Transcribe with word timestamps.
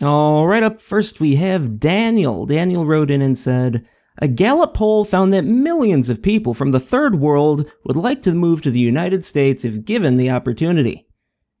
All 0.00 0.46
right, 0.46 0.62
up 0.62 0.80
first 0.80 1.20
we 1.20 1.36
have 1.36 1.78
Daniel. 1.78 2.46
Daniel 2.46 2.86
wrote 2.86 3.10
in 3.10 3.20
and 3.20 3.36
said, 3.36 3.86
a 4.18 4.28
Gallup 4.28 4.74
poll 4.74 5.04
found 5.04 5.32
that 5.32 5.44
millions 5.44 6.10
of 6.10 6.22
people 6.22 6.54
from 6.54 6.70
the 6.70 6.80
third 6.80 7.16
world 7.16 7.70
would 7.84 7.96
like 7.96 8.22
to 8.22 8.32
move 8.32 8.62
to 8.62 8.70
the 8.70 8.78
United 8.78 9.24
States 9.24 9.64
if 9.64 9.84
given 9.84 10.16
the 10.16 10.30
opportunity. 10.30 11.06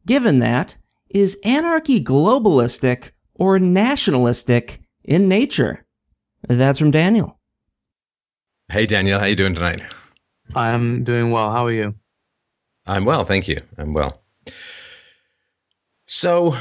Given 0.06 0.38
that, 0.40 0.76
is 1.08 1.38
anarchy 1.44 2.02
globalistic 2.02 3.12
or 3.34 3.58
nationalistic 3.58 4.82
in 5.02 5.28
nature? 5.28 5.86
That's 6.46 6.78
from 6.78 6.90
Daniel. 6.90 7.40
Hey 8.70 8.86
Daniel, 8.86 9.18
how 9.18 9.26
you 9.26 9.36
doing 9.36 9.54
tonight? 9.54 9.82
I'm 10.54 11.04
doing 11.04 11.30
well. 11.30 11.50
How 11.50 11.66
are 11.66 11.72
you? 11.72 11.94
I'm 12.86 13.04
well, 13.04 13.24
thank 13.24 13.48
you. 13.48 13.58
I'm 13.78 13.94
well. 13.94 14.22
So, 16.06 16.56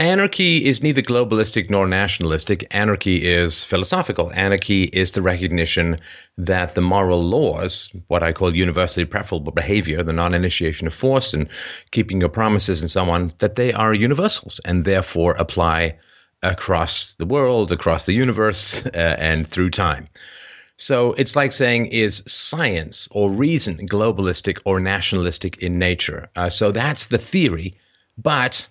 Anarchy 0.00 0.64
is 0.64 0.82
neither 0.82 1.02
globalistic 1.02 1.68
nor 1.68 1.86
nationalistic. 1.86 2.66
Anarchy 2.70 3.28
is 3.28 3.64
philosophical. 3.64 4.32
Anarchy 4.32 4.84
is 4.84 5.12
the 5.12 5.20
recognition 5.20 5.98
that 6.38 6.74
the 6.74 6.80
moral 6.80 7.22
laws, 7.22 7.94
what 8.08 8.22
I 8.22 8.32
call 8.32 8.56
universally 8.56 9.04
preferable 9.04 9.52
behavior, 9.52 10.02
the 10.02 10.14
non 10.14 10.32
initiation 10.32 10.86
of 10.86 10.94
force 10.94 11.34
and 11.34 11.50
keeping 11.90 12.18
your 12.18 12.30
promises 12.30 12.80
and 12.80 12.90
so 12.90 13.10
on, 13.10 13.34
that 13.40 13.56
they 13.56 13.74
are 13.74 13.92
universals 13.92 14.58
and 14.64 14.86
therefore 14.86 15.32
apply 15.32 15.98
across 16.42 17.12
the 17.14 17.26
world, 17.26 17.70
across 17.70 18.06
the 18.06 18.14
universe, 18.14 18.86
uh, 18.94 19.16
and 19.18 19.46
through 19.46 19.68
time. 19.68 20.08
So 20.78 21.12
it's 21.18 21.36
like 21.36 21.52
saying, 21.52 21.86
is 21.88 22.24
science 22.26 23.06
or 23.10 23.30
reason 23.30 23.86
globalistic 23.86 24.60
or 24.64 24.80
nationalistic 24.80 25.58
in 25.58 25.78
nature? 25.78 26.30
Uh, 26.36 26.48
so 26.48 26.72
that's 26.72 27.08
the 27.08 27.18
theory. 27.18 27.74
But 28.16 28.66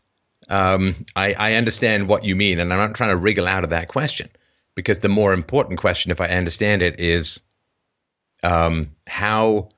um, 0.49 1.05
I, 1.15 1.33
I 1.33 1.53
understand 1.53 2.07
what 2.07 2.25
you 2.25 2.35
mean, 2.35 2.59
and 2.59 2.73
I'm 2.73 2.79
not 2.79 2.95
trying 2.95 3.11
to 3.11 3.17
wriggle 3.17 3.47
out 3.47 3.63
of 3.63 3.69
that 3.69 3.87
question 3.87 4.29
because 4.75 4.99
the 4.99 5.09
more 5.09 5.33
important 5.33 5.79
question, 5.79 6.11
if 6.11 6.19
I 6.19 6.27
understand 6.29 6.81
it, 6.81 6.99
is 6.99 7.41
um, 8.43 8.91
how 9.07 9.69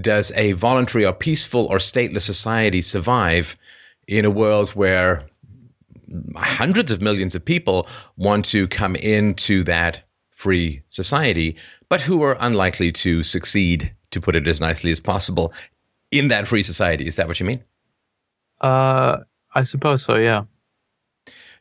does 0.00 0.32
a 0.34 0.52
voluntary 0.52 1.06
or 1.06 1.12
peaceful 1.12 1.66
or 1.66 1.78
stateless 1.78 2.22
society 2.22 2.82
survive 2.82 3.56
in 4.08 4.24
a 4.24 4.30
world 4.30 4.70
where 4.70 5.26
hundreds 6.36 6.90
of 6.90 7.00
millions 7.00 7.34
of 7.34 7.44
people 7.44 7.86
want 8.16 8.44
to 8.46 8.68
come 8.68 8.96
into 8.96 9.64
that 9.64 10.02
free 10.30 10.82
society, 10.88 11.56
but 11.88 12.00
who 12.00 12.22
are 12.22 12.36
unlikely 12.40 12.90
to 12.92 13.22
succeed, 13.22 13.94
to 14.10 14.20
put 14.20 14.34
it 14.34 14.48
as 14.48 14.60
nicely 14.60 14.90
as 14.90 15.00
possible, 15.00 15.52
in 16.10 16.28
that 16.28 16.48
free 16.48 16.62
society? 16.62 17.06
Is 17.06 17.16
that 17.16 17.28
what 17.28 17.38
you 17.38 17.46
mean? 17.46 17.62
Uh, 18.60 19.18
I 19.54 19.62
suppose 19.62 20.02
so, 20.02 20.16
yeah. 20.16 20.44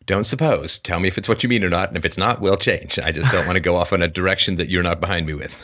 Don't 0.05 0.25
suppose. 0.25 0.79
Tell 0.79 0.99
me 0.99 1.07
if 1.07 1.17
it's 1.17 1.29
what 1.29 1.43
you 1.43 1.49
mean 1.49 1.63
or 1.63 1.69
not, 1.69 1.87
and 1.87 1.97
if 1.97 2.05
it's 2.05 2.17
not, 2.17 2.41
we'll 2.41 2.57
change. 2.57 2.99
I 2.99 3.11
just 3.11 3.31
don't 3.31 3.45
want 3.45 3.55
to 3.55 3.61
go 3.61 3.75
off 3.75 3.93
in 3.93 4.01
a 4.01 4.07
direction 4.07 4.57
that 4.57 4.69
you're 4.69 4.83
not 4.83 4.99
behind 4.99 5.25
me 5.25 5.33
with. 5.33 5.57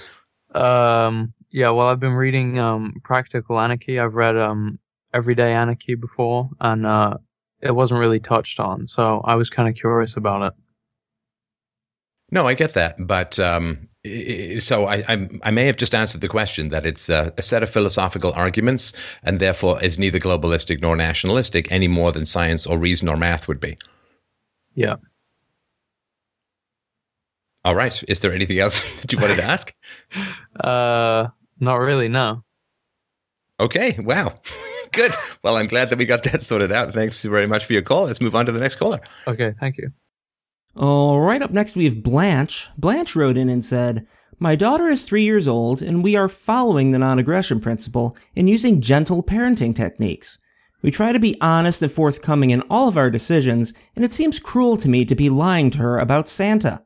Um, 0.56 1.34
yeah, 1.52 1.72
well, 1.72 1.88
I've 1.88 2.00
been 2.00 2.14
reading 2.14 2.60
um, 2.60 2.94
Practical 3.04 3.60
Anarchy. 3.60 4.00
I've 4.00 4.16
read 4.16 4.38
um, 4.38 4.80
Everyday 5.14 5.54
Anarchy 5.54 5.96
before, 5.96 6.50
and 6.62 6.86
uh, 6.86 7.18
it 7.62 7.76
wasn't 7.76 8.00
really 8.00 8.20
touched 8.20 8.60
on, 8.60 8.88
so 8.88 9.22
I 9.26 9.36
was 9.36 9.50
kind 9.50 9.68
of 9.68 9.76
curious 9.76 10.16
about 10.16 10.44
it. 10.44 10.54
No, 12.32 12.48
I 12.48 12.54
get 12.54 12.74
that, 12.74 12.96
but 13.00 13.40
um, 13.40 13.90
so 14.60 14.86
I, 14.86 15.04
I, 15.08 15.30
I 15.44 15.52
may 15.52 15.66
have 15.66 15.78
just 15.78 15.94
answered 15.94 16.22
the 16.22 16.28
question 16.28 16.70
that 16.70 16.86
it's 16.86 17.10
a, 17.10 17.34
a, 17.38 17.42
set 17.42 17.64
of 17.64 17.70
philosophical 17.70 18.32
arguments, 18.34 18.94
and 19.24 19.40
therefore 19.40 19.82
is 19.84 19.98
neither 19.98 20.20
globalistic 20.20 20.82
nor 20.82 20.96
nationalistic 20.96 21.72
any 21.72 21.88
more 21.88 22.12
than 22.12 22.26
science 22.26 22.66
or 22.66 22.78
reason 22.78 23.10
or 23.10 23.18
math 23.18 23.48
would 23.48 23.60
be. 23.60 23.78
Yeah. 24.76 24.96
All 27.66 27.76
right. 27.76 28.02
Is 28.08 28.22
there 28.22 28.34
anything 28.34 28.60
else 28.60 28.86
that 29.02 29.12
you 29.12 29.20
wanted 29.20 29.36
to 29.36 29.44
ask? 29.44 29.74
uh, 30.64 31.28
not 31.60 31.76
really. 31.76 32.08
No. 32.08 32.44
Okay. 33.60 33.98
Wow. 34.00 34.36
Good. 34.92 35.14
Well, 35.44 35.58
I'm 35.58 35.68
glad 35.68 35.90
that 35.90 36.00
we 36.00 36.06
got 36.06 36.24
that 36.24 36.42
sorted 36.42 36.72
out. 36.72 36.94
Thanks 36.94 37.22
very 37.24 37.48
much 37.48 37.66
for 37.66 37.74
your 37.74 37.82
call. 37.82 38.06
Let's 38.06 38.22
move 38.22 38.34
on 38.34 38.46
to 38.46 38.52
the 38.52 38.60
next 38.60 38.76
caller. 38.76 39.02
Okay. 39.28 39.54
Thank 39.60 39.78
you. 39.78 39.92
All 40.80 41.20
right, 41.20 41.42
up 41.42 41.52
next 41.52 41.76
we 41.76 41.84
have 41.84 42.02
Blanche. 42.02 42.70
Blanche 42.78 43.14
wrote 43.14 43.36
in 43.36 43.50
and 43.50 43.66
said, 43.66 44.08
My 44.40 44.56
daughter 44.56 44.88
is 44.88 45.04
three 45.04 45.26
years 45.26 45.46
old, 45.46 45.82
and 45.82 46.02
we 46.02 46.16
are 46.16 46.30
following 46.30 46.92
the 46.92 47.00
non 47.00 47.20
aggression 47.20 47.60
principle 47.60 48.16
and 48.34 48.50
using 48.50 48.80
gentle 48.80 49.22
parenting 49.22 49.76
techniques. 49.76 50.40
We 50.82 50.90
try 50.90 51.12
to 51.12 51.20
be 51.20 51.36
honest 51.42 51.82
and 51.82 51.92
forthcoming 51.92 52.52
in 52.52 52.62
all 52.70 52.88
of 52.88 52.96
our 52.96 53.10
decisions, 53.10 53.74
and 53.94 54.06
it 54.06 54.14
seems 54.14 54.40
cruel 54.40 54.78
to 54.78 54.88
me 54.88 55.04
to 55.04 55.16
be 55.16 55.30
lying 55.30 55.70
to 55.72 55.80
her 55.80 56.00
about 56.00 56.30
Santa. 56.30 56.82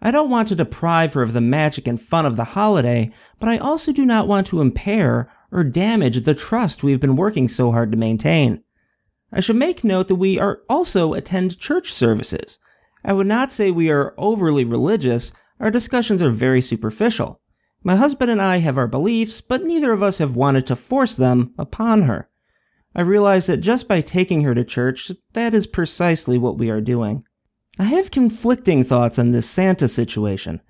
I 0.00 0.12
don't 0.12 0.30
want 0.30 0.46
to 0.48 0.54
deprive 0.54 1.14
her 1.14 1.22
of 1.22 1.32
the 1.32 1.40
magic 1.40 1.88
and 1.88 2.00
fun 2.00 2.26
of 2.26 2.36
the 2.36 2.44
holiday, 2.44 3.10
but 3.40 3.48
I 3.48 3.58
also 3.58 3.90
do 3.90 4.06
not 4.06 4.28
want 4.28 4.46
to 4.48 4.60
impair 4.60 5.32
or 5.50 5.64
damage 5.64 6.22
the 6.22 6.34
trust 6.34 6.84
we've 6.84 7.00
been 7.00 7.16
working 7.16 7.48
so 7.48 7.72
hard 7.72 7.90
to 7.90 7.98
maintain. 7.98 8.62
I 9.32 9.40
should 9.40 9.56
make 9.56 9.82
note 9.82 10.06
that 10.06 10.14
we 10.14 10.38
are 10.38 10.60
also 10.68 11.12
attend 11.12 11.58
church 11.58 11.92
services. 11.92 12.60
I 13.06 13.12
would 13.12 13.28
not 13.28 13.52
say 13.52 13.70
we 13.70 13.88
are 13.88 14.14
overly 14.18 14.64
religious, 14.64 15.32
our 15.60 15.70
discussions 15.70 16.20
are 16.20 16.30
very 16.30 16.60
superficial. 16.60 17.40
My 17.84 17.94
husband 17.94 18.32
and 18.32 18.42
I 18.42 18.56
have 18.56 18.76
our 18.76 18.88
beliefs, 18.88 19.40
but 19.40 19.62
neither 19.62 19.92
of 19.92 20.02
us 20.02 20.18
have 20.18 20.34
wanted 20.34 20.66
to 20.66 20.74
force 20.74 21.14
them 21.14 21.54
upon 21.56 22.02
her. 22.02 22.28
I 22.96 23.02
realize 23.02 23.46
that 23.46 23.58
just 23.58 23.86
by 23.86 24.00
taking 24.00 24.42
her 24.42 24.56
to 24.56 24.64
church, 24.64 25.12
that 25.34 25.54
is 25.54 25.68
precisely 25.68 26.36
what 26.36 26.58
we 26.58 26.68
are 26.68 26.80
doing. 26.80 27.22
I 27.78 27.84
have 27.84 28.10
conflicting 28.10 28.82
thoughts 28.82 29.20
on 29.20 29.30
this 29.30 29.48
Santa 29.48 29.86
situation. 29.86 30.60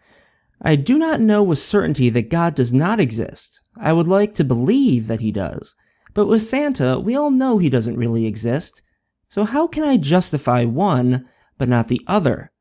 I 0.61 0.77
do 0.77 0.99
not 0.99 1.21
know 1.21 1.43
with 1.43 1.59
certainty 1.59 2.11
that 2.11 2.29
God 2.29 2.55
does 2.55 2.73
not 2.73 3.01
exist. 3.01 3.63
I 3.81 3.95
would 3.95 4.09
like 4.09 4.35
to 4.35 4.45
believe 4.45 5.07
that 5.07 5.21
he 5.21 5.33
does. 5.33 5.75
But 6.13 6.27
with 6.27 6.43
Santa, 6.43 6.99
we 6.99 7.15
all 7.15 7.31
know 7.31 7.57
he 7.57 7.71
doesn't 7.71 7.97
really 7.97 8.27
exist. 8.27 8.83
So 9.31 9.45
how 9.45 9.67
can 9.67 9.85
I 9.85 9.97
justify 9.97 10.65
one 10.65 11.27
but 11.59 11.69
not 11.69 11.89
the 11.89 12.03
other? 12.07 12.53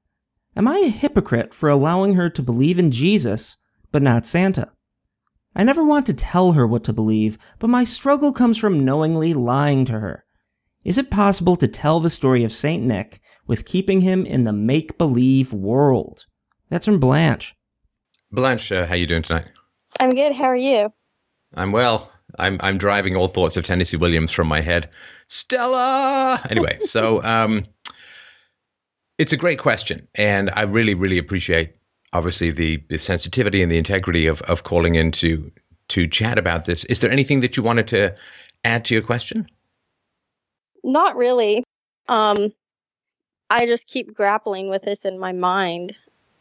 Am 0.56 0.68
I 0.68 0.78
a 0.78 0.90
hypocrite 0.90 1.54
for 1.54 1.70
allowing 1.70 2.16
her 2.16 2.30
to 2.30 2.42
believe 2.42 2.80
in 2.80 2.92
Jesus, 2.92 3.58
but 3.92 4.02
not 4.02 4.26
Santa? 4.26 4.72
I 5.56 5.64
never 5.64 5.84
want 5.84 6.06
to 6.08 6.14
tell 6.14 6.54
her 6.54 6.68
what 6.68 6.84
to 6.86 6.94
believe, 6.94 7.38
but 7.60 7.70
my 7.70 7.84
struggle 7.84 8.34
comes 8.34 8.58
from 8.58 8.84
knowingly 8.84 9.34
lying 9.34 9.86
to 9.86 10.00
her. 10.00 10.26
Is 10.84 10.98
it 10.98 11.10
possible 11.10 11.56
to 11.58 11.68
tell 11.68 12.00
the 12.00 12.10
story 12.10 12.44
of 12.44 12.52
St. 12.52 12.84
Nick 12.84 13.22
with 13.48 13.66
keeping 13.66 14.02
him 14.02 14.26
in 14.26 14.44
the 14.44 14.54
make-believe 14.54 15.52
world? 15.54 16.26
That's 16.70 16.86
from 16.86 17.00
Blanche. 17.00 17.56
Blanche, 18.32 18.72
uh, 18.72 18.86
how 18.86 18.96
you 18.96 19.08
doing 19.08 19.24
tonight? 19.24 19.46
I'm 20.00 20.14
good. 20.14 20.34
How 20.36 20.46
are 20.46 20.56
you? 20.56 20.92
I'm 21.54 21.72
well. 21.72 22.12
I'm 22.38 22.60
I'm 22.62 22.78
driving 22.78 23.16
all 23.16 23.28
thoughts 23.28 23.56
of 23.56 23.64
Tennessee 23.64 23.98
Williams 23.98 24.32
from 24.32 24.48
my 24.48 24.60
head. 24.62 24.90
Stella. 25.28 26.42
Anyway, 26.50 26.80
so 26.84 27.24
um, 27.24 27.66
it's 29.18 29.34
a 29.34 29.38
great 29.38 29.60
question, 29.60 30.08
and 30.16 30.50
I 30.54 30.64
really, 30.64 30.94
really 30.94 31.18
appreciate 31.18 31.76
obviously 32.14 32.52
the, 32.52 32.82
the 32.90 32.98
sensitivity 32.98 33.62
and 33.62 33.72
the 33.72 33.78
integrity 33.78 34.28
of 34.28 34.42
of 34.44 34.64
calling 34.64 34.96
in 34.96 35.12
to 35.12 35.52
to 35.90 36.08
chat 36.08 36.38
about 36.38 36.66
this. 36.66 36.84
Is 36.86 37.00
there 37.00 37.12
anything 37.12 37.42
that 37.42 37.58
you 37.58 37.64
wanted 37.64 37.88
to 37.90 38.16
add 38.64 38.86
to 38.86 38.96
your 38.96 39.04
question? 39.04 39.48
Not 40.84 41.16
really. 41.16 41.64
Um, 42.08 42.54
I 43.50 43.66
just 43.66 43.88
keep 43.88 44.14
grappling 44.14 44.70
with 44.70 44.84
this 44.84 45.06
in 45.06 45.20
my 45.20 45.32
mind, 45.32 45.94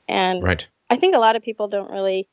and 0.09 0.43
right. 0.43 0.67
I 0.91 0.97
think 0.97 1.15
a 1.15 1.19
lot 1.19 1.37
of 1.37 1.43
people 1.43 1.69
don't 1.69 1.91
really. 1.91 2.29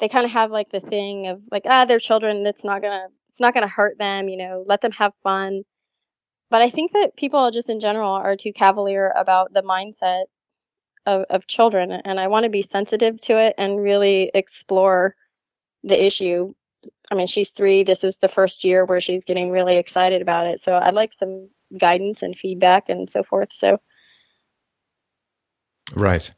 They 0.00 0.08
kind 0.08 0.24
of 0.24 0.32
have 0.32 0.50
like 0.50 0.70
the 0.70 0.80
thing 0.80 1.28
of 1.28 1.40
like 1.50 1.62
ah, 1.66 1.84
they're 1.84 2.00
children. 2.00 2.46
It's 2.46 2.64
not 2.64 2.82
gonna 2.82 3.06
it's 3.28 3.40
not 3.40 3.54
gonna 3.54 3.68
hurt 3.68 3.98
them. 3.98 4.28
You 4.28 4.36
know, 4.36 4.64
let 4.66 4.80
them 4.80 4.92
have 4.92 5.14
fun. 5.16 5.62
But 6.54 6.62
I 6.62 6.70
think 6.70 6.92
that 6.92 7.16
people 7.16 7.50
just 7.50 7.68
in 7.68 7.80
general 7.80 8.12
are 8.12 8.36
too 8.36 8.52
cavalier 8.52 9.12
about 9.16 9.52
the 9.52 9.62
mindset 9.62 10.26
of, 11.04 11.24
of 11.28 11.48
children. 11.48 11.90
And 11.90 12.20
I 12.20 12.28
want 12.28 12.44
to 12.44 12.48
be 12.48 12.62
sensitive 12.62 13.20
to 13.22 13.40
it 13.40 13.56
and 13.58 13.82
really 13.82 14.30
explore 14.32 15.16
the 15.82 16.00
issue. 16.00 16.54
I 17.10 17.16
mean, 17.16 17.26
she's 17.26 17.50
three. 17.50 17.82
This 17.82 18.04
is 18.04 18.18
the 18.18 18.28
first 18.28 18.62
year 18.62 18.84
where 18.84 19.00
she's 19.00 19.24
getting 19.24 19.50
really 19.50 19.78
excited 19.78 20.22
about 20.22 20.46
it. 20.46 20.60
So 20.60 20.74
I'd 20.74 20.94
like 20.94 21.12
some 21.12 21.50
guidance 21.76 22.22
and 22.22 22.38
feedback 22.38 22.88
and 22.88 23.10
so 23.10 23.24
forth. 23.24 23.48
So. 23.52 23.80
Right. 25.96 26.30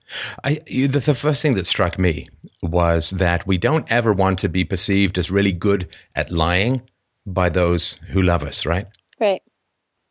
I, 0.44 0.62
the, 0.64 0.86
the 0.86 1.14
first 1.14 1.42
thing 1.42 1.56
that 1.56 1.66
struck 1.66 1.98
me 1.98 2.26
was 2.62 3.10
that 3.10 3.46
we 3.46 3.58
don't 3.58 3.92
ever 3.92 4.14
want 4.14 4.38
to 4.38 4.48
be 4.48 4.64
perceived 4.64 5.18
as 5.18 5.30
really 5.30 5.52
good 5.52 5.94
at 6.14 6.32
lying 6.32 6.80
by 7.26 7.50
those 7.50 7.96
who 8.12 8.22
love 8.22 8.44
us, 8.44 8.64
right? 8.64 8.86
Right 9.20 9.42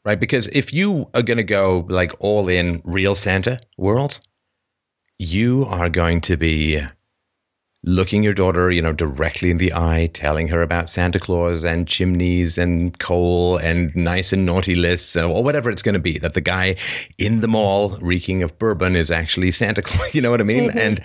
right? 0.06 0.20
Because 0.20 0.48
if 0.48 0.72
you 0.72 1.10
are 1.14 1.24
going 1.24 1.38
to 1.38 1.44
go 1.44 1.86
like 1.90 2.14
all 2.20 2.48
in 2.48 2.82
real 2.86 3.16
Santa 3.16 3.60
world, 3.78 4.20
you 5.18 5.66
are 5.66 5.90
going 5.90 6.22
to 6.22 6.38
be 6.38 6.82
looking 7.84 8.24
your 8.24 8.34
daughter, 8.34 8.72
you 8.72 8.82
know, 8.82 8.94
directly 8.94 9.52
in 9.52 9.58
the 9.58 9.74
eye, 9.74 10.10
telling 10.14 10.48
her 10.48 10.62
about 10.62 10.90
Santa 10.90 11.20
Claus 11.20 11.64
and 11.64 11.88
chimneys 11.88 12.58
and 12.58 12.98
coal 13.00 13.58
and 13.58 13.96
nice 13.96 14.34
and 14.34 14.46
naughty 14.46 14.76
lists 14.76 15.16
or 15.16 15.44
whatever 15.44 15.70
it's 15.70 15.84
going 15.84 15.94
to 15.94 16.00
be, 16.00 16.18
that 16.20 16.34
the 16.34 16.42
guy 16.42 16.76
in 17.18 17.42
the 17.42 17.48
mall 17.48 17.98
reeking 18.02 18.42
of 18.44 18.58
bourbon 18.58 18.96
is 18.96 19.12
actually 19.12 19.52
Santa 19.52 19.82
Claus. 19.82 20.06
You 20.16 20.22
know 20.22 20.32
what 20.32 20.42
I 20.42 20.46
mean? 20.46 20.70
Mm-hmm. 20.70 20.78
And 20.78 21.02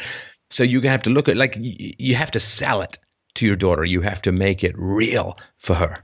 so 0.50 0.62
you 0.62 0.80
have 0.82 1.02
to 1.02 1.10
look 1.10 1.28
at, 1.28 1.36
like, 1.36 1.56
you 1.58 2.14
have 2.14 2.30
to 2.32 2.40
sell 2.40 2.80
it 2.80 2.98
to 3.34 3.46
your 3.46 3.56
daughter. 3.56 3.84
You 3.84 4.00
have 4.02 4.22
to 4.22 4.32
make 4.32 4.62
it 4.62 4.74
real 4.76 5.38
for 5.58 5.74
her. 5.74 5.98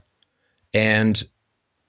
And 0.73 1.23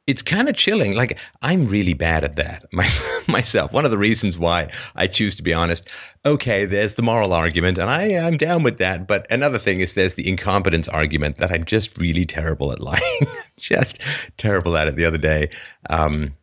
it's 0.09 0.23
kind 0.23 0.49
of 0.49 0.57
chilling. 0.57 0.97
Like 0.97 1.21
I'm 1.43 1.67
really 1.67 1.93
bad 1.93 2.25
at 2.25 2.37
that 2.37 2.65
myself. 3.29 3.73
One 3.73 3.85
of 3.85 3.91
the 3.91 3.99
reasons 3.99 4.39
why 4.39 4.71
I 4.97 5.07
choose 5.07 5.37
to 5.37 5.43
be 5.43 5.53
honest. 5.53 5.89
Okay, 6.25 6.65
there's 6.65 6.95
the 6.95 7.03
moral 7.03 7.33
argument, 7.33 7.79
and 7.79 7.91
I 7.91 8.05
am 8.05 8.39
down 8.39 8.63
with 8.63 8.79
that. 8.79 9.07
But 9.07 9.27
another 9.31 9.59
thing 9.59 9.81
is 9.81 9.95
there's 9.95 10.15
the 10.15 10.29
incompetence 10.29 10.89
argument 10.89 11.37
that 11.37 11.53
I'm 11.53 11.65
just 11.65 11.97
really 11.99 12.25
terrible 12.25 12.73
at 12.73 12.81
lying. 12.81 13.27
just 13.59 14.01
terrible 14.39 14.77
at 14.77 14.89
it. 14.89 14.97
The 14.97 15.05
other 15.05 15.19
day, 15.19 15.51
um, 15.91 16.35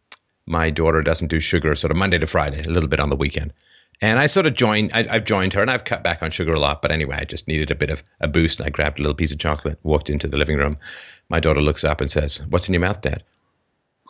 my 0.45 0.69
daughter 0.69 1.01
doesn't 1.01 1.27
do 1.27 1.39
sugar, 1.39 1.75
sort 1.75 1.91
of 1.91 1.97
Monday 1.97 2.19
to 2.19 2.27
Friday, 2.27 2.61
a 2.63 2.69
little 2.69 2.89
bit 2.89 2.99
on 2.99 3.09
the 3.09 3.15
weekend. 3.15 3.51
And 4.01 4.19
I 4.19 4.27
sort 4.27 4.45
of 4.45 4.53
joined, 4.53 4.91
I, 4.93 5.11
have 5.11 5.25
joined 5.25 5.53
her 5.53 5.61
and 5.61 5.71
I've 5.71 5.85
cut 5.85 6.03
back 6.03 6.21
on 6.21 6.29
sugar 6.29 6.51
a 6.51 6.59
lot. 6.59 6.81
But 6.81 6.91
anyway, 6.91 7.17
I 7.19 7.23
just 7.23 7.47
needed 7.47 7.71
a 7.71 7.75
bit 7.75 7.89
of 7.89 8.03
a 8.19 8.27
boost. 8.27 8.59
And 8.59 8.67
I 8.67 8.69
grabbed 8.69 8.99
a 8.99 9.01
little 9.01 9.15
piece 9.15 9.31
of 9.31 9.39
chocolate, 9.39 9.79
walked 9.83 10.09
into 10.09 10.27
the 10.27 10.37
living 10.37 10.57
room. 10.57 10.77
My 11.29 11.39
daughter 11.39 11.61
looks 11.61 11.83
up 11.83 12.01
and 12.01 12.11
says, 12.11 12.41
What's 12.49 12.67
in 12.67 12.73
your 12.73 12.81
mouth, 12.81 13.01
Dad? 13.01 13.23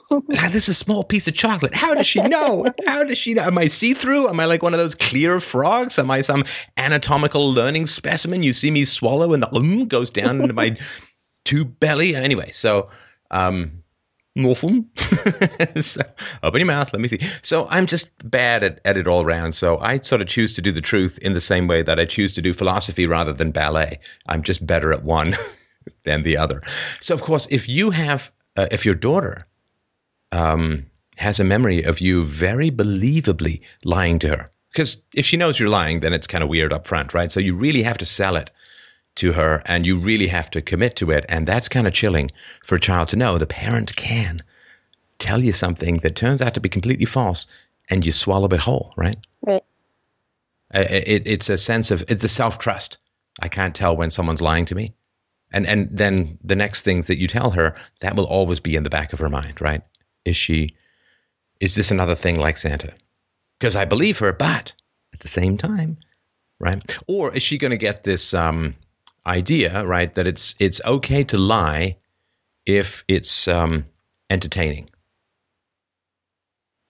ah, 0.12 0.50
this 0.52 0.64
is 0.64 0.70
a 0.70 0.74
small 0.74 1.04
piece 1.04 1.28
of 1.28 1.34
chocolate. 1.34 1.74
How 1.74 1.94
does 1.94 2.08
she 2.08 2.22
know? 2.22 2.66
How 2.86 3.04
does 3.04 3.18
she 3.18 3.34
know? 3.34 3.44
Am 3.44 3.58
I 3.58 3.68
see 3.68 3.94
through? 3.94 4.30
Am 4.30 4.40
I 4.40 4.46
like 4.46 4.62
one 4.62 4.74
of 4.74 4.80
those 4.80 4.96
clear 4.96 5.40
frogs? 5.40 5.98
Am 5.98 6.12
I 6.12 6.22
some 6.22 6.44
anatomical 6.78 7.52
learning 7.52 7.88
specimen? 7.88 8.44
You 8.44 8.54
see 8.54 8.72
me 8.72 8.86
swallow 8.86 9.34
and 9.34 9.42
the 9.44 9.54
um 9.56 9.88
goes 9.88 10.10
down 10.10 10.42
into 10.42 10.54
my 10.54 10.78
tube 11.46 11.80
belly. 11.80 12.16
Anyway, 12.16 12.52
so 12.52 12.90
um, 13.32 13.84
nothing. 14.36 14.90
so, 15.82 16.02
open 16.44 16.60
your 16.60 16.68
mouth. 16.68 16.92
Let 16.94 17.02
me 17.02 17.08
see. 17.08 17.20
So 17.42 17.68
I'm 17.70 17.88
just 17.88 18.12
bad 18.30 18.64
at, 18.64 18.82
at 18.86 18.98
it 18.98 19.08
all 19.08 19.24
around. 19.24 19.54
So 19.54 19.80
I 19.80 20.00
sort 20.00 20.22
of 20.22 20.28
choose 20.28 20.54
to 20.54 20.62
do 20.62 20.72
the 20.72 20.82
truth 20.82 21.18
in 21.20 21.34
the 21.34 21.42
same 21.42 21.68
way 21.68 21.82
that 21.82 22.00
I 22.00 22.06
choose 22.06 22.34
to 22.34 22.42
do 22.42 22.54
philosophy 22.54 23.08
rather 23.08 23.34
than 23.34 23.52
ballet. 23.52 24.00
I'm 24.28 24.44
just 24.44 24.66
better 24.66 24.92
at 24.92 25.04
one 25.04 25.36
than 26.04 26.24
the 26.24 26.38
other. 26.38 26.62
So 27.00 27.14
of 27.16 27.24
course, 27.24 27.48
if 27.50 27.68
you 27.68 27.90
have, 27.90 28.32
uh, 28.56 28.68
if 28.72 28.86
your 28.86 28.96
daughter 28.96 29.48
um, 30.36 30.86
has 31.16 31.40
a 31.40 31.46
memory 31.46 31.84
of 31.84 32.02
you 32.02 32.26
very 32.26 32.70
believably 32.70 33.62
lying 33.84 34.20
to 34.20 34.28
her. 34.28 34.52
Because 34.72 34.98
if 35.14 35.26
she 35.26 35.38
knows 35.38 35.58
you're 35.58 35.70
lying, 35.70 36.02
then 36.02 36.12
it's 36.12 36.28
kind 36.28 36.44
of 36.44 36.50
weird 36.50 36.74
up 36.74 36.86
front, 36.86 37.14
right? 37.14 37.32
So 37.32 37.40
you 37.40 37.56
really 37.56 37.84
have 37.84 38.00
to 38.00 38.06
sell 38.06 38.36
it 38.36 38.52
to 39.16 39.32
her 39.32 39.62
and 39.66 39.86
you 39.86 39.98
really 39.98 40.28
have 40.28 40.50
to 40.52 40.62
commit 40.62 40.98
to 40.98 41.12
it. 41.12 41.26
And 41.30 41.48
that's 41.48 41.70
kind 41.70 41.88
of 41.88 41.94
chilling 41.94 42.32
for 42.66 42.76
a 42.76 42.80
child 42.80 43.10
to 43.10 43.16
know 43.16 43.38
the 43.38 43.48
parent 43.48 43.96
can 43.96 44.44
tell 45.18 45.42
you 45.42 45.54
something 45.54 46.00
that 46.00 46.18
turns 46.18 46.42
out 46.42 46.56
to 46.56 46.60
be 46.60 46.68
completely 46.68 47.06
false 47.06 47.48
and 47.90 48.06
you 48.06 48.12
swallow 48.12 48.50
it 48.50 48.60
whole, 48.60 48.94
right? 48.98 49.18
Right. 49.42 49.64
It, 50.74 51.24
it's 51.26 51.50
a 51.50 51.58
sense 51.58 51.92
of 51.92 52.04
it's 52.10 52.22
the 52.22 52.28
self 52.28 52.60
trust. 52.60 52.98
I 53.40 53.48
can't 53.48 53.76
tell 53.76 53.96
when 53.96 54.12
someone's 54.12 54.42
lying 54.42 54.66
to 54.66 54.76
me. 54.76 54.94
And, 55.54 55.66
and 55.66 55.88
then 55.90 56.38
the 56.44 56.56
next 56.56 56.82
things 56.82 57.08
that 57.08 57.18
you 57.18 57.30
tell 57.30 57.52
her, 57.52 57.76
that 58.02 58.18
will 58.18 58.26
always 58.26 58.60
be 58.60 58.76
in 58.76 58.84
the 58.84 58.90
back 58.90 59.14
of 59.14 59.20
her 59.20 59.30
mind, 59.30 59.62
right? 59.62 59.82
Is 60.26 60.36
she, 60.36 60.76
is 61.60 61.76
this 61.76 61.92
another 61.92 62.16
thing 62.16 62.40
like 62.40 62.58
Santa? 62.58 62.94
Because 63.60 63.76
I 63.76 63.86
believe 63.86 64.18
her, 64.20 64.34
but 64.34 64.74
at 65.14 65.22
the 65.22 65.28
same 65.28 65.58
time, 65.58 65.98
right? 66.60 66.98
Or 67.08 67.34
is 67.34 67.44
she 67.44 67.58
going 67.58 67.72
to 67.72 67.78
get 67.78 68.04
this 68.04 68.34
um, 68.34 68.76
idea, 69.26 69.86
right, 69.86 70.14
that 70.16 70.28
it's 70.28 70.56
it's 70.60 70.82
okay 70.86 71.24
to 71.26 71.38
lie 71.38 71.98
if 72.66 73.04
it's 73.08 73.48
um, 73.48 73.86
entertaining? 74.30 74.90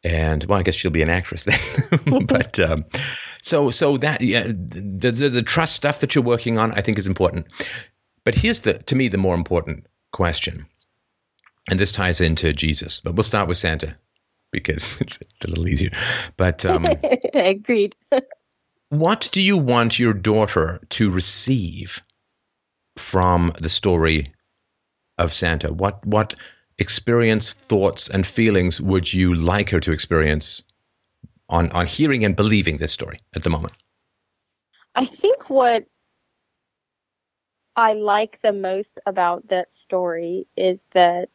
And 0.03 0.43
well, 0.45 0.59
I 0.59 0.63
guess 0.63 0.75
she'll 0.75 0.91
be 0.91 1.01
an 1.01 1.09
actress 1.09 1.45
then. 1.45 2.25
but 2.27 2.59
um, 2.59 2.85
so 3.41 3.71
so 3.71 3.97
that 3.97 4.21
yeah, 4.21 4.47
the, 4.47 5.11
the 5.11 5.29
the 5.29 5.43
trust 5.43 5.75
stuff 5.75 5.99
that 5.99 6.15
you're 6.15 6.23
working 6.23 6.57
on, 6.57 6.71
I 6.73 6.81
think, 6.81 6.97
is 6.97 7.07
important. 7.07 7.47
But 8.23 8.35
here's 8.35 8.61
the 8.61 8.75
to 8.75 8.95
me 8.95 9.07
the 9.07 9.17
more 9.17 9.35
important 9.35 9.87
question 10.11 10.65
and 11.69 11.79
this 11.79 11.91
ties 11.91 12.21
into 12.21 12.53
Jesus, 12.53 12.99
but 12.99 13.15
we'll 13.15 13.23
start 13.23 13.47
with 13.47 13.57
Santa 13.57 13.95
because 14.51 14.97
it's 15.01 15.19
a 15.43 15.47
little 15.47 15.67
easier. 15.67 15.89
But 16.37 16.65
um, 16.65 16.87
agreed. 17.33 17.95
what 18.89 19.29
do 19.31 19.41
you 19.41 19.57
want 19.57 19.99
your 19.99 20.13
daughter 20.13 20.79
to 20.89 21.11
receive 21.11 22.01
from 22.97 23.53
the 23.59 23.69
story 23.69 24.33
of 25.17 25.33
Santa? 25.33 25.73
What 25.73 26.05
what 26.05 26.35
experience, 26.77 27.53
thoughts, 27.53 28.09
and 28.09 28.25
feelings 28.25 28.81
would 28.81 29.13
you 29.13 29.33
like 29.33 29.69
her 29.69 29.79
to 29.79 29.91
experience 29.91 30.63
on 31.49 31.71
on 31.71 31.87
hearing 31.87 32.25
and 32.25 32.35
believing 32.35 32.77
this 32.77 32.91
story 32.91 33.19
at 33.35 33.43
the 33.43 33.49
moment? 33.49 33.73
I 34.95 35.05
think 35.05 35.49
what 35.49 35.85
I 37.75 37.93
like 37.93 38.39
the 38.41 38.53
most 38.53 38.99
about 39.05 39.49
that 39.49 39.73
story 39.73 40.47
is 40.55 40.87
that 40.93 41.29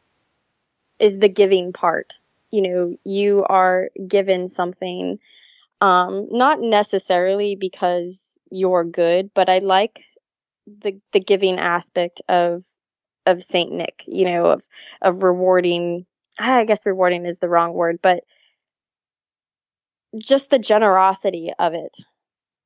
is 1.01 1.19
the 1.19 1.29
giving 1.29 1.73
part. 1.73 2.13
You 2.53 2.63
know, 2.63 2.97
you 3.05 3.45
are 3.49 3.91
given 4.09 4.55
something, 4.55 5.19
um, 5.81 6.29
not 6.31 6.61
necessarily 6.61 7.57
because 7.57 8.39
you're 8.51 8.85
good, 8.85 9.31
but 9.35 9.49
I 9.51 9.59
like 9.61 10.01
the 10.67 11.01
the 11.13 11.21
giving 11.21 11.59
aspect 11.59 12.23
of 12.29 12.65
of 13.27 13.43
Saint 13.43 13.73
Nick. 13.73 14.05
You 14.07 14.27
know, 14.27 14.47
of 14.47 14.65
of 15.03 15.23
rewarding. 15.23 16.07
I 16.39 16.65
guess 16.65 16.87
rewarding 16.87 17.27
is 17.27 17.39
the 17.41 17.49
wrong 17.51 17.75
word, 17.75 18.01
but 18.03 18.25
just 20.19 20.51
the 20.51 20.59
generosity 20.59 21.53
of 21.59 21.75
it. 21.75 21.97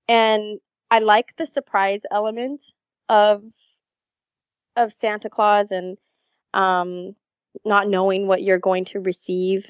And 0.08 0.60
I 0.90 1.00
like 1.00 1.36
the 1.36 1.46
surprise 1.46 2.02
element 2.10 2.62
of 3.08 3.44
of 4.76 4.92
Santa 4.92 5.30
Claus 5.30 5.70
and 5.70 5.98
um 6.54 7.14
not 7.64 7.88
knowing 7.88 8.26
what 8.26 8.42
you're 8.42 8.58
going 8.58 8.84
to 8.86 9.00
receive 9.00 9.66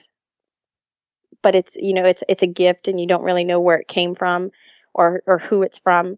but 1.42 1.54
it's 1.54 1.76
you 1.76 1.92
know 1.92 2.04
it's 2.04 2.24
it's 2.28 2.42
a 2.42 2.46
gift 2.48 2.88
and 2.88 2.98
you 2.98 3.06
don't 3.06 3.22
really 3.22 3.44
know 3.44 3.60
where 3.60 3.78
it 3.78 3.86
came 3.86 4.14
from 4.14 4.50
or 4.94 5.22
or 5.26 5.38
who 5.38 5.62
it's 5.62 5.78
from. 5.78 6.16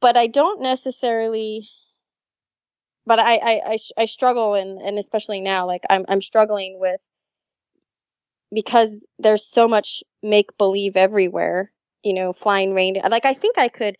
But 0.00 0.16
i 0.16 0.28
don't 0.28 0.62
necessarily 0.62 1.68
but 3.06 3.18
i 3.18 3.34
i 3.36 3.60
i, 3.66 3.78
I 3.98 4.04
struggle 4.04 4.54
and 4.54 4.80
and 4.80 4.98
especially 4.98 5.40
now 5.40 5.66
like 5.66 5.82
i'm 5.90 6.04
i'm 6.08 6.20
struggling 6.20 6.78
with 6.78 7.00
because 8.52 8.90
there's 9.18 9.44
so 9.46 9.68
much 9.68 10.02
make 10.22 10.56
believe 10.58 10.96
everywhere 10.96 11.72
you 12.02 12.14
know 12.14 12.32
flying 12.32 12.74
reindeer 12.74 13.02
like 13.10 13.24
i 13.24 13.34
think 13.34 13.58
i 13.58 13.68
could 13.68 13.96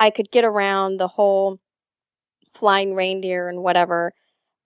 i 0.00 0.10
could 0.10 0.30
get 0.30 0.44
around 0.44 0.98
the 0.98 1.08
whole 1.08 1.58
flying 2.54 2.94
reindeer 2.94 3.48
and 3.48 3.62
whatever 3.62 4.12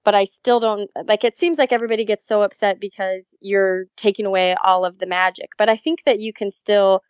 but 0.06 0.14
I 0.14 0.24
still 0.24 0.60
don't 0.60 0.88
like 1.04 1.24
it 1.24 1.36
seems 1.36 1.58
like 1.58 1.72
everybody 1.72 2.04
gets 2.04 2.24
so 2.28 2.42
upset 2.42 2.78
because 2.78 3.34
you're 3.40 3.86
taking 3.96 4.24
away 4.24 4.54
all 4.64 4.84
of 4.84 4.98
the 4.98 5.06
magic. 5.06 5.50
But 5.58 5.68
I 5.68 5.76
think 5.76 6.04
that 6.06 6.20
you 6.20 6.32
can 6.32 6.52
still 6.52 7.02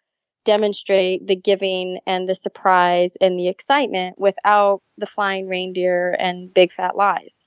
demonstrate 0.47 1.27
the 1.27 1.37
giving 1.37 1.99
and 2.07 2.27
the 2.27 2.35
surprise 2.35 3.13
and 3.21 3.39
the 3.39 3.49
excitement 3.49 4.19
without 4.19 4.81
the 4.97 5.05
flying 5.05 5.47
reindeer 5.47 6.17
and 6.19 6.55
big 6.55 6.73
fat 6.73 6.97
lies. 6.97 7.47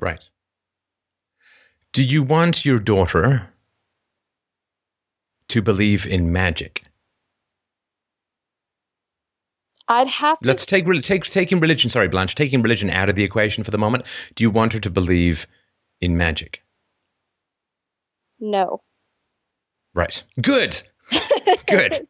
Right. 0.00 0.26
Do 1.92 2.02
you 2.02 2.22
want 2.22 2.64
your 2.64 2.78
daughter 2.78 3.46
to 5.48 5.60
believe 5.60 6.06
in 6.06 6.32
magic? 6.32 6.82
I'd 9.88 10.08
have 10.08 10.38
to. 10.40 10.46
Let's 10.46 10.66
take 10.66 10.86
take 11.02 11.24
taking 11.24 11.60
religion. 11.60 11.90
Sorry, 11.90 12.08
Blanche. 12.08 12.34
Taking 12.34 12.62
religion 12.62 12.90
out 12.90 13.08
of 13.08 13.14
the 13.14 13.24
equation 13.24 13.62
for 13.64 13.70
the 13.70 13.78
moment. 13.78 14.04
Do 14.34 14.42
you 14.42 14.50
want 14.50 14.72
her 14.72 14.80
to 14.80 14.90
believe 14.90 15.46
in 16.00 16.16
magic? 16.16 16.62
No. 18.40 18.82
Right. 19.94 20.22
Good. 20.40 20.82
Good. 21.68 22.06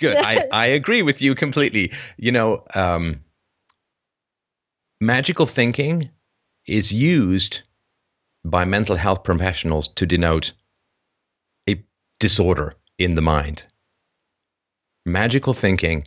Good. 0.00 0.16
I 0.16 0.46
I 0.50 0.66
agree 0.66 1.02
with 1.02 1.20
you 1.20 1.34
completely. 1.34 1.92
You 2.16 2.32
know, 2.32 2.64
um, 2.74 3.20
magical 5.00 5.46
thinking 5.46 6.10
is 6.66 6.92
used 6.92 7.60
by 8.44 8.64
mental 8.64 8.96
health 8.96 9.22
professionals 9.22 9.88
to 9.88 10.06
denote 10.06 10.52
a 11.68 11.82
disorder 12.18 12.74
in 12.98 13.14
the 13.14 13.22
mind. 13.22 13.66
Magical 15.04 15.54
thinking 15.54 16.06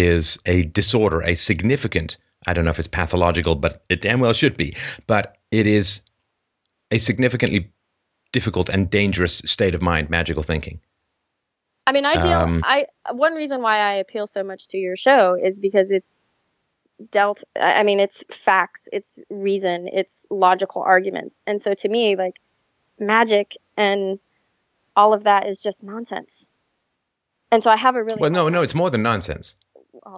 is 0.00 0.38
a 0.46 0.64
disorder, 0.64 1.22
a 1.22 1.34
significant, 1.34 2.18
I 2.46 2.54
don't 2.54 2.64
know 2.64 2.70
if 2.70 2.78
it's 2.78 2.88
pathological, 2.88 3.54
but 3.54 3.84
it 3.88 4.00
damn 4.00 4.20
well 4.20 4.32
should 4.32 4.56
be, 4.56 4.76
but 5.06 5.36
it 5.50 5.66
is 5.66 6.00
a 6.90 6.98
significantly 6.98 7.72
difficult 8.32 8.68
and 8.68 8.90
dangerous 8.90 9.42
state 9.44 9.74
of 9.74 9.82
mind, 9.82 10.10
magical 10.10 10.42
thinking. 10.42 10.80
I 11.86 11.92
mean, 11.92 12.04
I 12.04 12.14
feel 12.14 12.32
Um, 12.32 12.62
I 12.64 12.86
one 13.12 13.34
reason 13.34 13.62
why 13.62 13.78
I 13.78 13.94
appeal 13.94 14.26
so 14.26 14.42
much 14.42 14.66
to 14.68 14.76
your 14.76 14.96
show 14.96 15.34
is 15.40 15.60
because 15.60 15.90
it's 15.90 16.14
dealt. 17.10 17.44
I 17.60 17.80
I 17.80 17.82
mean, 17.84 18.00
it's 18.00 18.24
facts, 18.28 18.88
it's 18.92 19.18
reason, 19.30 19.88
it's 19.92 20.26
logical 20.30 20.82
arguments, 20.82 21.40
and 21.46 21.62
so 21.62 21.74
to 21.74 21.88
me, 21.88 22.16
like 22.16 22.40
magic 22.98 23.54
and 23.76 24.18
all 24.96 25.12
of 25.12 25.24
that 25.24 25.46
is 25.46 25.62
just 25.62 25.82
nonsense. 25.82 26.46
And 27.52 27.62
so 27.62 27.70
I 27.70 27.76
have 27.76 27.94
a 27.94 28.02
really 28.02 28.18
Well, 28.18 28.30
no, 28.30 28.48
no, 28.48 28.62
it's 28.62 28.74
more 28.74 28.90
than 28.90 29.02
nonsense. 29.02 29.54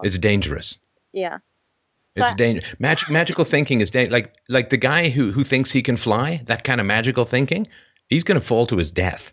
It's 0.02 0.18
dangerous. 0.18 0.78
yeah, 1.12 1.38
It's 2.14 2.30
So- 2.30 2.36
dangerous. 2.36 2.74
Magic, 2.78 3.10
magical 3.10 3.44
thinking 3.44 3.80
is 3.80 3.90
da- 3.90 4.08
like 4.08 4.34
like 4.48 4.70
the 4.70 4.76
guy 4.76 5.08
who 5.08 5.30
who 5.32 5.44
thinks 5.44 5.70
he 5.70 5.82
can 5.82 5.96
fly. 5.96 6.40
That 6.46 6.64
kind 6.64 6.80
of 6.80 6.86
magical 6.86 7.24
thinking, 7.24 7.66
he's 8.08 8.24
going 8.24 8.40
to 8.40 8.46
fall 8.46 8.66
to 8.66 8.76
his 8.76 8.90
death. 8.90 9.30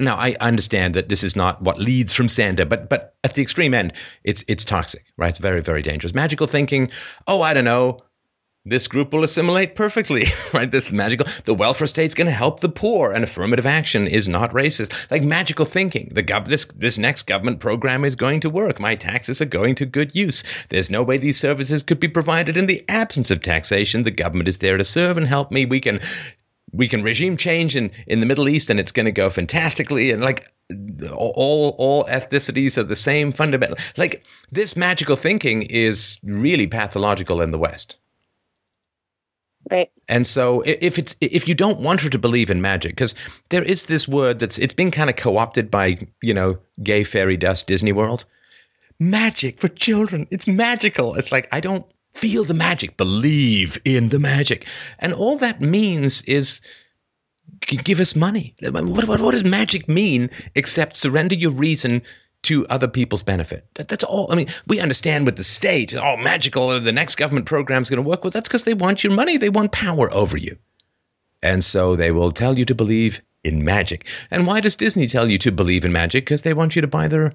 Now, 0.00 0.16
I 0.16 0.36
understand 0.40 0.94
that 0.94 1.08
this 1.08 1.24
is 1.24 1.34
not 1.34 1.60
what 1.62 1.78
leads 1.80 2.12
from 2.12 2.28
Santa, 2.28 2.64
but 2.66 2.88
but 2.88 3.14
at 3.24 3.34
the 3.34 3.42
extreme 3.42 3.74
end, 3.74 3.92
it's 4.24 4.44
it's 4.48 4.64
toxic, 4.64 5.04
right? 5.16 5.30
It's 5.30 5.40
very 5.40 5.60
very 5.60 5.82
dangerous. 5.82 6.14
Magical 6.14 6.46
thinking. 6.46 6.90
Oh, 7.26 7.42
I 7.42 7.52
don't 7.54 7.64
know. 7.64 7.98
This 8.68 8.86
group 8.86 9.12
will 9.12 9.24
assimilate 9.24 9.74
perfectly, 9.74 10.26
right? 10.52 10.70
This 10.70 10.92
magical. 10.92 11.26
The 11.44 11.54
welfare 11.54 11.86
state's 11.86 12.14
going 12.14 12.26
to 12.26 12.32
help 12.32 12.60
the 12.60 12.68
poor, 12.68 13.12
and 13.12 13.24
affirmative 13.24 13.66
action 13.66 14.06
is 14.06 14.28
not 14.28 14.52
racist. 14.52 14.92
Like 15.10 15.22
magical 15.22 15.64
thinking. 15.64 16.10
The 16.12 16.22
gov- 16.22 16.48
this 16.48 16.66
this 16.76 16.98
next 16.98 17.26
government 17.26 17.60
program 17.60 18.04
is 18.04 18.16
going 18.16 18.40
to 18.40 18.50
work. 18.50 18.78
My 18.78 18.94
taxes 18.94 19.40
are 19.40 19.46
going 19.46 19.74
to 19.76 19.86
good 19.86 20.14
use. 20.14 20.44
There's 20.68 20.90
no 20.90 21.02
way 21.02 21.16
these 21.16 21.40
services 21.40 21.82
could 21.82 22.00
be 22.00 22.08
provided 22.08 22.56
in 22.56 22.66
the 22.66 22.84
absence 22.88 23.30
of 23.30 23.40
taxation. 23.40 24.02
The 24.02 24.10
government 24.10 24.48
is 24.48 24.58
there 24.58 24.76
to 24.76 24.84
serve 24.84 25.16
and 25.16 25.26
help 25.26 25.50
me. 25.50 25.64
We 25.64 25.80
can 25.80 26.00
we 26.72 26.88
can 26.88 27.02
regime 27.02 27.36
change 27.36 27.76
in, 27.76 27.90
in 28.06 28.20
the 28.20 28.26
Middle 28.26 28.48
East 28.48 28.68
and 28.68 28.78
it's 28.78 28.92
going 28.92 29.06
to 29.06 29.12
go 29.12 29.30
fantastically 29.30 30.10
and 30.10 30.22
like 30.22 30.52
all 31.10 31.74
all 31.78 32.04
ethnicities 32.04 32.76
are 32.76 32.82
the 32.82 32.96
same 32.96 33.32
fundamental 33.32 33.78
like 33.96 34.22
this 34.50 34.76
magical 34.76 35.16
thinking 35.16 35.62
is 35.62 36.18
really 36.22 36.66
pathological 36.66 37.40
in 37.40 37.50
the 37.50 37.58
West. 37.58 37.96
Right. 39.70 39.90
And 40.08 40.26
so 40.26 40.62
if 40.64 40.98
it's 40.98 41.14
if 41.20 41.46
you 41.48 41.54
don't 41.54 41.80
want 41.80 42.00
her 42.00 42.08
to 42.10 42.18
believe 42.18 42.50
in 42.50 42.60
magic 42.62 42.92
because 42.92 43.14
there 43.50 43.62
is 43.62 43.86
this 43.86 44.08
word 44.08 44.38
that's 44.40 44.58
it's 44.58 44.74
been 44.74 44.90
kind 44.90 45.10
of 45.10 45.16
co-opted 45.16 45.70
by, 45.70 46.06
you 46.22 46.34
know, 46.34 46.58
gay 46.82 47.04
fairy 47.04 47.36
dust 47.36 47.66
Disney 47.66 47.92
World. 47.92 48.24
Magic 48.98 49.60
for 49.60 49.68
children. 49.68 50.26
It's 50.30 50.46
magical. 50.46 51.14
It's 51.14 51.30
like 51.30 51.48
I 51.52 51.60
don't 51.60 51.86
feel 52.14 52.44
the 52.44 52.54
magic, 52.54 52.96
believe 52.96 53.78
in 53.84 54.08
the 54.08 54.18
magic. 54.18 54.66
And 54.98 55.12
all 55.12 55.36
that 55.36 55.60
means 55.60 56.22
is 56.22 56.60
give 57.60 58.00
us 58.00 58.14
money. 58.14 58.54
What, 58.60 58.84
what, 59.06 59.20
what 59.20 59.32
does 59.32 59.44
magic 59.44 59.88
mean 59.88 60.30
except 60.54 60.96
surrender 60.96 61.34
your 61.34 61.52
reason 61.52 62.02
to 62.48 62.66
other 62.68 62.88
people's 62.88 63.22
benefit? 63.22 63.66
That, 63.74 63.88
that's 63.88 64.04
all. 64.04 64.30
I 64.30 64.34
mean, 64.34 64.48
we 64.66 64.80
understand 64.80 65.26
with 65.26 65.36
the 65.36 65.44
state, 65.44 65.94
oh, 65.94 66.16
magical, 66.16 66.68
uh, 66.68 66.78
the 66.78 66.92
next 66.92 67.14
government 67.14 67.46
program 67.46 67.82
is 67.82 67.90
going 67.90 68.02
to 68.02 68.08
work. 68.08 68.24
Well, 68.24 68.30
that's 68.30 68.48
because 68.48 68.64
they 68.64 68.74
want 68.74 69.04
your 69.04 69.12
money, 69.12 69.36
they 69.36 69.50
want 69.50 69.72
power 69.72 70.12
over 70.12 70.36
you. 70.36 70.56
And 71.42 71.62
so 71.62 71.96
they 71.96 72.10
will 72.10 72.32
tell 72.32 72.58
you 72.58 72.64
to 72.64 72.74
believe 72.74 73.22
in 73.44 73.64
magic. 73.64 74.06
And 74.30 74.46
why 74.46 74.60
does 74.60 74.76
Disney 74.76 75.06
tell 75.06 75.30
you 75.30 75.38
to 75.38 75.52
believe 75.52 75.84
in 75.84 75.92
magic? 75.92 76.24
Because 76.24 76.42
they 76.42 76.54
want 76.54 76.74
you 76.74 76.82
to 76.82 76.88
buy 76.88 77.06
their 77.06 77.34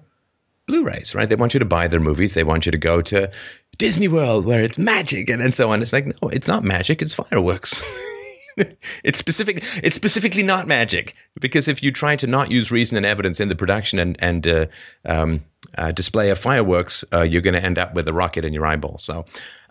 Blu-rays, 0.66 1.14
right? 1.14 1.28
They 1.28 1.36
want 1.36 1.54
you 1.54 1.60
to 1.60 1.66
buy 1.66 1.88
their 1.88 2.00
movies. 2.00 2.34
They 2.34 2.46
want 2.46 2.66
you 2.66 2.72
to 2.72 2.78
go 2.78 3.02
to 3.02 3.30
Disney 3.78 4.08
World 4.08 4.46
where 4.46 4.64
it's 4.64 4.78
magic 4.78 5.30
and, 5.30 5.42
and 5.42 5.54
so 5.54 5.70
on. 5.72 5.82
It's 5.82 5.92
like, 5.92 6.06
no, 6.06 6.30
it's 6.30 6.48
not 6.48 6.64
magic. 6.64 7.02
It's 7.02 7.14
fireworks. 7.14 7.84
it's 9.04 9.20
specific. 9.20 9.64
It's 9.84 9.96
specifically 9.96 10.44
not 10.44 10.68
magic 10.68 11.16
because 11.40 11.68
if 11.68 11.82
you 11.82 11.92
try 11.92 12.16
to 12.16 12.28
not 12.28 12.52
use 12.52 12.72
reason 12.72 12.98
and 12.98 13.06
evidence 13.06 13.40
in 13.40 13.50
the 13.50 13.56
production 13.56 14.00
and 14.00 14.16
and 14.20 14.48
uh, 14.48 14.66
um, 15.06 15.44
uh, 15.78 15.92
display 15.92 16.30
of 16.30 16.40
fireworks, 16.40 17.04
uh, 17.14 17.22
you're 17.22 17.42
going 17.42 17.56
to 17.56 17.64
end 17.64 17.78
up 17.78 17.94
with 17.94 18.08
a 18.08 18.14
rocket 18.14 18.46
in 18.46 18.54
your 18.54 18.66
eyeball. 18.66 18.98
So. 18.98 19.26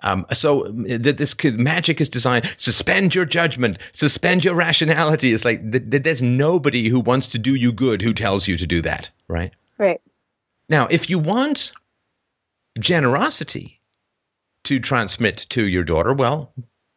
Um, 0.04 0.26
so 0.32 0.64
th- 0.72 1.16
this 1.16 1.32
could, 1.32 1.60
magic 1.60 2.00
is 2.00 2.08
designed 2.08 2.52
suspend 2.56 3.14
your 3.14 3.24
judgment, 3.24 3.78
suspend 3.92 4.44
your 4.44 4.56
rationality. 4.56 5.32
It's 5.32 5.44
like 5.44 5.62
th- 5.70 5.90
th- 5.90 6.02
there's 6.02 6.20
nobody 6.20 6.88
who 6.88 6.98
wants 6.98 7.28
to 7.28 7.38
do 7.38 7.54
you 7.54 7.70
good 7.70 8.02
who 8.02 8.12
tells 8.12 8.48
you 8.48 8.56
to 8.56 8.66
do 8.66 8.82
that, 8.82 9.10
right? 9.28 9.52
Right. 9.78 10.00
Now, 10.68 10.88
if 10.90 11.08
you 11.08 11.20
want 11.20 11.72
generosity 12.80 13.80
to 14.64 14.80
transmit 14.80 15.46
to 15.50 15.66
your 15.66 15.84
daughter, 15.84 16.12
well, 16.14 16.52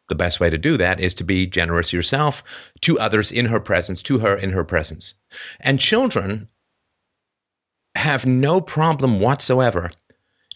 the 0.08 0.14
best 0.14 0.40
way 0.40 0.50
to 0.50 0.58
do 0.58 0.76
that 0.76 1.00
is 1.00 1.14
to 1.14 1.24
be 1.24 1.46
generous 1.46 1.92
yourself 1.92 2.42
to 2.82 2.98
others 2.98 3.32
in 3.32 3.46
her 3.46 3.60
presence, 3.60 4.02
to 4.02 4.18
her 4.18 4.36
in 4.36 4.50
her 4.50 4.64
presence. 4.64 5.14
And 5.60 5.80
children 5.80 6.48
have 7.94 8.26
no 8.26 8.60
problem 8.60 9.20
whatsoever 9.20 9.90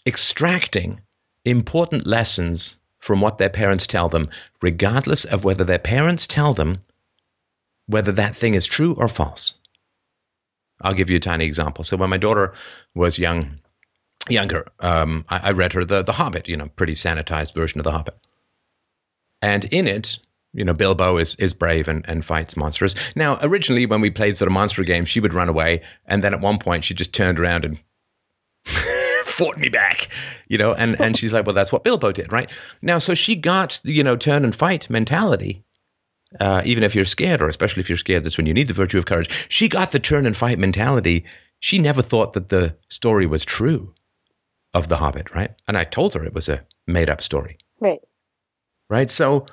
extracting 0.06 1.00
important 1.44 2.06
lessons 2.06 2.78
from 2.98 3.20
what 3.20 3.38
their 3.38 3.48
parents 3.48 3.86
tell 3.86 4.08
them, 4.08 4.28
regardless 4.60 5.24
of 5.24 5.44
whether 5.44 5.64
their 5.64 5.78
parents 5.78 6.26
tell 6.26 6.54
them 6.54 6.78
whether 7.86 8.12
that 8.12 8.36
thing 8.36 8.54
is 8.54 8.66
true 8.66 8.94
or 8.94 9.08
false. 9.08 9.54
I'll 10.80 10.94
give 10.94 11.10
you 11.10 11.16
a 11.16 11.20
tiny 11.20 11.44
example. 11.44 11.84
So 11.84 11.96
when 11.96 12.10
my 12.10 12.16
daughter 12.16 12.54
was 12.94 13.18
young, 13.18 13.58
younger, 14.28 14.66
um, 14.80 15.24
I, 15.28 15.48
I 15.48 15.50
read 15.52 15.72
her 15.72 15.84
the 15.84 16.02
the 16.02 16.12
Hobbit, 16.12 16.48
you 16.48 16.56
know, 16.56 16.68
pretty 16.68 16.94
sanitized 16.94 17.54
version 17.54 17.80
of 17.80 17.84
the 17.84 17.92
Hobbit, 17.92 18.16
and 19.42 19.64
in 19.66 19.86
it, 19.86 20.18
you 20.52 20.64
know, 20.64 20.74
Bilbo 20.74 21.16
is 21.18 21.36
is 21.36 21.54
brave 21.54 21.88
and, 21.88 22.04
and 22.08 22.24
fights 22.24 22.56
monsters. 22.56 22.94
Now, 23.14 23.38
originally, 23.42 23.86
when 23.86 24.00
we 24.00 24.10
played 24.10 24.36
sort 24.36 24.48
of 24.48 24.52
monster 24.52 24.84
games, 24.84 25.08
she 25.08 25.20
would 25.20 25.34
run 25.34 25.48
away, 25.48 25.82
and 26.06 26.24
then 26.24 26.34
at 26.34 26.40
one 26.40 26.58
point, 26.58 26.84
she 26.84 26.94
just 26.94 27.14
turned 27.14 27.38
around 27.38 27.64
and 27.64 27.78
fought 29.24 29.58
me 29.58 29.68
back, 29.68 30.08
you 30.48 30.58
know, 30.58 30.72
and 30.72 31.00
and 31.00 31.16
she's 31.16 31.32
like, 31.32 31.46
well, 31.46 31.54
that's 31.54 31.72
what 31.72 31.84
Bilbo 31.84 32.12
did, 32.12 32.32
right? 32.32 32.50
Now, 32.82 32.98
so 32.98 33.14
she 33.14 33.36
got 33.36 33.80
you 33.84 34.02
know 34.02 34.16
turn 34.16 34.44
and 34.44 34.54
fight 34.54 34.90
mentality 34.90 35.64
uh, 36.38 36.62
even 36.64 36.84
if 36.84 36.94
you're 36.94 37.04
scared, 37.04 37.42
or 37.42 37.48
especially 37.48 37.80
if 37.80 37.88
you're 37.88 37.98
scared, 37.98 38.24
that's 38.24 38.36
when 38.36 38.46
you 38.46 38.54
need 38.54 38.68
the 38.68 38.74
virtue 38.74 38.98
of 38.98 39.06
courage. 39.06 39.46
She 39.48 39.68
got 39.68 39.90
the 39.90 39.98
turn 39.98 40.26
and 40.26 40.36
fight 40.36 40.58
mentality. 40.58 41.24
She 41.58 41.78
never 41.78 42.02
thought 42.02 42.34
that 42.34 42.50
the 42.50 42.76
story 42.88 43.26
was 43.26 43.44
true 43.44 43.94
of 44.72 44.88
The 44.88 44.96
Hobbit, 44.96 45.34
right? 45.34 45.50
And 45.66 45.76
I 45.76 45.84
told 45.84 46.14
her 46.14 46.24
it 46.24 46.34
was 46.34 46.48
a 46.48 46.64
made 46.86 47.10
up 47.10 47.22
story, 47.22 47.58
Right. 47.80 48.00
Right? 48.90 49.10
So 49.10 49.46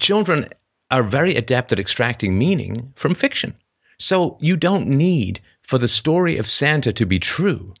children 0.00 0.48
are 0.90 1.04
very 1.04 1.36
adept 1.36 1.70
at 1.70 1.78
extracting 1.78 2.36
meaning 2.36 2.92
from 2.96 3.14
fiction. 3.14 3.54
So 3.98 4.38
you 4.40 4.56
don't 4.56 4.88
need 4.88 5.40
for 5.62 5.78
the 5.78 5.86
story 5.86 6.38
of 6.38 6.50
Santa 6.50 6.92
to 6.94 7.06
be 7.06 7.20
true 7.20 7.74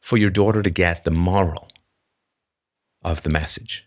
for 0.00 0.16
your 0.16 0.30
daughter 0.30 0.62
to 0.62 0.70
get 0.70 1.04
the 1.04 1.10
moral 1.10 1.68
of 3.04 3.22
the 3.22 3.28
message. 3.28 3.84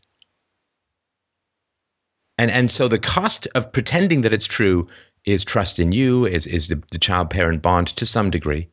And 2.38 2.52
and 2.52 2.70
so 2.70 2.88
the 2.90 3.00
cost 3.00 3.48
of 3.56 3.72
pretending 3.72 4.22
that 4.22 4.34
it's 4.34 4.46
true 4.46 4.88
is 5.24 5.46
trust 5.46 5.80
in 5.80 5.94
you, 5.94 6.26
is 6.26 6.46
is 6.46 6.68
the, 6.68 6.84
the 6.92 7.00
child 7.00 7.30
parent 7.30 7.62
bond 7.62 7.88
to 7.88 8.06
some 8.06 8.30
degree, 8.30 8.68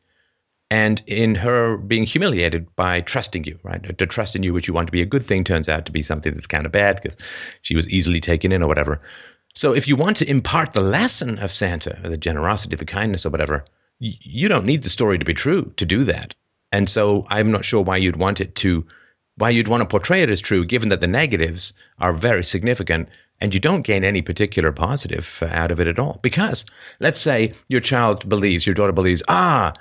and 0.73 1.03
in 1.05 1.35
her 1.35 1.77
being 1.77 2.03
humiliated 2.03 2.75
by 2.75 2.99
trusting 3.01 3.43
you, 3.43 3.59
right? 3.61 3.95
To 3.95 4.07
trust 4.07 4.35
in 4.35 4.41
you, 4.41 4.53
which 4.53 4.67
you 4.67 4.73
want 4.73 4.87
to 4.87 4.91
be 4.91 5.03
a 5.03 5.05
good 5.05 5.23
thing, 5.23 5.43
turns 5.43 5.69
out 5.69 5.85
to 5.85 5.91
be 5.91 6.01
something 6.01 6.33
that's 6.33 6.47
kind 6.47 6.65
of 6.65 6.71
bad 6.71 6.99
because 6.99 7.15
she 7.61 7.75
was 7.75 7.87
easily 7.89 8.19
taken 8.19 8.51
in 8.51 8.63
or 8.63 8.67
whatever. 8.67 8.99
So 9.53 9.75
if 9.75 9.87
you 9.87 9.95
want 9.95 10.17
to 10.17 10.27
impart 10.27 10.71
the 10.71 10.81
lesson 10.81 11.37
of 11.37 11.53
Santa, 11.53 11.99
or 12.03 12.09
the 12.09 12.17
generosity, 12.17 12.75
the 12.75 12.85
kindness, 12.85 13.23
or 13.23 13.29
whatever, 13.29 13.65
you 13.99 14.49
don't 14.49 14.65
need 14.65 14.81
the 14.81 14.89
story 14.89 15.19
to 15.19 15.25
be 15.25 15.35
true 15.35 15.71
to 15.77 15.85
do 15.85 16.05
that. 16.05 16.33
And 16.71 16.89
so 16.89 17.27
I'm 17.29 17.51
not 17.51 17.65
sure 17.65 17.83
why 17.83 17.97
you'd 17.97 18.15
want 18.15 18.41
it 18.41 18.55
to, 18.55 18.83
why 19.37 19.51
you'd 19.51 19.67
want 19.67 19.81
to 19.81 19.87
portray 19.87 20.23
it 20.23 20.31
as 20.31 20.41
true, 20.41 20.65
given 20.65 20.89
that 20.89 21.01
the 21.01 21.07
negatives 21.07 21.73
are 21.99 22.13
very 22.13 22.43
significant 22.43 23.09
and 23.39 23.53
you 23.53 23.59
don't 23.59 23.83
gain 23.83 24.03
any 24.03 24.23
particular 24.23 24.71
positive 24.71 25.37
uh, 25.43 25.49
out 25.51 25.69
of 25.69 25.79
it 25.79 25.87
at 25.87 25.99
all. 25.99 26.19
Because 26.23 26.65
let's 26.99 27.21
say 27.21 27.53
your 27.67 27.81
child 27.81 28.27
believes, 28.27 28.65
your 28.65 28.73
daughter 28.73 28.91
believes, 28.91 29.21
ah, 29.27 29.73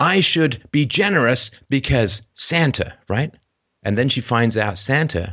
I 0.00 0.20
should 0.20 0.62
be 0.70 0.86
generous 0.86 1.50
because 1.68 2.26
Santa, 2.34 2.94
right? 3.08 3.32
And 3.82 3.96
then 3.96 4.08
she 4.08 4.20
finds 4.20 4.56
out 4.56 4.78
Santa 4.78 5.32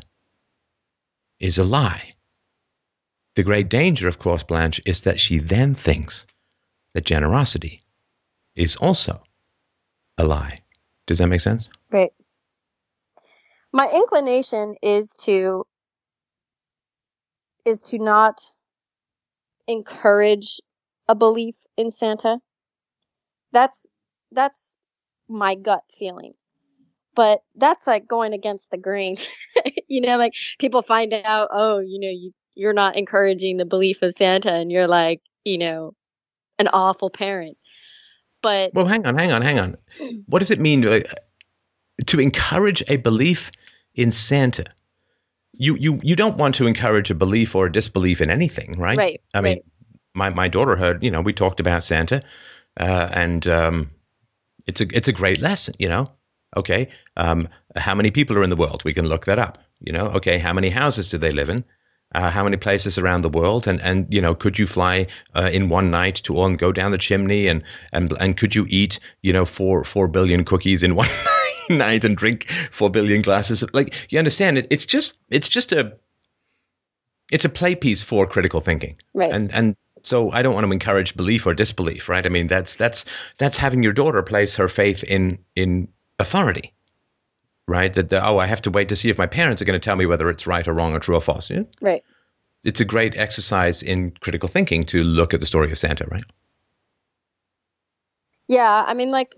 is 1.40 1.58
a 1.58 1.64
lie. 1.64 2.14
The 3.36 3.44
great 3.44 3.70
danger, 3.70 4.08
of 4.08 4.20
course, 4.20 4.44
Blanche, 4.44 4.82
is 4.86 5.02
that 5.02 5.20
she 5.20 5.40
then 5.40 5.74
thinks 5.74 6.26
that 6.94 7.06
generosity 7.06 7.82
is 8.56 8.76
also 8.76 9.24
a 10.18 10.26
lie. 10.26 10.62
Does 11.08 11.18
that 11.18 11.28
make 11.28 11.42
sense? 11.42 11.70
Right. 11.92 12.12
My 13.74 13.90
inclination 13.94 14.76
is 14.82 15.14
to 15.22 15.66
is 17.66 17.82
to 17.84 18.00
not 18.00 18.42
encourage 19.68 20.60
a 21.08 21.16
belief 21.16 21.56
in 21.78 21.92
Santa. 21.92 22.40
That's 23.54 23.80
that's 24.32 24.60
my 25.28 25.56
gut 25.56 25.84
feeling. 25.98 26.34
But 27.14 27.44
that's 27.56 27.86
like 27.86 28.08
going 28.08 28.34
against 28.34 28.72
the 28.72 28.78
grain. 28.78 29.18
you 29.88 30.02
know, 30.02 30.18
like 30.18 30.34
people 30.60 30.82
find 30.82 31.14
out, 31.14 31.50
oh, 31.52 31.80
you 31.80 32.00
know, 32.00 32.10
you 32.10 32.32
you're 32.56 32.74
not 32.74 32.96
encouraging 32.98 33.58
the 33.58 33.66
belief 33.66 34.02
of 34.02 34.14
Santa 34.18 34.52
and 34.52 34.72
you're 34.72 34.88
like, 34.88 35.22
you 35.46 35.58
know, 35.58 35.94
an 36.60 36.68
awful 36.74 37.10
parent. 37.10 37.58
But 38.42 38.74
Well, 38.74 38.86
hang 38.86 39.06
on, 39.06 39.18
hang 39.18 39.32
on, 39.32 39.42
hang 39.42 39.60
on. 39.60 39.78
What 40.28 40.40
does 40.40 40.52
it 40.52 40.60
mean 40.60 40.82
to, 40.84 41.04
to 42.08 42.20
encourage 42.20 42.84
a 42.88 42.98
belief 42.98 43.52
in 43.96 44.12
Santa? 44.12 44.66
You, 45.54 45.76
you, 45.76 46.00
you 46.04 46.16
don't 46.16 46.38
want 46.38 46.56
to 46.56 46.68
encourage 46.68 47.12
a 47.12 47.16
belief 47.16 47.56
or 47.56 47.68
a 47.68 47.72
disbelief 47.72 48.22
in 48.22 48.30
anything, 48.30 48.76
right? 48.78 48.98
Right, 48.98 49.22
I 49.34 49.42
mean, 49.42 49.54
right. 49.54 49.66
my, 50.14 50.30
my 50.30 50.48
daughter 50.48 50.76
heard, 50.76 51.04
you 51.04 51.12
know, 51.12 51.22
we 51.22 51.34
talked 51.34 51.60
about 51.60 51.84
Santa, 51.84 52.24
uh, 52.80 53.10
and 53.12 53.48
um, 53.48 53.92
it's 54.68 54.82
a 54.82 54.88
it's 54.96 55.08
a 55.08 55.14
great 55.14 55.40
lesson, 55.40 55.76
you 55.80 55.90
know. 55.90 56.08
Okay, 56.58 56.90
um, 57.16 57.48
how 57.76 57.96
many 57.96 58.12
people 58.12 58.38
are 58.38 58.44
in 58.44 58.50
the 58.50 58.56
world? 58.56 58.84
We 58.84 58.94
can 58.94 59.08
look 59.08 59.26
that 59.26 59.40
up. 59.40 59.58
You 59.80 59.94
know, 59.94 60.08
okay, 60.08 60.38
how 60.38 60.54
many 60.54 60.70
houses 60.70 61.10
do 61.10 61.18
they 61.18 61.32
live 61.32 61.50
in? 61.50 61.64
Uh, 62.14 62.30
how 62.30 62.44
many 62.44 62.58
places 62.58 62.98
around 62.98 63.22
the 63.22 63.30
world? 63.30 63.68
And 63.68 63.82
and 63.82 64.06
you 64.14 64.22
know, 64.22 64.36
could 64.36 64.60
you 64.60 64.68
fly 64.68 65.08
uh, 65.34 65.50
in 65.52 65.70
one 65.70 65.90
night 65.90 66.16
to 66.24 66.36
all 66.36 66.46
and 66.46 66.58
go 66.58 66.72
down 66.72 66.92
the 66.92 66.98
chimney? 66.98 67.48
And 67.48 67.64
and 67.94 68.12
and 68.20 68.38
could 68.38 68.54
you 68.54 68.66
eat 68.70 69.00
you 69.22 69.32
know 69.32 69.46
four 69.46 69.84
four 69.84 70.08
billion 70.08 70.44
cookies 70.44 70.84
in 70.84 70.96
one 71.04 71.10
night 71.70 72.04
and 72.04 72.18
drink 72.18 72.50
four 72.72 72.90
billion 72.90 73.22
glasses? 73.22 73.64
Of, 73.64 73.74
like 73.74 74.12
you 74.12 74.20
understand 74.20 74.58
it? 74.58 74.68
It's 74.70 74.86
just 74.86 75.14
it's 75.30 75.48
just 75.48 75.72
a 75.72 75.98
it's 77.32 77.46
a 77.46 77.50
play 77.50 77.76
piece 77.76 78.04
for 78.04 78.28
critical 78.28 78.60
thinking, 78.60 78.98
Right. 79.14 79.32
And 79.32 79.52
and 79.54 79.76
so 80.04 80.32
I 80.32 80.42
don't 80.42 80.54
want 80.54 80.66
to 80.66 80.72
encourage 80.72 81.16
belief 81.16 81.46
or 81.46 81.54
disbelief, 81.54 82.10
right? 82.10 82.26
I 82.26 82.30
mean, 82.30 82.48
that's 82.48 82.76
that's 82.76 83.06
that's 83.38 83.58
having 83.58 83.84
your 83.84 83.94
daughter 83.94 84.22
place 84.24 84.56
her 84.56 84.68
faith 84.68 85.04
in 85.04 85.38
in 85.56 85.88
authority, 86.20 86.74
right? 87.68 87.94
That 87.94 88.10
the, 88.10 88.26
oh, 88.26 88.38
I 88.38 88.46
have 88.46 88.62
to 88.64 88.72
wait 88.72 88.90
to 88.90 88.96
see 88.96 89.10
if 89.10 89.18
my 89.18 89.28
parents 89.28 89.62
are 89.62 89.66
going 89.66 89.80
to 89.80 89.84
tell 89.84 89.96
me 89.96 90.06
whether 90.06 90.30
it's 90.30 90.48
right 90.48 90.68
or 90.68 90.74
wrong 90.74 90.96
or 90.96 91.00
true 91.00 91.16
or 91.16 91.22
false. 91.22 91.50
Yeah? 91.50 91.64
right. 91.82 92.04
It's 92.64 92.80
a 92.80 92.86
great 92.86 93.18
exercise 93.18 93.82
in 93.82 94.12
critical 94.20 94.48
thinking 94.48 94.84
to 94.86 95.04
look 95.04 95.34
at 95.34 95.40
the 95.40 95.48
story 95.48 95.72
of 95.72 95.80
Santa, 95.80 96.06
right? 96.12 96.24
Yeah, 98.48 98.84
I 98.86 98.94
mean, 98.94 99.12
like 99.12 99.34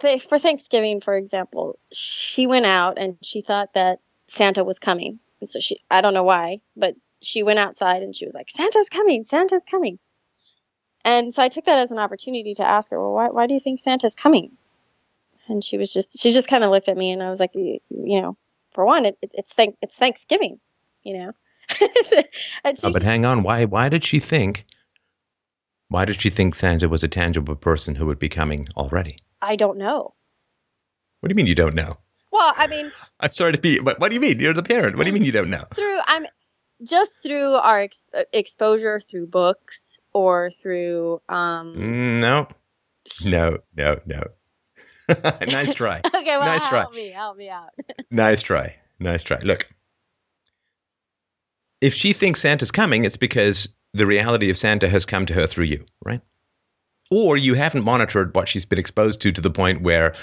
th- 0.00 0.26
for 0.28 0.38
Thanksgiving, 0.38 1.00
for 1.00 1.14
example, 1.16 1.78
she 1.92 2.46
went 2.46 2.66
out 2.66 2.98
and 2.98 3.16
she 3.22 3.40
thought 3.40 3.72
that 3.74 4.00
Santa 4.28 4.64
was 4.64 4.78
coming. 4.78 5.18
And 5.40 5.50
so 5.50 5.60
she, 5.60 5.78
I 5.90 6.00
don't 6.00 6.14
know 6.14 6.24
why, 6.24 6.60
but 6.76 6.94
she 7.22 7.42
went 7.42 7.58
outside 7.58 8.02
and 8.02 8.14
she 8.14 8.24
was 8.26 8.34
like, 8.34 8.50
Santa's 8.50 8.88
coming, 8.90 9.24
Santa's 9.24 9.64
coming. 9.68 9.98
And 11.04 11.34
so 11.34 11.42
I 11.42 11.48
took 11.48 11.64
that 11.64 11.78
as 11.78 11.90
an 11.90 11.98
opportunity 11.98 12.54
to 12.54 12.62
ask 12.62 12.90
her, 12.90 13.00
well, 13.00 13.12
why, 13.12 13.28
why 13.28 13.46
do 13.46 13.54
you 13.54 13.60
think 13.60 13.80
Santa's 13.80 14.14
coming? 14.14 14.52
And 15.48 15.64
she 15.64 15.76
was 15.76 15.92
just, 15.92 16.18
she 16.18 16.32
just 16.32 16.46
kind 16.48 16.62
of 16.62 16.70
looked 16.70 16.88
at 16.88 16.96
me 16.96 17.10
and 17.10 17.22
I 17.22 17.30
was 17.30 17.40
like, 17.40 17.50
you, 17.54 17.80
you 17.90 18.20
know, 18.20 18.36
for 18.72 18.84
one, 18.84 19.06
it, 19.06 19.18
it, 19.20 19.30
it's 19.34 19.52
thank, 19.52 19.76
it's 19.82 19.96
Thanksgiving, 19.96 20.60
you 21.02 21.18
know? 21.18 21.32
and 21.80 22.24
uh, 22.64 22.74
she, 22.74 22.86
Oh, 22.86 22.92
but 22.92 23.02
hang 23.02 23.24
on, 23.24 23.42
why 23.42 23.64
why 23.64 23.88
did 23.88 24.04
she 24.04 24.20
think? 24.20 24.64
Why 25.88 26.04
did 26.04 26.20
she 26.20 26.30
think 26.30 26.54
Santa 26.54 26.88
was 26.88 27.04
a 27.04 27.08
tangible 27.08 27.54
person 27.54 27.94
who 27.94 28.06
would 28.06 28.18
be 28.18 28.28
coming 28.28 28.68
already? 28.76 29.16
I 29.40 29.56
don't 29.56 29.78
know. 29.78 30.14
What 31.20 31.28
do 31.28 31.32
you 31.32 31.36
mean 31.36 31.46
you 31.46 31.54
don't 31.54 31.74
know? 31.74 31.98
Well, 32.32 32.52
I 32.56 32.66
mean, 32.66 32.90
I'm 33.20 33.32
sorry 33.32 33.52
to 33.52 33.60
be, 33.60 33.78
but 33.78 34.00
what 34.00 34.08
do 34.08 34.14
you 34.14 34.20
mean? 34.20 34.40
You're 34.40 34.54
the 34.54 34.62
parent. 34.62 34.96
What 34.96 35.04
do 35.04 35.08
you 35.08 35.14
mean 35.14 35.24
you 35.24 35.32
don't 35.32 35.50
know? 35.50 35.64
through 35.74 36.00
I'm 36.06 36.26
just 36.82 37.12
through 37.22 37.54
our 37.54 37.80
ex- 37.80 38.04
uh, 38.14 38.22
exposure 38.32 39.00
through 39.00 39.26
books 39.26 39.78
or 40.12 40.50
through 40.50 41.20
um 41.28 41.74
Mm, 41.76 42.20
No, 42.20 42.48
no, 43.26 43.58
no, 43.76 44.00
no. 44.06 44.22
nice 45.46 45.74
try. 45.74 46.00
okay 46.14 46.36
well 46.36 46.46
Nice 46.46 46.66
try. 46.68 46.80
help 46.80 46.94
me 46.94 47.10
help 47.10 47.36
me 47.36 47.48
out 47.50 47.70
Nice 48.10 48.42
try. 48.42 48.76
Nice 49.00 49.22
try. 49.22 49.38
Look, 49.42 49.68
if 51.80 51.94
she 51.94 52.12
thinks 52.12 52.40
Santa's 52.40 52.70
coming, 52.70 53.04
it's 53.04 53.16
because 53.16 53.68
the 53.94 54.06
reality 54.06 54.50
of 54.50 54.56
Santa 54.56 54.88
has 54.88 55.04
come 55.04 55.26
to 55.26 55.34
her 55.34 55.46
through 55.46 55.64
you, 55.66 55.84
right? 56.04 56.20
Or 57.10 57.36
you 57.36 57.54
haven't 57.54 57.84
monitored 57.84 58.34
what 58.34 58.48
she's 58.48 58.64
been 58.64 58.78
exposed 58.78 59.20
to 59.22 59.32
to 59.32 59.40
the 59.40 59.50
point 59.50 59.82
where 59.82 60.14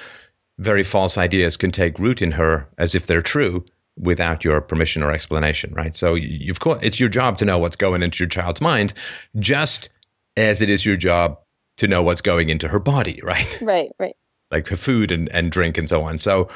very 0.58 0.84
false 0.84 1.18
ideas 1.18 1.58
can 1.58 1.72
take 1.72 2.00
root 2.00 2.22
in 2.22 2.32
her 2.32 2.68
as 2.78 2.96
if 2.96 3.06
they're 3.08 3.22
true 3.22 3.66
without 4.00 4.44
your 4.44 4.62
permission 4.62 5.04
or 5.04 5.12
explanation, 5.12 5.74
right? 5.74 5.96
So 5.96 6.16
you've 6.16 6.60
got, 6.60 6.84
it's 6.84 7.00
your 7.00 7.10
job 7.10 7.38
to 7.38 7.46
know 7.46 7.58
what's 7.58 7.76
going 7.76 8.02
into 8.02 8.24
your 8.24 8.30
child's 8.30 8.62
mind, 8.62 8.94
just 9.38 9.90
as 10.38 10.62
it 10.62 10.70
is 10.70 10.86
your 10.86 10.98
job 10.98 11.38
to 11.78 11.88
know 11.88 12.02
what's 12.02 12.22
going 12.22 12.50
into 12.50 12.68
her 12.68 12.80
body, 12.80 13.20
right? 13.24 13.58
right 13.62 13.92
right 14.00 14.16
like 14.52 14.68
for 14.68 14.78
food 14.78 15.12
and, 15.12 15.30
and 15.30 15.52
drink 15.52 15.78
and 15.78 15.88
so 15.88 16.04
on. 16.04 16.18
So 16.18 16.50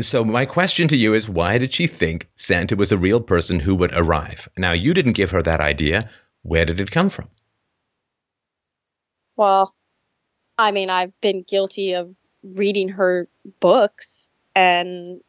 so 0.00 0.24
my 0.24 0.46
question 0.46 0.88
to 0.88 0.96
you 0.96 1.14
is 1.14 1.28
why 1.28 1.58
did 1.58 1.72
she 1.72 1.86
think 1.86 2.28
Santa 2.36 2.74
was 2.74 2.90
a 2.90 2.96
real 2.96 3.20
person 3.20 3.60
who 3.60 3.74
would 3.76 3.94
arrive? 3.94 4.48
Now 4.56 4.72
you 4.72 4.94
didn't 4.94 5.12
give 5.12 5.30
her 5.30 5.42
that 5.42 5.60
idea. 5.60 6.08
Where 6.42 6.64
did 6.64 6.80
it 6.80 6.90
come 6.90 7.08
from? 7.08 7.28
well 9.36 9.74
I 10.58 10.70
mean 10.70 10.90
I've 10.90 11.18
been 11.22 11.44
guilty 11.48 11.94
of 11.94 12.14
reading 12.42 12.90
her 12.90 13.28
books 13.60 14.08
and 14.54 15.20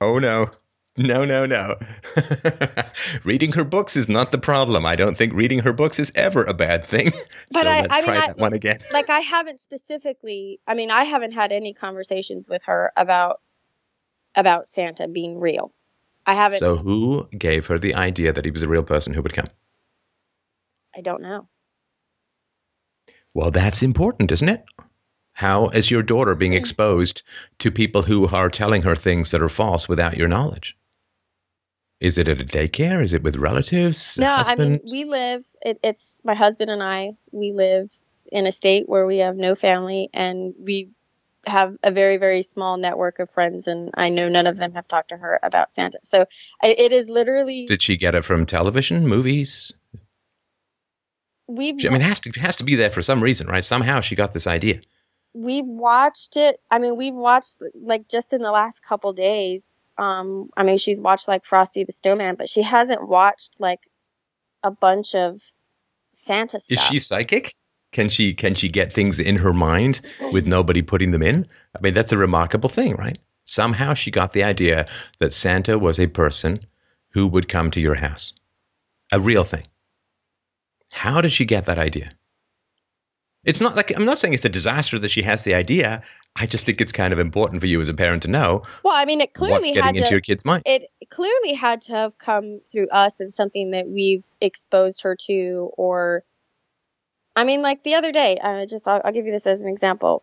Oh 0.00 0.18
no. 0.18 0.50
No, 0.96 1.24
no, 1.24 1.44
no. 1.44 1.74
reading 3.24 3.50
her 3.52 3.64
books 3.64 3.96
is 3.96 4.08
not 4.08 4.30
the 4.30 4.38
problem. 4.38 4.86
I 4.86 4.94
don't 4.94 5.16
think 5.16 5.32
reading 5.32 5.58
her 5.58 5.72
books 5.72 5.98
is 5.98 6.12
ever 6.14 6.44
a 6.44 6.54
bad 6.54 6.84
thing. 6.84 7.12
But 7.50 7.62
so 7.62 7.68
I- 7.68 7.80
let's 7.80 7.94
I 7.94 7.96
mean, 7.98 8.04
try 8.04 8.16
I- 8.18 8.26
that 8.28 8.38
one 8.38 8.52
again. 8.52 8.78
like 8.92 9.10
I 9.10 9.18
haven't 9.20 9.62
specifically 9.62 10.60
I 10.68 10.74
mean 10.74 10.90
I 10.92 11.02
haven't 11.04 11.32
had 11.32 11.50
any 11.50 11.74
conversations 11.74 12.48
with 12.48 12.62
her 12.64 12.92
about 12.96 13.40
about 14.36 14.68
Santa 14.68 15.08
being 15.08 15.40
real 15.40 15.72
I 16.26 16.34
haven't 16.34 16.58
So 16.60 16.76
who 16.76 17.28
gave 17.36 17.66
her 17.66 17.78
the 17.78 17.94
idea 17.94 18.32
that 18.32 18.44
he 18.44 18.50
was 18.52 18.62
a 18.62 18.68
real 18.68 18.82
person 18.84 19.12
who 19.14 19.22
would 19.22 19.34
come? 19.34 19.48
I 20.96 21.00
don't 21.00 21.22
know 21.22 21.48
Well, 23.34 23.50
that's 23.50 23.82
important, 23.82 24.30
isn't 24.30 24.48
it? 24.48 24.64
How 25.34 25.68
is 25.68 25.90
your 25.90 26.02
daughter 26.02 26.36
being 26.36 26.52
exposed 26.52 27.22
to 27.58 27.70
people 27.70 28.02
who 28.02 28.28
are 28.28 28.48
telling 28.48 28.82
her 28.82 28.94
things 28.94 29.32
that 29.32 29.42
are 29.42 29.48
false 29.48 29.88
without 29.88 30.16
your 30.16 30.28
knowledge? 30.28 30.76
Is 32.00 32.18
it 32.18 32.28
at 32.28 32.40
a 32.40 32.44
daycare? 32.44 33.02
Is 33.02 33.12
it 33.12 33.22
with 33.22 33.36
relatives? 33.36 34.16
No, 34.16 34.28
I 34.28 34.54
mean 34.54 34.80
we 34.92 35.04
live. 35.04 35.44
It, 35.62 35.80
it's 35.82 36.04
my 36.22 36.34
husband 36.34 36.70
and 36.70 36.82
I. 36.82 37.16
We 37.32 37.52
live 37.52 37.90
in 38.30 38.46
a 38.46 38.52
state 38.52 38.88
where 38.88 39.06
we 39.06 39.18
have 39.18 39.36
no 39.36 39.54
family, 39.54 40.08
and 40.14 40.54
we 40.58 40.90
have 41.46 41.76
a 41.82 41.90
very 41.90 42.16
very 42.16 42.42
small 42.42 42.76
network 42.76 43.18
of 43.18 43.30
friends. 43.30 43.66
And 43.66 43.90
I 43.94 44.10
know 44.10 44.28
none 44.28 44.46
of 44.46 44.56
them 44.56 44.74
have 44.74 44.86
talked 44.86 45.08
to 45.08 45.16
her 45.16 45.40
about 45.42 45.72
Santa. 45.72 45.98
So 46.04 46.26
it 46.62 46.92
is 46.92 47.08
literally 47.08 47.66
Did 47.66 47.82
she 47.82 47.96
get 47.96 48.14
it 48.14 48.24
from 48.24 48.46
television, 48.46 49.08
movies? 49.08 49.72
we've 51.46 51.84
I 51.84 51.88
mean, 51.88 52.00
it 52.00 52.04
has 52.04 52.20
to 52.20 52.28
it 52.28 52.36
has 52.36 52.56
to 52.56 52.64
be 52.64 52.76
there 52.76 52.90
for 52.90 53.02
some 53.02 53.22
reason, 53.22 53.46
right? 53.46 53.64
Somehow 53.64 54.00
she 54.00 54.14
got 54.14 54.32
this 54.32 54.46
idea. 54.46 54.80
We've 55.34 55.66
watched 55.66 56.36
it. 56.36 56.60
I 56.70 56.78
mean, 56.78 56.96
we've 56.96 57.14
watched 57.14 57.56
like 57.74 58.08
just 58.08 58.32
in 58.32 58.40
the 58.40 58.52
last 58.52 58.82
couple 58.82 59.12
days. 59.12 59.66
Um, 59.98 60.50
I 60.56 60.62
mean, 60.62 60.78
she's 60.78 61.00
watched 61.00 61.28
like 61.28 61.44
Frosty 61.44 61.84
the 61.84 61.92
Snowman, 61.92 62.36
but 62.36 62.48
she 62.48 62.62
hasn't 62.62 63.06
watched 63.06 63.56
like 63.58 63.80
a 64.62 64.70
bunch 64.70 65.14
of 65.14 65.40
Santa 66.14 66.60
stuff. 66.60 66.70
Is 66.70 66.80
she 66.80 66.98
psychic? 66.98 67.54
Can 67.92 68.08
she 68.08 68.34
can 68.34 68.54
she 68.54 68.68
get 68.68 68.92
things 68.92 69.20
in 69.20 69.36
her 69.36 69.52
mind 69.52 70.00
with 70.32 70.46
nobody 70.46 70.82
putting 70.82 71.10
them 71.12 71.22
in? 71.22 71.46
I 71.76 71.80
mean, 71.80 71.94
that's 71.94 72.12
a 72.12 72.18
remarkable 72.18 72.68
thing, 72.68 72.96
right? 72.96 73.18
Somehow 73.44 73.94
she 73.94 74.10
got 74.10 74.32
the 74.32 74.42
idea 74.42 74.88
that 75.20 75.32
Santa 75.32 75.78
was 75.78 76.00
a 76.00 76.06
person 76.06 76.66
who 77.10 77.26
would 77.28 77.48
come 77.48 77.70
to 77.70 77.80
your 77.80 77.94
house. 77.94 78.32
A 79.12 79.20
real 79.20 79.44
thing. 79.44 79.66
How 80.90 81.20
did 81.20 81.32
she 81.32 81.44
get 81.44 81.66
that 81.66 81.78
idea? 81.78 82.10
It's 83.44 83.60
not 83.60 83.76
like 83.76 83.94
I'm 83.96 84.04
not 84.04 84.18
saying 84.18 84.34
it's 84.34 84.44
a 84.44 84.48
disaster 84.48 84.98
that 84.98 85.10
she 85.10 85.22
has 85.22 85.42
the 85.44 85.54
idea. 85.54 86.02
I 86.36 86.46
just 86.46 86.66
think 86.66 86.80
it's 86.80 86.92
kind 86.92 87.12
of 87.12 87.18
important 87.18 87.60
for 87.60 87.66
you 87.66 87.80
as 87.80 87.88
a 87.88 87.94
parent 87.94 88.22
to 88.24 88.28
know 88.28 88.62
Well, 88.82 88.94
I 88.94 89.04
mean, 89.04 89.20
it 89.20 89.30
what's 89.36 89.38
clearly 89.38 89.66
getting 89.68 89.82
had 89.84 89.96
into 89.96 90.08
to. 90.08 90.14
your 90.14 90.20
kid's 90.20 90.44
mind. 90.44 90.62
it 90.66 90.90
clearly 91.10 91.54
had 91.54 91.82
to 91.82 91.92
have 91.92 92.18
come 92.18 92.60
through 92.72 92.88
us 92.88 93.20
and 93.20 93.32
something 93.32 93.70
that 93.70 93.86
we've 93.88 94.24
exposed 94.40 95.02
her 95.02 95.14
to 95.26 95.70
or 95.76 96.24
i 97.36 97.44
mean 97.44 97.62
like 97.62 97.84
the 97.84 97.94
other 97.94 98.10
day 98.10 98.38
uh, 98.42 98.66
just 98.66 98.88
I'll, 98.88 99.00
I'll 99.04 99.12
give 99.12 99.26
you 99.26 99.32
this 99.32 99.46
as 99.46 99.60
an 99.62 99.68
example 99.68 100.22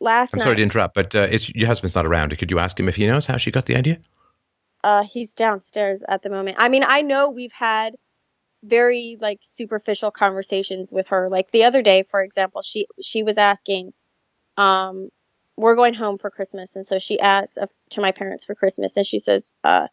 last 0.00 0.32
I'm 0.34 0.38
night 0.38 0.44
sorry 0.44 0.56
to 0.56 0.62
interrupt, 0.62 0.94
but 0.94 1.14
uh, 1.14 1.26
it's, 1.30 1.48
your 1.54 1.66
husband's 1.66 1.94
not 1.94 2.04
around. 2.06 2.36
Could 2.38 2.50
you 2.50 2.58
ask 2.58 2.78
him 2.78 2.88
if 2.88 2.96
he 2.96 3.06
knows 3.06 3.26
how 3.26 3.36
she 3.38 3.50
got 3.50 3.66
the 3.66 3.76
idea? 3.76 3.98
uh, 4.82 5.02
he's 5.02 5.30
downstairs 5.32 6.02
at 6.08 6.22
the 6.22 6.30
moment 6.30 6.56
i 6.58 6.68
mean 6.68 6.82
i 6.86 7.02
know 7.02 7.28
we've 7.28 7.52
had 7.52 7.94
very 8.62 9.16
like 9.20 9.40
superficial 9.58 10.10
conversations 10.10 10.90
with 10.92 11.08
her. 11.08 11.28
Like 11.30 11.50
the 11.52 11.64
other 11.64 11.82
day 11.82 12.02
for 12.02 12.22
example 12.22 12.62
she 12.62 12.86
she 13.02 13.22
was 13.22 13.38
asking 13.38 13.92
um 14.56 15.08
we're 15.56 15.76
going 15.76 15.94
home 15.94 16.18
for 16.18 16.30
christmas. 16.30 16.76
And 16.76 16.86
so 16.86 16.98
she 16.98 17.20
asked 17.20 17.58
uh, 17.58 17.66
to 17.90 18.00
my 18.00 18.12
parents 18.12 18.44
for 18.44 18.54
christmas 18.54 18.94
and 18.96 19.06
she 19.06 19.18
says 19.18 19.52
uh 19.64 19.88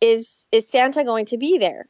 is 0.00 0.46
is 0.52 0.68
santa 0.70 1.04
going 1.04 1.26
to 1.26 1.38
be 1.38 1.58
there? 1.58 1.88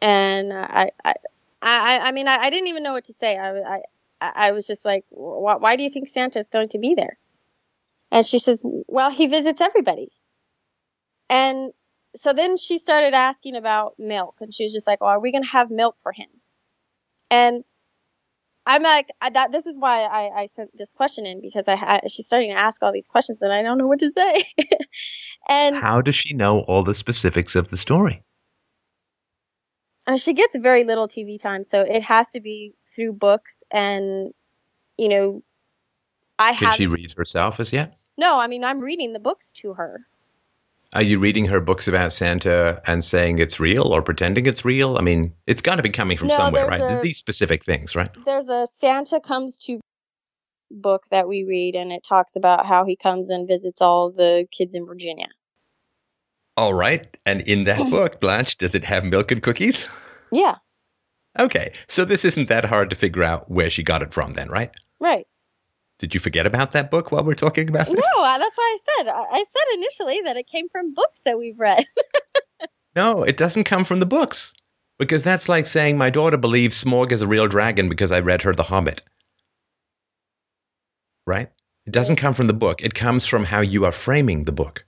And 0.00 0.52
i 0.52 0.90
i 1.04 1.14
i 1.62 1.98
i 2.00 2.12
mean 2.12 2.28
i, 2.28 2.36
I 2.38 2.50
didn't 2.50 2.68
even 2.68 2.82
know 2.82 2.92
what 2.94 3.06
to 3.06 3.14
say. 3.14 3.38
I 3.38 3.80
i 4.20 4.32
i 4.48 4.52
was 4.52 4.66
just 4.66 4.84
like 4.84 5.04
why, 5.10 5.56
why 5.56 5.76
do 5.76 5.82
you 5.82 5.90
think 5.90 6.08
santa 6.08 6.40
is 6.40 6.48
going 6.48 6.68
to 6.70 6.78
be 6.78 6.94
there? 6.94 7.18
And 8.10 8.26
she 8.26 8.38
says 8.38 8.62
well 8.64 9.10
he 9.10 9.26
visits 9.26 9.60
everybody. 9.60 10.10
And 11.30 11.72
so 12.16 12.32
then 12.32 12.56
she 12.56 12.78
started 12.78 13.14
asking 13.14 13.56
about 13.56 13.94
milk 13.98 14.36
and 14.40 14.52
she 14.54 14.64
was 14.64 14.72
just 14.72 14.86
like, 14.86 14.98
"Oh, 15.00 15.06
are 15.06 15.20
we 15.20 15.32
going 15.32 15.44
to 15.44 15.50
have 15.50 15.70
milk 15.70 15.96
for 15.98 16.12
him?" 16.12 16.28
And 17.30 17.64
I'm 18.68 18.82
like 18.82 19.08
I, 19.20 19.30
that. 19.30 19.50
This 19.50 19.66
is 19.66 19.76
why 19.78 20.02
I, 20.02 20.42
I 20.42 20.46
sent 20.54 20.76
this 20.76 20.92
question 20.92 21.24
in 21.26 21.40
because 21.40 21.64
I 21.66 21.74
had 21.74 22.02
she's 22.10 22.26
starting 22.26 22.50
to 22.50 22.58
ask 22.58 22.82
all 22.82 22.92
these 22.92 23.08
questions 23.08 23.38
and 23.40 23.52
I 23.52 23.62
don't 23.62 23.78
know 23.78 23.86
what 23.86 23.98
to 24.00 24.12
say. 24.16 24.44
and 25.48 25.76
How 25.76 26.02
does 26.02 26.14
she 26.14 26.34
know 26.34 26.60
all 26.60 26.82
the 26.82 26.94
specifics 26.94 27.54
of 27.54 27.68
the 27.68 27.76
story? 27.76 28.22
uh, 30.06 30.16
she 30.16 30.34
gets 30.34 30.56
very 30.56 30.84
little 30.84 31.08
TV 31.08 31.40
time, 31.40 31.64
so 31.64 31.80
it 31.82 32.02
has 32.02 32.28
to 32.30 32.40
be 32.40 32.74
through 32.94 33.12
books 33.12 33.62
and 33.70 34.32
you 34.98 35.08
know 35.08 35.42
I 36.38 36.52
have 36.52 36.74
she 36.74 36.86
read 36.86 37.12
herself 37.16 37.60
as 37.60 37.72
yet? 37.72 37.96
no. 38.18 38.38
I 38.38 38.48
mean 38.48 38.64
I'm 38.64 38.80
reading 38.80 39.14
the 39.14 39.18
books 39.18 39.50
to 39.56 39.74
her. 39.74 40.06
Are 40.94 41.02
you 41.02 41.18
reading 41.18 41.44
her 41.46 41.60
books 41.60 41.86
about 41.86 42.12
Santa 42.12 42.80
and 42.86 43.04
saying 43.04 43.38
it's 43.38 43.60
real 43.60 43.84
or 43.94 44.00
pretending 44.00 44.46
it's 44.46 44.64
real? 44.64 44.96
I 44.96 45.02
mean, 45.02 45.34
it's 45.46 45.60
got 45.60 45.76
to 45.76 45.82
be 45.82 45.90
coming 45.90 46.16
from 46.16 46.28
No, 46.28 46.36
somewhere, 46.36 46.66
right? 46.66 46.80
a- 46.80 47.00
These 47.02 47.18
specific 47.18 47.64
things, 47.64 47.94
right? 47.94 48.10
There's 48.24 48.48
a 48.48 48.66
Santa 48.78 49.20
comes 49.20 49.58
to 49.66 49.80
book 50.70 51.02
that 51.10 51.28
we 51.28 51.44
read, 51.44 51.74
and 51.74 51.92
it 51.92 52.02
talks 52.08 52.32
about 52.36 52.64
how 52.66 52.84
he 52.86 52.96
comes 52.96 53.28
and 53.28 53.46
visits 53.46 53.80
all 53.82 54.10
the 54.10 54.46
kids 54.56 54.74
in 54.74 54.86
Virginia. 54.86 55.28
All 56.56 56.72
right. 56.74 57.16
And 57.26 57.42
in 57.42 57.64
that 57.64 57.90
book, 57.90 58.20
Blanche, 58.20 58.56
does 58.56 58.74
it 58.74 58.84
have 58.84 59.04
milk 59.04 59.30
and 59.30 59.42
cookies? 59.42 59.88
Yeah, 60.32 60.56
Okay. 61.38 61.72
So 61.86 62.04
this 62.04 62.24
isn't 62.24 62.48
that 62.48 62.64
hard 62.64 62.90
to 62.90 62.96
figure 62.96 63.22
out 63.22 63.50
where 63.50 63.70
she 63.70 63.82
got 63.82 64.02
it 64.02 64.12
from, 64.12 64.32
then, 64.32 64.48
right? 64.48 64.70
right. 65.00 65.26
Did 65.98 66.14
you 66.14 66.20
forget 66.20 66.46
about 66.46 66.70
that 66.72 66.90
book 66.90 67.10
while 67.10 67.24
we're 67.24 67.34
talking 67.34 67.68
about 67.68 67.86
this? 67.86 67.96
No, 67.96 68.22
that's 68.22 68.56
why 68.56 68.76
I 68.76 68.78
said 68.86 69.08
I 69.08 69.44
said 69.44 69.64
initially 69.74 70.20
that 70.24 70.36
it 70.36 70.46
came 70.46 70.68
from 70.68 70.94
books 70.94 71.20
that 71.24 71.38
we've 71.38 71.58
read. 71.58 71.84
No, 72.98 73.22
it 73.22 73.36
doesn't 73.36 73.62
come 73.62 73.84
from 73.84 74.00
the 74.00 74.06
books. 74.06 74.52
Because 74.98 75.22
that's 75.22 75.48
like 75.48 75.66
saying 75.66 75.96
my 75.96 76.10
daughter 76.10 76.36
believes 76.36 76.82
Smaug 76.82 77.12
is 77.12 77.22
a 77.22 77.28
real 77.28 77.46
dragon 77.46 77.88
because 77.88 78.10
I 78.10 78.18
read 78.18 78.42
her 78.42 78.52
The 78.52 78.64
Hobbit. 78.64 79.02
Right? 81.24 81.48
It 81.86 81.92
doesn't 81.92 82.16
come 82.16 82.34
from 82.34 82.48
the 82.48 82.54
book. 82.54 82.82
It 82.82 82.94
comes 82.94 83.24
from 83.24 83.44
how 83.44 83.60
you 83.60 83.84
are 83.84 83.92
framing 83.92 84.42
the 84.42 84.52
book. 84.52 84.84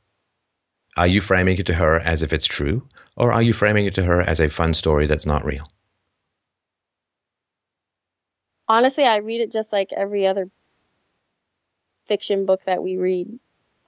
Are 0.96 1.06
you 1.06 1.20
framing 1.20 1.56
it 1.56 1.66
to 1.66 1.74
her 1.74 2.00
as 2.00 2.22
if 2.22 2.32
it's 2.32 2.48
true, 2.48 2.88
or 3.16 3.32
are 3.32 3.42
you 3.42 3.52
framing 3.52 3.86
it 3.86 3.94
to 3.94 4.02
her 4.02 4.20
as 4.20 4.40
a 4.40 4.50
fun 4.50 4.74
story 4.74 5.06
that's 5.06 5.24
not 5.24 5.44
real? 5.44 5.64
Honestly, 8.66 9.04
I 9.04 9.18
read 9.18 9.40
it 9.40 9.52
just 9.52 9.72
like 9.72 9.90
every 9.96 10.26
other 10.26 10.50
fiction 12.10 12.44
book 12.44 12.60
that 12.66 12.82
we 12.82 12.96
read. 12.96 13.28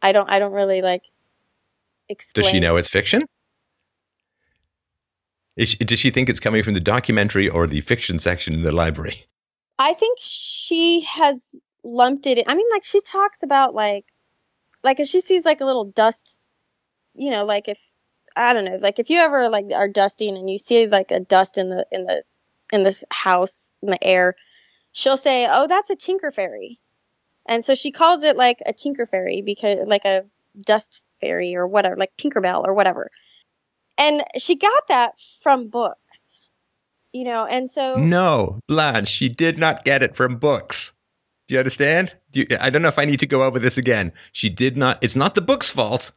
I 0.01 0.13
don't 0.13 0.31
I 0.31 0.39
don't 0.39 0.53
really 0.53 0.81
like 0.81 1.03
explain. 2.09 2.43
Does 2.45 2.51
she 2.51 2.61
know 2.61 2.77
it's 2.77 2.89
fiction? 2.89 3.23
Is 5.57 5.71
she, 5.71 5.77
does 5.79 5.99
she 5.99 6.11
think 6.11 6.29
it's 6.29 6.39
coming 6.39 6.63
from 6.63 6.75
the 6.75 6.81
documentary 6.81 7.49
or 7.49 7.67
the 7.67 7.81
fiction 7.81 8.21
section 8.21 8.55
in 8.55 8.63
the 8.63 8.71
library? 8.71 9.27
I 9.79 9.95
think 9.95 10.19
she 10.21 11.01
has 11.01 11.41
lumped 11.83 12.27
it 12.27 12.39
in. 12.39 12.45
I 12.47 12.55
mean, 12.55 12.67
like 12.71 12.85
she 12.85 13.01
talks 13.01 13.43
about 13.43 13.75
like, 13.75 14.05
like 14.85 15.01
if 15.01 15.09
she 15.09 15.21
sees 15.21 15.45
like 15.45 15.61
a 15.61 15.65
little 15.65 15.87
dust, 15.87 16.39
you 17.15 17.31
know, 17.31 17.45
like 17.45 17.67
if 17.67 17.79
I 18.37 18.53
don't 18.53 18.65
know, 18.65 18.79
like 18.81 19.01
if 19.01 19.11
you 19.11 19.19
ever 19.19 19.49
like 19.49 19.67
are 19.75 19.89
dusting 19.89 20.37
and 20.37 20.49
you 20.49 20.59
see 20.59 20.87
like 20.87 21.11
a 21.11 21.19
dust 21.19 21.59
in 21.59 21.71
the 21.71 21.85
in 21.91 22.07
the 22.07 22.23
in 22.73 22.85
the 22.85 22.95
house 23.11 23.65
in 23.83 23.91
the 23.91 24.03
air, 24.03 24.37
she'll 24.93 25.17
say, 25.17 25.49
"Oh, 25.51 25.67
that's 25.67 25.91
a 25.91 25.97
tinker 25.97 26.31
fairy," 26.31 26.79
and 27.47 27.65
so 27.65 27.75
she 27.75 27.91
calls 27.91 28.23
it 28.23 28.37
like 28.37 28.59
a 28.67 28.73
tinker 28.73 29.07
fairy 29.07 29.43
because 29.43 29.79
like 29.87 30.05
a 30.05 30.25
dust 30.61 31.03
fairy 31.23 31.55
or 31.55 31.67
whatever, 31.67 31.97
like 31.97 32.13
Tinkerbell 32.19 32.67
or 32.67 32.75
whatever. 32.75 33.11
And 33.97 34.23
she 34.37 34.57
got 34.57 34.89
that 34.89 35.15
from 35.43 35.69
books, 35.69 35.99
you 37.13 37.25
know, 37.25 37.47
and 37.47 37.71
so 37.71 37.97
No, 37.97 38.61
Blanche, 38.69 39.09
she 39.09 39.29
did 39.29 39.59
not 39.59 39.85
get 39.85 40.03
it 40.03 40.17
from 40.17 40.37
books. 40.37 40.93
Do 41.49 41.55
you 41.55 41.59
understand? 41.59 42.15
Do 42.33 42.41
you, 42.41 42.47
I 42.61 42.71
don't 42.71 42.83
know 42.83 42.89
if 42.89 42.99
I 42.99 43.05
need 43.05 43.21
to 43.21 43.27
go 43.27 43.43
over 43.43 43.59
this 43.59 43.79
again. 43.79 44.13
She 44.33 44.49
did 44.49 44.77
not. 44.77 44.99
It's 45.03 45.17
not 45.17 45.35
the 45.35 45.41
book's 45.41 45.71
fault, 45.71 46.13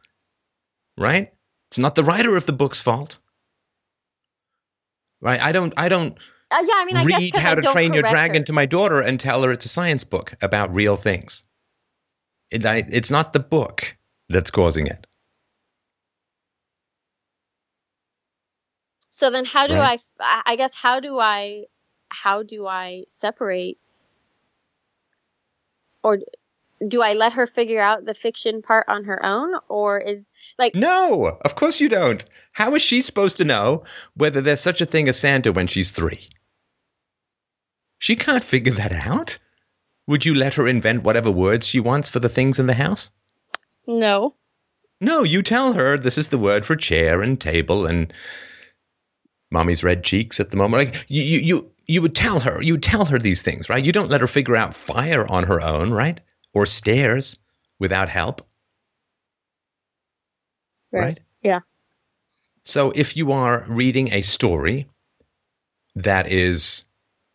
right? 0.97 1.33
It's 1.69 1.79
not 1.79 1.95
the 1.95 2.03
writer 2.03 2.37
of 2.37 2.45
the 2.45 2.53
book's 2.53 2.81
fault, 2.81 3.17
right? 5.21 5.41
I 5.41 5.51
don't. 5.51 5.73
I 5.77 5.89
don't 5.89 6.17
uh, 6.51 6.63
yeah, 6.65 6.73
I 6.77 6.85
mean, 6.85 6.95
I 6.97 7.05
guess 7.05 7.41
How 7.41 7.51
I 7.51 7.55
to 7.55 7.61
Train 7.73 7.93
Your 7.93 8.03
Dragon 8.03 8.41
her. 8.41 8.45
to 8.45 8.53
my 8.53 8.65
daughter 8.65 9.01
and 9.01 9.19
tell 9.19 9.43
her 9.43 9.51
it's 9.51 9.65
a 9.65 9.69
science 9.69 10.03
book 10.03 10.33
about 10.41 10.73
real 10.73 10.97
things. 10.97 11.43
It, 12.51 12.65
I, 12.65 12.85
it's 12.89 13.11
not 13.11 13.33
the 13.33 13.39
book 13.39 13.97
that's 14.29 14.51
causing 14.51 14.87
it. 14.87 15.07
So 19.11 19.29
then, 19.29 19.45
how 19.45 19.67
do 19.67 19.73
Right. 19.75 20.01
I? 20.19 20.41
I 20.45 20.55
guess 20.55 20.71
how 20.73 20.99
do 20.99 21.19
I? 21.19 21.65
How 22.09 22.43
do 22.43 22.67
I 22.67 23.05
separate? 23.21 23.77
Or 26.03 26.19
do 26.87 27.01
I 27.01 27.13
let 27.13 27.33
her 27.33 27.47
figure 27.47 27.81
out 27.81 28.05
the 28.05 28.13
fiction 28.13 28.61
part 28.61 28.85
on 28.87 29.05
her 29.05 29.25
own, 29.25 29.55
or 29.69 29.97
is 29.99 30.23
like 30.59 30.75
No, 30.75 31.37
of 31.43 31.55
course 31.55 31.79
you 31.79 31.89
don't. 31.89 32.23
How 32.51 32.75
is 32.75 32.81
she 32.81 33.01
supposed 33.01 33.37
to 33.37 33.45
know 33.45 33.83
whether 34.15 34.41
there's 34.41 34.61
such 34.61 34.81
a 34.81 34.85
thing 34.85 35.07
as 35.07 35.17
Santa 35.19 35.51
when 35.51 35.67
she's 35.67 35.91
three? 35.91 36.29
She 38.05 38.15
can't 38.15 38.43
figure 38.43 38.73
that 38.73 38.91
out. 38.91 39.39
Would 40.05 40.27
you 40.27 40.35
let 40.35 40.53
her 40.53 40.67
invent 40.67 41.01
whatever 41.01 41.31
words 41.31 41.65
she 41.65 41.79
wants 41.79 42.07
for 42.07 42.19
the 42.19 42.29
things 42.29 42.59
in 42.59 42.67
the 42.67 42.75
house? 42.75 43.09
no? 43.87 44.35
No, 45.01 45.23
you 45.23 45.41
tell 45.41 45.73
her 45.73 45.97
this 45.97 46.19
is 46.19 46.27
the 46.27 46.37
word 46.37 46.67
for 46.67 46.75
chair 46.75 47.23
and 47.23 47.41
table 47.41 47.87
and 47.87 48.13
mommy's 49.49 49.83
red 49.83 50.03
cheeks 50.03 50.39
at 50.39 50.51
the 50.51 50.55
moment. 50.55 50.93
Like 50.93 51.05
you, 51.07 51.23
you, 51.23 51.39
you, 51.39 51.71
you 51.87 52.01
would 52.03 52.13
tell 52.13 52.39
her, 52.41 52.61
you 52.61 52.73
would 52.73 52.83
tell 52.83 53.05
her 53.05 53.17
these 53.17 53.41
things, 53.41 53.71
right? 53.71 53.83
You 53.83 53.91
don't 53.91 54.11
let 54.11 54.21
her 54.21 54.27
figure 54.27 54.55
out 54.55 54.75
fire 54.75 55.25
on 55.31 55.45
her 55.45 55.59
own, 55.59 55.89
right? 55.89 56.19
Or 56.53 56.67
stairs 56.67 57.39
without 57.79 58.09
help. 58.09 58.45
right? 61.01 61.19
Yeah. 61.41 61.61
So 62.61 62.91
if 62.91 63.17
you 63.17 63.31
are 63.31 63.65
reading 63.67 64.13
a 64.13 64.21
story 64.21 64.85
that 65.95 66.31
is 66.31 66.84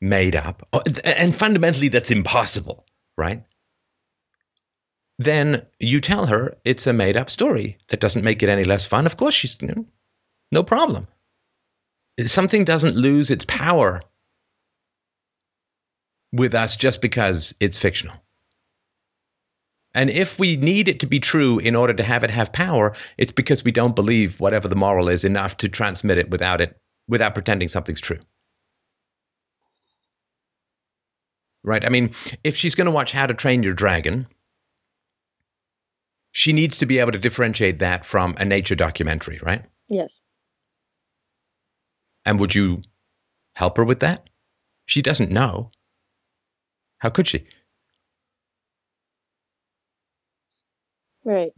made 0.00 0.36
up, 0.36 0.66
uh, 0.72 0.80
and 1.04 1.36
fundamentally 1.36 1.88
that's 1.88 2.10
impossible, 2.10 2.86
right? 3.16 3.42
Then 5.18 5.66
you 5.78 6.00
tell 6.00 6.26
her 6.26 6.56
it's 6.64 6.86
a 6.86 6.92
made 6.92 7.16
up 7.16 7.28
story. 7.28 7.76
That 7.88 8.00
doesn't 8.00 8.24
make 8.24 8.42
it 8.42 8.48
any 8.48 8.64
less 8.64 8.86
fun. 8.86 9.04
Of 9.04 9.18
course, 9.18 9.34
she's 9.34 9.58
no 10.50 10.62
problem. 10.62 11.06
Something 12.24 12.64
doesn't 12.64 12.96
lose 12.96 13.30
its 13.30 13.44
power 13.46 14.00
with 16.32 16.54
us 16.54 16.76
just 16.76 17.02
because 17.02 17.54
it's 17.60 17.78
fictional. 17.78 18.16
And 19.94 20.08
if 20.08 20.38
we 20.38 20.56
need 20.56 20.88
it 20.88 21.00
to 21.00 21.06
be 21.06 21.18
true 21.18 21.58
in 21.58 21.74
order 21.74 21.92
to 21.92 22.02
have 22.02 22.22
it 22.22 22.30
have 22.30 22.52
power, 22.52 22.94
it's 23.18 23.32
because 23.32 23.64
we 23.64 23.72
don't 23.72 23.96
believe 23.96 24.38
whatever 24.38 24.68
the 24.68 24.76
moral 24.76 25.08
is 25.08 25.24
enough 25.24 25.56
to 25.58 25.68
transmit 25.68 26.18
it 26.18 26.30
without 26.30 26.60
it 26.60 26.78
without 27.08 27.34
pretending 27.34 27.68
something's 27.68 28.00
true. 28.00 28.20
Right? 31.62 31.84
I 31.84 31.88
mean, 31.90 32.14
if 32.42 32.56
she's 32.56 32.74
going 32.74 32.86
to 32.86 32.90
watch 32.90 33.12
How 33.12 33.26
to 33.26 33.34
Train 33.34 33.62
Your 33.62 33.74
Dragon, 33.74 34.26
she 36.32 36.52
needs 36.52 36.78
to 36.78 36.86
be 36.86 36.98
able 36.98 37.12
to 37.12 37.18
differentiate 37.18 37.80
that 37.80 38.04
from 38.04 38.34
a 38.38 38.44
nature 38.44 38.74
documentary, 38.74 39.40
right? 39.42 39.64
Yes. 39.88 40.18
And 42.24 42.38
would 42.40 42.54
you 42.54 42.82
help 43.54 43.76
her 43.76 43.84
with 43.84 44.00
that? 44.00 44.28
She 44.86 45.02
doesn't 45.02 45.30
know. 45.30 45.70
How 46.98 47.10
could 47.10 47.26
she? 47.26 47.46
Right. 51.24 51.52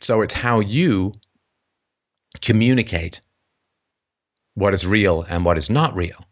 So 0.00 0.22
it's 0.22 0.34
how 0.34 0.60
you 0.60 1.12
communicate 2.40 3.20
what 4.54 4.74
is 4.74 4.86
real 4.86 5.22
and 5.22 5.44
what 5.44 5.58
is 5.58 5.70
not 5.70 5.94
real. 5.94 6.24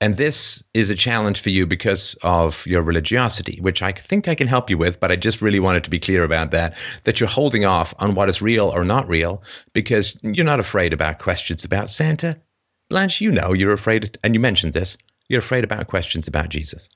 And 0.00 0.16
this 0.16 0.62
is 0.72 0.88
a 0.88 0.94
challenge 0.94 1.40
for 1.40 1.50
you 1.50 1.66
because 1.66 2.16
of 2.22 2.66
your 2.66 2.82
religiosity, 2.82 3.58
which 3.60 3.82
I 3.82 3.92
think 3.92 4.28
I 4.28 4.34
can 4.34 4.48
help 4.48 4.70
you 4.70 4.78
with, 4.78 4.98
but 4.98 5.12
I 5.12 5.16
just 5.16 5.42
really 5.42 5.60
wanted 5.60 5.84
to 5.84 5.90
be 5.90 6.00
clear 6.00 6.24
about 6.24 6.52
that, 6.52 6.76
that 7.04 7.20
you're 7.20 7.28
holding 7.28 7.66
off 7.66 7.92
on 7.98 8.14
what 8.14 8.30
is 8.30 8.40
real 8.40 8.68
or 8.68 8.84
not 8.84 9.08
real 9.08 9.42
because 9.74 10.16
you're 10.22 10.46
not 10.46 10.60
afraid 10.60 10.94
about 10.94 11.18
questions 11.18 11.64
about 11.64 11.90
Santa. 11.90 12.40
Blanche, 12.88 13.20
you 13.20 13.30
know 13.30 13.52
you're 13.52 13.74
afraid, 13.74 14.18
and 14.24 14.34
you 14.34 14.40
mentioned 14.40 14.72
this, 14.72 14.96
you're 15.28 15.40
afraid 15.40 15.64
about 15.64 15.86
questions 15.88 16.26
about 16.26 16.48
Jesus. 16.48 16.88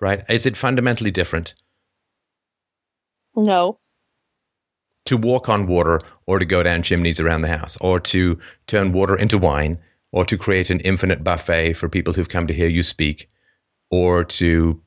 Right? 0.00 0.24
Is 0.30 0.46
it 0.46 0.56
fundamentally 0.56 1.10
different 1.10 1.54
No. 3.36 3.78
To 5.06 5.16
walk 5.16 5.48
on 5.48 5.66
water 5.66 6.00
or 6.26 6.38
to 6.38 6.44
go 6.44 6.62
down 6.62 6.82
chimneys 6.82 7.20
around 7.20 7.42
the 7.42 7.48
house 7.48 7.76
or 7.80 8.00
to 8.00 8.38
turn 8.66 8.92
water 8.92 9.16
into 9.16 9.38
wine 9.38 9.78
or 10.12 10.24
to 10.24 10.36
create 10.36 10.70
an 10.70 10.80
infinite 10.80 11.24
buffet 11.24 11.74
for 11.74 11.88
people 11.88 12.12
who've 12.12 12.28
come 12.28 12.46
to 12.46 12.54
hear 12.54 12.68
you 12.68 12.82
speak 12.82 13.28
or 13.90 14.24
to 14.24 14.80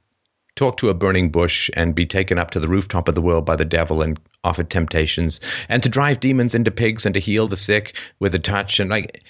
talk 0.55 0.77
to 0.77 0.89
a 0.89 0.93
burning 0.93 1.31
bush 1.31 1.69
and 1.73 1.95
be 1.95 2.05
taken 2.05 2.37
up 2.37 2.51
to 2.51 2.59
the 2.59 2.67
rooftop 2.67 3.07
of 3.07 3.15
the 3.15 3.21
world 3.21 3.45
by 3.45 3.55
the 3.55 3.65
devil 3.65 4.01
and 4.01 4.19
offered 4.43 4.69
temptations 4.69 5.39
and 5.67 5.81
to 5.81 5.89
drive 5.89 6.19
demons 6.19 6.53
into 6.53 6.69
pigs 6.69 7.05
and 7.05 7.15
to 7.15 7.19
heal 7.19 7.47
the 7.47 7.57
sick 7.57 7.97
with 8.19 8.35
a 8.35 8.39
touch. 8.39 8.79
And 8.79 8.89
like 8.89 9.23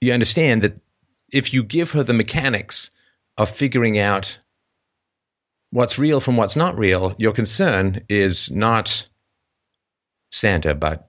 you 0.00 0.12
understand 0.12 0.62
that 0.62 0.78
if 1.32 1.52
you 1.52 1.64
give 1.64 1.90
her 1.92 2.02
the 2.02 2.12
mechanics 2.12 2.90
of 3.36 3.50
figuring 3.50 3.98
out 3.98 4.38
what's 5.70 5.98
real 5.98 6.20
from 6.20 6.36
what's 6.36 6.56
not 6.56 6.78
real 6.78 7.14
your 7.18 7.32
concern 7.32 8.00
is 8.08 8.50
not 8.50 9.06
santa 10.30 10.74
but 10.74 11.08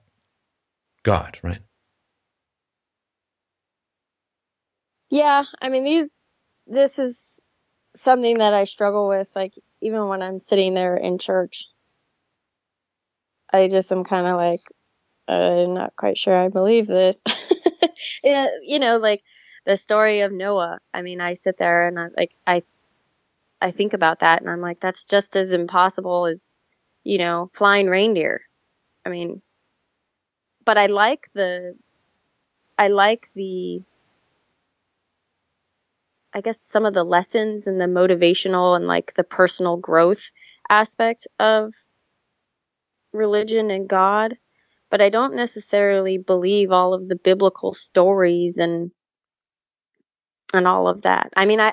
god 1.02 1.38
right 1.42 1.60
Yeah, 5.10 5.44
I 5.60 5.68
mean 5.68 5.84
these 5.84 6.10
this 6.66 6.98
is 6.98 7.16
something 7.96 8.38
that 8.38 8.54
I 8.54 8.64
struggle 8.64 9.08
with 9.08 9.28
like 9.34 9.54
even 9.80 10.08
when 10.08 10.22
I'm 10.22 10.38
sitting 10.38 10.74
there 10.74 10.96
in 10.96 11.18
church. 11.18 11.66
I 13.52 13.68
just 13.68 13.90
am 13.92 14.04
kind 14.04 14.26
of 14.26 14.36
like 14.36 14.60
I'm 15.28 15.74
not 15.74 15.96
quite 15.96 16.18
sure 16.18 16.36
I 16.36 16.48
believe 16.48 16.86
this. 16.86 17.16
yeah, 18.24 18.48
you 18.62 18.78
know, 18.78 18.98
like 18.98 19.22
the 19.66 19.76
story 19.76 20.22
of 20.22 20.32
Noah. 20.32 20.80
I 20.94 21.02
mean, 21.02 21.20
I 21.20 21.34
sit 21.34 21.58
there 21.58 21.88
and 21.88 21.98
I 21.98 22.08
like 22.16 22.32
I 22.46 22.62
I 23.60 23.70
think 23.72 23.94
about 23.94 24.20
that 24.20 24.40
and 24.42 24.50
I'm 24.50 24.60
like 24.62 24.80
that's 24.80 25.04
just 25.06 25.36
as 25.36 25.50
impossible 25.52 26.26
as 26.26 26.52
you 27.04 27.18
know, 27.18 27.50
flying 27.54 27.88
reindeer. 27.88 28.42
I 29.08 29.10
mean, 29.10 29.40
but 30.66 30.76
I 30.76 30.84
like 30.84 31.30
the 31.32 31.74
I 32.76 32.88
like 32.88 33.28
the 33.34 33.80
I 36.34 36.42
guess 36.42 36.60
some 36.60 36.84
of 36.84 36.92
the 36.92 37.04
lessons 37.04 37.66
and 37.66 37.80
the 37.80 37.86
motivational 37.86 38.76
and 38.76 38.86
like 38.86 39.14
the 39.14 39.24
personal 39.24 39.78
growth 39.78 40.30
aspect 40.68 41.26
of 41.38 41.72
religion 43.14 43.70
and 43.70 43.88
God, 43.88 44.36
but 44.90 45.00
I 45.00 45.08
don't 45.08 45.34
necessarily 45.34 46.18
believe 46.18 46.70
all 46.70 46.92
of 46.92 47.08
the 47.08 47.16
biblical 47.16 47.72
stories 47.72 48.58
and 48.58 48.90
and 50.52 50.68
all 50.68 50.86
of 50.86 51.00
that. 51.02 51.30
I 51.34 51.46
mean, 51.46 51.60
I 51.60 51.72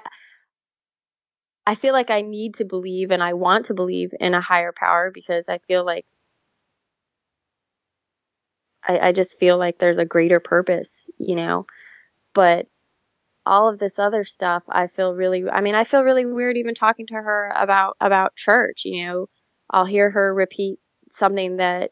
I 1.67 1.76
feel 1.76 1.91
like 1.91 2.10
I 2.12 2.21
need 2.21 2.54
to 2.56 2.65
believe 2.65 3.12
and 3.12 3.21
I 3.21 3.34
want 3.34 3.65
to 3.65 3.74
believe 3.74 4.13
in 4.21 4.34
a 4.34 4.39
higher 4.39 4.71
power 4.71 5.12
because 5.12 5.50
I 5.50 5.58
feel 5.67 5.86
like 5.86 6.06
I, 8.88 9.00
I 9.00 9.12
just 9.12 9.38
feel 9.39 9.58
like 9.58 9.80
there's 9.80 9.98
a 9.98 10.06
greater 10.06 10.39
purpose, 10.39 11.10
you 11.17 11.36
know. 11.36 11.65
But 12.34 12.67
all 13.45 13.69
of 13.69 13.80
this 13.80 14.00
other 14.00 14.24
stuff 14.24 14.63
i 14.69 14.88
feel 14.88 15.13
really 15.15 15.50
i 15.50 15.62
mean 15.62 15.76
i 15.76 15.84
feel 15.84 16.04
really 16.04 16.26
weird 16.26 16.58
even 16.58 16.74
talking 16.74 17.06
to 17.06 17.13
her 17.13 17.52
about 17.56 17.95
about 18.02 18.36
church 18.36 18.84
you 18.86 19.06
know 19.06 19.28
i'll 19.69 19.86
hear 19.86 20.10
her 20.10 20.34
repeat 20.34 20.80
something 21.12 21.58
that 21.58 21.91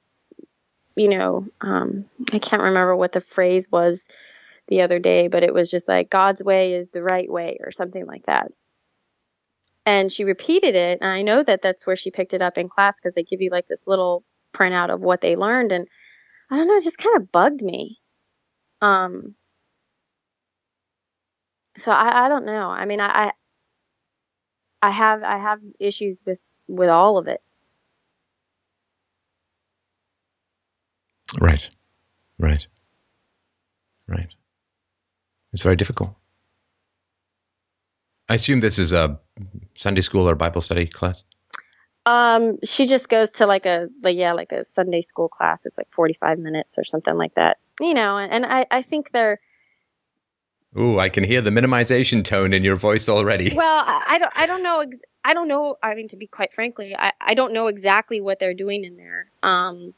you 0.95 1.07
know 1.07 1.45
um 1.61 2.05
i 2.33 2.39
can't 2.39 2.63
remember 2.63 2.95
what 2.95 3.11
the 3.11 3.21
phrase 3.21 3.67
was 3.71 4.07
the 4.67 4.81
other 4.81 4.99
day 4.99 5.27
but 5.27 5.43
it 5.43 5.53
was 5.53 5.69
just 5.69 5.87
like 5.87 6.09
god's 6.09 6.43
way 6.43 6.73
is 6.73 6.91
the 6.91 7.03
right 7.03 7.31
way 7.31 7.57
or 7.61 7.71
something 7.71 8.05
like 8.05 8.25
that 8.25 8.51
and 9.85 10.11
she 10.11 10.23
repeated 10.23 10.75
it 10.75 10.99
and 11.01 11.11
i 11.11 11.21
know 11.21 11.43
that 11.43 11.61
that's 11.61 11.85
where 11.85 11.95
she 11.95 12.11
picked 12.11 12.33
it 12.33 12.41
up 12.41 12.57
in 12.57 12.69
class 12.69 12.99
because 12.99 13.13
they 13.15 13.23
give 13.23 13.41
you 13.41 13.49
like 13.51 13.67
this 13.67 13.85
little 13.87 14.23
printout 14.53 14.93
of 14.93 15.01
what 15.01 15.21
they 15.21 15.35
learned 15.35 15.71
and 15.71 15.87
i 16.53 16.57
don't 16.57 16.67
know 16.67 16.77
it 16.77 16.83
just 16.85 16.97
kind 16.99 17.17
of 17.17 17.31
bugged 17.31 17.61
me 17.63 17.99
um 18.81 19.35
so 21.77 21.91
I, 21.91 22.25
I 22.25 22.29
don't 22.29 22.45
know. 22.45 22.69
I 22.69 22.85
mean, 22.85 22.99
I, 23.01 23.07
I 23.27 23.31
I 24.81 24.91
have 24.91 25.23
I 25.23 25.37
have 25.37 25.59
issues 25.79 26.21
with 26.25 26.39
with 26.67 26.89
all 26.89 27.17
of 27.17 27.27
it. 27.27 27.41
Right, 31.41 31.69
right, 32.39 32.67
right. 34.07 34.29
It's 35.53 35.63
very 35.63 35.75
difficult. 35.75 36.15
I 38.29 38.35
assume 38.35 38.59
this 38.59 38.79
is 38.79 38.91
a 38.93 39.19
Sunday 39.75 40.01
school 40.01 40.27
or 40.29 40.35
Bible 40.35 40.61
study 40.61 40.87
class. 40.87 41.23
Um, 42.05 42.57
she 42.63 42.85
just 42.85 43.07
goes 43.07 43.29
to 43.31 43.45
like 43.45 43.65
a 43.65 43.87
like 44.01 44.17
yeah, 44.17 44.33
like 44.33 44.51
a 44.51 44.63
Sunday 44.65 45.01
school 45.01 45.29
class. 45.29 45.65
It's 45.65 45.77
like 45.77 45.91
forty 45.91 46.13
five 46.13 46.39
minutes 46.39 46.77
or 46.77 46.83
something 46.83 47.15
like 47.15 47.35
that. 47.35 47.57
You 47.79 47.93
know, 47.93 48.17
and, 48.17 48.31
and 48.31 48.45
I 48.45 48.65
I 48.71 48.81
think 48.81 49.11
they're 49.11 49.39
Ooh, 50.77 50.99
I 50.99 51.09
can 51.09 51.23
hear 51.23 51.41
the 51.41 51.51
minimization 51.51 52.23
tone 52.23 52.51
in 52.51 52.63
your 52.63 52.75
voice 52.75 53.07
already. 53.07 53.53
Well, 53.55 53.83
I, 53.85 54.03
I 54.07 54.17
don't, 54.17 54.33
I 54.35 54.45
don't 54.47 54.63
know, 54.63 54.83
I 55.23 55.33
don't 55.33 55.47
know. 55.47 55.77
I 55.83 55.93
mean, 55.93 56.07
to 56.09 56.17
be 56.17 56.25
quite 56.25 56.51
frankly, 56.53 56.95
I, 56.97 57.11
I 57.21 57.33
don't 57.35 57.53
know 57.53 57.67
exactly 57.67 58.19
what 58.21 58.39
they're 58.39 58.55
doing 58.55 58.83
in 58.83 58.97
there. 58.97 59.27
Um, 59.43 59.93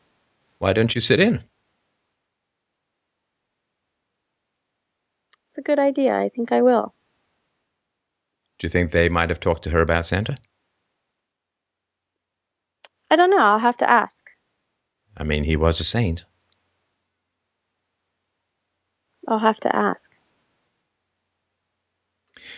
Why 0.59 0.73
don't 0.73 0.93
you 0.93 0.99
sit 1.01 1.19
in? 1.19 1.43
It's 5.49 5.57
a 5.57 5.61
good 5.61 5.79
idea. 5.79 6.13
I 6.17 6.27
think 6.27 6.51
I 6.51 6.61
will. 6.61 6.93
Do 8.59 8.65
you 8.65 8.69
think 8.69 8.91
they 8.91 9.07
might 9.07 9.29
have 9.29 9.39
talked 9.39 9.63
to 9.63 9.69
her 9.69 9.81
about 9.81 10.05
Santa? 10.05 10.37
I 13.09 13.15
don't 13.15 13.29
know. 13.29 13.37
I'll 13.37 13.59
have 13.59 13.77
to 13.77 13.89
ask. 13.89 14.29
I 15.17 15.23
mean, 15.23 15.43
he 15.43 15.55
was 15.55 15.79
a 15.79 15.83
saint. 15.83 16.25
I'll 19.27 19.39
have 19.39 19.59
to 19.61 19.75
ask. 19.75 20.11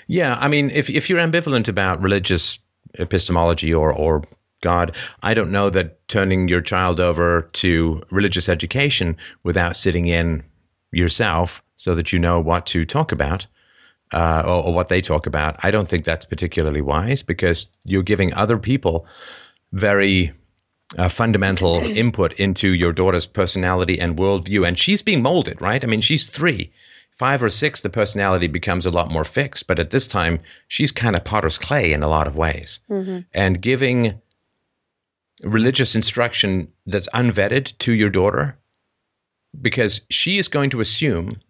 Yeah, 0.07 0.37
I 0.39 0.47
mean, 0.47 0.69
if 0.69 0.89
if 0.89 1.09
you're 1.09 1.19
ambivalent 1.19 1.67
about 1.67 2.01
religious 2.01 2.59
epistemology 2.95 3.73
or 3.73 3.91
or 3.93 4.23
God, 4.61 4.95
I 5.21 5.33
don't 5.33 5.51
know 5.51 5.69
that 5.69 6.07
turning 6.07 6.47
your 6.47 6.61
child 6.61 6.99
over 6.99 7.43
to 7.53 8.01
religious 8.09 8.49
education 8.49 9.17
without 9.43 9.75
sitting 9.75 10.07
in 10.07 10.43
yourself 10.91 11.61
so 11.75 11.93
that 11.95 12.11
you 12.11 12.19
know 12.19 12.39
what 12.39 12.65
to 12.67 12.85
talk 12.85 13.11
about 13.11 13.45
uh, 14.13 14.43
or, 14.45 14.65
or 14.65 14.73
what 14.73 14.89
they 14.89 15.01
talk 15.01 15.27
about. 15.27 15.57
I 15.63 15.71
don't 15.71 15.87
think 15.87 16.05
that's 16.05 16.25
particularly 16.25 16.81
wise 16.81 17.21
because 17.21 17.67
you're 17.83 18.03
giving 18.03 18.33
other 18.33 18.57
people 18.57 19.05
very 19.73 20.33
uh, 20.97 21.09
fundamental 21.09 21.75
input 21.97 22.33
into 22.33 22.69
your 22.69 22.93
daughter's 22.93 23.25
personality 23.25 23.99
and 23.99 24.17
worldview, 24.17 24.67
and 24.67 24.77
she's 24.77 25.01
being 25.01 25.21
molded, 25.21 25.61
right? 25.61 25.83
I 25.83 25.87
mean, 25.87 26.01
she's 26.01 26.27
three 26.27 26.71
five 27.17 27.41
or 27.41 27.49
six, 27.49 27.81
the 27.81 27.89
personality 27.89 28.47
becomes 28.47 28.85
a 28.85 28.91
lot 28.91 29.11
more 29.11 29.23
fixed. 29.23 29.67
But 29.67 29.79
at 29.79 29.91
this 29.91 30.07
time, 30.07 30.39
she's 30.67 30.91
kind 30.91 31.15
of 31.15 31.23
potter's 31.23 31.57
clay 31.57 31.91
in 31.91 32.03
a 32.03 32.07
lot 32.07 32.27
of 32.27 32.37
ways. 32.37 32.79
Mm-hmm. 32.89 33.19
And 33.33 33.61
giving 33.61 34.21
religious 35.43 35.95
instruction 35.95 36.67
that's 36.85 37.09
unvetted 37.09 37.77
to 37.79 37.93
your 37.93 38.09
daughter, 38.09 38.57
because 39.59 40.01
she 40.09 40.37
is 40.37 40.47
going 40.47 40.69
to 40.71 40.81
assume 40.81 41.41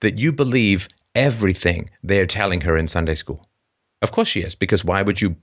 that 0.00 0.18
you 0.18 0.32
believe 0.32 0.88
everything 1.14 1.90
they're 2.02 2.26
telling 2.26 2.60
her 2.62 2.76
in 2.76 2.88
Sunday 2.88 3.14
school. 3.14 3.46
Of 4.02 4.12
course 4.12 4.28
she 4.28 4.40
is, 4.40 4.54
because 4.54 4.84
why 4.84 5.02
would 5.02 5.20
you 5.20 5.36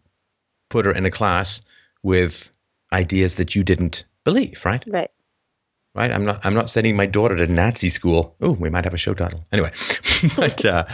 put 0.70 0.86
her 0.86 0.92
in 0.92 1.06
a 1.06 1.12
class 1.12 1.62
with 2.04 2.51
ideas 2.94 3.36
that 3.36 3.56
you 3.56 3.64
didn't 3.64 4.06
believe, 4.24 4.66
right? 4.66 4.84
Right 4.88 5.12
right? 5.94 6.12
I'm 6.12 6.26
not 6.26 6.46
I'm 6.46 6.54
not 6.54 6.70
sending 6.70 6.96
my 6.96 7.06
daughter 7.06 7.36
to 7.36 7.48
Nazi 7.48 7.90
school. 7.90 8.36
Oh, 8.42 8.52
we 8.52 8.70
might 8.70 8.86
have 8.86 8.94
a 8.94 8.98
show 8.98 9.14
title 9.14 9.40
anyway. 9.52 9.72
but 10.36 10.64
uh, 10.66 10.86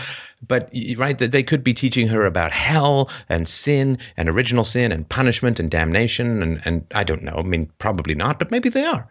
but 0.46 0.70
right, 0.98 1.18
that 1.18 1.32
they 1.32 1.44
could 1.44 1.64
be 1.64 1.74
teaching 1.74 2.08
her 2.08 2.26
about 2.26 2.52
hell 2.52 3.10
and 3.30 3.48
sin 3.48 4.00
and 4.16 4.30
original 4.30 4.64
sin 4.64 4.92
and 4.92 5.08
punishment 5.08 5.60
and 5.60 5.70
damnation 5.70 6.42
and 6.42 6.62
and 6.66 6.86
I 6.94 7.04
don't 7.04 7.24
know. 7.24 7.36
I 7.38 7.44
mean, 7.44 7.72
probably 7.78 8.16
not, 8.16 8.40
but 8.40 8.52
maybe 8.52 8.70
they 8.70 8.86
are. 8.86 9.10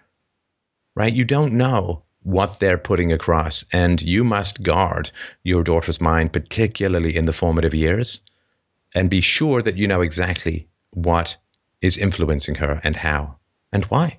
Right? 0.95 1.13
You 1.13 1.25
don't 1.25 1.55
know 1.55 2.03
what 2.23 2.59
they're 2.59 2.79
putting 2.79 3.13
across, 3.13 3.65
and 3.73 4.03
you 4.03 4.25
must 4.25 4.63
guard 4.63 5.13
your 5.45 5.63
daughter's 5.63 6.01
mind, 6.01 6.33
particularly 6.33 7.15
in 7.15 7.27
the 7.27 7.33
formative 7.33 7.75
years, 7.75 8.21
and 8.95 9.11
be 9.11 9.21
sure 9.21 9.63
that 9.63 9.77
you 9.77 9.87
know 9.87 10.01
exactly 10.01 10.67
what 10.91 11.37
is 11.81 11.97
influencing 11.97 12.57
her 12.57 12.81
and 12.83 12.97
how 12.97 13.37
and 13.73 13.85
why. 13.87 14.19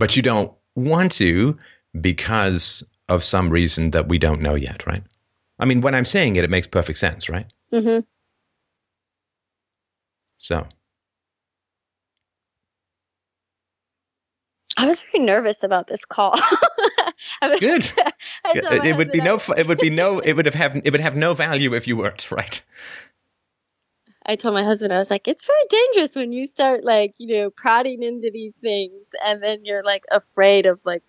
but 0.00 0.16
you 0.16 0.22
don't 0.22 0.52
want 0.74 1.12
to 1.12 1.56
because 2.00 2.82
of 3.08 3.24
some 3.24 3.50
reason 3.50 3.90
that 3.90 4.08
we 4.08 4.18
don't 4.18 4.40
know 4.40 4.54
yet, 4.54 4.86
right? 4.86 5.02
I 5.58 5.64
mean, 5.64 5.80
when 5.80 5.94
I'm 5.94 6.04
saying 6.04 6.36
it, 6.36 6.44
it 6.44 6.50
makes 6.50 6.66
perfect 6.66 6.98
sense, 6.98 7.28
right? 7.28 7.46
Mm-hmm. 7.72 8.00
So. 10.38 10.66
I 14.76 14.86
was 14.86 15.02
very 15.12 15.24
nervous 15.24 15.62
about 15.62 15.88
this 15.88 16.00
call. 16.08 16.34
Good. 17.60 17.92
it 18.44 18.96
would 18.96 19.10
be 19.10 19.20
no. 19.20 19.40
It 19.56 19.66
would 19.66 19.78
be 19.78 19.90
no. 19.90 20.18
It 20.18 20.34
would 20.34 20.46
have 20.46 20.54
have. 20.54 20.76
It 20.84 20.90
would 20.90 21.00
have 21.00 21.16
no 21.16 21.34
value 21.34 21.74
if 21.74 21.86
you 21.86 21.96
weren't 21.96 22.30
right. 22.30 22.62
I 24.26 24.36
told 24.36 24.54
my 24.54 24.62
husband, 24.62 24.92
I 24.92 24.98
was 24.98 25.10
like, 25.10 25.26
it's 25.26 25.46
very 25.46 25.64
dangerous 25.68 26.14
when 26.14 26.32
you 26.32 26.46
start 26.46 26.84
like, 26.84 27.14
you 27.18 27.38
know, 27.38 27.50
prodding 27.50 28.02
into 28.02 28.30
these 28.30 28.54
things 28.54 29.02
and 29.24 29.42
then 29.42 29.64
you're 29.64 29.82
like 29.82 30.04
afraid 30.10 30.66
of 30.66 30.78
like. 30.84 31.02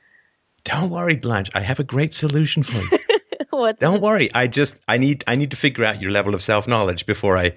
Don't 0.63 0.89
worry, 0.89 1.15
Blanche. 1.15 1.49
I 1.53 1.61
have 1.61 1.79
a 1.79 1.83
great 1.83 2.13
solution 2.13 2.63
for 2.63 2.77
you. 2.77 2.99
Don't 3.79 4.01
worry. 4.01 4.33
I 4.33 4.47
just 4.47 4.79
I 4.87 4.97
need 4.97 5.23
I 5.27 5.35
need 5.35 5.51
to 5.51 5.57
figure 5.57 5.83
out 5.83 6.01
your 6.01 6.11
level 6.11 6.33
of 6.33 6.41
self 6.41 6.67
knowledge 6.67 7.05
before 7.05 7.37
I 7.37 7.53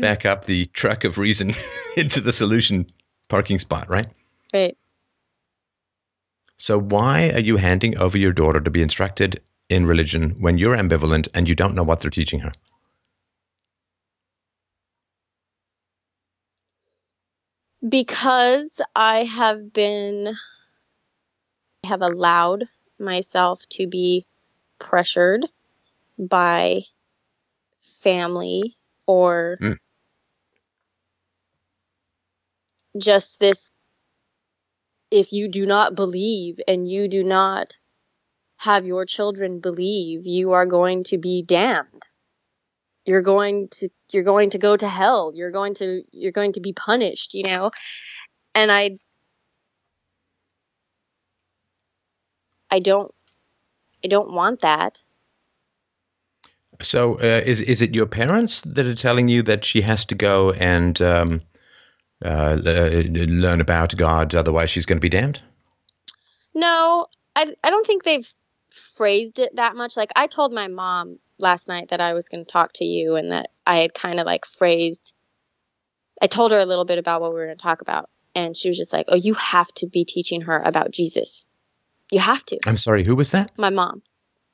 back 0.00 0.26
up 0.26 0.44
the 0.44 0.66
truck 0.66 1.04
of 1.04 1.18
reason 1.18 1.54
into 1.96 2.20
the 2.20 2.32
solution 2.32 2.86
parking 3.28 3.58
spot, 3.58 3.88
right? 3.88 4.08
right? 4.52 4.76
So 6.58 6.78
why 6.78 7.30
are 7.30 7.40
you 7.40 7.56
handing 7.56 7.98
over 7.98 8.16
your 8.18 8.32
daughter 8.32 8.60
to 8.60 8.70
be 8.70 8.82
instructed 8.82 9.42
in 9.68 9.86
religion 9.86 10.40
when 10.40 10.58
you're 10.58 10.76
ambivalent 10.76 11.28
and 11.34 11.48
you 11.48 11.54
don't 11.54 11.74
know 11.74 11.82
what 11.82 12.00
they're 12.00 12.10
teaching 12.10 12.40
her? 12.40 12.52
Because 17.88 18.80
I 18.94 19.24
have 19.24 19.72
been, 19.72 20.36
I 21.84 21.88
have 21.88 22.02
allowed 22.02 22.68
myself 22.98 23.66
to 23.70 23.86
be 23.86 24.26
pressured 24.78 25.46
by 26.18 26.84
family 28.02 28.76
or 29.06 29.58
Mm. 29.60 29.78
just 32.98 33.38
this 33.40 33.67
if 35.10 35.32
you 35.32 35.48
do 35.48 35.66
not 35.66 35.94
believe 35.94 36.60
and 36.66 36.90
you 36.90 37.08
do 37.08 37.24
not 37.24 37.78
have 38.58 38.86
your 38.86 39.06
children 39.06 39.60
believe 39.60 40.26
you 40.26 40.52
are 40.52 40.66
going 40.66 41.04
to 41.04 41.18
be 41.18 41.42
damned. 41.42 42.04
You're 43.04 43.22
going 43.22 43.68
to 43.78 43.88
you're 44.12 44.24
going 44.24 44.50
to 44.50 44.58
go 44.58 44.76
to 44.76 44.88
hell. 44.88 45.32
You're 45.34 45.50
going 45.50 45.74
to 45.74 46.02
you're 46.12 46.32
going 46.32 46.52
to 46.54 46.60
be 46.60 46.72
punished 46.72 47.34
you 47.34 47.44
know? 47.44 47.70
And 48.54 48.72
i 48.72 48.90
i 52.70 52.80
don't 52.80 53.14
i 54.04 54.08
don't 54.08 54.32
want 54.32 54.60
that. 54.60 54.98
So 56.80 57.14
uh, 57.14 57.42
is 57.44 57.60
is 57.60 57.82
it 57.82 57.94
your 57.94 58.06
parents 58.06 58.60
that 58.62 58.86
are 58.86 58.94
telling 58.94 59.28
you 59.28 59.42
that 59.44 59.64
she 59.64 59.80
has 59.82 60.04
to 60.06 60.14
go 60.14 60.52
and 60.52 61.00
um, 61.02 61.40
uh, 62.24 62.56
learn 62.60 63.60
about 63.60 63.96
God, 63.96 64.34
otherwise 64.34 64.70
she's 64.70 64.86
going 64.86 64.98
to 64.98 65.00
be 65.00 65.08
damned? 65.08 65.42
No, 66.54 67.06
I, 67.36 67.54
I 67.62 67.70
don't 67.70 67.86
think 67.86 68.04
they've 68.04 68.32
phrased 68.70 69.38
it 69.38 69.56
that 69.56 69.76
much. 69.76 69.96
Like, 69.96 70.10
I 70.16 70.26
told 70.26 70.52
my 70.52 70.68
mom 70.68 71.18
last 71.38 71.68
night 71.68 71.90
that 71.90 72.00
I 72.00 72.14
was 72.14 72.28
going 72.28 72.44
to 72.44 72.50
talk 72.50 72.72
to 72.74 72.84
you 72.84 73.16
and 73.16 73.30
that 73.32 73.50
I 73.66 73.78
had 73.78 73.94
kind 73.94 74.18
of 74.18 74.26
like 74.26 74.44
phrased, 74.44 75.14
I 76.20 76.26
told 76.26 76.52
her 76.52 76.58
a 76.58 76.66
little 76.66 76.84
bit 76.84 76.98
about 76.98 77.20
what 77.20 77.30
we 77.30 77.38
were 77.38 77.46
going 77.46 77.56
to 77.56 77.62
talk 77.62 77.80
about. 77.80 78.10
And 78.34 78.56
she 78.56 78.68
was 78.68 78.76
just 78.76 78.92
like, 78.92 79.06
oh, 79.08 79.16
you 79.16 79.34
have 79.34 79.72
to 79.74 79.86
be 79.86 80.04
teaching 80.04 80.42
her 80.42 80.60
about 80.60 80.90
Jesus. 80.90 81.44
You 82.10 82.20
have 82.20 82.44
to. 82.46 82.58
I'm 82.66 82.76
sorry, 82.76 83.04
who 83.04 83.14
was 83.14 83.30
that? 83.32 83.52
My 83.58 83.70
mom. 83.70 84.02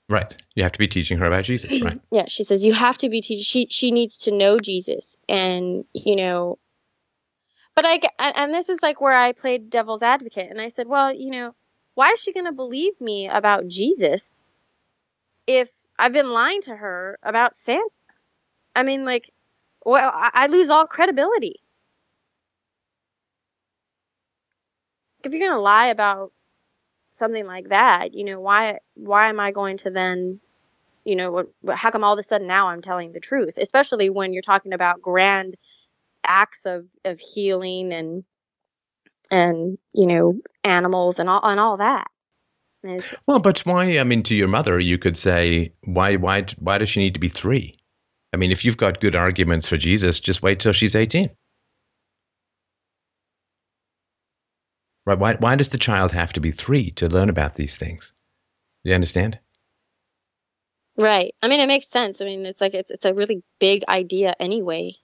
Right, 0.08 0.34
you 0.54 0.62
have 0.62 0.72
to 0.72 0.78
be 0.78 0.88
teaching 0.88 1.18
her 1.18 1.26
about 1.26 1.44
Jesus, 1.44 1.80
right? 1.82 2.00
Yeah, 2.10 2.26
she 2.28 2.44
says 2.44 2.62
you 2.62 2.74
have 2.74 2.98
to 2.98 3.08
be 3.08 3.22
teaching. 3.22 3.42
She 3.42 3.66
she 3.70 3.90
needs 3.90 4.18
to 4.18 4.30
know 4.30 4.58
Jesus, 4.58 5.16
and 5.28 5.84
you 5.94 6.16
know. 6.16 6.58
But 7.76 7.84
I 7.86 8.00
and 8.18 8.54
this 8.54 8.68
is 8.68 8.78
like 8.82 9.00
where 9.00 9.12
I 9.16 9.32
played 9.32 9.70
devil's 9.70 10.02
advocate, 10.02 10.50
and 10.50 10.60
I 10.60 10.68
said, 10.70 10.86
well, 10.88 11.12
you 11.14 11.30
know, 11.30 11.54
why 11.94 12.10
is 12.12 12.20
she 12.20 12.32
going 12.32 12.46
to 12.46 12.52
believe 12.52 13.00
me 13.00 13.28
about 13.28 13.68
Jesus 13.68 14.30
if 15.46 15.68
I've 15.98 16.12
been 16.12 16.30
lying 16.30 16.62
to 16.62 16.76
her 16.76 17.18
about 17.22 17.56
Santa? 17.56 17.88
I 18.76 18.82
mean, 18.82 19.04
like, 19.04 19.32
well, 19.84 20.10
I, 20.14 20.46
lose 20.48 20.70
all 20.70 20.86
credibility 20.86 21.56
if 25.24 25.32
you're 25.32 25.40
going 25.40 25.56
to 25.56 25.60
lie 25.60 25.86
about 25.88 26.32
something 27.18 27.46
like 27.46 27.68
that, 27.70 28.14
you 28.14 28.24
know, 28.24 28.40
why 28.40 28.78
why 28.94 29.28
am 29.28 29.40
I 29.40 29.50
going 29.52 29.78
to 29.78 29.90
then 29.90 30.40
you 31.04 31.16
know, 31.16 31.44
how 31.74 31.90
come 31.90 32.04
all 32.04 32.14
of 32.14 32.18
a 32.18 32.22
sudden 32.22 32.46
now 32.46 32.68
I'm 32.68 32.82
telling 32.82 33.12
the 33.12 33.20
truth? 33.20 33.54
Especially 33.58 34.10
when 34.10 34.32
you're 34.32 34.42
talking 34.42 34.72
about 34.72 35.02
grand 35.02 35.56
acts 36.24 36.60
of, 36.64 36.84
of 37.04 37.20
healing 37.20 37.92
and 37.92 38.24
and 39.30 39.78
you 39.92 40.06
know 40.06 40.40
animals 40.64 41.18
and 41.18 41.28
all 41.28 41.40
and 41.44 41.60
all 41.60 41.78
that. 41.78 42.06
And 42.82 43.02
Well, 43.26 43.38
but 43.40 43.60
why? 43.60 43.98
I 43.98 44.04
mean, 44.04 44.22
to 44.24 44.34
your 44.34 44.48
mother, 44.48 44.78
you 44.78 44.98
could 44.98 45.16
say, 45.16 45.72
why, 45.84 46.16
why, 46.16 46.46
why 46.58 46.78
does 46.78 46.90
she 46.90 47.00
need 47.00 47.14
to 47.14 47.20
be 47.20 47.30
three? 47.30 47.78
I 48.32 48.36
mean, 48.36 48.52
if 48.52 48.64
you've 48.64 48.76
got 48.76 49.00
good 49.00 49.16
arguments 49.16 49.66
for 49.66 49.76
Jesus, 49.76 50.20
just 50.20 50.42
wait 50.42 50.60
till 50.60 50.72
she's 50.72 50.94
eighteen. 50.96 51.30
Right? 55.06 55.18
Why, 55.18 55.34
why 55.34 55.54
does 55.56 55.70
the 55.70 55.78
child 55.78 56.12
have 56.12 56.32
to 56.34 56.40
be 56.40 56.50
three 56.52 56.90
to 56.92 57.08
learn 57.08 57.28
about 57.30 57.54
these 57.54 57.76
things? 57.76 58.12
Do 58.84 58.90
you 58.90 58.94
understand? 58.94 59.38
right. 60.98 61.34
I 61.42 61.48
mean, 61.48 61.60
it 61.60 61.66
makes 61.66 61.90
sense. 61.90 62.20
I 62.20 62.24
mean, 62.24 62.46
it's 62.46 62.60
like 62.60 62.74
it's 62.74 62.90
it's 62.90 63.04
a 63.04 63.14
really 63.14 63.42
big 63.60 63.84
idea 63.88 64.34
anyway. 64.40 64.94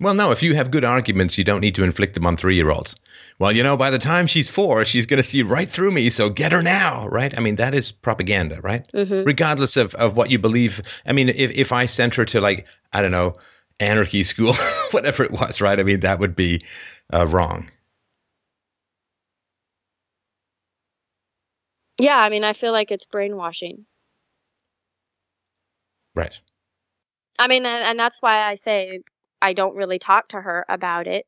Well, 0.00 0.14
no, 0.14 0.32
if 0.32 0.42
you 0.42 0.54
have 0.56 0.70
good 0.70 0.84
arguments, 0.84 1.38
you 1.38 1.44
don't 1.44 1.60
need 1.60 1.76
to 1.76 1.84
inflict 1.84 2.14
them 2.14 2.26
on 2.26 2.36
three 2.36 2.56
year 2.56 2.70
olds. 2.70 2.96
Well, 3.38 3.52
you 3.52 3.62
know, 3.62 3.76
by 3.76 3.90
the 3.90 3.98
time 3.98 4.26
she's 4.26 4.48
four, 4.50 4.84
she's 4.84 5.06
going 5.06 5.18
to 5.18 5.22
see 5.22 5.42
right 5.42 5.70
through 5.70 5.92
me, 5.92 6.10
so 6.10 6.30
get 6.30 6.52
her 6.52 6.62
now, 6.62 7.06
right? 7.08 7.36
I 7.36 7.40
mean, 7.40 7.56
that 7.56 7.74
is 7.74 7.92
propaganda, 7.92 8.60
right? 8.60 8.86
hmm 8.92 9.22
Regardless 9.22 9.76
of, 9.76 9.94
of 9.94 10.16
what 10.16 10.30
you 10.30 10.38
believe. 10.38 10.80
I 11.06 11.12
mean, 11.12 11.28
if, 11.28 11.50
if 11.52 11.72
I 11.72 11.86
sent 11.86 12.14
her 12.16 12.24
to, 12.26 12.40
like, 12.40 12.66
I 12.92 13.02
don't 13.02 13.12
know, 13.12 13.34
anarchy 13.80 14.22
school, 14.24 14.54
whatever 14.90 15.22
it 15.24 15.30
was, 15.30 15.60
right? 15.60 15.78
I 15.78 15.82
mean, 15.84 16.00
that 16.00 16.18
would 16.18 16.34
be 16.36 16.62
uh, 17.12 17.26
wrong. 17.28 17.70
Yeah, 22.00 22.16
I 22.18 22.28
mean, 22.28 22.44
I 22.44 22.52
feel 22.52 22.72
like 22.72 22.90
it's 22.90 23.06
brainwashing. 23.06 23.86
Right. 26.14 26.38
I 27.38 27.48
mean, 27.48 27.66
and, 27.66 27.84
and 27.84 27.98
that's 27.98 28.18
why 28.20 28.42
I 28.42 28.56
say 28.56 29.00
I 29.44 29.52
don't 29.52 29.76
really 29.76 29.98
talk 29.98 30.28
to 30.28 30.40
her 30.40 30.64
about 30.70 31.06
it. 31.06 31.26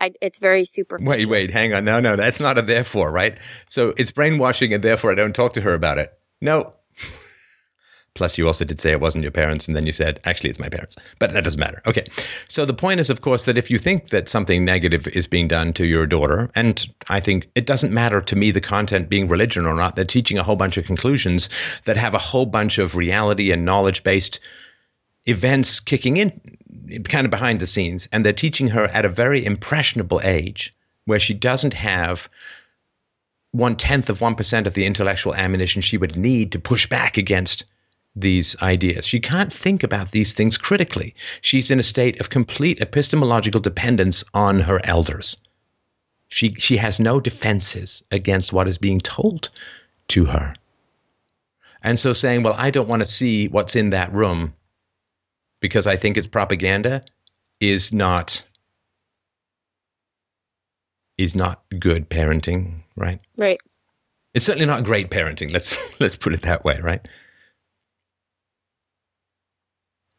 I, 0.00 0.12
it's 0.22 0.38
very 0.38 0.64
superficial. 0.64 1.10
Wait, 1.10 1.26
wait, 1.26 1.50
hang 1.50 1.74
on. 1.74 1.84
No, 1.84 2.00
no, 2.00 2.16
that's 2.16 2.40
not 2.40 2.56
a 2.56 2.62
therefore, 2.62 3.12
right? 3.12 3.36
So 3.68 3.92
it's 3.98 4.10
brainwashing, 4.10 4.72
and 4.72 4.82
therefore 4.82 5.12
I 5.12 5.14
don't 5.14 5.34
talk 5.34 5.52
to 5.52 5.60
her 5.60 5.74
about 5.74 5.98
it. 5.98 6.10
No. 6.40 6.72
Plus, 8.14 8.38
you 8.38 8.46
also 8.46 8.64
did 8.64 8.80
say 8.80 8.92
it 8.92 9.00
wasn't 9.00 9.24
your 9.24 9.30
parents, 9.30 9.68
and 9.68 9.76
then 9.76 9.84
you 9.84 9.92
said, 9.92 10.20
actually, 10.24 10.48
it's 10.48 10.58
my 10.58 10.70
parents. 10.70 10.96
But 11.18 11.34
that 11.34 11.44
doesn't 11.44 11.60
matter. 11.60 11.82
Okay. 11.86 12.06
So 12.48 12.64
the 12.64 12.74
point 12.74 12.98
is, 12.98 13.10
of 13.10 13.20
course, 13.20 13.44
that 13.44 13.58
if 13.58 13.70
you 13.70 13.78
think 13.78 14.08
that 14.08 14.30
something 14.30 14.64
negative 14.64 15.06
is 15.08 15.26
being 15.26 15.48
done 15.48 15.74
to 15.74 15.84
your 15.84 16.06
daughter, 16.06 16.48
and 16.54 16.86
I 17.10 17.20
think 17.20 17.50
it 17.54 17.66
doesn't 17.66 17.92
matter 17.92 18.22
to 18.22 18.36
me 18.36 18.52
the 18.52 18.60
content 18.62 19.10
being 19.10 19.28
religion 19.28 19.66
or 19.66 19.74
not, 19.74 19.96
they're 19.96 20.06
teaching 20.06 20.38
a 20.38 20.42
whole 20.42 20.56
bunch 20.56 20.78
of 20.78 20.86
conclusions 20.86 21.50
that 21.84 21.98
have 21.98 22.14
a 22.14 22.18
whole 22.18 22.46
bunch 22.46 22.78
of 22.78 22.96
reality 22.96 23.52
and 23.52 23.66
knowledge 23.66 24.02
based 24.02 24.40
events 25.26 25.80
kicking 25.80 26.16
in 26.16 26.58
kind 27.04 27.24
of 27.24 27.30
behind 27.30 27.60
the 27.60 27.66
scenes 27.66 28.08
and 28.12 28.24
they're 28.24 28.32
teaching 28.32 28.68
her 28.68 28.84
at 28.86 29.04
a 29.04 29.08
very 29.08 29.44
impressionable 29.44 30.20
age 30.24 30.74
where 31.04 31.20
she 31.20 31.34
doesn't 31.34 31.74
have 31.74 32.28
one 33.52 33.76
tenth 33.76 34.08
of 34.10 34.20
one 34.20 34.34
percent 34.34 34.66
of 34.66 34.74
the 34.74 34.86
intellectual 34.86 35.34
ammunition 35.34 35.82
she 35.82 35.96
would 35.98 36.16
need 36.16 36.52
to 36.52 36.58
push 36.58 36.88
back 36.88 37.18
against 37.18 37.64
these 38.14 38.60
ideas. 38.60 39.06
She 39.06 39.20
can't 39.20 39.52
think 39.52 39.82
about 39.82 40.10
these 40.10 40.34
things 40.34 40.58
critically. 40.58 41.14
She's 41.40 41.70
in 41.70 41.78
a 41.78 41.84
state 41.84 42.20
of 42.20 42.30
complete 42.30 42.80
epistemological 42.80 43.60
dependence 43.60 44.22
on 44.34 44.60
her 44.60 44.80
elders. 44.84 45.36
She 46.28 46.54
she 46.54 46.76
has 46.78 47.00
no 47.00 47.20
defenses 47.20 48.02
against 48.10 48.52
what 48.52 48.68
is 48.68 48.78
being 48.78 49.00
told 49.00 49.50
to 50.08 50.26
her. 50.26 50.54
And 51.82 51.98
so 51.98 52.12
saying, 52.12 52.42
well, 52.42 52.54
I 52.56 52.70
don't 52.70 52.88
want 52.88 53.00
to 53.00 53.06
see 53.06 53.48
what's 53.48 53.76
in 53.76 53.90
that 53.90 54.12
room 54.12 54.54
because 55.62 55.86
I 55.86 55.96
think 55.96 56.18
it's 56.18 56.26
propaganda 56.26 57.00
is 57.60 57.92
not 57.92 58.44
is 61.16 61.34
not 61.34 61.62
good 61.78 62.10
parenting, 62.10 62.82
right? 62.96 63.20
Right. 63.38 63.60
It's 64.34 64.44
certainly 64.44 64.66
not 64.66 64.84
great 64.84 65.10
parenting. 65.10 65.52
Let's 65.52 65.78
let's 66.00 66.16
put 66.16 66.34
it 66.34 66.42
that 66.42 66.64
way, 66.64 66.78
right? 66.80 67.06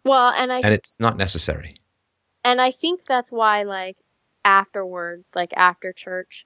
Well, 0.04 0.32
and 0.32 0.52
I 0.52 0.60
And 0.62 0.74
it's 0.74 1.00
not 1.00 1.18
necessary. 1.18 1.76
and 2.44 2.60
I 2.60 2.72
think 2.72 3.02
that's 3.06 3.32
why 3.32 3.64
like 3.64 3.98
afterwards, 4.44 5.28
like 5.36 5.52
after 5.56 5.94
church. 5.94 6.46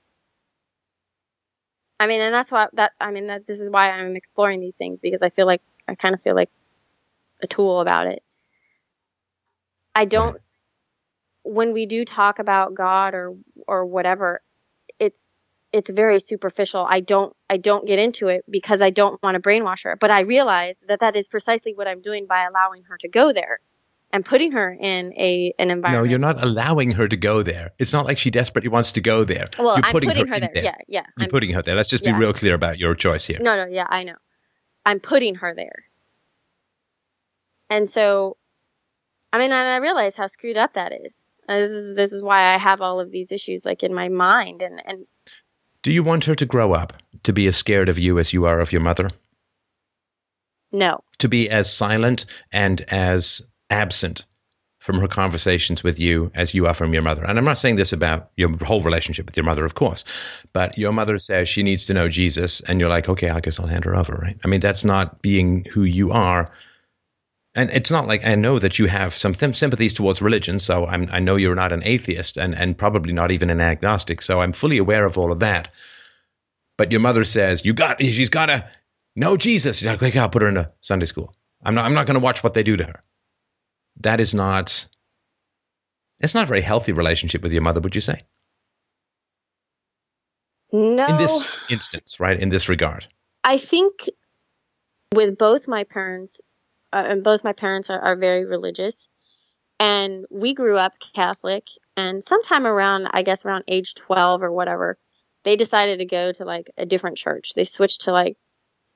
I 1.99 2.05
mean, 2.05 2.21
and 2.21 2.33
that's 2.33 2.51
why 2.51 2.67
that 2.73 2.91
I 2.99 3.11
mean 3.11 3.27
that 3.27 3.47
this 3.47 3.59
is 3.59 3.69
why 3.69 3.91
I'm 3.91 4.15
exploring 4.15 4.59
these 4.59 4.75
things 4.75 4.99
because 5.01 5.21
I 5.21 5.29
feel 5.29 5.45
like 5.45 5.61
I 5.87 5.95
kind 5.95 6.13
of 6.15 6.21
feel 6.21 6.35
like 6.35 6.49
a 7.41 7.47
tool 7.47 7.79
about 7.79 8.07
it. 8.07 8.23
I 9.97 10.05
don't 10.05 10.37
when 11.43 11.73
we 11.73 11.85
do 11.85 12.05
talk 12.05 12.39
about 12.39 12.75
God 12.75 13.15
or 13.15 13.35
or 13.67 13.85
whatever, 13.85 14.41
it's 14.99 15.19
it's 15.73 15.89
very 15.89 16.19
superficial. 16.19 16.85
I 16.87 16.99
don't 16.99 17.35
I 17.49 17.57
don't 17.57 17.87
get 17.87 17.97
into 17.97 18.27
it 18.27 18.45
because 18.49 18.81
I 18.81 18.91
don't 18.91 19.21
want 19.23 19.35
to 19.35 19.41
brainwash 19.41 19.83
her. 19.83 19.95
But 19.99 20.11
I 20.11 20.21
realize 20.21 20.77
that 20.87 20.99
that 20.99 21.15
is 21.15 21.27
precisely 21.27 21.73
what 21.73 21.87
I'm 21.87 22.01
doing 22.01 22.27
by 22.27 22.45
allowing 22.45 22.83
her 22.83 22.97
to 22.99 23.07
go 23.07 23.33
there 23.33 23.59
and 24.11 24.23
putting 24.23 24.51
her 24.51 24.77
in 24.79 25.13
a 25.17 25.53
an 25.57 25.71
environment. 25.71 26.05
No, 26.05 26.09
you're 26.09 26.19
not 26.19 26.43
allowing 26.43 26.91
her 26.91 27.07
to 27.07 27.17
go 27.17 27.41
there. 27.41 27.71
It's 27.79 27.93
not 27.93 28.05
like 28.05 28.17
she 28.17 28.29
desperately 28.29 28.69
wants 28.69 28.91
to 28.93 29.01
go 29.01 29.23
there. 29.23 29.49
Well, 29.57 29.77
you're 29.77 29.85
I'm 29.85 29.91
putting, 29.91 30.09
putting 30.09 30.27
her, 30.27 30.35
her, 30.35 30.45
in 30.45 30.49
there. 30.53 30.63
Yeah, 30.63 30.75
yeah. 30.87 31.05
You're 31.17 31.25
I'm, 31.25 31.29
putting 31.29 31.53
her 31.53 31.63
there. 31.63 31.75
Let's 31.75 31.89
just 31.89 32.03
yeah. 32.03 32.13
be 32.13 32.19
real 32.19 32.33
clear 32.33 32.53
about 32.53 32.77
your 32.77 32.93
choice 32.93 33.25
here. 33.25 33.39
no, 33.41 33.55
no, 33.55 33.65
yeah, 33.65 33.87
I 33.89 34.03
know. 34.03 34.15
I'm 34.85 34.99
putting 34.99 35.35
her 35.35 35.55
there. 35.55 35.85
and 37.69 37.89
so, 37.89 38.37
I 39.33 39.37
mean, 39.39 39.51
and 39.51 39.67
I 39.69 39.77
realize 39.77 40.15
how 40.15 40.27
screwed 40.27 40.57
up 40.57 40.73
that 40.73 40.93
is. 40.93 41.15
Uh, 41.49 41.57
This 41.57 41.71
is 41.71 41.95
this 41.95 42.11
is 42.11 42.21
why 42.21 42.53
I 42.53 42.57
have 42.57 42.81
all 42.81 42.99
of 42.99 43.11
these 43.11 43.31
issues 43.31 43.65
like 43.65 43.83
in 43.83 43.93
my 43.93 44.09
mind, 44.09 44.61
and 44.61 44.81
and 44.85 45.05
Do 45.83 45.91
you 45.91 46.03
want 46.03 46.25
her 46.25 46.35
to 46.35 46.45
grow 46.45 46.73
up 46.73 46.93
to 47.23 47.33
be 47.33 47.47
as 47.47 47.55
scared 47.57 47.89
of 47.89 47.97
you 47.99 48.19
as 48.19 48.33
you 48.33 48.45
are 48.45 48.59
of 48.59 48.71
your 48.71 48.81
mother? 48.81 49.09
no, 50.71 50.99
To 51.19 51.29
be 51.29 51.49
as 51.49 51.71
silent 51.71 52.25
and 52.51 52.81
as 52.89 53.41
absent 53.69 54.25
from 54.79 54.99
her 54.99 55.07
conversations 55.07 55.83
with 55.83 55.99
you 55.99 56.29
as 56.35 56.53
you 56.53 56.67
are 56.67 56.73
from 56.73 56.93
your 56.93 57.01
mother? 57.01 57.23
And 57.23 57.37
I'm 57.37 57.45
not 57.45 57.57
saying 57.57 57.77
this 57.77 57.93
about 57.93 58.29
your 58.37 58.55
whole 58.63 58.81
relationship 58.81 59.25
with 59.25 59.37
your 59.37 59.45
mother, 59.45 59.65
of 59.65 59.75
course, 59.75 60.03
but 60.53 60.77
your 60.77 60.91
mother 60.91 61.19
says 61.19 61.47
she 61.49 61.63
needs 61.63 61.85
to 61.85 61.93
know 61.93 62.09
Jesus, 62.09 62.61
and 62.61 62.79
you're 62.79 62.89
like, 62.89 63.07
okay, 63.09 63.29
I 63.29 63.39
guess 63.39 63.59
I'll 63.59 63.67
hand 63.67 63.85
her 63.85 63.95
over, 63.95 64.13
right? 64.15 64.37
I 64.43 64.47
mean, 64.47 64.59
that's 64.59 64.83
not 64.85 65.21
being 65.21 65.65
who 65.71 65.83
you 65.83 66.11
are. 66.11 66.51
And 67.57 67.71
it's 67.71 67.89
not 67.89 68.05
like 68.05 68.23
I 68.23 68.35
know 68.35 68.59
that 68.59 68.77
you 68.77 68.85
have 68.85 69.15
some 69.15 69.33
th- 69.33 69.55
sympathies 69.55 69.91
towards 69.91 70.21
religion, 70.21 70.59
so 70.59 70.85
I'm, 70.85 71.09
I 71.11 71.19
know 71.19 71.37
you're 71.37 71.55
not 71.55 71.71
an 71.71 71.81
atheist 71.83 72.37
and, 72.37 72.53
and 72.53 72.77
probably 72.77 73.13
not 73.13 73.31
even 73.31 73.49
an 73.49 73.59
agnostic, 73.59 74.21
so 74.21 74.41
I'm 74.41 74.53
fully 74.53 74.77
aware 74.77 75.05
of 75.05 75.17
all 75.17 75.31
of 75.31 75.39
that. 75.39 75.69
But 76.77 76.91
your 76.91 77.01
mother 77.01 77.23
says 77.23 77.65
you 77.65 77.73
got 77.73 77.99
she's 77.99 78.29
got 78.29 78.45
to 78.45 78.69
know 79.15 79.37
Jesus. 79.37 79.81
You're 79.81 79.91
like, 79.93 80.03
okay, 80.03 80.19
I'll 80.19 80.29
put 80.29 80.43
her 80.43 80.47
into 80.47 80.71
Sunday 80.81 81.07
school. 81.07 81.35
I'm 81.63 81.73
not 81.73 81.85
I'm 81.85 81.95
not 81.95 82.05
going 82.05 82.13
to 82.13 82.23
watch 82.23 82.43
what 82.43 82.53
they 82.53 82.61
do 82.61 82.77
to 82.77 82.83
her. 82.83 83.03
That 84.01 84.21
is 84.21 84.35
not. 84.35 84.87
It's 86.19 86.35
not 86.35 86.43
a 86.43 86.47
very 86.47 86.61
healthy 86.61 86.91
relationship 86.91 87.41
with 87.41 87.53
your 87.53 87.63
mother, 87.63 87.81
would 87.81 87.95
you 87.95 88.01
say? 88.01 88.21
no. 90.71 91.07
In 91.07 91.17
this 91.17 91.45
instance, 91.69 92.19
right? 92.19 92.39
In 92.39 92.49
this 92.49 92.69
regard, 92.69 93.07
I 93.43 93.57
think 93.57 94.09
with 95.15 95.37
both 95.39 95.67
my 95.67 95.83
parents, 95.83 96.39
uh, 96.93 97.03
and 97.07 97.23
both 97.23 97.43
my 97.43 97.53
parents 97.53 97.89
are, 97.89 97.99
are 97.99 98.15
very 98.15 98.45
religious, 98.45 99.07
and 99.79 100.25
we 100.29 100.53
grew 100.53 100.77
up 100.77 100.93
Catholic. 101.15 101.63
And 101.95 102.23
sometime 102.27 102.67
around, 102.67 103.07
I 103.11 103.23
guess 103.23 103.45
around 103.45 103.63
age 103.67 103.95
twelve 103.95 104.43
or 104.43 104.51
whatever, 104.51 104.97
they 105.43 105.55
decided 105.55 105.99
to 105.99 106.05
go 106.05 106.31
to 106.31 106.45
like 106.45 106.69
a 106.77 106.85
different 106.85 107.17
church. 107.17 107.53
They 107.55 107.65
switched 107.65 108.01
to 108.01 108.11
like, 108.11 108.37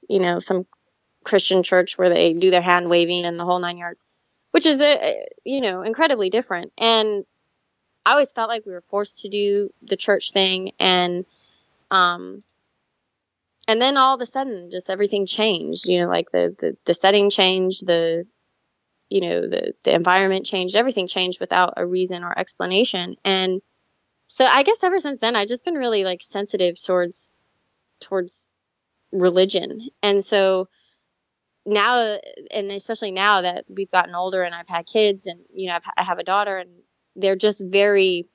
you 0.08 0.20
know, 0.20 0.40
some 0.40 0.68
Christian 1.24 1.64
church 1.64 1.98
where 1.98 2.10
they 2.10 2.34
do 2.34 2.52
their 2.52 2.62
hand 2.62 2.90
waving 2.90 3.26
and 3.26 3.40
the 3.40 3.46
whole 3.46 3.60
nine 3.60 3.78
yards, 3.78 4.04
which 4.52 4.66
is 4.66 4.82
a 4.82 5.26
you 5.46 5.62
know 5.62 5.82
incredibly 5.82 6.30
different. 6.30 6.72
And 6.78 7.26
I 8.06 8.12
always 8.12 8.32
felt 8.32 8.50
like 8.50 8.66
we 8.66 8.72
were 8.72 8.84
forced 8.88 9.20
to 9.20 9.30
do 9.30 9.70
the 9.82 9.98
church 9.98 10.32
thing, 10.32 10.72
and 10.80 11.26
um, 11.92 12.44
and 13.72 13.82
then 13.82 13.98
all 13.98 14.16
of 14.16 14.22
a 14.22 14.26
sudden 14.26 14.70
just 14.70 14.90
everything 14.90 15.26
changed 15.26 15.88
you 15.88 16.00
know 16.00 16.10
like 16.10 16.32
the 16.32 16.56
the, 16.60 16.76
the 16.86 16.94
setting 16.94 17.30
changed 17.30 17.88
the 17.88 18.26
you 19.10 19.22
know 19.22 19.42
the 19.42 19.74
the 19.84 19.94
environment 19.94 20.46
changed 20.46 20.76
everything 20.76 21.08
changed 21.08 21.40
without 21.40 21.74
a 21.78 21.86
reason 21.86 22.24
or 22.24 22.38
explanation. 22.40 23.16
And 23.26 23.62
so 24.28 24.46
i 24.46 24.64
guess 24.64 24.78
ever 24.82 25.00
since 25.02 25.20
then 25.20 25.36
i've 25.36 25.50
just 25.50 25.66
been 25.66 25.76
really 25.76 26.06
like 26.06 26.22
sensitive 26.32 26.82
towards 26.84 27.30
towards 28.00 28.48
religion. 29.12 29.90
And 30.02 30.26
so 30.26 30.70
now 31.66 32.18
and 32.52 32.72
especially 32.72 33.12
now 33.12 33.42
that 33.42 33.66
we've 33.70 33.92
gotten 33.92 34.16
older 34.16 34.42
and 34.42 34.56
i've 34.56 34.68
had 34.68 34.88
kids 34.88 35.28
and 35.28 35.42
you 35.54 35.68
know 35.68 35.76
I've, 35.76 35.84
i 35.96 36.04
have 36.04 36.18
a 36.18 36.24
daughter 36.24 36.58
and 36.58 36.72
they're 37.16 37.36
just 37.36 37.62
very 37.64 38.28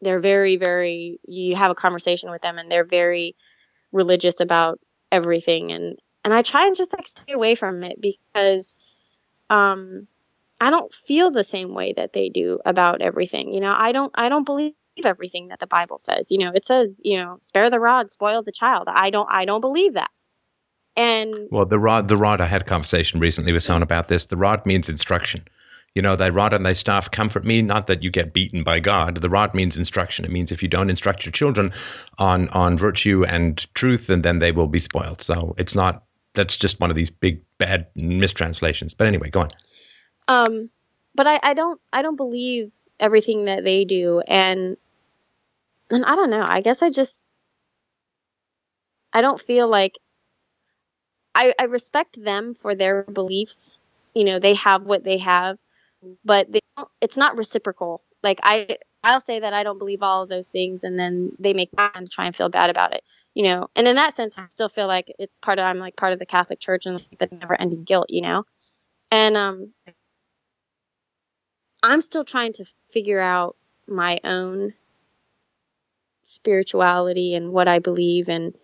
they're 0.00 0.18
very 0.18 0.56
very 0.56 1.20
you 1.28 1.54
have 1.54 1.70
a 1.70 1.74
conversation 1.74 2.30
with 2.30 2.40
them 2.40 2.56
and 2.56 2.70
they're 2.70 2.84
very 2.86 3.36
religious 3.92 4.40
about 4.40 4.80
everything 5.10 5.72
and 5.72 5.98
and 6.24 6.32
I 6.32 6.42
try 6.42 6.66
and 6.66 6.76
just 6.76 6.92
like 6.92 7.08
stay 7.16 7.32
away 7.32 7.54
from 7.54 7.82
it 7.84 8.00
because 8.00 8.66
um 9.50 10.06
I 10.60 10.70
don't 10.70 10.94
feel 10.94 11.30
the 11.30 11.44
same 11.44 11.74
way 11.74 11.92
that 11.96 12.12
they 12.12 12.28
do 12.28 12.60
about 12.64 13.02
everything. 13.02 13.52
You 13.52 13.60
know, 13.60 13.74
I 13.76 13.90
don't 13.90 14.12
I 14.14 14.28
don't 14.28 14.44
believe 14.44 14.74
everything 15.04 15.48
that 15.48 15.58
the 15.58 15.66
Bible 15.66 15.98
says. 15.98 16.30
You 16.30 16.38
know, 16.38 16.52
it 16.54 16.64
says, 16.64 17.00
you 17.04 17.16
know, 17.16 17.38
spare 17.42 17.68
the 17.68 17.80
rod, 17.80 18.12
spoil 18.12 18.42
the 18.42 18.52
child. 18.52 18.88
I 18.88 19.10
don't 19.10 19.28
I 19.30 19.44
don't 19.44 19.60
believe 19.60 19.94
that. 19.94 20.10
And 20.94 21.34
well, 21.50 21.64
the 21.64 21.78
rod, 21.78 22.08
the 22.08 22.16
rod. 22.16 22.40
I 22.40 22.46
had 22.46 22.62
a 22.62 22.64
conversation 22.64 23.18
recently 23.18 23.52
with 23.52 23.62
someone 23.62 23.82
about 23.82 24.08
this. 24.08 24.26
The 24.26 24.36
rod 24.36 24.64
means 24.66 24.88
instruction. 24.88 25.46
You 25.94 26.02
know, 26.02 26.16
thy 26.16 26.30
rod 26.30 26.52
and 26.54 26.64
thy 26.66 26.72
staff 26.74 27.10
comfort 27.10 27.44
me. 27.44 27.62
Not 27.62 27.86
that 27.88 28.02
you 28.02 28.10
get 28.10 28.32
beaten 28.34 28.62
by 28.64 28.80
God. 28.80 29.18
The 29.22 29.30
rod 29.30 29.54
means 29.54 29.76
instruction. 29.76 30.24
It 30.24 30.30
means 30.30 30.52
if 30.52 30.62
you 30.62 30.68
don't 30.68 30.90
instruct 30.90 31.24
your 31.26 31.32
children 31.32 31.72
on 32.18 32.48
on 32.50 32.78
virtue 32.78 33.24
and 33.26 33.66
truth, 33.74 34.06
then 34.08 34.38
they 34.40 34.52
will 34.52 34.68
be 34.68 34.80
spoiled. 34.80 35.22
So 35.22 35.54
it's 35.58 35.74
not. 35.74 36.04
That's 36.34 36.56
just 36.56 36.80
one 36.80 36.90
of 36.90 36.96
these 36.96 37.10
big 37.10 37.42
bad 37.58 37.88
mistranslations. 37.96 38.94
But 38.94 39.06
anyway, 39.08 39.30
go 39.30 39.40
on. 39.42 39.50
um 40.28 40.70
but 41.14 41.26
I, 41.26 41.40
I 41.42 41.54
don't 41.54 41.80
I 41.92 42.02
don't 42.02 42.16
believe 42.16 42.72
everything 43.00 43.46
that 43.46 43.64
they 43.64 43.84
do 43.84 44.20
and 44.26 44.76
and 45.90 46.04
I 46.04 46.16
don't 46.16 46.30
know. 46.30 46.44
I 46.46 46.60
guess 46.62 46.82
I 46.82 46.90
just 46.90 47.14
I 49.12 49.20
don't 49.22 49.40
feel 49.40 49.68
like 49.68 49.94
I 51.34 51.54
I 51.58 51.64
respect 51.64 52.22
them 52.22 52.54
for 52.54 52.74
their 52.74 53.04
beliefs. 53.04 53.78
You 54.14 54.24
know, 54.24 54.38
they 54.38 54.54
have 54.54 54.84
what 54.86 55.04
they 55.04 55.18
have, 55.18 55.58
but 56.24 56.48
it's 57.00 57.16
not 57.16 57.36
reciprocal. 57.36 58.02
Like 58.22 58.40
I 58.42 58.78
I'll 59.04 59.20
say 59.20 59.40
that 59.40 59.52
I 59.52 59.62
don't 59.62 59.78
believe 59.78 60.02
all 60.02 60.22
of 60.22 60.28
those 60.28 60.46
things 60.46 60.84
and 60.84 60.98
then 60.98 61.32
they 61.38 61.52
make 61.52 61.70
me 61.76 62.06
try 62.10 62.26
and 62.26 62.36
feel 62.36 62.48
bad 62.48 62.70
about 62.70 62.94
it. 62.94 63.02
You 63.34 63.44
know, 63.44 63.68
and 63.74 63.88
in 63.88 63.96
that 63.96 64.16
sense 64.16 64.34
I 64.36 64.46
still 64.48 64.68
feel 64.68 64.86
like 64.86 65.12
it's 65.18 65.38
part 65.38 65.58
of 65.58 65.64
I'm 65.64 65.78
like 65.78 65.96
part 65.96 66.12
of 66.12 66.18
the 66.18 66.26
Catholic 66.26 66.60
Church 66.60 66.86
and 66.86 67.00
the 67.18 67.28
never 67.32 67.60
ending 67.60 67.82
guilt, 67.82 68.06
you 68.08 68.22
know? 68.22 68.44
And 69.10 69.36
um 69.36 69.72
I'm 71.82 72.00
still 72.00 72.24
trying 72.24 72.52
to 72.54 72.64
figure 72.92 73.20
out 73.20 73.56
my 73.88 74.20
own 74.22 74.74
spirituality 76.24 77.34
and 77.34 77.52
what 77.52 77.68
I 77.68 77.78
believe 77.78 78.28
and 78.28 78.54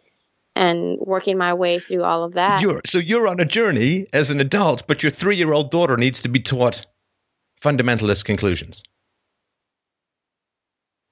and 0.54 0.98
working 1.00 1.38
my 1.38 1.54
way 1.54 1.78
through 1.78 2.02
all 2.02 2.24
of 2.24 2.34
that. 2.34 2.60
You're 2.60 2.80
so 2.84 2.98
you're 2.98 3.28
on 3.28 3.40
a 3.40 3.44
journey 3.44 4.06
as 4.12 4.30
an 4.30 4.40
adult, 4.40 4.86
but 4.86 5.02
your 5.02 5.10
three 5.10 5.36
year 5.36 5.52
old 5.52 5.70
daughter 5.70 5.96
needs 5.96 6.20
to 6.22 6.28
be 6.28 6.40
taught 6.40 6.84
fundamentalist 7.62 8.24
conclusions. 8.24 8.82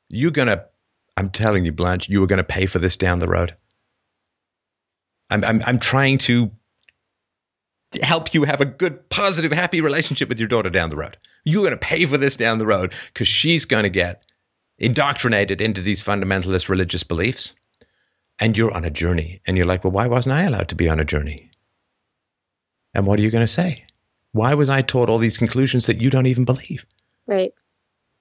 You're 0.09 0.31
gonna, 0.31 0.65
I'm 1.17 1.31
telling 1.31 1.65
you, 1.65 1.73
Blanche, 1.73 2.09
you 2.09 2.23
are 2.23 2.27
gonna 2.27 2.45
pay 2.45 2.67
for 2.67 2.79
this 2.79 2.97
down 2.97 3.19
the 3.19 3.29
road. 3.29 3.57
I'm, 5.31 5.43
I'm, 5.45 5.63
I'm 5.67 5.81
trying 5.81 6.19
to 6.19 6.51
help 8.03 8.35
you 8.35 8.45
have 8.45 8.61
a 8.61 8.67
good, 8.67 9.09
positive, 9.11 9.53
happy 9.53 9.81
relationship 9.81 10.29
with 10.29 10.39
your 10.39 10.49
daughter 10.49 10.71
down 10.71 10.91
the 10.91 10.97
road. 10.97 11.17
You're 11.45 11.65
gonna 11.65 11.77
pay 11.77 12.07
for 12.07 12.19
this 12.19 12.37
down 12.37 12.59
the 12.59 12.67
road 12.67 12.93
because 13.13 13.29
she's 13.29 13.65
gonna 13.65 13.89
get 13.89 14.25
indoctrinated 14.79 15.61
into 15.61 15.81
these 15.81 16.03
fundamentalist 16.03 16.69
religious 16.69 17.03
beliefs 17.03 17.55
and 18.39 18.57
you're 18.57 18.75
on 18.75 18.85
a 18.85 18.91
journey 18.91 19.41
and 19.47 19.57
you're 19.57 19.67
like 19.67 19.85
well 19.85 19.91
why 19.91 20.07
wasn't 20.07 20.35
i 20.35 20.43
allowed 20.43 20.69
to 20.69 20.75
be 20.75 20.89
on 20.89 21.01
a 21.01 21.05
journey 21.05 21.51
and 22.95 23.07
what 23.07 23.19
are 23.19 23.23
you 23.23 23.31
going 23.31 23.45
to 23.45 23.53
say 23.53 23.86
why 24.37 24.55
was 24.55 24.69
i 24.69 24.83
taught 24.83 25.09
all 25.09 25.19
these 25.19 25.39
conclusions 25.39 25.87
that 25.87 26.01
you 26.01 26.11
don't 26.11 26.27
even 26.27 26.45
believe 26.45 26.85
right. 27.27 27.53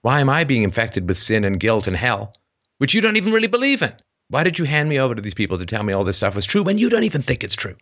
why 0.01 0.19
am 0.19 0.29
i 0.29 0.43
being 0.43 0.63
infected 0.63 1.07
with 1.07 1.17
sin 1.17 1.43
and 1.43 1.59
guilt 1.59 1.87
and 1.87 1.95
hell 1.95 2.33
which 2.77 2.93
you 2.93 3.01
don't 3.01 3.17
even 3.17 3.33
really 3.33 3.47
believe 3.47 3.81
in 3.81 3.93
why 4.29 4.43
did 4.43 4.57
you 4.57 4.65
hand 4.65 4.89
me 4.89 4.99
over 4.99 5.13
to 5.15 5.21
these 5.21 5.33
people 5.33 5.57
to 5.57 5.65
tell 5.65 5.83
me 5.83 5.93
all 5.93 6.03
this 6.03 6.17
stuff 6.17 6.35
was 6.35 6.45
true 6.45 6.63
when 6.63 6.77
you 6.77 6.89
don't 6.89 7.03
even 7.03 7.21
think 7.21 7.43
it's 7.43 7.55
true 7.55 7.75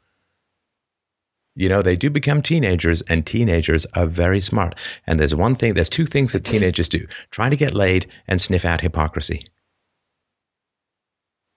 you 1.55 1.69
know 1.69 1.81
they 1.81 1.95
do 1.95 2.09
become 2.09 2.41
teenagers 2.41 3.01
and 3.03 3.25
teenagers 3.25 3.85
are 3.93 4.07
very 4.07 4.39
smart 4.39 4.75
and 5.07 5.19
there's 5.19 5.35
one 5.35 5.55
thing 5.55 5.73
there's 5.73 5.89
two 5.89 6.05
things 6.05 6.33
that 6.33 6.43
teenagers 6.43 6.89
do 6.89 7.05
trying 7.31 7.51
to 7.51 7.57
get 7.57 7.73
laid 7.73 8.07
and 8.27 8.41
sniff 8.41 8.65
out 8.65 8.81
hypocrisy 8.81 9.45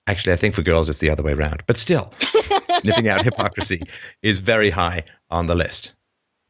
Actually, 0.07 0.35
I 0.35 0.37
think 0.37 0.55
for 0.55 0.63
girls 0.63 0.89
it's 0.89 1.01
the 1.01 1.11
other 1.11 1.23
way 1.23 1.33
around. 1.33 1.65
But 1.67 1.79
still, 1.79 2.13
sniffing 2.79 3.09
out 3.09 3.25
hypocrisy 3.25 3.83
is 4.23 4.39
very 4.39 4.71
high 4.71 5.05
on 5.31 5.47
the 5.47 5.55
list. 5.55 5.96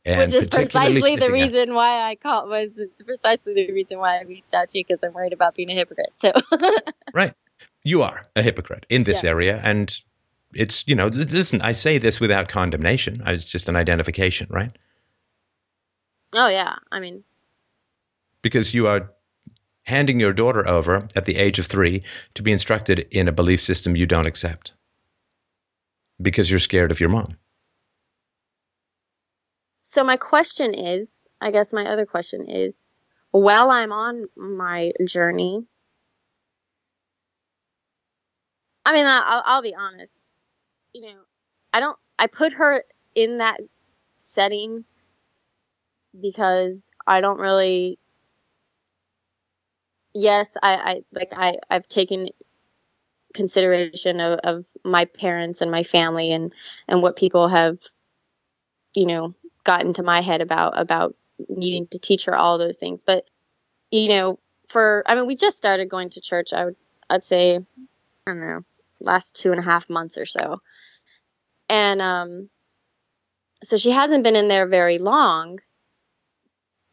And 0.07 0.33
Which 0.33 0.43
is 0.45 0.49
particularly 0.49 1.01
precisely 1.01 1.17
the 1.17 1.27
sniffing 1.27 1.43
out- 1.43 1.53
reason 1.53 1.75
why 1.75 2.09
I 2.11 2.15
called 2.15 2.49
was 2.49 2.79
precisely 3.05 3.55
the 3.55 3.73
reason 3.73 3.99
why 3.99 4.19
I 4.19 4.23
reached 4.23 4.55
out 4.55 4.69
to 4.69 4.79
you 4.79 4.85
because 4.87 5.01
I'm 5.03 5.13
worried 5.13 5.33
about 5.33 5.57
being 5.57 5.69
a 5.69 5.75
hypocrite. 5.75 6.13
So 6.23 6.33
Right. 7.13 7.35
You 7.83 8.03
are 8.03 8.25
a 8.37 8.43
hypocrite 8.43 8.87
in 8.89 9.03
this 9.03 9.25
Yeah. 9.25 9.31
area. 9.31 9.61
And 9.65 9.95
it's, 10.55 10.85
you 10.87 10.95
know, 10.95 11.09
listen, 11.09 11.61
I 11.61 11.73
say 11.73 11.99
this 11.99 12.21
without 12.21 12.47
condemnation. 12.49 13.21
It's 13.27 13.45
just 13.45 13.69
an 13.69 13.75
identification, 13.75 14.47
right? 14.49 14.71
Oh 16.33 16.49
yeah. 16.49 16.77
I 16.93 17.01
mean 17.01 17.25
Because 18.43 18.73
you 18.73 18.87
are 18.87 19.11
handing 19.83 20.21
your 20.21 20.33
daughter 20.33 20.67
over 20.69 21.09
at 21.17 21.25
the 21.25 21.37
age 21.37 21.59
of 21.59 21.67
three 21.67 22.03
to 22.35 22.43
be 22.45 22.53
instructed 22.53 23.07
in 23.11 23.27
a 23.27 23.33
belief 23.33 23.61
system 23.61 23.97
you 23.97 24.07
don't 24.07 24.27
accept 24.27 24.73
because 26.23 26.49
you're 26.51 26.61
scared 26.61 26.91
of 26.93 27.01
your 27.01 27.09
mom. 27.09 27.37
So 29.97 30.05
my 30.05 30.19
question 30.19 30.75
is 30.75 31.09
I 31.41 31.51
guess 31.51 31.73
my 31.73 31.87
other 31.87 32.05
question 32.07 32.49
is 32.51 32.77
while 33.31 33.71
I'm 33.71 33.93
on 33.93 34.25
my 34.37 34.93
journey 35.07 35.65
I 38.85 38.93
mean 38.93 39.07
I'll, 39.07 39.43
I'll 39.47 39.63
be 39.63 39.75
honest 39.75 40.13
you 40.93 41.01
know 41.01 41.21
I 41.73 41.81
don't 41.81 41.99
I 42.19 42.27
put 42.27 42.53
her 42.55 42.85
in 43.15 43.39
that 43.39 43.59
setting 44.35 44.85
because 46.21 46.77
I 47.07 47.21
don't 47.21 47.41
really. 47.41 47.99
Yes, 50.15 50.51
I, 50.63 50.75
I 50.77 51.01
like 51.13 51.29
I 51.33 51.57
I've 51.71 51.89
taken 51.89 52.29
consideration 53.35 54.21
of, 54.21 54.39
of 54.45 54.65
my 54.85 55.05
parents 55.05 55.61
and 55.61 55.71
my 55.71 55.85
family 55.85 56.33
and 56.33 56.53
and 56.89 57.03
what 57.03 57.17
people 57.17 57.49
have, 57.49 57.79
you 58.95 59.07
know, 59.07 59.35
gotten 59.67 59.95
to 59.95 60.05
my 60.05 60.23
head 60.23 60.43
about 60.43 60.81
about 60.81 61.17
needing 61.51 61.89
to 61.89 62.01
teach 62.01 62.27
her 62.27 62.37
all 62.37 62.59
those 62.59 62.79
things. 62.79 63.03
But 63.07 63.27
you 63.93 64.09
know, 64.09 64.41
for 64.69 65.05
I 65.07 65.17
mean, 65.17 65.27
we 65.27 65.37
just 65.37 65.59
started 65.59 65.91
going 65.91 66.11
to 66.13 66.23
church. 66.23 66.55
I 66.55 66.67
would 66.67 66.77
I'd 67.11 67.25
say 67.25 67.57
I 67.57 67.61
don't 68.33 68.41
know 68.41 68.63
last 69.01 69.37
two 69.37 69.53
and 69.53 69.61
a 69.61 69.65
half 69.65 69.91
months 69.91 70.19
or 70.19 70.27
so, 70.27 70.61
and 71.69 72.03
um, 72.03 72.51
so 73.65 73.79
she 73.79 73.93
hasn't 73.93 74.25
been 74.25 74.37
in 74.37 74.49
there 74.49 74.67
very 74.69 74.99
long 74.99 75.59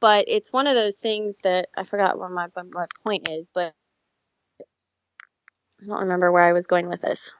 but 0.04 0.26
it's 0.28 0.52
one 0.52 0.68
of 0.68 0.76
those 0.76 0.96
things 1.02 1.34
that 1.46 1.70
I 1.78 1.86
forgot 1.86 2.20
what 2.20 2.32
my 2.32 2.48
my 2.74 2.86
point 3.08 3.30
is, 3.30 3.50
but 3.56 3.74
I 5.82 5.86
don't 5.88 6.02
remember 6.02 6.32
where 6.32 6.44
I 6.44 6.54
was 6.54 6.68
going 6.68 6.90
with 6.90 7.02
this. 7.02 7.32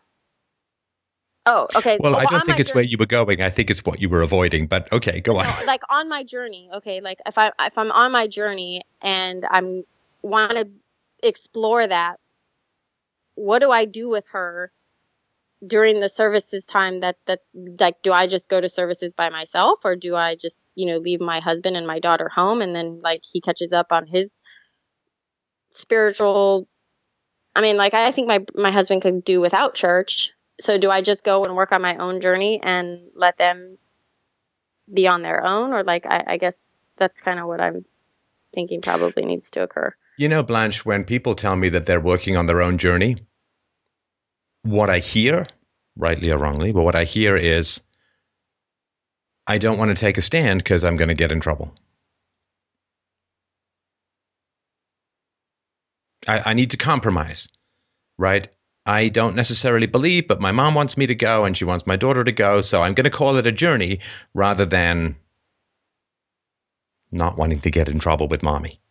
Oh, 1.46 1.68
okay. 1.76 1.98
Well, 2.00 2.16
I 2.16 2.26
don't 2.26 2.46
think 2.46 2.60
it's 2.60 2.70
journey, 2.70 2.76
where 2.76 2.84
you 2.86 2.98
were 2.98 3.06
going. 3.06 3.42
I 3.42 3.50
think 3.50 3.70
it's 3.70 3.84
what 3.84 4.00
you 4.00 4.08
were 4.10 4.22
avoiding. 4.22 4.68
But 4.68 4.92
okay, 4.94 5.20
go 5.20 5.38
on. 5.38 5.46
No, 5.46 5.66
like 5.66 5.82
on 5.90 6.08
my 6.08 6.24
journey. 6.24 6.70
Okay, 6.74 7.02
like 7.02 7.20
if 7.26 7.38
I 7.38 7.52
if 7.60 7.78
I'm 7.78 7.92
on 7.92 8.12
my 8.12 8.28
journey 8.28 8.82
and 9.02 9.46
I'm 9.52 9.84
want 10.22 10.54
to 10.54 10.70
explore 11.22 11.86
that, 11.86 12.20
what 13.36 13.60
do 13.60 13.72
I 13.72 13.86
do 13.86 14.08
with 14.10 14.26
her 14.32 14.72
during 15.66 16.00
the 16.00 16.10
services 16.10 16.64
time? 16.64 17.02
That 17.02 17.18
that 17.28 17.40
like, 17.80 18.02
do 18.04 18.14
I 18.14 18.28
just 18.28 18.48
go 18.48 18.62
to 18.62 18.70
services 18.70 19.12
by 19.16 19.30
myself, 19.30 19.80
or 19.84 19.96
do 19.98 20.16
I 20.16 20.36
just 20.36 20.58
you 20.76 20.86
know, 20.88 20.98
leave 20.98 21.22
my 21.22 21.40
husband 21.40 21.78
and 21.78 21.86
my 21.86 22.00
daughter 22.00 22.30
home 22.30 22.62
and 22.62 22.76
then 22.76 23.02
like 23.04 23.22
he 23.32 23.42
catches 23.42 23.72
up 23.72 23.88
on 23.92 24.08
his 24.08 24.42
spiritual 25.72 26.68
I 27.56 27.62
mean, 27.62 27.78
like 27.78 27.94
I 27.94 28.12
think 28.12 28.28
my 28.28 28.44
my 28.56 28.72
husband 28.72 29.02
could 29.04 29.24
do 29.24 29.40
without 29.40 29.76
church. 29.76 30.32
So 30.64 30.78
do 30.78 30.90
I 30.90 31.02
just 31.02 31.26
go 31.26 31.44
and 31.44 31.58
work 31.58 31.74
on 31.74 31.82
my 31.82 31.98
own 31.98 32.22
journey 32.22 32.58
and 32.64 33.10
let 33.16 33.38
them 33.38 33.78
be 34.92 35.08
on 35.08 35.22
their 35.22 35.46
own 35.46 35.74
or 35.74 35.84
like 35.84 36.06
I, 36.06 36.24
I 36.26 36.38
guess 36.38 36.56
that's 36.96 37.20
kind 37.20 37.38
of 37.38 37.48
what 37.48 37.60
I'm 37.60 37.84
thinking 38.56 38.82
probably 38.82 39.26
needs 39.26 39.52
to 39.52 39.64
occur. 39.64 39.94
You 40.18 40.30
know, 40.30 40.42
Blanche, 40.42 40.86
when 40.86 41.04
people 41.04 41.36
tell 41.36 41.58
me 41.58 41.68
that 41.70 41.86
they're 41.86 42.00
working 42.00 42.38
on 42.38 42.46
their 42.46 42.62
own 42.62 42.78
journey, 42.78 43.18
what 44.62 44.90
I 44.90 45.00
hear, 45.00 45.48
rightly 45.98 46.32
or 46.32 46.38
wrongly, 46.38 46.72
but 46.72 46.84
what 46.84 46.96
I 46.96 47.04
hear 47.04 47.36
is 47.36 47.82
I 49.46 49.58
don't 49.58 49.78
want 49.78 49.90
to 49.90 50.00
take 50.00 50.18
a 50.18 50.22
stand 50.22 50.60
because 50.60 50.86
I'm 50.86 50.96
going 50.96 51.10
to 51.10 51.14
get 51.14 51.34
in 51.34 51.42
trouble. 51.42 51.76
I, 56.26 56.52
I 56.52 56.54
need 56.54 56.72
to 56.72 56.78
compromise, 56.78 57.50
right? 58.18 58.48
I 58.86 59.10
don't 59.10 59.36
necessarily 59.36 59.88
believe, 59.88 60.28
but 60.28 60.42
my 60.42 60.52
mom 60.52 60.76
wants 60.76 60.98
me 60.98 61.08
to 61.08 61.16
go 61.16 61.46
and 61.46 61.56
she 61.56 61.66
wants 61.66 61.88
my 61.88 61.96
daughter 61.96 62.24
to 62.24 62.32
go. 62.32 62.62
So 62.62 62.82
I'm 62.82 62.94
going 62.94 63.06
to 63.06 63.10
call 63.10 63.38
it 63.38 63.48
a 63.48 63.52
journey 63.52 64.00
rather 64.34 64.66
than 64.66 65.16
not 67.12 67.38
wanting 67.38 67.62
to 67.62 67.72
get 67.72 67.88
in 67.88 68.00
trouble 68.00 68.28
with 68.28 68.44
mommy. 68.44 68.82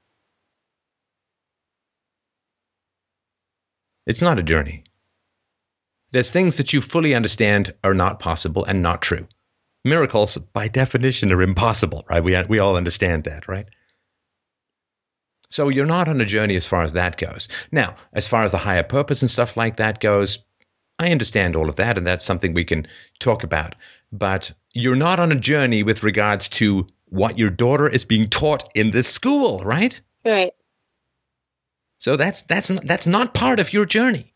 It's 4.06 4.22
not 4.22 4.38
a 4.38 4.42
journey. 4.42 4.84
There's 6.12 6.30
things 6.30 6.56
that 6.56 6.72
you 6.72 6.80
fully 6.80 7.14
understand 7.14 7.72
are 7.84 7.94
not 7.94 8.18
possible 8.20 8.64
and 8.64 8.82
not 8.82 9.02
true 9.02 9.26
miracles 9.84 10.36
by 10.36 10.68
definition 10.68 11.32
are 11.32 11.42
impossible, 11.42 12.04
right? 12.08 12.22
We, 12.22 12.40
we 12.44 12.58
all 12.58 12.76
understand 12.76 13.24
that, 13.24 13.48
right? 13.48 13.66
So 15.52 15.68
you're 15.68 15.84
not 15.84 16.08
on 16.08 16.18
a 16.18 16.24
journey 16.24 16.56
as 16.56 16.66
far 16.66 16.82
as 16.82 16.94
that 16.94 17.18
goes. 17.18 17.46
Now, 17.70 17.94
as 18.14 18.26
far 18.26 18.42
as 18.42 18.52
the 18.52 18.58
higher 18.58 18.82
purpose 18.82 19.20
and 19.20 19.30
stuff 19.30 19.54
like 19.54 19.76
that 19.76 20.00
goes, 20.00 20.38
I 20.98 21.10
understand 21.10 21.56
all 21.56 21.68
of 21.68 21.76
that, 21.76 21.98
and 21.98 22.06
that's 22.06 22.24
something 22.24 22.54
we 22.54 22.64
can 22.64 22.86
talk 23.18 23.44
about. 23.44 23.74
But 24.12 24.50
you're 24.72 24.96
not 24.96 25.20
on 25.20 25.30
a 25.30 25.36
journey 25.36 25.82
with 25.82 26.02
regards 26.02 26.48
to 26.50 26.86
what 27.06 27.38
your 27.38 27.50
daughter 27.50 27.86
is 27.86 28.06
being 28.06 28.30
taught 28.30 28.70
in 28.74 28.92
this 28.92 29.08
school, 29.08 29.62
right? 29.62 30.00
Right. 30.24 30.52
So 31.98 32.16
that's 32.16 32.42
that's 32.42 32.68
that's 32.84 33.06
not 33.06 33.34
part 33.34 33.60
of 33.60 33.74
your 33.74 33.84
journey. 33.84 34.32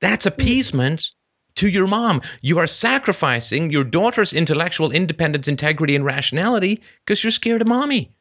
That's 0.00 0.24
hmm. 0.24 0.28
appeasement 0.28 1.12
to 1.56 1.68
your 1.68 1.88
mom. 1.88 2.22
You 2.40 2.58
are 2.58 2.66
sacrificing 2.66 3.70
your 3.70 3.84
daughter's 3.84 4.32
intellectual 4.32 4.92
independence, 4.92 5.46
integrity, 5.46 5.94
and 5.94 6.06
rationality 6.06 6.80
because 7.04 7.22
you're 7.22 7.32
scared 7.32 7.60
of 7.60 7.68
mommy. 7.68 8.14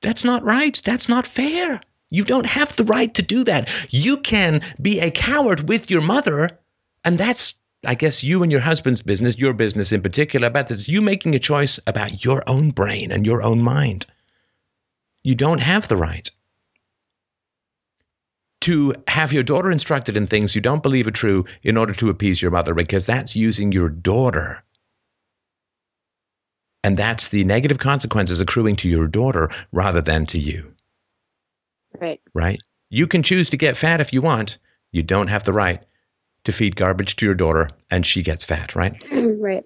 That's 0.00 0.24
not 0.24 0.44
right. 0.44 0.80
That's 0.84 1.08
not 1.08 1.26
fair. 1.26 1.80
You 2.10 2.24
don't 2.24 2.46
have 2.46 2.74
the 2.76 2.84
right 2.84 3.12
to 3.14 3.22
do 3.22 3.44
that. 3.44 3.68
You 3.90 4.16
can 4.18 4.62
be 4.80 5.00
a 5.00 5.10
coward 5.10 5.68
with 5.68 5.90
your 5.90 6.00
mother, 6.00 6.58
and 7.04 7.18
that's, 7.18 7.54
I 7.84 7.94
guess, 7.94 8.24
you 8.24 8.42
and 8.42 8.50
your 8.50 8.62
husband's 8.62 9.02
business, 9.02 9.36
your 9.36 9.52
business 9.52 9.92
in 9.92 10.00
particular, 10.00 10.50
but 10.50 10.70
it's 10.70 10.88
you 10.88 11.02
making 11.02 11.34
a 11.34 11.38
choice 11.38 11.78
about 11.86 12.24
your 12.24 12.42
own 12.46 12.70
brain 12.70 13.12
and 13.12 13.26
your 13.26 13.42
own 13.42 13.60
mind. 13.60 14.06
You 15.22 15.34
don't 15.34 15.60
have 15.60 15.88
the 15.88 15.96
right 15.96 16.30
to 18.60 18.94
have 19.06 19.32
your 19.32 19.42
daughter 19.42 19.70
instructed 19.70 20.16
in 20.16 20.26
things 20.26 20.54
you 20.54 20.60
don't 20.60 20.82
believe 20.82 21.06
are 21.06 21.12
true 21.12 21.44
in 21.62 21.76
order 21.76 21.92
to 21.94 22.08
appease 22.08 22.40
your 22.40 22.50
mother, 22.50 22.74
because 22.74 23.06
that's 23.06 23.36
using 23.36 23.70
your 23.72 23.88
daughter. 23.88 24.62
And 26.84 26.96
that's 26.96 27.28
the 27.28 27.44
negative 27.44 27.78
consequences 27.78 28.40
accruing 28.40 28.76
to 28.76 28.88
your 28.88 29.06
daughter 29.06 29.50
rather 29.72 30.00
than 30.00 30.26
to 30.26 30.38
you. 30.38 30.74
Right. 31.98 32.20
Right? 32.34 32.60
You 32.90 33.06
can 33.06 33.22
choose 33.22 33.50
to 33.50 33.56
get 33.56 33.76
fat 33.76 34.00
if 34.00 34.12
you 34.12 34.22
want. 34.22 34.58
You 34.92 35.02
don't 35.02 35.28
have 35.28 35.44
the 35.44 35.52
right 35.52 35.82
to 36.44 36.52
feed 36.52 36.76
garbage 36.76 37.16
to 37.16 37.26
your 37.26 37.34
daughter 37.34 37.68
and 37.90 38.06
she 38.06 38.22
gets 38.22 38.44
fat, 38.44 38.74
right? 38.74 38.94
right. 39.12 39.64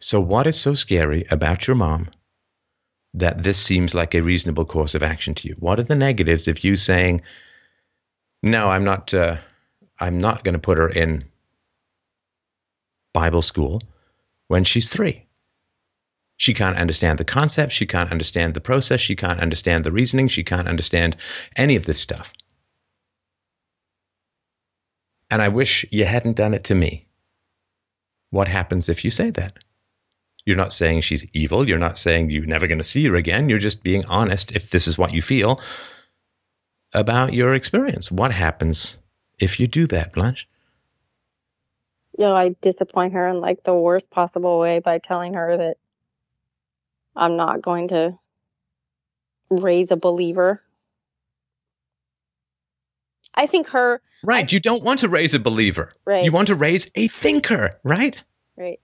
So, 0.00 0.20
what 0.20 0.46
is 0.46 0.60
so 0.60 0.74
scary 0.74 1.24
about 1.30 1.66
your 1.66 1.76
mom 1.76 2.10
that 3.14 3.42
this 3.42 3.58
seems 3.58 3.94
like 3.94 4.14
a 4.14 4.20
reasonable 4.20 4.66
course 4.66 4.94
of 4.94 5.02
action 5.02 5.34
to 5.36 5.48
you? 5.48 5.54
What 5.58 5.78
are 5.78 5.84
the 5.84 5.94
negatives 5.94 6.48
of 6.48 6.62
you 6.62 6.76
saying, 6.76 7.22
"No, 8.42 8.68
I'm 8.68 8.84
not. 8.84 9.14
Uh, 9.14 9.38
I'm 9.98 10.18
not 10.18 10.44
going 10.44 10.52
to 10.52 10.58
put 10.58 10.76
her 10.76 10.88
in 10.88 11.24
Bible 13.14 13.40
school 13.40 13.82
when 14.48 14.64
she's 14.64 14.90
three. 14.90 15.24
She 16.36 16.52
can't 16.52 16.76
understand 16.76 17.18
the 17.18 17.24
concept. 17.24 17.72
She 17.72 17.86
can't 17.86 18.10
understand 18.10 18.52
the 18.52 18.60
process. 18.60 19.00
She 19.00 19.16
can't 19.16 19.40
understand 19.40 19.84
the 19.84 19.92
reasoning. 19.92 20.28
She 20.28 20.44
can't 20.44 20.68
understand 20.68 21.16
any 21.56 21.76
of 21.76 21.86
this 21.86 22.00
stuff." 22.00 22.30
And 25.30 25.40
I 25.40 25.48
wish 25.48 25.86
you 25.90 26.04
hadn't 26.04 26.36
done 26.36 26.52
it 26.52 26.64
to 26.64 26.74
me. 26.74 27.06
What 28.30 28.48
happens 28.48 28.88
if 28.88 29.04
you 29.04 29.10
say 29.10 29.30
that? 29.30 29.56
You're 30.44 30.56
not 30.56 30.72
saying 30.72 31.00
she's 31.00 31.24
evil. 31.32 31.68
You're 31.68 31.78
not 31.78 31.98
saying 31.98 32.30
you're 32.30 32.44
never 32.44 32.66
going 32.66 32.78
to 32.78 32.84
see 32.84 33.06
her 33.06 33.14
again. 33.14 33.48
You're 33.48 33.58
just 33.58 33.82
being 33.82 34.04
honest 34.06 34.52
if 34.52 34.70
this 34.70 34.86
is 34.86 34.98
what 34.98 35.14
you 35.14 35.22
feel 35.22 35.60
about 36.92 37.32
your 37.32 37.54
experience. 37.54 38.10
What 38.10 38.32
happens 38.32 38.98
if 39.38 39.58
you 39.58 39.66
do 39.66 39.86
that, 39.86 40.12
Blanche? 40.12 40.46
You 42.18 42.26
know, 42.26 42.36
I 42.36 42.54
disappoint 42.60 43.12
her 43.14 43.28
in 43.28 43.40
like 43.40 43.64
the 43.64 43.74
worst 43.74 44.10
possible 44.10 44.58
way 44.58 44.78
by 44.78 44.98
telling 44.98 45.34
her 45.34 45.56
that 45.56 45.76
I'm 47.16 47.36
not 47.36 47.62
going 47.62 47.88
to 47.88 48.12
raise 49.50 49.90
a 49.90 49.96
believer. 49.96 50.60
I 53.34 53.46
think 53.46 53.68
her. 53.68 54.00
Right. 54.22 54.44
I, 54.44 54.48
you 54.54 54.60
don't 54.60 54.84
want 54.84 55.00
to 55.00 55.08
raise 55.08 55.34
a 55.34 55.40
believer. 55.40 55.92
Right. 56.04 56.24
You 56.24 56.32
want 56.32 56.48
to 56.48 56.54
raise 56.54 56.88
a 56.94 57.08
thinker, 57.08 57.78
right? 57.82 58.22
Right. 58.56 58.80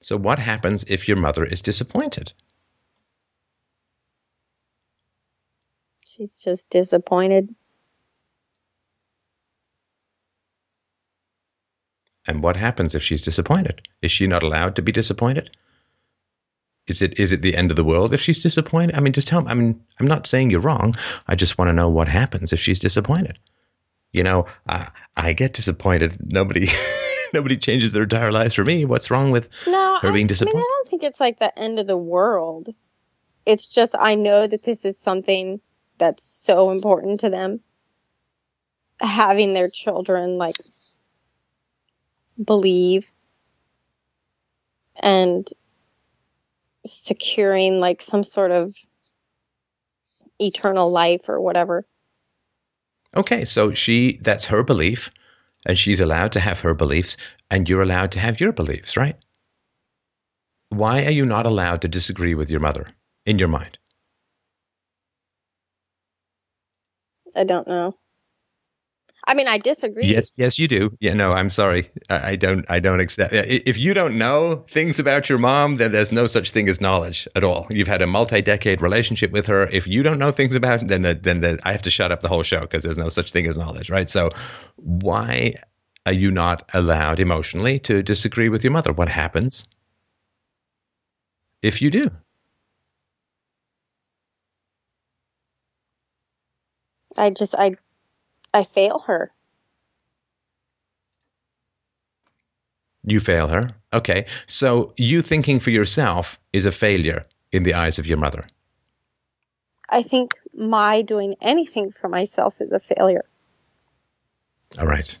So, 0.00 0.18
what 0.18 0.38
happens 0.38 0.84
if 0.88 1.08
your 1.08 1.16
mother 1.16 1.44
is 1.44 1.62
disappointed? 1.62 2.32
She's 6.16 6.36
just 6.36 6.70
disappointed. 6.70 7.54
And 12.26 12.42
what 12.42 12.56
happens 12.56 12.94
if 12.94 13.02
she's 13.02 13.22
disappointed? 13.22 13.82
Is 14.00 14.12
she 14.12 14.26
not 14.26 14.42
allowed 14.42 14.76
to 14.76 14.82
be 14.82 14.92
disappointed? 14.92 15.56
Is 16.86 17.02
it 17.02 17.18
is 17.18 17.32
it 17.32 17.42
the 17.42 17.56
end 17.56 17.70
of 17.70 17.76
the 17.76 17.84
world 17.84 18.14
if 18.14 18.20
she's 18.20 18.42
disappointed? 18.42 18.94
I 18.94 19.00
mean, 19.00 19.12
just 19.12 19.26
tell 19.26 19.42
me. 19.42 19.50
I 19.50 19.54
mean, 19.54 19.82
I'm 19.98 20.06
not 20.06 20.26
saying 20.26 20.50
you're 20.50 20.60
wrong. 20.60 20.94
I 21.26 21.34
just 21.34 21.58
want 21.58 21.68
to 21.68 21.72
know 21.72 21.88
what 21.88 22.08
happens 22.08 22.52
if 22.52 22.60
she's 22.60 22.78
disappointed. 22.78 23.38
You 24.12 24.22
know, 24.22 24.46
I, 24.68 24.88
I 25.16 25.32
get 25.32 25.54
disappointed. 25.54 26.16
Nobody 26.32 26.68
nobody 27.34 27.56
changes 27.56 27.92
their 27.92 28.04
entire 28.04 28.30
lives 28.30 28.54
for 28.54 28.64
me. 28.64 28.84
What's 28.84 29.10
wrong 29.10 29.30
with 29.30 29.48
no, 29.66 29.98
her 30.00 30.12
being 30.12 30.26
disappointed? 30.26 30.56
I, 30.56 30.58
mean, 30.58 30.64
I 30.64 30.76
don't 30.76 30.88
think 30.90 31.02
it's 31.02 31.20
like 31.20 31.38
the 31.40 31.58
end 31.58 31.78
of 31.80 31.86
the 31.86 31.96
world. 31.96 32.68
It's 33.46 33.68
just 33.68 33.94
I 33.98 34.14
know 34.14 34.46
that 34.46 34.62
this 34.62 34.84
is 34.84 34.98
something 34.98 35.60
that's 35.98 36.24
so 36.24 36.70
important 36.70 37.20
to 37.20 37.30
them. 37.30 37.60
having 39.00 39.52
their 39.54 39.68
children 39.68 40.38
like 40.38 40.56
believe 42.42 43.06
and 44.96 45.48
securing 46.86 47.80
like 47.80 48.00
some 48.02 48.22
sort 48.24 48.50
of 48.50 48.74
eternal 50.40 50.90
life 50.90 51.28
or 51.28 51.40
whatever. 51.40 51.86
Okay, 53.16 53.44
so 53.44 53.74
she 53.74 54.18
that's 54.22 54.44
her 54.46 54.62
belief 54.62 55.10
and 55.66 55.78
she's 55.78 56.00
allowed 56.00 56.32
to 56.32 56.40
have 56.40 56.60
her 56.60 56.74
beliefs 56.74 57.16
and 57.50 57.68
you're 57.68 57.82
allowed 57.82 58.12
to 58.12 58.20
have 58.20 58.40
your 58.40 58.52
beliefs, 58.52 58.96
right? 58.96 59.16
Why 60.70 61.04
are 61.04 61.10
you 61.10 61.26
not 61.26 61.46
allowed 61.46 61.82
to 61.82 61.88
disagree 61.88 62.34
with 62.34 62.50
your 62.50 62.60
mother 62.60 62.88
in 63.26 63.38
your 63.38 63.48
mind? 63.48 63.78
I 67.36 67.44
don't 67.44 67.66
know. 67.66 67.94
I 69.26 69.34
mean, 69.34 69.48
I 69.48 69.56
disagree. 69.56 70.06
Yes, 70.06 70.32
yes, 70.36 70.58
you 70.58 70.68
do. 70.68 70.90
Yeah, 71.00 71.14
no, 71.14 71.32
I'm 71.32 71.48
sorry. 71.48 71.90
I, 72.10 72.32
I 72.32 72.36
don't. 72.36 72.64
I 72.68 72.78
don't 72.78 73.00
accept. 73.00 73.32
If 73.32 73.78
you 73.78 73.94
don't 73.94 74.18
know 74.18 74.64
things 74.70 74.98
about 74.98 75.30
your 75.30 75.38
mom, 75.38 75.76
then 75.76 75.92
there's 75.92 76.12
no 76.12 76.26
such 76.26 76.50
thing 76.50 76.68
as 76.68 76.80
knowledge 76.80 77.26
at 77.34 77.42
all. 77.42 77.66
You've 77.70 77.88
had 77.88 78.02
a 78.02 78.06
multi-decade 78.06 78.82
relationship 78.82 79.30
with 79.32 79.46
her. 79.46 79.66
If 79.68 79.86
you 79.86 80.02
don't 80.02 80.18
know 80.18 80.30
things 80.30 80.54
about, 80.54 80.86
then 80.88 81.06
uh, 81.06 81.14
then 81.20 81.40
then 81.40 81.58
I 81.64 81.72
have 81.72 81.82
to 81.82 81.90
shut 81.90 82.12
up 82.12 82.20
the 82.20 82.28
whole 82.28 82.42
show 82.42 82.60
because 82.60 82.82
there's 82.82 82.98
no 82.98 83.08
such 83.08 83.32
thing 83.32 83.46
as 83.46 83.56
knowledge, 83.56 83.88
right? 83.88 84.10
So, 84.10 84.30
why 84.76 85.54
are 86.04 86.12
you 86.12 86.30
not 86.30 86.68
allowed 86.74 87.18
emotionally 87.18 87.78
to 87.80 88.02
disagree 88.02 88.50
with 88.50 88.62
your 88.62 88.72
mother? 88.72 88.92
What 88.92 89.08
happens 89.08 89.66
if 91.62 91.80
you 91.80 91.90
do? 91.90 92.10
I 97.16 97.30
just 97.30 97.54
I 97.54 97.76
I 98.52 98.64
fail 98.64 99.00
her. 99.06 99.30
You 103.04 103.20
fail 103.20 103.48
her. 103.48 103.70
Okay. 103.92 104.26
So 104.46 104.92
you 104.96 105.22
thinking 105.22 105.60
for 105.60 105.70
yourself 105.70 106.38
is 106.52 106.64
a 106.64 106.72
failure 106.72 107.24
in 107.52 107.62
the 107.62 107.74
eyes 107.74 107.98
of 107.98 108.06
your 108.06 108.16
mother. 108.18 108.44
I 109.90 110.02
think 110.02 110.34
my 110.54 111.02
doing 111.02 111.34
anything 111.42 111.92
for 111.92 112.08
myself 112.08 112.54
is 112.60 112.72
a 112.72 112.80
failure. 112.80 113.24
All 114.78 114.86
right. 114.86 115.18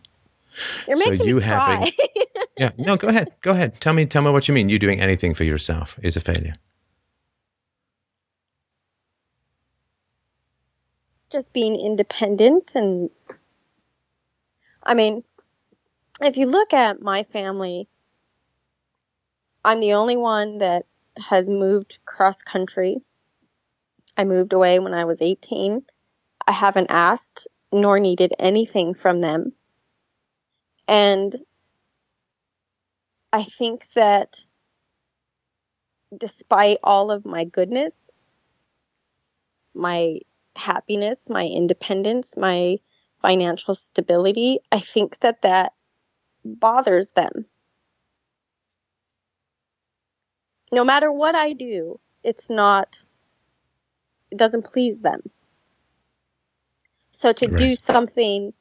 You're 0.88 0.96
making 0.96 1.18
so 1.18 1.24
you 1.24 1.36
me 1.36 1.42
cry. 1.42 1.92
Yeah, 2.56 2.70
no, 2.78 2.96
go 2.96 3.08
ahead. 3.08 3.32
Go 3.40 3.50
ahead. 3.50 3.80
Tell 3.80 3.94
me 3.94 4.06
tell 4.06 4.22
me 4.22 4.30
what 4.30 4.46
you 4.46 4.54
mean. 4.54 4.68
You 4.68 4.78
doing 4.78 5.00
anything 5.00 5.34
for 5.34 5.42
yourself 5.42 5.98
is 6.04 6.16
a 6.16 6.20
failure. 6.20 6.54
Just 11.34 11.52
being 11.52 11.74
independent 11.74 12.70
and 12.76 13.10
I 14.84 14.94
mean, 14.94 15.24
if 16.20 16.36
you 16.36 16.46
look 16.46 16.72
at 16.72 17.02
my 17.02 17.24
family, 17.24 17.88
I'm 19.64 19.80
the 19.80 19.94
only 19.94 20.16
one 20.16 20.58
that 20.58 20.86
has 21.18 21.48
moved 21.48 21.98
cross 22.04 22.40
country. 22.40 22.98
I 24.16 24.22
moved 24.22 24.52
away 24.52 24.78
when 24.78 24.94
I 24.94 25.06
was 25.06 25.20
18. 25.20 25.82
I 26.46 26.52
haven't 26.52 26.90
asked 26.90 27.48
nor 27.72 27.98
needed 27.98 28.32
anything 28.38 28.94
from 28.94 29.20
them. 29.20 29.54
And 30.86 31.34
I 33.32 33.42
think 33.42 33.88
that 33.96 34.36
despite 36.16 36.78
all 36.84 37.10
of 37.10 37.26
my 37.26 37.42
goodness, 37.42 37.96
my 39.74 40.20
happiness, 40.56 41.22
my 41.28 41.44
independence, 41.46 42.34
my 42.36 42.78
financial 43.22 43.74
stability, 43.74 44.60
I 44.72 44.80
think 44.80 45.20
that 45.20 45.42
that 45.42 45.72
bothers 46.44 47.10
them. 47.10 47.46
No 50.72 50.84
matter 50.84 51.12
what 51.12 51.34
I 51.34 51.54
do, 51.54 52.00
it's 52.24 52.50
not, 52.50 53.02
it 54.30 54.38
doesn't 54.38 54.66
please 54.72 54.98
them. 55.00 55.20
So 57.12 57.32
to 57.34 57.48
do 57.48 57.76
something 57.76 58.52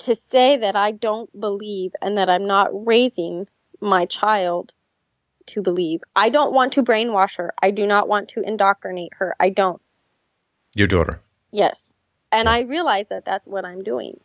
to 0.00 0.16
say 0.16 0.58
that 0.58 0.76
I 0.76 0.92
don't 0.92 1.30
believe 1.40 1.92
and 2.02 2.18
that 2.18 2.30
I'm 2.30 2.46
not 2.46 2.70
raising 2.86 3.48
my 3.80 4.06
child 4.06 4.72
to 5.46 5.62
believe. 5.62 6.02
I 6.14 6.28
don't 6.28 6.52
want 6.52 6.72
to 6.74 6.82
brainwash 6.82 7.36
her. 7.36 7.54
I 7.62 7.70
do 7.70 7.86
not 7.86 8.08
want 8.08 8.28
to 8.30 8.42
indoctrinate 8.42 9.12
her. 9.14 9.34
I 9.40 9.50
don't. 9.50 9.80
Your 10.74 10.86
daughter. 10.86 11.20
Yes. 11.52 11.82
And 12.32 12.46
Yeah. 12.46 12.52
I 12.52 12.60
realize 12.60 13.06
that 13.10 13.24
that's 13.24 13.46
what 13.46 13.64
I'm 13.64 13.82
doing. 13.82 14.20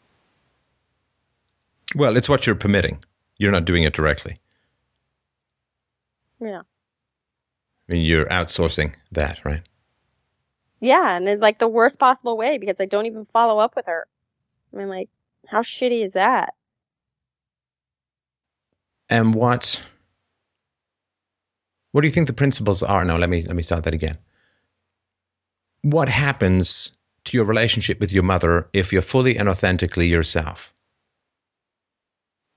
Well, 1.96 2.18
it's 2.18 2.30
what 2.30 2.46
you're 2.46 2.56
permitting. 2.56 3.04
You're 3.38 3.52
not 3.52 3.66
doing 3.66 3.84
it 3.84 3.94
directly. 3.94 4.38
Yeah. 6.40 6.62
I 7.90 7.94
mean, 7.94 8.02
you're 8.06 8.26
outsourcing 8.28 8.94
that, 9.12 9.40
right? 9.44 9.62
Yeah, 10.80 11.16
and 11.16 11.28
it's 11.30 11.42
like 11.42 11.60
the 11.60 11.68
worst 11.68 12.00
possible 12.00 12.38
way 12.38 12.58
because 12.58 12.78
I 12.80 12.86
don't 12.86 13.06
even 13.06 13.26
follow 13.26 13.60
up 13.60 13.76
with 13.76 13.86
her. 13.86 14.08
I 14.74 14.78
mean, 14.78 14.88
like, 14.90 15.10
how 15.48 15.62
shitty 15.62 16.04
is 16.04 16.14
that? 16.14 16.54
And 19.10 19.36
what 19.36 19.84
what 21.92 22.02
do 22.02 22.08
you 22.08 22.14
think 22.14 22.28
the 22.28 22.34
principles 22.34 22.84
are? 22.84 23.04
No, 23.06 23.18
let 23.18 23.30
me 23.30 23.44
let 23.44 23.56
me 23.56 23.64
start 23.64 23.84
that 23.84 23.94
again. 23.94 24.18
What 25.82 26.10
happens 26.10 26.92
to 27.26 27.38
your 27.38 27.46
relationship 27.46 28.00
with 28.00 28.12
your 28.12 28.24
mother 28.24 28.70
if 28.74 28.94
you're 28.94 29.02
fully 29.02 29.38
and 29.38 29.50
authentically 29.50 30.08
yourself? 30.08 30.74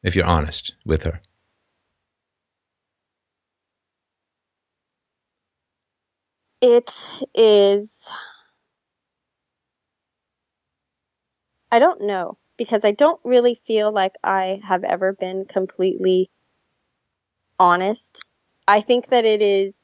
If 0.03 0.15
you're 0.17 0.27
honest 0.27 0.75
with 0.85 1.05
her. 1.05 1.21
It 6.61 6.91
is. 7.35 7.91
I 11.71 11.79
don't 11.79 12.03
know 12.03 12.39
because 12.57 12.85
I 12.85 12.93
don't 12.93 13.21
really 13.25 13.55
feel 13.67 13.91
like 13.93 14.15
I 14.23 14.61
have 14.65 14.85
ever 14.85 15.13
been 15.13 15.45
completely 15.45 16.31
honest. 17.59 18.21
I 18.69 18.81
think 18.81 19.09
that 19.09 19.25
it 19.25 19.43
is. 19.43 19.75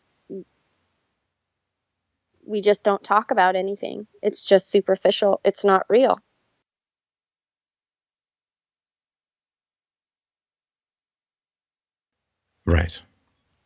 We 2.47 2.61
just 2.61 2.85
don't 2.85 3.03
talk 3.05 3.31
about 3.31 3.57
anything. 3.57 4.07
It's 4.23 4.45
just 4.45 4.71
superficial. 4.73 5.41
It's 5.45 5.65
not 5.65 5.87
real. 5.89 6.19
Right. 12.67 13.01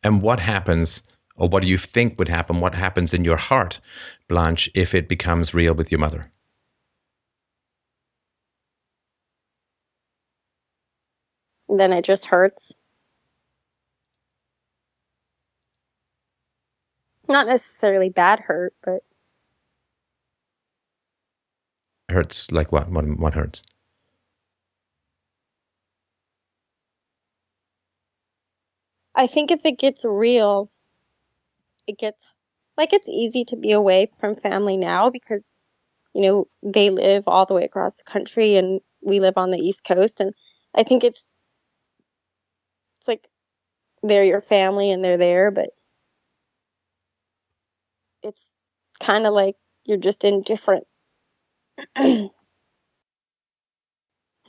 And 0.03 0.21
what 0.21 0.39
happens, 0.39 1.03
or 1.37 1.49
what 1.49 1.61
do 1.63 1.69
you 1.69 1.77
think 1.77 2.19
would 2.19 2.29
happen? 2.29 2.59
What 2.61 2.75
happens 2.75 3.13
in 3.13 3.25
your 3.25 3.37
heart, 3.37 3.79
Blanche, 4.29 4.69
if 4.75 4.95
it 4.95 5.09
becomes 5.09 5.53
real 5.53 5.73
with 5.75 5.91
your 5.91 5.99
mother? 5.99 6.31
Then 11.69 11.93
it 11.93 12.05
just 12.05 12.25
hurts. 12.25 12.73
Not 17.27 17.47
necessarily 17.47 18.09
bad 18.09 18.39
hurt, 18.39 18.73
but 18.83 19.03
Hurts 22.09 22.51
like 22.51 22.71
what? 22.71 22.89
What, 22.89 23.05
what 23.17 23.33
hurts? 23.33 23.63
I 29.15 29.27
think 29.27 29.51
if 29.51 29.61
it 29.65 29.79
gets 29.79 30.03
real, 30.03 30.69
it 31.87 31.97
gets 31.97 32.21
like 32.77 32.93
it's 32.93 33.07
easy 33.07 33.45
to 33.45 33.55
be 33.55 33.71
away 33.71 34.11
from 34.19 34.35
family 34.35 34.77
now 34.77 35.09
because 35.09 35.53
you 36.13 36.21
know 36.21 36.47
they 36.63 36.89
live 36.89 37.23
all 37.27 37.45
the 37.45 37.53
way 37.53 37.63
across 37.63 37.95
the 37.95 38.03
country 38.03 38.55
and 38.57 38.81
we 39.01 39.19
live 39.19 39.37
on 39.37 39.51
the 39.51 39.57
east 39.57 39.83
coast 39.85 40.19
and 40.19 40.33
I 40.75 40.83
think 40.83 41.03
it's 41.03 41.23
it's 42.97 43.07
like 43.07 43.27
they're 44.03 44.23
your 44.23 44.41
family 44.41 44.91
and 44.91 45.03
they're 45.03 45.17
there 45.17 45.51
but 45.51 45.69
it's 48.25 48.57
kind 48.99 49.25
of 49.27 49.33
like 49.33 49.55
you're 49.85 49.97
just 49.97 50.23
indifferent. 50.23 50.85
so 51.97 52.31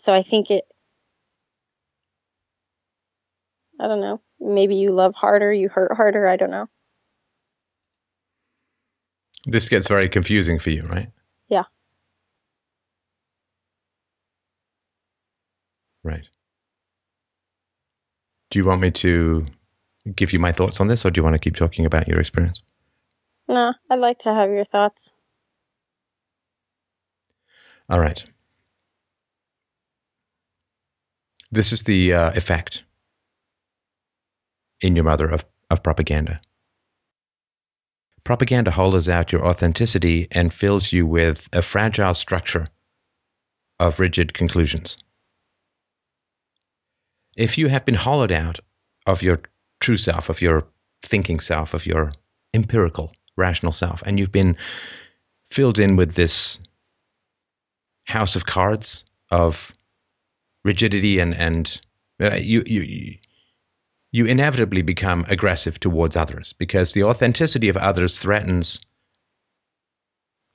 I 0.09 0.23
think 0.23 0.51
it 0.51 0.65
I 3.79 3.89
don't 3.89 4.01
know. 4.01 4.21
Maybe 4.41 4.77
you 4.77 4.93
love 4.93 5.15
harder, 5.15 5.53
you 5.53 5.69
hurt 5.69 5.93
harder, 5.95 6.27
I 6.27 6.37
don't 6.37 6.51
know. 6.51 6.67
This 9.45 9.69
gets 9.69 9.87
very 9.87 10.09
confusing 10.09 10.59
for 10.59 10.71
you, 10.71 10.83
right? 10.85 11.11
Yeah. 11.49 11.65
Right. 16.03 16.27
Do 18.51 18.59
you 18.59 18.65
want 18.65 18.81
me 18.81 18.91
to 18.93 19.47
give 20.15 20.33
you 20.33 20.39
my 20.39 20.53
thoughts 20.53 20.81
on 20.81 20.87
this, 20.87 21.05
or 21.05 21.11
do 21.11 21.19
you 21.19 21.23
want 21.23 21.35
to 21.35 21.39
keep 21.39 21.57
talking 21.57 21.85
about 21.85 22.09
your 22.09 22.19
experience? 22.19 22.63
No, 23.49 23.75
I'd 23.89 24.01
like 24.01 24.21
to 24.21 24.35
have 24.35 24.51
your 24.51 24.65
thoughts. 24.65 25.11
All 27.89 28.01
right. 28.01 28.25
This 31.53 31.73
is 31.73 31.85
the 31.85 32.13
uh, 32.13 32.33
effect 32.33 32.83
in 34.81 34.97
your 34.97 35.05
mother 35.05 35.29
of, 35.29 35.45
of 35.71 35.83
propaganda. 35.83 36.41
Propaganda 38.25 38.73
hollows 38.73 39.09
out 39.09 39.31
your 39.31 39.47
authenticity 39.47 40.27
and 40.33 40.53
fills 40.53 40.93
you 40.93 41.07
with 41.07 41.49
a 41.53 41.63
fragile 41.63 42.15
structure 42.15 42.67
of 43.79 44.01
rigid 44.01 44.35
conclusions. 44.35 44.97
If 47.37 47.57
you 47.57 47.69
have 47.69 47.85
been 47.85 47.95
hollowed 47.95 48.33
out 48.33 48.59
of 49.07 49.23
your 49.23 49.39
true 49.79 49.97
self, 49.97 50.29
of 50.29 50.43
your 50.43 50.67
thinking 51.03 51.39
self, 51.39 51.73
of 51.73 51.87
your 51.87 52.13
empirical, 52.53 53.13
rational 53.37 53.73
self, 53.73 54.03
and 54.07 54.19
you've 54.19 54.33
been 54.33 54.57
filled 55.51 55.79
in 55.79 55.97
with 55.97 56.15
this 56.15 56.59
house 58.05 58.37
of 58.37 58.47
cards 58.47 59.05
of 59.31 59.73
rigidity 60.65 61.19
and 61.19 61.35
and 61.35 61.81
uh, 62.21 62.35
you 62.35 62.63
you 62.67 63.17
you 64.13 64.25
inevitably 64.25 64.83
become 64.83 65.25
aggressive 65.29 65.79
towards 65.79 66.17
others 66.17 66.53
because 66.55 66.93
the 66.93 67.05
authenticity 67.05 67.69
of 67.69 67.77
others 67.77 68.19
threatens 68.19 68.81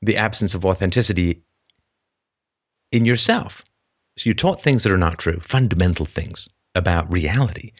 the 0.01 0.17
absence 0.17 0.53
of 0.53 0.65
authenticity 0.65 1.43
in 2.91 3.05
yourself. 3.05 3.63
So 4.17 4.29
you 4.29 4.34
taught 4.34 4.61
things 4.61 4.84
that 4.84 4.91
are 4.91 4.97
not 4.97 5.19
true, 5.19 5.39
fundamental 5.39 6.05
things 6.05 6.49
about 6.75 7.11
reality, 7.11 7.71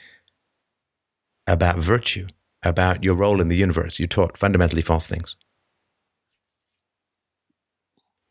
about 1.47 1.80
virtue, 1.80 2.28
about 2.64 3.03
your 3.03 3.16
role 3.16 3.41
in 3.41 3.47
the 3.47 3.57
universe. 3.57 3.99
You 3.99 4.07
taught 4.07 4.38
fundamentally 4.38 4.82
false 4.82 5.07
things. 5.07 5.36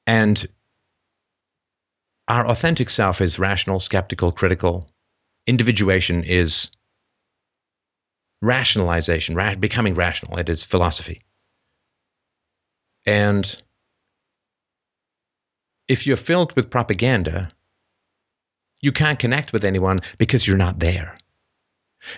And 0.06 0.46
our 2.28 2.46
authentic 2.46 2.90
self 2.90 3.20
is 3.20 3.38
rational, 3.38 3.80
skeptical, 3.80 4.32
critical. 4.32 4.88
Individuation 5.46 6.24
is 6.24 6.70
rationalization, 8.42 9.34
ra- 9.34 9.54
becoming 9.54 9.94
rational. 9.94 10.38
It 10.38 10.48
is 10.48 10.64
philosophy. 10.64 11.22
And 13.06 13.60
if 15.88 16.06
you're 16.06 16.16
filled 16.16 16.54
with 16.54 16.70
propaganda, 16.70 17.50
you 18.80 18.92
can't 18.92 19.18
connect 19.18 19.52
with 19.52 19.64
anyone 19.64 20.00
because 20.18 20.46
you're 20.46 20.56
not 20.56 20.78
there. 20.78 21.18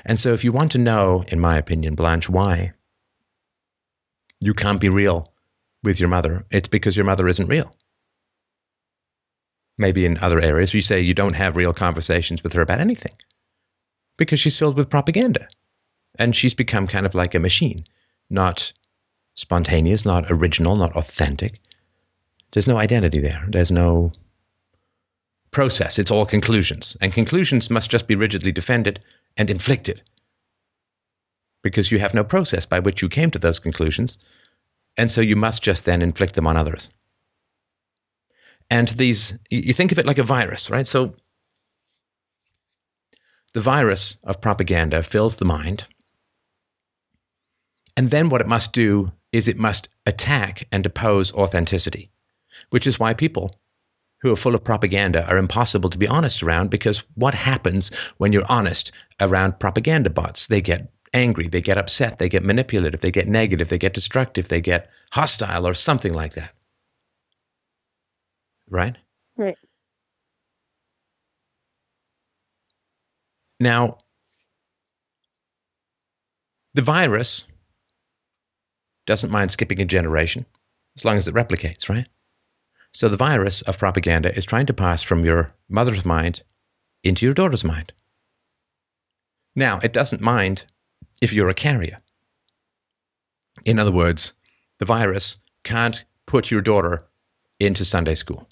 And 0.05 0.21
so, 0.21 0.33
if 0.33 0.45
you 0.45 0.53
want 0.53 0.73
to 0.73 0.79
know, 0.79 1.25
in 1.29 1.41
my 1.41 1.57
opinion, 1.57 1.95
Blanche, 1.95 2.29
why 2.29 2.73
you 4.41 4.55
can't 4.55 4.81
be 4.81 4.89
real 4.89 5.33
with 5.83 5.99
your 5.99 6.09
mother, 6.09 6.45
it's 6.51 6.69
because 6.69 6.97
your 6.97 7.07
mother 7.07 7.29
isn't 7.29 7.49
real. 7.49 7.75
Maybe 9.79 10.05
in 10.05 10.19
other 10.19 10.41
areas, 10.41 10.75
you 10.75 10.83
say 10.83 11.01
you 11.01 11.15
don't 11.15 11.35
have 11.35 11.57
real 11.57 11.73
conversations 11.73 12.43
with 12.43 12.53
her 12.53 12.63
about 12.63 12.81
anything 12.81 13.15
because 14.17 14.39
she's 14.39 14.59
filled 14.59 14.77
with 14.77 14.91
propaganda. 14.91 15.49
And 16.19 16.37
she's 16.37 16.55
become 16.55 16.87
kind 16.87 17.07
of 17.07 17.15
like 17.15 17.35
a 17.35 17.41
machine, 17.41 17.87
not 18.29 18.73
spontaneous, 19.35 20.05
not 20.05 20.31
original, 20.31 20.77
not 20.77 20.95
authentic. 20.95 21.59
There's 22.53 22.67
no 22.67 22.77
identity 22.77 23.19
there. 23.19 23.45
There's 23.49 23.71
no 23.71 24.13
process. 25.53 25.99
It's 25.99 26.11
all 26.11 26.27
conclusions. 26.27 26.97
And 27.01 27.13
conclusions 27.13 27.71
must 27.71 27.91
just 27.91 28.07
be 28.07 28.15
rigidly 28.15 28.53
defended 28.53 29.01
and 29.37 29.51
inflicted 29.51 30.03
because 31.63 31.91
you 31.91 31.99
have 31.99 32.15
no 32.15 32.25
process 32.25 32.67
by 32.67 32.81
which 32.81 33.03
you 33.03 33.09
came 33.09 33.31
to 33.31 33.39
those 33.39 33.59
conclusions. 33.59 34.19
And 34.97 35.11
so 35.11 35.21
you 35.21 35.37
must 35.37 35.63
just 35.63 35.85
then 35.85 36.03
inflict 36.03 36.35
them 36.35 36.47
on 36.47 36.57
others. 36.57 36.91
And 38.71 38.89
these, 38.89 39.35
you 39.51 39.73
think 39.73 39.93
of 39.93 39.99
it 39.99 40.07
like 40.07 40.19
a 40.19 40.25
virus, 40.25 40.71
right? 40.71 40.87
So 40.87 41.15
the 43.55 43.61
virus 43.61 44.17
of 44.25 44.41
propaganda 44.41 45.03
fills 45.03 45.37
the 45.37 45.45
mind 45.45 45.87
and 47.97 48.11
then 48.11 48.29
what 48.29 48.41
it 48.41 48.49
must 48.49 48.73
do 48.73 49.13
is 49.33 49.49
it 49.49 49.59
must 49.59 49.89
attack 50.07 50.67
and 50.73 50.85
oppose 50.87 51.33
authenticity, 51.33 52.11
which 52.71 52.87
is 52.87 52.99
why 52.99 53.15
people 53.15 53.55
who 54.23 54.33
are 54.33 54.37
full 54.37 54.55
of 54.55 54.65
propaganda 54.65 55.27
are 55.27 55.37
impossible 55.37 55.91
to 55.91 55.99
be 55.99 56.07
honest 56.07 56.43
around 56.43 56.71
because 56.71 57.03
what 57.15 57.35
happens 57.35 57.93
when 58.19 58.33
you're 58.33 58.51
honest 58.51 58.93
around 59.21 59.59
propaganda 59.59 60.11
bots? 60.11 60.47
They 60.47 60.61
get 60.61 60.91
angry, 61.13 61.49
they 61.49 61.61
get 61.61 61.77
upset, 61.77 62.19
they 62.19 62.29
get 62.29 62.45
manipulative, 62.45 63.01
they 63.01 63.11
get 63.11 63.29
negative, 63.29 63.69
they 63.69 63.79
get 63.79 63.95
destructive, 63.95 64.49
they 64.49 64.61
get 64.61 64.89
hostile 65.11 65.67
or 65.67 65.75
something 65.75 66.15
like 66.15 66.35
that. 66.35 66.53
Right? 68.71 68.97
Right. 69.37 69.59
Now, 73.61 73.99
the 76.75 76.83
virus 76.83 77.45
doesn't 79.07 79.31
mind 79.31 79.51
skipping 79.51 79.81
a 79.81 79.85
generation 79.85 80.47
as 80.97 81.05
long 81.05 81.17
as 81.17 81.29
it 81.29 81.35
replicates, 81.35 81.89
right? 81.89 82.07
So 82.93 83.09
the 83.09 83.17
virus 83.17 83.63
of 83.63 83.79
propaganda 83.79 84.37
is 84.37 84.45
trying 84.45 84.67
to 84.67 84.75
pass 84.75 85.03
from 85.03 85.25
your 85.25 85.55
mother's 85.69 86.05
mind 86.05 86.43
into 87.03 87.25
your 87.25 87.35
daughter's 87.35 87.65
mind. 87.65 87.93
Now, 89.57 89.81
it 89.83 89.93
doesn't 89.93 90.21
mind 90.21 90.65
if 91.21 91.33
you're 91.33 91.49
a 91.49 91.55
carrier. 91.55 91.99
In 93.65 93.79
other 93.79 93.93
words, 93.93 94.33
the 94.79 94.85
virus 94.85 95.39
can't 95.65 96.05
put 96.27 96.51
your 96.51 96.61
daughter 96.61 97.03
into 97.61 97.85
Sunday 97.85 98.15
school. 98.15 98.49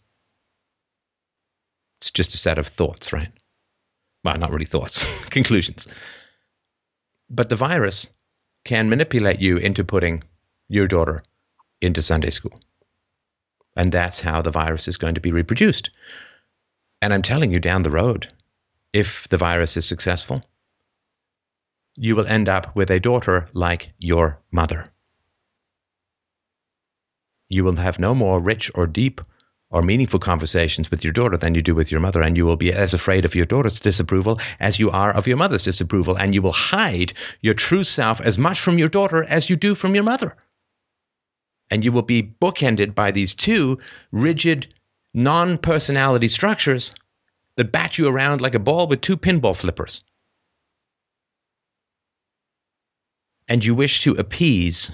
It's 2.01 2.11
just 2.11 2.35
a 2.35 2.39
set 2.39 2.59
of 2.59 2.69
thoughts, 2.69 3.13
right? 3.13 3.33
Well, 4.25 4.39
not 4.39 4.51
really 4.51 4.67
thoughts, 4.67 5.07
conclusions. 5.31 5.87
But 7.29 7.49
the 7.49 7.57
virus 7.57 8.09
can 8.65 8.89
manipulate 8.89 9.41
you 9.41 9.57
into 9.57 9.85
putting 9.85 10.23
your 10.69 10.87
daughter 10.87 11.23
into 11.81 12.03
Sunday 12.03 12.31
school. 12.31 12.61
And 13.77 13.93
that's 13.93 14.21
how 14.21 14.43
the 14.43 14.51
virus 14.51 14.89
is 14.89 14.97
going 14.97 15.15
to 15.15 15.21
be 15.21 15.33
reproduced. 15.33 15.91
And 17.03 17.15
I'm 17.15 17.23
telling 17.23 17.53
you 17.53 17.61
down 17.61 17.83
the 17.83 17.91
road, 17.91 18.29
if 18.93 19.29
the 19.29 19.39
virus 19.39 19.77
is 19.77 19.87
successful, 19.87 20.43
you 21.97 22.17
will 22.17 22.27
end 22.27 22.49
up 22.49 22.75
with 22.75 22.91
a 22.91 23.01
daughter 23.01 23.47
like 23.53 23.93
your 23.99 24.39
mother. 24.51 24.93
You 27.49 27.65
will 27.65 27.77
have 27.77 27.99
no 27.99 28.15
more 28.15 28.41
rich 28.41 28.71
or 28.75 28.87
deep 28.87 29.21
or 29.71 29.83
meaningful 29.83 30.19
conversations 30.19 30.91
with 30.91 31.05
your 31.05 31.13
daughter 31.13 31.37
than 31.37 31.55
you 31.55 31.63
do 31.63 31.75
with 31.75 31.93
your 31.93 32.01
mother, 32.01 32.23
and 32.23 32.37
you 32.37 32.45
will 32.45 32.57
be 32.57 32.73
as 32.73 32.93
afraid 32.93 33.25
of 33.25 33.37
your 33.37 33.47
daughter's 33.47 33.79
disapproval 33.79 34.41
as 34.59 34.81
you 34.81 34.91
are 34.91 35.13
of 35.13 35.29
your 35.29 35.37
mother's 35.37 35.63
disapproval, 35.63 36.17
and 36.17 36.35
you 36.35 36.43
will 36.43 36.53
hide 36.53 37.13
your 37.41 37.55
true 37.55 37.85
self 37.85 38.21
as 38.21 38.37
much 38.37 38.61
from 38.61 38.79
your 38.79 38.89
daughter 38.89 39.25
as 39.25 39.49
you 39.49 39.57
do 39.57 39.75
from 39.75 39.95
your 39.95 40.05
mother 40.05 40.37
and 41.71 41.85
you 41.85 41.93
will 41.93 42.03
be 42.03 42.23
bookended 42.23 42.95
by 42.95 43.11
these 43.11 43.35
two 43.35 43.79
rigid 44.13 44.73
non 45.15 45.59
personality 45.59 46.29
structures 46.29 46.95
that 47.57 47.73
bat 47.73 47.99
you 47.99 48.09
around 48.09 48.41
like 48.41 48.55
a 48.55 48.59
ball 48.59 48.87
with 48.89 49.01
two 49.01 49.17
pinball 49.17 49.57
flippers. 49.57 50.03
And 53.49 53.65
you 53.65 53.75
wish 53.75 54.03
to 54.03 54.13
appease 54.13 54.91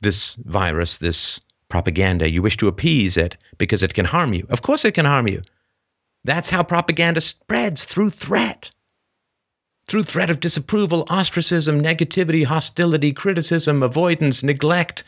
this 0.00 0.34
virus, 0.34 0.98
this 0.98 1.40
propaganda. 1.68 2.30
You 2.30 2.42
wish 2.42 2.56
to 2.58 2.68
appease 2.68 3.16
it 3.16 3.36
because 3.56 3.82
it 3.82 3.94
can 3.94 4.04
harm 4.04 4.34
you. 4.34 4.46
Of 4.50 4.62
course, 4.62 4.84
it 4.84 4.92
can 4.92 5.06
harm 5.06 5.28
you. 5.28 5.42
That's 6.24 6.50
how 6.50 6.62
propaganda 6.62 7.20
spreads 7.20 7.84
through 7.84 8.10
threat 8.10 8.70
through 9.88 10.04
threat 10.04 10.30
of 10.30 10.40
disapproval, 10.40 11.06
ostracism, 11.08 11.82
negativity, 11.82 12.44
hostility, 12.44 13.12
criticism, 13.12 13.82
avoidance, 13.82 14.42
neglect, 14.42 15.04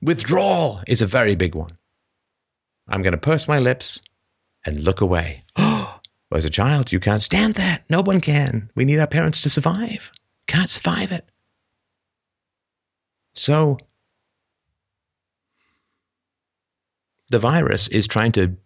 withdrawal 0.00 0.80
is 0.86 1.02
a 1.02 1.06
very 1.06 1.34
big 1.34 1.54
one. 1.54 1.76
I'm 2.88 3.02
going 3.02 3.12
to 3.12 3.18
purse 3.18 3.48
my 3.48 3.58
lips 3.58 4.00
and 4.64 4.82
look 4.82 5.00
away. 5.00 5.42
As 5.56 6.46
a 6.46 6.50
child, 6.50 6.90
you 6.92 6.98
can't 6.98 7.22
stand 7.22 7.56
that. 7.56 7.84
No 7.90 8.00
one 8.00 8.20
can. 8.20 8.70
We 8.74 8.86
need 8.86 8.98
our 9.00 9.06
parents 9.06 9.42
to 9.42 9.50
survive. 9.50 10.10
Can't 10.46 10.70
survive 10.70 11.12
it. 11.12 11.28
So, 13.34 13.78
the 17.28 17.38
virus 17.38 17.88
is 17.88 18.06
trying 18.06 18.32
to 18.32 18.56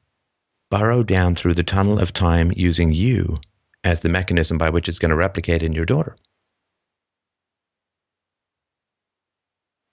burrow 0.70 1.02
down 1.02 1.34
through 1.34 1.54
the 1.54 1.64
tunnel 1.64 1.98
of 1.98 2.12
time 2.12 2.52
using 2.54 2.92
you 2.92 3.38
as 3.86 4.00
the 4.00 4.08
mechanism 4.08 4.58
by 4.58 4.68
which 4.68 4.88
it's 4.88 4.98
going 4.98 5.10
to 5.10 5.16
replicate 5.16 5.62
in 5.62 5.72
your 5.72 5.86
daughter. 5.86 6.16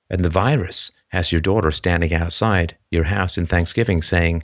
And 0.09 0.25
the 0.25 0.31
virus 0.31 0.91
has 1.09 1.31
your 1.31 1.41
daughter 1.41 1.71
standing 1.71 2.11
outside 2.11 2.75
your 2.89 3.03
house 3.03 3.37
in 3.37 3.45
Thanksgiving 3.45 4.01
saying, 4.01 4.43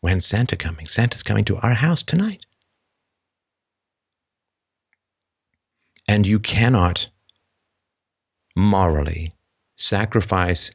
When's 0.00 0.26
Santa 0.26 0.56
coming? 0.56 0.86
Santa's 0.86 1.22
coming 1.22 1.44
to 1.44 1.56
our 1.56 1.74
house 1.74 2.02
tonight. 2.02 2.44
And 6.08 6.26
you 6.26 6.40
cannot 6.40 7.08
morally 8.56 9.32
sacrifice 9.76 10.72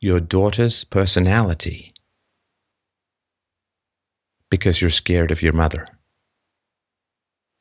your 0.00 0.20
daughter's 0.20 0.84
personality 0.84 1.92
because 4.48 4.80
you're 4.80 4.90
scared 4.90 5.32
of 5.32 5.42
your 5.42 5.52
mother. 5.52 5.88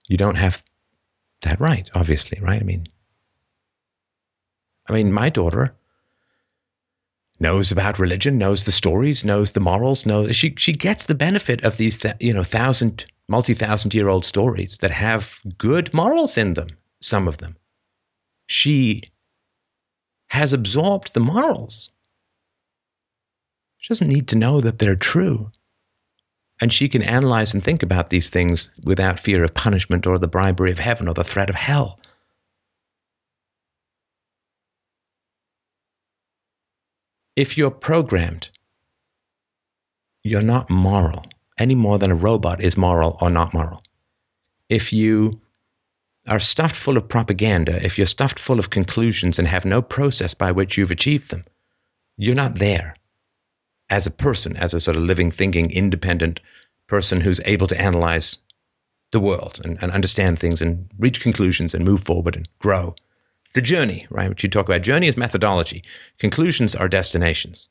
You 0.08 0.18
don't 0.18 0.36
have 0.36 0.64
that 1.42 1.60
right, 1.60 1.90
obviously, 1.94 2.40
right? 2.42 2.62
I 2.62 2.66
mean, 2.66 2.88
I 4.88 4.94
mean, 4.94 5.12
my 5.14 5.30
daughter 5.30 5.76
knows 7.40 7.72
about 7.72 8.00
religion, 8.00 8.38
knows 8.38 8.64
the 8.64 8.72
stories, 8.72 9.24
knows 9.24 9.52
the 9.52 9.60
morals, 9.60 10.06
knows 10.06 10.36
she 10.36 10.54
she 10.58 10.74
gets 10.74 11.06
the 11.06 11.16
benefit 11.16 11.64
of 11.64 11.78
these 11.78 11.98
th- 11.98 12.16
you 12.20 12.34
know 12.34 12.44
thousand 12.44 13.06
multi 13.28 13.54
thousand 13.54 13.94
year 13.94 14.10
old 14.10 14.26
stories 14.26 14.78
that 14.80 14.92
have 14.92 15.40
good 15.58 15.94
morals 15.94 16.38
in 16.38 16.54
them. 16.54 16.70
Some 17.02 17.28
of 17.28 17.38
them, 17.38 17.56
she 18.48 19.04
has 20.28 20.54
absorbed 20.54 21.14
the 21.14 21.20
morals. 21.20 21.92
She 23.78 23.94
doesn't 23.94 24.08
need 24.08 24.30
to 24.30 24.38
know 24.38 24.62
that 24.62 24.80
they're 24.80 24.96
true. 24.96 25.52
And 26.64 26.72
she 26.72 26.88
can 26.88 27.02
analyze 27.02 27.54
and 27.54 27.62
think 27.62 27.84
about 27.84 28.10
these 28.10 28.30
things 28.30 28.70
without 28.86 29.20
fear 29.20 29.44
of 29.44 29.54
punishment 29.54 30.08
or 30.08 30.18
the 30.18 30.30
bribery 30.30 30.72
of 30.72 30.80
heaven 30.80 31.10
or 31.10 31.14
the 31.14 31.26
threat 31.26 31.50
of 31.50 31.56
hell. 31.56 32.00
If 37.36 37.58
you're 37.58 37.70
programmed, 37.70 38.50
you're 40.24 40.42
not 40.42 40.70
moral 40.70 41.26
any 41.58 41.76
more 41.76 42.00
than 42.00 42.12
a 42.12 42.16
robot 42.16 42.62
is 42.62 42.78
moral 42.78 43.18
or 43.20 43.30
not 43.30 43.54
moral. 43.54 43.84
If 44.70 44.94
you 44.94 45.42
are 46.30 46.40
stuffed 46.40 46.78
full 46.78 46.96
of 46.96 47.10
propaganda, 47.10 47.84
if 47.86 47.98
you're 47.98 48.08
stuffed 48.08 48.40
full 48.40 48.58
of 48.58 48.70
conclusions 48.70 49.38
and 49.38 49.50
have 49.50 49.66
no 49.66 49.82
process 49.82 50.34
by 50.34 50.54
which 50.54 50.78
you've 50.78 50.92
achieved 50.92 51.30
them, 51.30 51.44
you're 52.16 52.36
not 52.36 52.58
there 52.58 52.96
as 53.94 54.08
a 54.08 54.12
person, 54.12 54.58
as 54.58 54.74
a 54.74 54.82
sort 54.82 54.98
of 54.98 55.04
living, 55.04 55.30
thinking, 55.30 55.70
independent 55.70 56.40
person 56.88 57.22
who's 57.22 57.40
able 57.46 57.68
to 57.68 57.80
analyze 57.80 58.40
the 59.12 59.20
world 59.20 59.62
and, 59.64 59.78
and 59.84 59.92
understand 59.92 60.40
things 60.40 60.64
and 60.64 60.90
reach 60.98 61.22
conclusions 61.22 61.76
and 61.76 61.86
move 61.86 62.04
forward 62.04 62.36
and 62.36 62.50
grow. 62.58 62.96
The 63.54 63.62
journey, 63.62 64.08
right, 64.10 64.30
which 64.30 64.42
you 64.42 64.50
talk 64.50 64.66
about, 64.66 64.82
journey 64.82 65.08
is 65.08 65.16
methodology, 65.16 65.84
conclusions 66.18 66.74
are 66.74 66.88
destinations. 66.88 67.70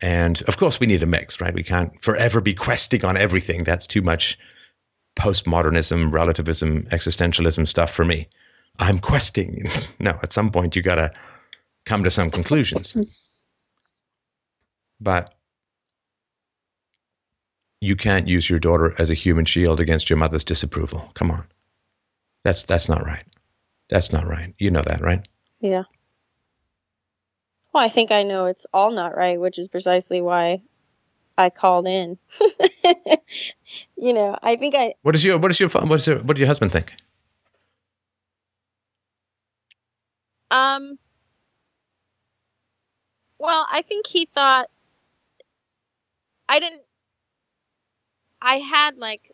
And 0.00 0.40
of 0.42 0.56
course, 0.58 0.78
we 0.78 0.86
need 0.86 1.02
a 1.02 1.06
mix, 1.06 1.40
right? 1.40 1.52
We 1.52 1.64
can't 1.64 2.00
forever 2.00 2.40
be 2.40 2.54
questing 2.54 3.04
on 3.04 3.16
everything. 3.16 3.64
That's 3.64 3.88
too 3.88 4.00
much 4.00 4.38
postmodernism, 5.18 6.12
relativism, 6.12 6.84
existentialism 6.84 7.66
stuff 7.66 7.90
for 7.90 8.04
me. 8.04 8.28
I'm 8.78 9.00
questing. 9.00 9.68
no, 9.98 10.20
at 10.22 10.32
some 10.32 10.52
point, 10.52 10.76
you 10.76 10.82
got 10.82 10.94
to 10.94 11.12
come 11.84 12.04
to 12.04 12.12
some 12.12 12.30
conclusions. 12.30 12.96
But 15.00 15.34
you 17.80 17.96
can't 17.96 18.28
use 18.28 18.48
your 18.48 18.58
daughter 18.58 18.94
as 18.98 19.10
a 19.10 19.14
human 19.14 19.44
shield 19.46 19.80
against 19.80 20.10
your 20.10 20.18
mother's 20.18 20.44
disapproval. 20.44 21.10
Come 21.14 21.30
on. 21.30 21.46
That's 22.44 22.62
that's 22.64 22.88
not 22.88 23.04
right. 23.04 23.24
That's 23.88 24.12
not 24.12 24.26
right. 24.26 24.54
You 24.58 24.70
know 24.70 24.82
that, 24.86 25.00
right? 25.00 25.26
Yeah. 25.60 25.84
Well, 27.72 27.84
I 27.84 27.88
think 27.88 28.10
I 28.10 28.22
know 28.22 28.46
it's 28.46 28.66
all 28.72 28.90
not 28.90 29.16
right, 29.16 29.40
which 29.40 29.58
is 29.58 29.68
precisely 29.68 30.20
why 30.20 30.62
I 31.38 31.50
called 31.50 31.86
in. 31.86 32.18
you 33.96 34.12
know, 34.12 34.36
I 34.42 34.56
think 34.56 34.74
I. 34.74 34.94
What 35.02 35.14
is 35.14 35.24
your 35.24 35.38
what 35.38 35.50
is 35.50 35.60
your 35.60 35.68
what 35.70 36.00
is 36.00 36.06
your, 36.06 36.18
what 36.18 36.34
does 36.34 36.40
your 36.40 36.48
husband 36.48 36.72
think? 36.72 36.92
Um. 40.50 40.98
Well, 43.38 43.66
I 43.70 43.82
think 43.82 44.06
he 44.06 44.28
thought 44.34 44.68
I 46.50 46.58
didn't. 46.58 46.82
I 48.42 48.56
had 48.56 48.98
like, 48.98 49.32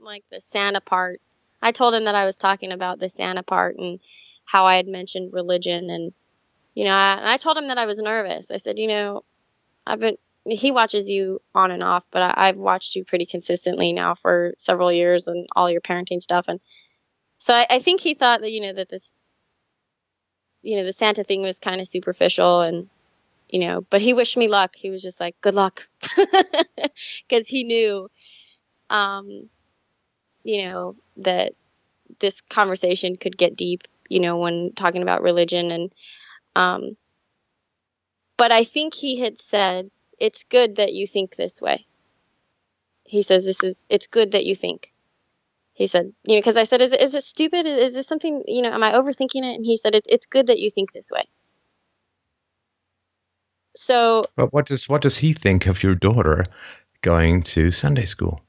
like 0.00 0.24
the 0.30 0.40
Santa 0.40 0.80
part. 0.80 1.20
I 1.62 1.72
told 1.72 1.94
him 1.94 2.04
that 2.04 2.14
I 2.16 2.24
was 2.24 2.36
talking 2.36 2.72
about 2.72 2.98
the 2.98 3.08
Santa 3.08 3.42
part 3.44 3.76
and 3.78 4.00
how 4.44 4.66
I 4.66 4.76
had 4.76 4.88
mentioned 4.88 5.32
religion 5.32 5.90
and 5.90 6.12
you 6.74 6.84
know, 6.84 6.94
I, 6.94 7.14
and 7.14 7.28
I 7.28 7.36
told 7.36 7.56
him 7.56 7.68
that 7.68 7.78
I 7.78 7.86
was 7.86 7.98
nervous. 7.98 8.46
I 8.50 8.58
said, 8.58 8.78
you 8.78 8.86
know, 8.86 9.24
I've 9.84 9.98
been, 9.98 10.16
he 10.46 10.70
watches 10.70 11.08
you 11.08 11.40
on 11.52 11.72
and 11.72 11.82
off, 11.82 12.04
but 12.12 12.22
I, 12.22 12.48
I've 12.48 12.56
watched 12.56 12.94
you 12.94 13.04
pretty 13.04 13.26
consistently 13.26 13.92
now 13.92 14.14
for 14.14 14.54
several 14.58 14.92
years 14.92 15.26
and 15.26 15.48
all 15.56 15.68
your 15.68 15.80
parenting 15.80 16.22
stuff. 16.22 16.46
And 16.46 16.60
so 17.38 17.52
I, 17.52 17.66
I 17.68 17.78
think 17.80 18.00
he 18.00 18.14
thought 18.14 18.42
that, 18.42 18.52
you 18.52 18.60
know, 18.60 18.72
that 18.74 18.90
this, 18.90 19.10
you 20.62 20.76
know, 20.76 20.84
the 20.84 20.92
Santa 20.92 21.24
thing 21.24 21.42
was 21.42 21.58
kind 21.58 21.80
of 21.80 21.88
superficial 21.88 22.60
and, 22.60 22.88
you 23.48 23.60
know, 23.60 23.86
but 23.90 24.00
he 24.00 24.12
wished 24.12 24.36
me 24.36 24.48
luck. 24.48 24.74
He 24.76 24.90
was 24.90 25.02
just 25.02 25.20
like, 25.20 25.40
good 25.40 25.54
luck. 25.54 25.88
Cause 27.30 27.46
he 27.46 27.64
knew, 27.64 28.10
um, 28.90 29.48
you 30.44 30.64
know, 30.64 30.96
that 31.18 31.52
this 32.20 32.40
conversation 32.50 33.16
could 33.16 33.38
get 33.38 33.56
deep, 33.56 33.82
you 34.08 34.20
know, 34.20 34.36
when 34.36 34.72
talking 34.76 35.02
about 35.02 35.22
religion 35.22 35.70
and, 35.70 35.92
um, 36.56 36.96
but 38.36 38.52
I 38.52 38.64
think 38.64 38.94
he 38.94 39.20
had 39.20 39.36
said, 39.50 39.90
it's 40.18 40.44
good 40.48 40.76
that 40.76 40.92
you 40.92 41.06
think 41.06 41.36
this 41.36 41.60
way. 41.60 41.86
He 43.04 43.22
says, 43.22 43.44
this 43.44 43.62
is, 43.62 43.76
it's 43.88 44.06
good 44.06 44.32
that 44.32 44.44
you 44.44 44.54
think. 44.54 44.92
He 45.72 45.86
said, 45.86 46.12
you 46.24 46.34
know, 46.34 46.40
because 46.40 46.56
I 46.56 46.64
said, 46.64 46.82
is 46.82 46.92
it, 46.92 47.00
is 47.00 47.14
it 47.14 47.24
stupid? 47.24 47.66
Is, 47.66 47.88
is 47.88 47.94
this 47.94 48.06
something, 48.06 48.42
you 48.46 48.62
know, 48.62 48.72
am 48.72 48.82
I 48.82 48.92
overthinking 48.92 49.44
it? 49.44 49.54
And 49.54 49.64
he 49.64 49.76
said, 49.76 49.94
it's, 49.94 50.06
it's 50.10 50.26
good 50.26 50.48
that 50.48 50.58
you 50.58 50.70
think 50.70 50.92
this 50.92 51.10
way. 51.10 51.28
So, 53.80 54.24
but 54.34 54.52
what 54.52 54.66
does 54.66 54.88
what 54.88 55.02
does 55.02 55.16
he 55.16 55.32
think 55.32 55.66
of 55.66 55.84
your 55.84 55.94
daughter 55.94 56.44
going 57.02 57.42
to 57.44 57.70
Sunday 57.70 58.04
school? 58.06 58.40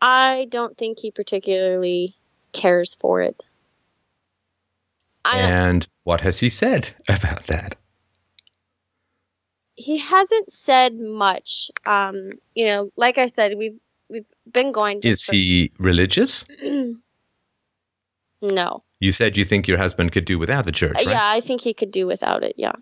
I 0.00 0.46
don't 0.48 0.78
think 0.78 1.00
he 1.00 1.10
particularly 1.10 2.14
cares 2.52 2.96
for 3.00 3.20
it. 3.20 3.44
and 5.24 5.86
what 6.04 6.20
has 6.20 6.38
he 6.38 6.48
said 6.48 6.94
about 7.08 7.46
that? 7.48 7.74
He 9.74 9.98
hasn't 9.98 10.52
said 10.52 10.94
much. 10.94 11.70
Um, 11.84 12.30
you 12.54 12.64
know, 12.64 12.90
like 12.96 13.18
I 13.18 13.26
said, 13.26 13.58
we've 13.58 13.78
we've 14.08 14.24
been 14.50 14.70
going. 14.70 15.00
Is 15.02 15.24
for- 15.24 15.34
he 15.34 15.72
religious? 15.78 16.46
no. 18.40 18.84
You 19.00 19.12
said 19.12 19.36
you 19.36 19.44
think 19.44 19.66
your 19.68 19.78
husband 19.78 20.12
could 20.12 20.24
do 20.24 20.38
without 20.38 20.64
the 20.64 20.72
church, 20.72 20.94
right? 20.94 21.08
Yeah, 21.08 21.28
I 21.28 21.40
think 21.40 21.60
he 21.60 21.74
could 21.74 21.90
do 21.90 22.06
without 22.06 22.44
it. 22.44 22.54
Yeah. 22.56 22.72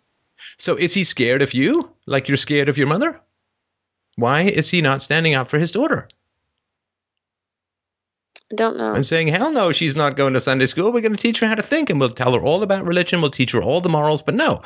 So 0.59 0.77
is 0.77 0.95
he 0.95 1.05
scared 1.05 1.43
of 1.43 1.55
you, 1.55 1.91
like 2.07 2.29
you're 2.29 2.37
scared 2.37 2.69
of 2.69 2.79
your 2.79 2.87
mother? 2.87 3.21
Why 4.17 4.43
is 4.43 4.71
he 4.71 4.81
not 4.81 5.03
standing 5.03 5.35
up 5.35 5.49
for 5.49 5.59
his 5.59 5.73
daughter? 5.73 6.09
I 8.53 8.57
don't 8.57 8.77
know. 8.77 8.95
And 8.95 9.05
saying, 9.05 9.29
hell 9.29 9.51
no, 9.51 9.73
she's 9.73 9.97
not 9.97 10.17
going 10.17 10.35
to 10.35 10.41
Sunday 10.41 10.67
school. 10.67 10.93
We're 10.93 11.01
going 11.01 11.17
to 11.17 11.21
teach 11.21 11.41
her 11.41 11.47
how 11.47 11.55
to 11.55 11.63
think 11.63 11.91
and 11.91 11.99
we'll 11.99 12.11
tell 12.11 12.33
her 12.35 12.41
all 12.41 12.63
about 12.63 12.85
religion. 12.85 13.21
We'll 13.21 13.31
teach 13.31 13.53
her 13.53 13.63
all 13.63 13.81
the 13.81 13.89
morals. 13.89 14.23
But 14.23 14.35
no, 14.35 14.63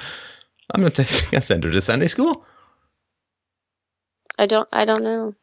I'm 0.75 0.83
not 0.83 0.95
going 0.95 1.07
to 1.07 1.47
send 1.47 1.65
her 1.65 1.71
to 1.71 1.81
Sunday 1.81 2.09
school. 2.09 2.45
I 4.39 4.47
don't, 4.47 4.69
I 4.73 4.85
don't 4.85 5.03
know. 5.03 5.35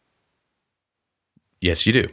Yes, 1.61 1.85
you 1.85 1.93
do. 1.93 2.07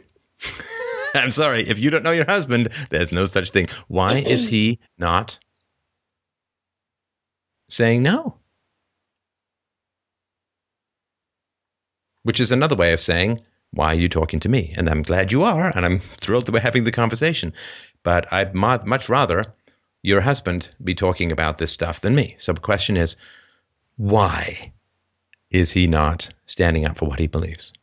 I'm 1.13 1.29
sorry. 1.29 1.67
If 1.67 1.79
you 1.79 1.89
don't 1.89 2.03
know 2.03 2.11
your 2.11 2.25
husband, 2.25 2.69
there's 2.89 3.11
no 3.11 3.25
such 3.25 3.51
thing. 3.51 3.69
Why 3.87 4.19
is 4.19 4.47
he 4.47 4.79
not 4.97 5.37
saying 7.73 8.03
no? 8.03 8.37
Which 12.23 12.39
is 12.39 12.51
another 12.51 12.75
way 12.75 12.93
of 12.93 13.01
saying, 13.01 13.41
why 13.71 13.87
are 13.87 13.99
you 13.99 14.07
talking 14.07 14.39
to 14.41 14.49
me? 14.49 14.73
And 14.77 14.87
I'm 14.89 15.01
glad 15.01 15.31
you 15.31 15.43
are, 15.43 15.75
and 15.75 15.85
I'm 15.85 15.99
thrilled 16.21 16.45
that 16.45 16.51
we're 16.51 16.59
having 16.59 16.83
the 16.83 16.91
conversation. 16.91 17.53
But 18.03 18.31
I'd 18.31 18.53
much 18.53 19.09
rather 19.09 19.45
your 20.03 20.21
husband 20.21 20.69
be 20.83 20.93
talking 20.93 21.31
about 21.31 21.57
this 21.57 21.71
stuff 21.71 22.01
than 22.01 22.15
me. 22.15 22.35
So 22.37 22.53
the 22.53 22.59
question 22.59 22.97
is, 22.97 23.15
why 23.97 24.71
is 25.49 25.71
he 25.71 25.87
not 25.87 26.29
standing 26.45 26.85
up 26.85 26.97
for 26.97 27.05
what 27.05 27.19
he 27.19 27.27
believes? 27.27 27.73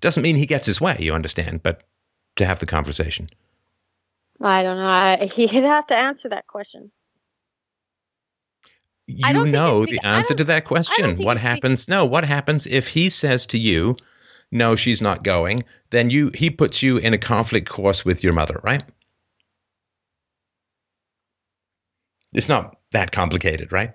Doesn't 0.00 0.22
mean 0.22 0.36
he 0.36 0.46
gets 0.46 0.66
his 0.66 0.80
way, 0.80 0.96
you 0.98 1.14
understand, 1.14 1.62
but 1.62 1.84
to 2.36 2.44
have 2.44 2.60
the 2.60 2.66
conversation. 2.66 3.28
I 4.40 4.62
don't 4.62 4.76
know. 4.76 4.86
I, 4.86 5.26
he'd 5.34 5.64
have 5.64 5.86
to 5.88 5.96
answer 5.96 6.28
that 6.30 6.46
question. 6.46 6.90
You 9.06 9.44
know 9.44 9.84
the 9.84 10.00
answer 10.02 10.34
to 10.34 10.44
that 10.44 10.64
question. 10.64 11.18
What 11.18 11.36
happens? 11.36 11.88
No, 11.88 12.06
what 12.06 12.24
happens 12.24 12.66
if 12.66 12.88
he 12.88 13.10
says 13.10 13.44
to 13.46 13.58
you, 13.58 13.96
no, 14.50 14.76
she's 14.76 15.02
not 15.02 15.22
going, 15.22 15.64
then 15.90 16.10
you 16.10 16.30
he 16.34 16.48
puts 16.48 16.82
you 16.82 16.96
in 16.96 17.12
a 17.12 17.18
conflict 17.18 17.68
course 17.68 18.04
with 18.04 18.24
your 18.24 18.32
mother, 18.32 18.60
right? 18.62 18.82
It's 22.32 22.48
not 22.48 22.78
that 22.92 23.12
complicated, 23.12 23.72
right? 23.72 23.92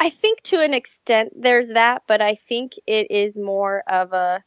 I 0.00 0.10
think 0.10 0.42
to 0.44 0.60
an 0.60 0.74
extent 0.74 1.32
there's 1.36 1.68
that, 1.68 2.02
but 2.06 2.20
I 2.20 2.34
think 2.34 2.72
it 2.86 3.10
is 3.10 3.36
more 3.36 3.82
of 3.88 4.12
a 4.12 4.42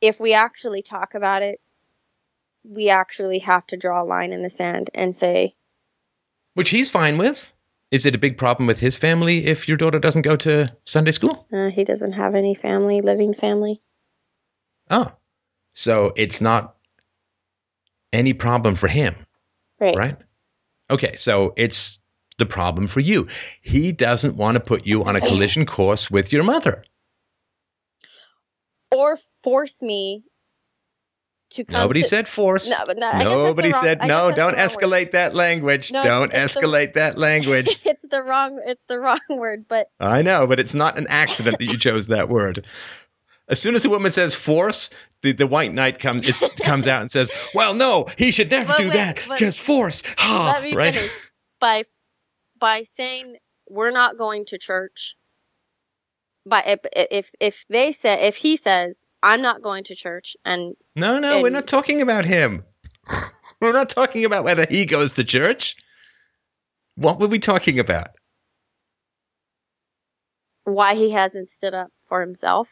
if 0.00 0.20
we 0.20 0.32
actually 0.32 0.82
talk 0.82 1.14
about 1.14 1.42
it, 1.42 1.60
we 2.62 2.88
actually 2.88 3.40
have 3.40 3.66
to 3.68 3.76
draw 3.76 4.02
a 4.02 4.04
line 4.04 4.32
in 4.32 4.42
the 4.42 4.50
sand 4.50 4.90
and 4.94 5.14
say 5.14 5.56
which 6.54 6.70
he's 6.70 6.90
fine 6.90 7.18
with. 7.18 7.52
Is 7.90 8.04
it 8.04 8.14
a 8.14 8.18
big 8.18 8.36
problem 8.36 8.66
with 8.66 8.78
his 8.78 8.96
family 8.96 9.46
if 9.46 9.66
your 9.66 9.76
daughter 9.76 9.98
doesn't 9.98 10.22
go 10.22 10.36
to 10.36 10.70
Sunday 10.84 11.12
school? 11.12 11.46
Uh, 11.52 11.70
he 11.70 11.84
doesn't 11.84 12.12
have 12.12 12.34
any 12.34 12.54
family, 12.54 13.00
living 13.00 13.32
family. 13.32 13.80
Oh, 14.90 15.10
so 15.72 16.12
it's 16.16 16.40
not 16.40 16.76
any 18.12 18.32
problem 18.34 18.74
for 18.74 18.88
him, 18.88 19.14
Right. 19.80 19.96
right? 19.96 20.16
Okay, 20.90 21.14
so 21.16 21.54
it's 21.56 21.98
the 22.38 22.46
problem 22.46 22.86
for 22.88 23.00
you. 23.00 23.26
He 23.62 23.92
doesn't 23.92 24.36
want 24.36 24.56
to 24.56 24.60
put 24.60 24.86
you 24.86 25.04
on 25.04 25.16
a 25.16 25.20
collision 25.20 25.66
course 25.66 26.10
with 26.10 26.32
your 26.32 26.44
mother. 26.44 26.84
Or 28.92 29.18
force 29.42 29.74
me 29.82 30.24
to. 31.50 31.64
Nobody 31.68 32.02
to- 32.02 32.08
said 32.08 32.28
force. 32.28 32.70
No, 32.70 32.76
but 32.86 32.98
no, 32.98 33.08
I 33.08 33.12
guess 33.12 33.18
that's 33.18 33.28
the 33.28 33.44
Nobody 33.44 33.72
said 33.72 34.00
guess 34.00 34.08
no. 34.08 34.32
Don't 34.32 34.56
escalate 34.56 35.06
word. 35.06 35.12
that 35.12 35.34
language. 35.34 35.92
No, 35.92 36.02
don't 36.02 36.32
it's 36.34 36.54
the- 36.54 36.60
escalate 36.60 36.92
that 36.94 37.18
language. 37.18 37.80
it's 37.84 38.04
the 38.10 38.22
wrong. 38.22 38.60
It's 38.66 38.82
the 38.88 38.98
wrong 38.98 39.20
word. 39.30 39.66
But 39.68 39.90
I 40.00 40.22
know, 40.22 40.46
but 40.46 40.60
it's 40.60 40.74
not 40.74 40.98
an 40.98 41.06
accident 41.08 41.58
that 41.58 41.66
you 41.66 41.78
chose 41.78 42.06
that 42.08 42.28
word. 42.28 42.66
As 43.48 43.60
soon 43.60 43.74
as 43.74 43.84
a 43.84 43.90
woman 43.90 44.12
says 44.12 44.34
force, 44.34 44.90
the, 45.22 45.32
the 45.32 45.46
white 45.46 45.72
knight 45.72 45.98
comes 45.98 46.28
it 46.42 46.56
comes 46.58 46.86
out 46.86 47.00
and 47.00 47.10
says, 47.10 47.30
"Well, 47.54 47.74
no, 47.74 48.08
he 48.18 48.30
should 48.30 48.50
never 48.50 48.74
do 48.76 48.84
wait, 48.84 48.92
that 48.92 49.16
because 49.28 49.58
force." 49.58 50.02
Me 50.62 50.74
right? 50.74 50.94
finish. 50.94 51.10
By 51.60 51.84
by 52.58 52.84
saying 52.96 53.36
we're 53.68 53.90
not 53.90 54.18
going 54.18 54.44
to 54.46 54.58
church. 54.58 55.14
But 56.44 56.66
if 56.66 56.80
if 56.94 57.30
if 57.40 57.64
they 57.68 57.92
say 57.92 58.28
if 58.28 58.36
he 58.36 58.56
says 58.56 59.04
I'm 59.22 59.42
not 59.42 59.62
going 59.62 59.84
to 59.84 59.94
church 59.94 60.36
and 60.44 60.74
No, 60.96 61.18
no, 61.18 61.40
we're 61.42 61.50
not 61.50 61.66
talking 61.66 62.00
about 62.02 62.24
him. 62.24 62.64
we're 63.60 63.72
not 63.72 63.88
talking 63.90 64.24
about 64.24 64.44
whether 64.44 64.66
he 64.68 64.86
goes 64.86 65.12
to 65.12 65.24
church. 65.24 65.76
What 66.96 67.18
were 67.20 67.28
we 67.28 67.38
talking 67.38 67.78
about? 67.78 68.08
why 70.64 70.94
he 70.94 71.10
hasn't 71.10 71.50
stood 71.50 71.72
up 71.74 71.88
for 72.08 72.20
himself 72.20 72.68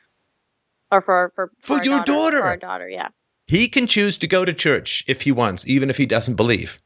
or 0.92 1.01
for 1.01 1.32
for 1.34 1.51
For 1.61 1.78
our 1.78 1.84
your 1.84 2.05
daughter. 2.05 2.38
for 2.38 2.44
our 2.44 2.57
daughter 2.59 2.88
yeah 2.88 3.09
He 3.47 3.68
can 3.68 3.86
choose 3.86 4.18
to 4.18 4.26
go 4.26 4.44
to 4.44 4.53
church 4.53 5.03
if 5.09 5.22
he 5.22 5.32
wants, 5.32 5.66
even 5.66 5.88
if 5.88 5.97
he 5.97 6.05
doesn't 6.07 6.34
believe. 6.34 6.78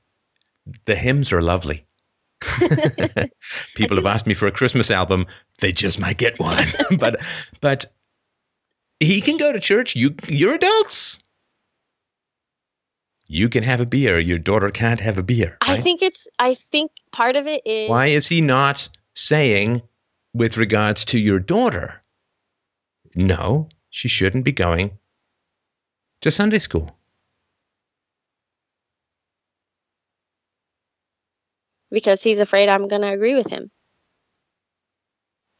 The 0.84 0.94
hymns 0.94 1.32
are 1.32 1.42
lovely. 1.42 1.84
People 3.74 3.96
have 3.96 4.06
asked 4.06 4.26
me 4.26 4.34
for 4.34 4.46
a 4.46 4.52
Christmas 4.52 4.90
album. 4.90 5.26
They 5.58 5.72
just 5.72 5.98
might 5.98 6.16
get 6.16 6.38
one. 6.38 6.68
but 6.98 7.20
but 7.60 7.86
he 9.00 9.20
can 9.20 9.36
go 9.36 9.52
to 9.52 9.60
church. 9.60 9.96
You 9.96 10.14
you're 10.28 10.54
adults. 10.54 11.20
You 13.26 13.48
can 13.48 13.62
have 13.62 13.80
a 13.80 13.86
beer. 13.86 14.18
Your 14.18 14.38
daughter 14.38 14.70
can't 14.70 15.00
have 15.00 15.16
a 15.18 15.22
beer. 15.22 15.56
I 15.60 15.80
think 15.80 16.02
it's 16.02 16.26
I 16.38 16.56
think 16.70 16.92
part 17.12 17.36
of 17.36 17.46
it 17.46 17.62
is 17.64 17.88
Why 17.88 18.06
is 18.06 18.26
he 18.28 18.40
not 18.40 18.88
saying 19.14 19.82
with 20.34 20.56
regards 20.56 21.04
to 21.06 21.18
your 21.18 21.38
daughter? 21.38 22.02
No, 23.14 23.68
she 23.90 24.08
shouldn't 24.08 24.44
be 24.44 24.52
going 24.52 24.98
to 26.20 26.30
Sunday 26.30 26.58
school. 26.58 26.96
because 31.90 32.22
he's 32.22 32.38
afraid 32.38 32.68
I'm 32.68 32.88
going 32.88 33.02
to 33.02 33.08
agree 33.12 33.34
with 33.34 33.48
him 33.48 33.70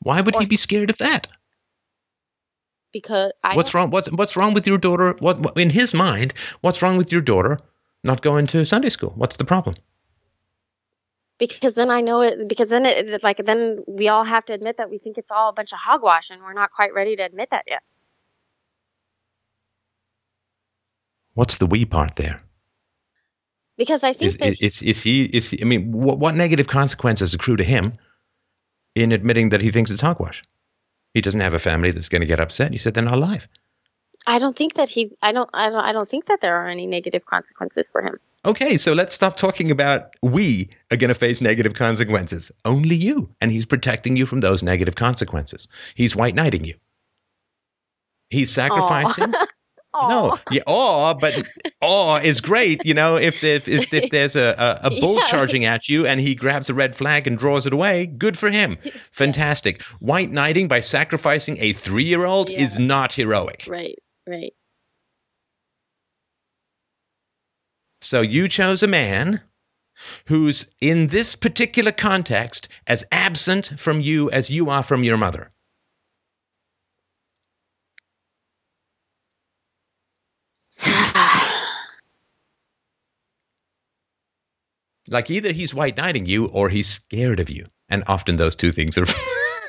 Why 0.01 0.21
would 0.21 0.37
he 0.37 0.47
be 0.47 0.57
scared 0.57 0.91
of 0.91 0.99
that? 0.99 1.27
Because 2.93 3.33
I 3.43 3.57
what's 3.57 3.75
wrong? 3.75 3.91
What's 3.91 4.11
what's 4.13 4.37
wrong 4.37 4.55
with 4.55 4.67
your 4.67 4.79
daughter? 4.79 5.17
What, 5.19 5.41
what 5.41 5.59
in 5.59 5.71
his 5.71 5.95
mind? 5.95 6.35
What's 6.61 6.83
wrong 6.83 6.97
with 6.97 7.13
your 7.13 7.21
daughter 7.21 7.59
not 8.05 8.23
going 8.23 8.47
to 8.49 8.65
Sunday 8.65 8.89
school? 8.89 9.13
What's 9.17 9.37
the 9.37 9.45
problem? 9.45 9.77
because 11.41 11.73
then 11.73 11.91
I 11.91 12.01
know 12.01 12.21
it 12.21 12.47
because 12.47 12.69
then 12.69 12.85
it 12.85 13.23
like 13.25 13.39
then 13.45 13.83
we 13.89 14.09
all 14.09 14.25
have 14.25 14.45
to 14.45 14.53
admit 14.53 14.77
that 14.77 14.91
we 14.91 14.99
think 14.99 15.17
it's 15.17 15.31
all 15.31 15.49
a 15.49 15.53
bunch 15.53 15.73
of 15.73 15.79
hogwash 15.79 16.29
and 16.29 16.43
we're 16.43 16.53
not 16.53 16.71
quite 16.71 16.93
ready 16.93 17.17
to 17.17 17.23
admit 17.23 17.49
that 17.51 17.65
yet. 17.67 17.83
What's 21.35 21.57
the 21.57 21.67
we 21.67 21.87
part 21.87 22.17
there? 22.17 22.43
Because 23.79 24.05
I 24.05 24.13
think 24.13 24.29
Is 24.29 24.37
that 24.37 24.63
is 24.63 24.83
is 24.83 25.01
he? 25.01 25.25
Is 25.25 25.49
he? 25.49 25.63
I 25.63 25.65
mean, 25.65 25.91
what, 25.91 26.19
what 26.19 26.35
negative 26.35 26.67
consequences 26.67 27.33
accrue 27.33 27.57
to 27.57 27.65
him 27.65 27.95
in 28.95 29.11
admitting 29.11 29.49
that 29.49 29.63
he 29.63 29.71
thinks 29.71 29.91
it's 29.91 30.03
hogwash? 30.03 30.43
He 31.15 31.21
doesn't 31.21 31.41
have 31.41 31.55
a 31.55 31.59
family 31.59 31.91
that's 31.91 32.09
going 32.09 32.21
to 32.21 32.27
get 32.27 32.41
upset. 32.41 32.73
He 32.73 32.79
said 32.79 32.95
they're 32.95 33.05
not 33.05 33.15
alive. 33.15 33.49
I 34.27 34.39
don't 34.39 34.57
think 34.57 34.75
that 34.75 34.89
he 34.89 35.11
I 35.23 35.33
don't 35.33 35.51
I 35.55 35.71
don't 35.71 35.85
I 35.85 35.93
don't 35.93 36.09
think 36.09 36.27
that 36.27 36.41
there 36.41 36.57
are 36.57 36.69
any 36.69 36.87
negative 36.87 37.27
consequences 37.27 37.89
for 37.89 38.03
him. 38.03 38.15
Okay, 38.45 38.79
so 38.79 38.93
let's 38.93 39.15
stop 39.15 39.37
talking 39.37 39.71
about 39.71 40.15
we 40.23 40.71
are 40.91 40.97
going 40.97 41.09
to 41.09 41.15
face 41.15 41.41
negative 41.41 41.75
consequences. 41.75 42.51
Only 42.65 42.97
you. 42.97 43.29
And 43.41 43.53
he's 43.53 43.67
protecting 43.67 44.17
you 44.17 44.25
from 44.25 44.41
those 44.41 44.63
negative 44.63 44.95
consequences. 44.95 45.69
He's 45.95 46.17
white 46.17 46.35
knighting 46.35 46.65
you. 46.65 46.75
He's 48.31 48.51
sacrificing. 48.51 49.35
No, 49.93 50.39
yeah, 50.53 50.63
awe, 50.67 51.15
but 51.15 51.45
awe 51.81 52.19
is 52.19 52.41
great. 52.41 52.85
You 52.85 52.95
know, 52.95 53.17
if 53.17 53.43
if, 53.43 53.67
if, 53.67 53.93
if 53.93 54.11
there's 54.13 54.37
a, 54.37 54.55
a, 54.83 54.87
a 54.87 54.91
bull 55.01 55.17
Yeah. 55.17 55.25
charging 55.27 55.65
at 55.65 55.89
you 55.89 56.07
and 56.07 56.21
he 56.21 56.35
grabs 56.35 56.71
a 56.71 56.75
red 56.75 56.95
flag 56.95 57.27
and 57.27 57.37
draws 57.37 57.67
it 57.67 57.73
away, 57.73 58.07
good 58.07 58.39
for 58.39 58.51
him. 58.51 58.79
Fantastic. 59.13 59.83
White 59.99 60.31
knighting 60.31 60.69
by 60.69 60.79
sacrificing 60.81 61.57
a 61.61 61.73
three 61.73 62.05
year 62.05 62.25
old 62.25 62.51
Yeah. 62.51 62.61
is 62.63 62.79
not 62.79 63.13
heroic. 63.13 63.65
Right, 63.69 63.97
right. 64.29 64.53
So 68.01 68.21
you 68.21 68.49
chose 68.49 68.83
a 68.83 68.87
man 68.87 69.41
who's 70.27 70.67
in 70.81 71.09
this 71.09 71.35
particular 71.35 71.93
context 71.93 72.69
as 72.87 73.05
absent 73.13 73.73
from 73.79 74.01
you 74.01 74.31
as 74.31 74.49
you 74.49 74.71
are 74.71 74.83
from 74.83 75.05
your 75.05 75.19
mother. 75.19 75.51
Like 85.11 85.29
either 85.29 85.53
he's 85.53 85.75
white 85.75 85.97
knighting 85.97 86.27
you 86.27 86.47
or 86.47 86.69
he's 86.69 86.89
scared 86.89 87.41
of 87.41 87.51
you. 87.51 87.67
And 87.89 88.05
often 88.07 88.37
those 88.37 88.55
two 88.55 88.71
things 88.71 88.97
are 88.97 89.07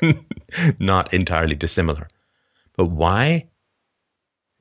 not 0.78 1.12
entirely 1.12 1.56
dissimilar. 1.56 2.08
But 2.76 2.86
why 2.86 3.48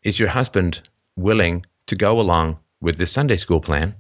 is 0.02 0.20
your 0.20 0.30
husband 0.30 0.82
willing 1.16 1.66
to 1.86 1.96
go 1.96 2.20
along 2.20 2.58
with 2.82 2.98
this 2.98 3.12
Sunday 3.12 3.38
school 3.38 3.62
plan 3.62 3.96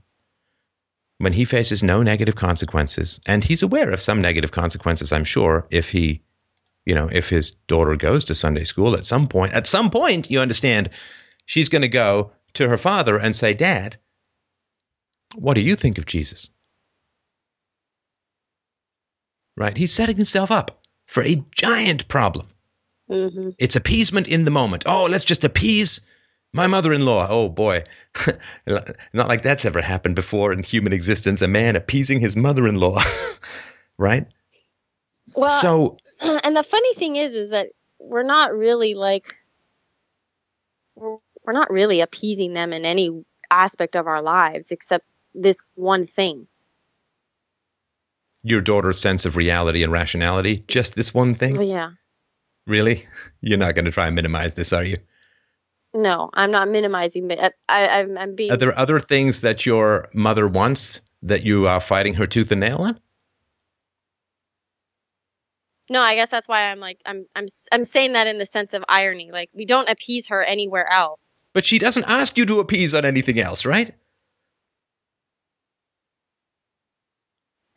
when 1.19 1.33
he 1.33 1.45
faces 1.45 1.83
no 1.83 2.01
negative 2.01 2.35
consequences? 2.35 3.19
And 3.27 3.43
he's 3.43 3.61
aware 3.61 3.91
of 3.91 4.01
some 4.01 4.19
negative 4.19 4.51
consequences, 4.51 5.11
I'm 5.11 5.23
sure, 5.23 5.67
if 5.69 5.87
he, 5.89 6.23
you 6.85 6.95
know, 6.95 7.07
if 7.11 7.29
his 7.29 7.51
daughter 7.67 7.95
goes 7.95 8.25
to 8.25 8.35
Sunday 8.35 8.63
school 8.63 8.95
at 8.95 9.05
some 9.05 9.27
point. 9.27 9.53
At 9.53 9.67
some 9.67 9.91
point, 9.91 10.31
you 10.31 10.39
understand, 10.39 10.89
she's 11.45 11.69
going 11.69 11.83
to 11.83 11.87
go 11.87 12.31
to 12.55 12.67
her 12.67 12.77
father 12.77 13.17
and 13.17 13.35
say, 13.35 13.53
Dad, 13.53 13.97
what 15.35 15.53
do 15.53 15.61
you 15.61 15.75
think 15.75 15.99
of 15.99 16.07
Jesus? 16.07 16.49
Right? 19.57 19.75
He's 19.77 19.93
setting 19.93 20.17
himself 20.17 20.51
up 20.51 20.81
for 21.07 21.23
a 21.23 21.43
giant 21.55 22.07
problem. 22.07 22.47
hmm 23.07 23.49
It's 23.57 23.75
appeasement 23.75 24.27
in 24.27 24.45
the 24.45 24.51
moment. 24.51 24.83
Oh, 24.85 25.05
let's 25.05 25.25
just 25.25 25.43
appease 25.43 26.01
my 26.53 26.67
mother 26.67 26.93
in 26.93 27.05
law. 27.05 27.27
Oh, 27.29 27.49
boy. 27.49 27.83
Not 28.67 29.27
like 29.27 29.43
that's 29.43 29.65
ever 29.65 29.81
happened 29.81 30.15
before 30.15 30.51
in 30.51 30.63
human 30.63 30.93
existence. 30.93 31.41
A 31.41 31.47
man 31.47 31.75
appeasing 31.75 32.19
his 32.19 32.35
mother 32.35 32.67
in 32.67 32.75
law. 32.75 33.01
right? 33.97 34.25
Well, 35.35 35.49
so, 35.49 35.97
and 36.19 36.55
the 36.55 36.63
funny 36.63 36.93
thing 36.95 37.15
is, 37.15 37.33
is 37.33 37.49
that 37.51 37.69
we're 37.99 38.23
not 38.23 38.53
really 38.53 38.95
like 38.95 39.35
we're, 40.95 41.17
we're 41.43 41.53
not 41.53 41.69
really 41.71 42.01
appeasing 42.01 42.53
them 42.53 42.73
in 42.73 42.85
any 42.85 43.23
aspect 43.49 43.95
of 43.95 44.07
our 44.07 44.21
lives 44.21 44.67
except 44.71 45.05
this 45.33 45.57
one 45.75 46.05
thing. 46.05 46.47
Your 48.43 48.61
daughter's 48.61 48.99
sense 48.99 49.25
of 49.25 49.37
reality 49.37 49.83
and 49.83 49.91
rationality, 49.91 50.63
just 50.67 50.95
this 50.95 51.13
one 51.13 51.35
thing? 51.35 51.55
Well, 51.57 51.67
yeah. 51.67 51.91
Really? 52.67 53.07
You're 53.41 53.57
not 53.57 53.75
going 53.75 53.85
to 53.85 53.91
try 53.91 54.07
and 54.07 54.15
minimize 54.15 54.55
this, 54.55 54.73
are 54.73 54.83
you? 54.83 54.97
No, 55.93 56.29
I'm 56.33 56.51
not 56.51 56.69
minimizing, 56.69 57.27
but 57.27 57.39
I, 57.39 57.51
I, 57.67 57.99
I'm, 57.99 58.17
I'm 58.17 58.35
being. 58.35 58.51
Are 58.51 58.57
there 58.57 58.77
other 58.77 58.99
things 58.99 59.41
that 59.41 59.65
your 59.65 60.07
mother 60.13 60.47
wants 60.47 61.01
that 61.21 61.43
you 61.43 61.67
are 61.67 61.81
fighting 61.81 62.13
her 62.13 62.25
tooth 62.25 62.51
and 62.51 62.61
nail 62.61 62.77
on? 62.77 62.99
no, 65.91 66.01
I 66.01 66.15
guess 66.15 66.29
that's 66.29 66.47
why 66.47 66.71
I'm 66.71 66.79
like 66.79 66.99
I'm 67.05 67.25
I'm 67.35 67.47
I'm 67.71 67.83
saying 67.83 68.13
that 68.13 68.25
in 68.25 68.37
the 68.37 68.45
sense 68.45 68.73
of 68.73 68.83
irony. 68.87 69.29
Like 69.31 69.49
we 69.53 69.65
don't 69.65 69.89
appease 69.89 70.27
her 70.29 70.41
anywhere 70.41 70.89
else. 70.89 71.21
But 71.53 71.65
she 71.65 71.79
doesn't 71.79 72.05
ask 72.05 72.37
you 72.37 72.45
to 72.45 72.61
appease 72.61 72.93
on 72.93 73.03
anything 73.03 73.39
else, 73.39 73.65
right? 73.65 73.93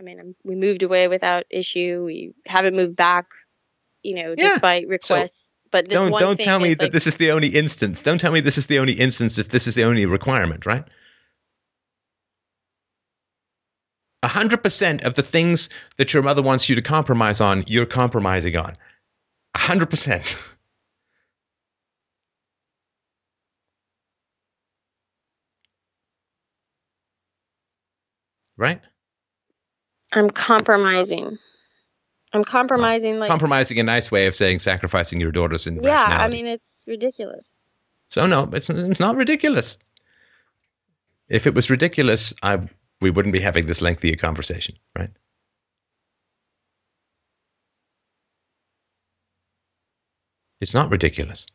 I 0.05 0.07
mean, 0.07 0.21
I'm, 0.21 0.37
we 0.45 0.55
moved 0.55 0.83
away 0.83 1.09
without 1.09 1.45
issue. 1.49 2.03
We 2.05 2.35
haven't 2.47 2.77
moved 2.77 2.95
back, 2.95 3.27
you 4.03 4.15
know, 4.15 4.35
Yeah. 4.37 4.53
despite 4.53 4.87
requests. 4.87 5.49
but 5.71 5.87
this 5.87 5.95
don't 5.95 6.17
don't 6.19 6.39
tell 6.39 6.61
me 6.61 6.73
is, 6.73 6.77
that 6.77 6.93
this 6.93 7.07
is 7.07 7.17
the 7.17 7.31
only 7.31 7.49
instance. 7.49 8.03
Don't 8.03 8.21
tell 8.21 8.31
me 8.33 8.41
this 8.41 8.59
is 8.59 8.67
the 8.67 8.79
only 8.79 8.93
instance 8.93 9.39
if 9.39 9.49
this 9.49 9.67
is 9.67 9.75
the 9.75 9.83
only 9.83 10.05
requirement, 10.05 10.67
right? 10.67 10.85
100% 14.23 15.05
of 15.05 15.15
the 15.15 15.23
things 15.23 15.69
that 15.97 16.13
your 16.15 16.23
mother 16.23 16.43
wants 16.43 16.69
you 16.69 16.75
to 16.75 16.83
compromise 16.83 17.41
on, 17.41 17.65
you're 17.67 17.87
compromising 17.87 18.57
on. 18.57 18.77
100%. 19.57 20.37
Right? 28.57 28.81
I'm 30.15 30.31
compromising. 30.31 31.39
I'm 32.33 32.45
compromising 32.45 33.19
like 33.19 33.29
Compromising 33.29 33.79
a 33.79 33.83
nice 33.83 34.11
way 34.11 34.27
of 34.27 34.35
saying 34.35 34.61
sacrificing 34.61 35.21
your 35.21 35.31
daughters 35.31 35.67
in 35.67 35.83
Yeah, 35.83 36.03
I 36.03 36.29
mean 36.29 36.47
it's 36.47 36.69
ridiculous. 36.87 37.53
So 38.11 38.27
no, 38.27 38.49
it's, 38.53 38.71
it's 38.71 39.01
not 39.01 39.17
ridiculous. 39.17 39.79
If 41.29 41.47
it 41.47 41.55
was 41.55 41.71
ridiculous, 41.71 42.33
I 42.43 42.61
we 43.01 43.11
wouldn't 43.11 43.33
be 43.33 43.41
having 43.41 43.67
this 43.67 43.83
lengthy 43.83 44.13
a 44.13 44.17
conversation, 44.17 44.77
right? 44.97 45.11
It's 50.61 50.75
not 50.75 50.91
ridiculous. 50.91 51.47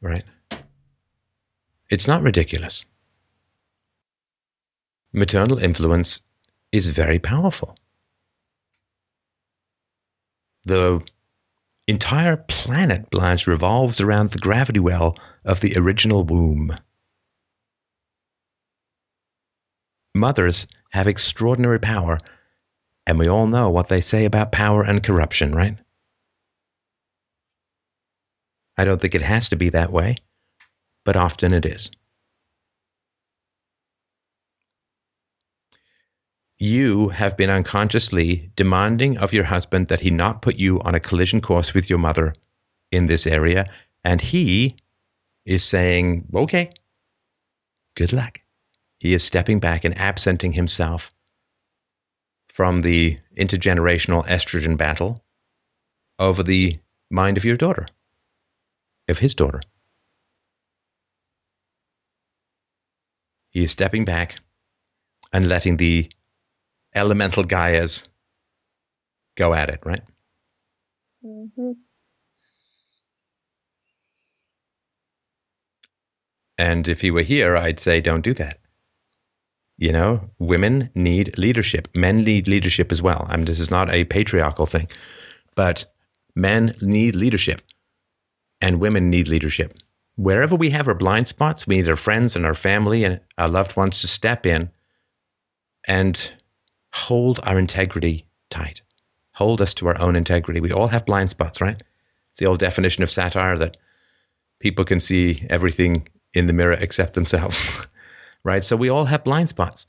Right? 0.00 0.24
It's 1.90 2.06
not 2.06 2.22
ridiculous. 2.22 2.84
Maternal 5.16 5.58
influence 5.58 6.22
is 6.72 6.88
very 6.88 7.20
powerful. 7.20 7.76
The 10.64 11.00
entire 11.86 12.36
planet, 12.36 13.10
Blanche, 13.10 13.46
revolves 13.46 14.00
around 14.00 14.32
the 14.32 14.40
gravity 14.40 14.80
well 14.80 15.16
of 15.44 15.60
the 15.60 15.78
original 15.78 16.24
womb. 16.24 16.76
Mothers 20.16 20.66
have 20.90 21.06
extraordinary 21.06 21.78
power, 21.78 22.18
and 23.06 23.16
we 23.16 23.28
all 23.28 23.46
know 23.46 23.70
what 23.70 23.88
they 23.88 24.00
say 24.00 24.24
about 24.24 24.50
power 24.50 24.82
and 24.82 25.00
corruption, 25.00 25.54
right? 25.54 25.76
I 28.76 28.84
don't 28.84 29.00
think 29.00 29.14
it 29.14 29.22
has 29.22 29.50
to 29.50 29.56
be 29.56 29.70
that 29.70 29.92
way, 29.92 30.16
but 31.04 31.14
often 31.14 31.52
it 31.52 31.64
is. 31.64 31.92
You 36.64 37.10
have 37.10 37.36
been 37.36 37.50
unconsciously 37.50 38.50
demanding 38.56 39.18
of 39.18 39.34
your 39.34 39.44
husband 39.44 39.88
that 39.88 40.00
he 40.00 40.08
not 40.08 40.40
put 40.40 40.56
you 40.56 40.80
on 40.80 40.94
a 40.94 40.98
collision 40.98 41.42
course 41.42 41.74
with 41.74 41.90
your 41.90 41.98
mother 41.98 42.32
in 42.90 43.04
this 43.04 43.26
area, 43.26 43.70
and 44.02 44.18
he 44.18 44.74
is 45.44 45.62
saying, 45.62 46.24
okay, 46.34 46.72
good 47.96 48.14
luck. 48.14 48.40
He 48.98 49.12
is 49.12 49.22
stepping 49.22 49.60
back 49.60 49.84
and 49.84 49.94
absenting 49.98 50.54
himself 50.54 51.12
from 52.48 52.80
the 52.80 53.18
intergenerational 53.36 54.26
estrogen 54.26 54.78
battle 54.78 55.22
over 56.18 56.42
the 56.42 56.78
mind 57.10 57.36
of 57.36 57.44
your 57.44 57.58
daughter, 57.58 57.86
of 59.10 59.18
his 59.18 59.34
daughter. 59.34 59.60
He 63.50 63.62
is 63.64 63.70
stepping 63.70 64.06
back 64.06 64.36
and 65.30 65.46
letting 65.46 65.76
the 65.76 66.08
elemental 66.94 67.44
Gaias 67.44 68.08
go 69.36 69.54
at 69.54 69.70
it, 69.70 69.80
right? 69.84 70.02
hmm 71.22 71.72
And 76.58 76.88
if 76.88 77.00
he 77.00 77.10
were 77.10 77.22
here, 77.22 77.56
I'd 77.56 77.80
say, 77.80 78.00
don't 78.00 78.22
do 78.22 78.34
that. 78.34 78.58
You 79.76 79.92
know, 79.92 80.30
women 80.38 80.90
need 80.94 81.36
leadership. 81.36 81.88
Men 81.94 82.22
need 82.22 82.46
leadership 82.46 82.92
as 82.92 83.02
well. 83.02 83.26
I 83.28 83.36
mean, 83.36 83.46
this 83.46 83.60
is 83.60 83.70
not 83.70 83.92
a 83.92 84.04
patriarchal 84.04 84.66
thing, 84.66 84.88
but 85.56 85.86
men 86.36 86.74
need 86.80 87.16
leadership 87.16 87.60
and 88.60 88.80
women 88.80 89.10
need 89.10 89.28
leadership. 89.28 89.76
Wherever 90.16 90.54
we 90.54 90.70
have 90.70 90.86
our 90.86 90.94
blind 90.94 91.26
spots, 91.26 91.66
we 91.66 91.76
need 91.76 91.88
our 91.88 91.96
friends 91.96 92.36
and 92.36 92.46
our 92.46 92.54
family 92.54 93.04
and 93.04 93.20
our 93.36 93.48
loved 93.48 93.76
ones 93.76 94.00
to 94.02 94.08
step 94.08 94.46
in 94.46 94.70
and 95.86 96.32
hold 96.94 97.40
our 97.42 97.58
integrity 97.58 98.24
tight. 98.50 98.82
Hold 99.32 99.60
us 99.60 99.74
to 99.74 99.88
our 99.88 100.00
own 100.00 100.14
integrity. 100.14 100.60
We 100.60 100.72
all 100.72 100.86
have 100.86 101.04
blind 101.04 101.28
spots, 101.28 101.60
right? 101.60 101.82
It's 102.30 102.38
the 102.38 102.46
old 102.46 102.60
definition 102.60 103.02
of 103.02 103.10
satire 103.10 103.58
that 103.58 103.76
people 104.60 104.84
can 104.84 105.00
see 105.00 105.44
everything 105.50 106.06
in 106.34 106.46
the 106.46 106.52
mirror 106.52 106.74
except 106.74 107.14
themselves, 107.14 107.64
right? 108.44 108.64
So 108.64 108.76
we 108.76 108.90
all 108.90 109.06
have 109.06 109.24
blind 109.24 109.48
spots. 109.48 109.86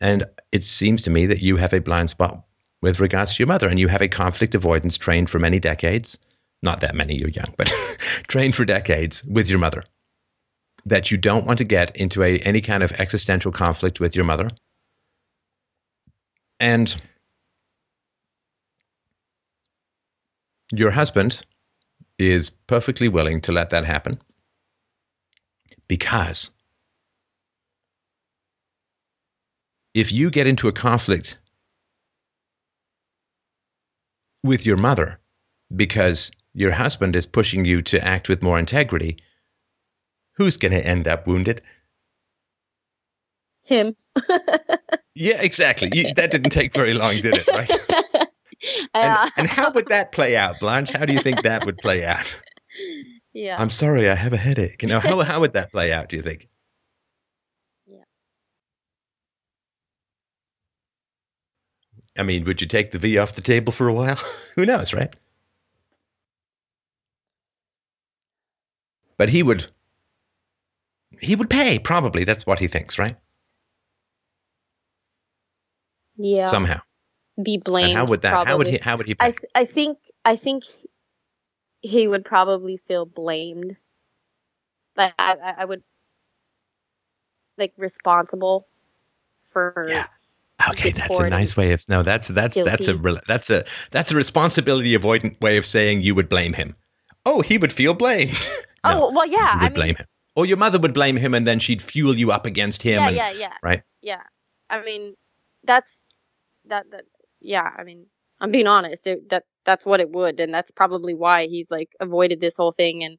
And 0.00 0.24
it 0.50 0.64
seems 0.64 1.02
to 1.02 1.10
me 1.10 1.26
that 1.26 1.40
you 1.40 1.56
have 1.56 1.72
a 1.72 1.80
blind 1.80 2.10
spot 2.10 2.44
with 2.82 2.98
regards 2.98 3.34
to 3.34 3.40
your 3.40 3.46
mother, 3.46 3.68
and 3.68 3.78
you 3.78 3.86
have 3.86 4.02
a 4.02 4.08
conflict 4.08 4.56
avoidance 4.56 4.98
trained 4.98 5.30
for 5.30 5.38
many 5.38 5.60
decades. 5.60 6.18
Not 6.62 6.80
that 6.80 6.96
many, 6.96 7.16
you're 7.16 7.28
young, 7.28 7.54
but 7.56 7.72
trained 8.26 8.56
for 8.56 8.64
decades 8.64 9.22
with 9.24 9.48
your 9.48 9.60
mother. 9.60 9.84
That 10.84 11.12
you 11.12 11.16
don't 11.16 11.46
want 11.46 11.58
to 11.58 11.64
get 11.64 11.94
into 11.94 12.24
a, 12.24 12.38
any 12.40 12.60
kind 12.60 12.82
of 12.82 12.92
existential 12.92 13.52
conflict 13.52 14.00
with 14.00 14.16
your 14.16 14.24
mother. 14.24 14.50
And 16.60 17.00
your 20.72 20.90
husband 20.90 21.44
is 22.18 22.50
perfectly 22.50 23.08
willing 23.08 23.40
to 23.40 23.52
let 23.52 23.70
that 23.70 23.84
happen 23.84 24.20
because 25.88 26.50
if 29.94 30.12
you 30.12 30.30
get 30.30 30.46
into 30.46 30.68
a 30.68 30.72
conflict 30.72 31.38
with 34.44 34.64
your 34.64 34.76
mother 34.76 35.18
because 35.74 36.30
your 36.54 36.72
husband 36.72 37.16
is 37.16 37.26
pushing 37.26 37.64
you 37.64 37.82
to 37.82 38.04
act 38.04 38.28
with 38.28 38.42
more 38.42 38.58
integrity, 38.58 39.16
who's 40.32 40.56
going 40.56 40.72
to 40.72 40.86
end 40.86 41.08
up 41.08 41.26
wounded? 41.26 41.62
Him. 43.62 43.96
Yeah, 45.14 45.40
exactly. 45.40 45.90
You, 45.92 46.14
that 46.14 46.30
didn't 46.30 46.50
take 46.50 46.72
very 46.72 46.94
long, 46.94 47.20
did 47.20 47.36
it? 47.36 47.48
Right? 47.50 47.70
And, 48.92 49.32
and 49.38 49.48
how 49.48 49.70
would 49.70 49.88
that 49.88 50.12
play 50.12 50.36
out, 50.36 50.60
Blanche? 50.60 50.90
How 50.90 51.06
do 51.06 51.14
you 51.14 51.20
think 51.20 51.42
that 51.44 51.64
would 51.64 51.78
play 51.78 52.04
out? 52.04 52.36
yeah. 53.32 53.56
I'm 53.58 53.70
sorry, 53.70 54.10
I 54.10 54.14
have 54.14 54.34
a 54.34 54.36
headache. 54.36 54.82
You 54.82 54.88
know, 54.88 55.00
how, 55.00 55.22
how 55.22 55.40
would 55.40 55.54
that 55.54 55.72
play 55.72 55.92
out, 55.92 56.10
do 56.10 56.16
you 56.16 56.22
think? 56.22 56.46
Yeah. 57.86 58.04
I 62.18 62.22
mean, 62.22 62.44
would 62.44 62.60
you 62.60 62.66
take 62.66 62.92
the 62.92 62.98
V 62.98 63.16
off 63.16 63.34
the 63.34 63.40
table 63.40 63.72
for 63.72 63.88
a 63.88 63.94
while? 63.94 64.20
Who 64.56 64.66
knows, 64.66 64.92
right? 64.92 65.14
But 69.16 69.28
he 69.28 69.42
would 69.42 69.66
he 71.20 71.34
would 71.36 71.50
pay, 71.50 71.78
probably. 71.78 72.24
That's 72.24 72.46
what 72.46 72.58
he 72.58 72.66
thinks, 72.66 72.98
right? 72.98 73.16
Yeah. 76.20 76.46
Somehow. 76.46 76.80
Be 77.42 77.58
blamed. 77.58 77.90
and 77.90 77.98
how 77.98 78.06
would 78.06 78.22
that 78.22 78.46
how 78.46 78.58
would 78.58 78.66
he 78.66 78.78
how 78.78 78.96
would 78.96 79.06
he? 79.06 79.16
I 79.18 79.30
th- 79.30 79.50
I 79.54 79.64
think 79.64 79.98
I 80.24 80.36
think 80.36 80.64
he 81.80 82.06
would 82.06 82.24
probably 82.24 82.76
feel 82.76 83.06
blamed. 83.06 83.76
Like 84.96 85.14
I, 85.18 85.54
I 85.58 85.64
would 85.64 85.82
like 87.56 87.72
responsible 87.76 88.66
for 89.44 89.86
Yeah. 89.88 90.06
Okay, 90.68 90.90
that's 90.90 91.18
a 91.18 91.30
nice 91.30 91.56
way 91.56 91.72
of 91.72 91.88
no. 91.88 92.02
That's 92.02 92.28
that's 92.28 92.60
that's 92.62 92.86
a 92.86 93.20
that's 93.26 93.48
a 93.48 93.64
that's 93.90 94.10
a 94.10 94.14
responsibility 94.14 94.96
avoidant 94.96 95.40
way 95.40 95.56
of 95.56 95.64
saying 95.64 96.02
you 96.02 96.14
would 96.14 96.28
blame 96.28 96.52
him. 96.52 96.76
Oh, 97.24 97.40
he 97.40 97.56
would 97.56 97.72
feel 97.72 97.94
blamed. 97.94 98.36
No, 98.82 99.08
Oh 99.08 99.12
well 99.14 99.26
yeah, 99.26 99.58
I 99.60 99.64
mean 99.64 99.74
blame 99.74 99.96
him, 99.96 100.06
or 100.34 100.46
your 100.46 100.56
mother 100.56 100.78
would 100.78 100.94
blame 100.94 101.18
him, 101.18 101.34
and 101.34 101.46
then 101.46 101.58
she'd 101.58 101.82
fuel 101.82 102.16
you 102.16 102.32
up 102.32 102.46
against 102.46 102.80
him. 102.80 102.94
yeah, 102.94 103.08
and, 103.08 103.16
yeah, 103.16 103.30
yeah. 103.32 103.52
right? 103.62 103.82
Yeah. 104.00 104.22
I 104.70 104.82
mean 104.82 105.16
that's 105.64 105.99
that 106.70 106.86
that 106.90 107.04
yeah, 107.40 107.70
I 107.76 107.84
mean 107.84 108.06
I'm 108.40 108.50
being 108.50 108.66
honest. 108.66 109.06
It, 109.06 109.28
that 109.30 109.44
that's 109.64 109.84
what 109.84 110.00
it 110.00 110.10
would 110.10 110.40
and 110.40 110.52
that's 110.52 110.70
probably 110.70 111.14
why 111.14 111.46
he's 111.46 111.70
like 111.70 111.90
avoided 112.00 112.40
this 112.40 112.56
whole 112.56 112.72
thing 112.72 113.04
and 113.04 113.18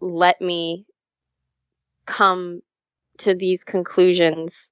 let 0.00 0.40
me 0.40 0.86
come 2.06 2.60
to 3.18 3.34
these 3.34 3.64
conclusions 3.64 4.70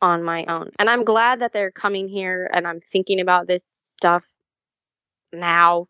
on 0.00 0.22
my 0.22 0.44
own. 0.46 0.70
And 0.78 0.88
I'm 0.88 1.04
glad 1.04 1.40
that 1.40 1.52
they're 1.52 1.70
coming 1.70 2.08
here 2.08 2.50
and 2.52 2.66
I'm 2.66 2.80
thinking 2.80 3.20
about 3.20 3.46
this 3.46 3.64
stuff 3.84 4.24
now 5.32 5.86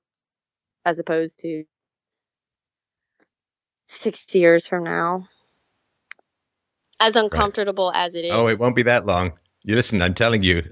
as 0.85 0.99
opposed 0.99 1.41
to 1.41 1.65
6 3.89 4.35
years 4.35 4.67
from 4.67 4.85
now. 4.85 5.29
As 7.01 7.17
uncomfortable 7.17 7.91
as 7.95 8.15
it 8.15 8.25
is. 8.25 8.33
Oh, 8.33 8.47
it 8.47 8.59
won't 8.59 8.77
be 8.77 8.85
that 8.85 9.07
long. 9.07 9.33
You 9.65 9.75
listen, 9.77 10.03
I'm 10.03 10.15
telling 10.15 10.43
you, 10.43 10.63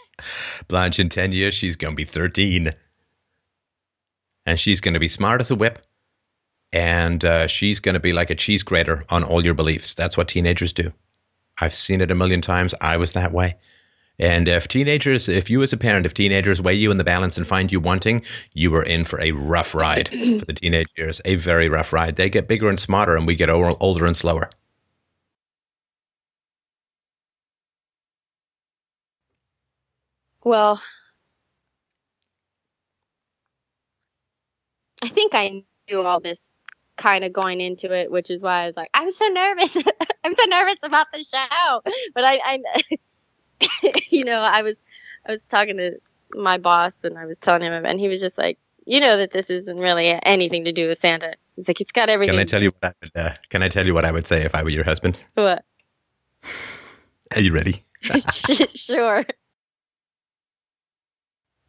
Blanche, 0.68 0.98
in 0.98 1.08
10 1.08 1.32
years, 1.32 1.54
she's 1.54 1.76
going 1.76 1.92
to 1.92 1.96
be 1.96 2.04
13. 2.04 2.72
And 4.46 4.58
she's 4.58 4.80
going 4.80 4.94
to 4.94 5.00
be 5.00 5.08
smart 5.08 5.40
as 5.40 5.50
a 5.50 5.54
whip. 5.54 5.78
and 6.72 7.24
uh, 7.24 7.46
she's 7.46 7.80
going 7.80 7.94
to 7.94 8.00
be 8.00 8.12
like 8.12 8.30
a 8.30 8.34
cheese 8.34 8.62
grater 8.62 9.04
on 9.10 9.24
all 9.24 9.44
your 9.44 9.54
beliefs. 9.54 9.94
That's 9.94 10.16
what 10.16 10.28
teenagers 10.28 10.72
do. 10.72 10.92
I've 11.60 11.74
seen 11.74 12.00
it 12.00 12.10
a 12.10 12.14
million 12.14 12.40
times. 12.40 12.74
I 12.80 12.96
was 12.96 13.12
that 13.12 13.32
way. 13.32 13.56
And 14.18 14.48
if 14.48 14.68
teenagers, 14.68 15.28
if 15.28 15.50
you 15.50 15.62
as 15.62 15.72
a 15.72 15.76
parent, 15.76 16.06
if 16.06 16.14
teenagers 16.14 16.62
weigh 16.62 16.74
you 16.74 16.90
in 16.90 16.98
the 16.98 17.04
balance 17.04 17.36
and 17.36 17.46
find 17.46 17.72
you 17.72 17.80
wanting, 17.80 18.22
you 18.54 18.74
are 18.76 18.82
in 18.82 19.04
for 19.04 19.20
a 19.20 19.32
rough 19.32 19.74
ride 19.74 20.08
for 20.10 20.44
the 20.46 20.52
teenage 20.54 20.88
years, 20.96 21.20
a 21.24 21.36
very 21.36 21.68
rough 21.68 21.92
ride. 21.92 22.16
They 22.16 22.30
get 22.30 22.48
bigger 22.48 22.68
and 22.68 22.78
smarter, 22.80 23.16
and 23.16 23.26
we 23.26 23.34
get 23.36 23.50
older 23.50 24.06
and 24.06 24.16
slower. 24.16 24.50
Well, 30.44 30.82
I 35.02 35.08
think 35.08 35.34
I 35.34 35.62
knew 35.88 36.02
all 36.02 36.20
this 36.20 36.40
kind 36.96 37.24
of 37.24 37.32
going 37.32 37.60
into 37.60 37.92
it, 37.92 38.10
which 38.10 38.30
is 38.30 38.42
why 38.42 38.62
I 38.62 38.66
was 38.66 38.76
like, 38.76 38.90
I'm 38.94 39.10
so 39.10 39.26
nervous. 39.26 39.76
I'm 40.24 40.34
so 40.34 40.44
nervous 40.44 40.76
about 40.82 41.06
the 41.12 41.24
show. 41.24 41.80
But 42.14 42.24
I, 42.24 42.40
I 42.44 42.60
you 44.10 44.24
know, 44.24 44.40
I 44.40 44.62
was, 44.62 44.76
I 45.26 45.32
was 45.32 45.42
talking 45.48 45.76
to 45.78 45.98
my 46.32 46.58
boss 46.58 46.94
and 47.02 47.18
I 47.18 47.26
was 47.26 47.38
telling 47.38 47.62
him, 47.62 47.84
and 47.84 48.00
he 48.00 48.08
was 48.08 48.20
just 48.20 48.38
like, 48.38 48.58
you 48.84 49.00
know, 49.00 49.16
that 49.16 49.32
this 49.32 49.48
isn't 49.48 49.78
really 49.78 50.18
anything 50.24 50.64
to 50.64 50.72
do 50.72 50.88
with 50.88 50.98
Santa. 50.98 51.34
He's 51.54 51.68
like, 51.68 51.80
it's 51.80 51.92
got 51.92 52.08
everything. 52.08 52.34
Can 52.34 52.40
I 52.40 52.44
tell 52.44 52.62
you 52.62 52.70
what 52.70 52.84
I 52.84 52.92
would? 53.02 53.10
Uh, 53.14 53.34
can 53.48 53.62
I 53.62 53.68
tell 53.68 53.86
you 53.86 53.94
what 53.94 54.04
I 54.04 54.12
would 54.12 54.26
say 54.26 54.42
if 54.44 54.54
I 54.54 54.62
were 54.62 54.70
your 54.70 54.84
husband? 54.84 55.18
What? 55.34 55.64
Are 57.34 57.40
you 57.40 57.52
ready? 57.52 57.84
sure. 58.74 59.24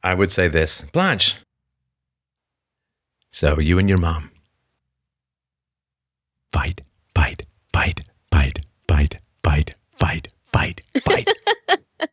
I 0.04 0.14
would 0.14 0.32
say 0.32 0.48
this, 0.48 0.84
Blanche. 0.92 1.36
So 3.30 3.60
you 3.60 3.80
and 3.80 3.90
your 3.90 3.98
mom 3.98 4.30
fight, 6.52 6.82
fight, 7.16 7.44
fight, 7.74 8.02
fight, 8.32 8.60
fight, 8.88 9.16
fight, 9.44 9.74
fight, 9.98 10.28
fight, 10.46 10.82
fight. 11.04 11.28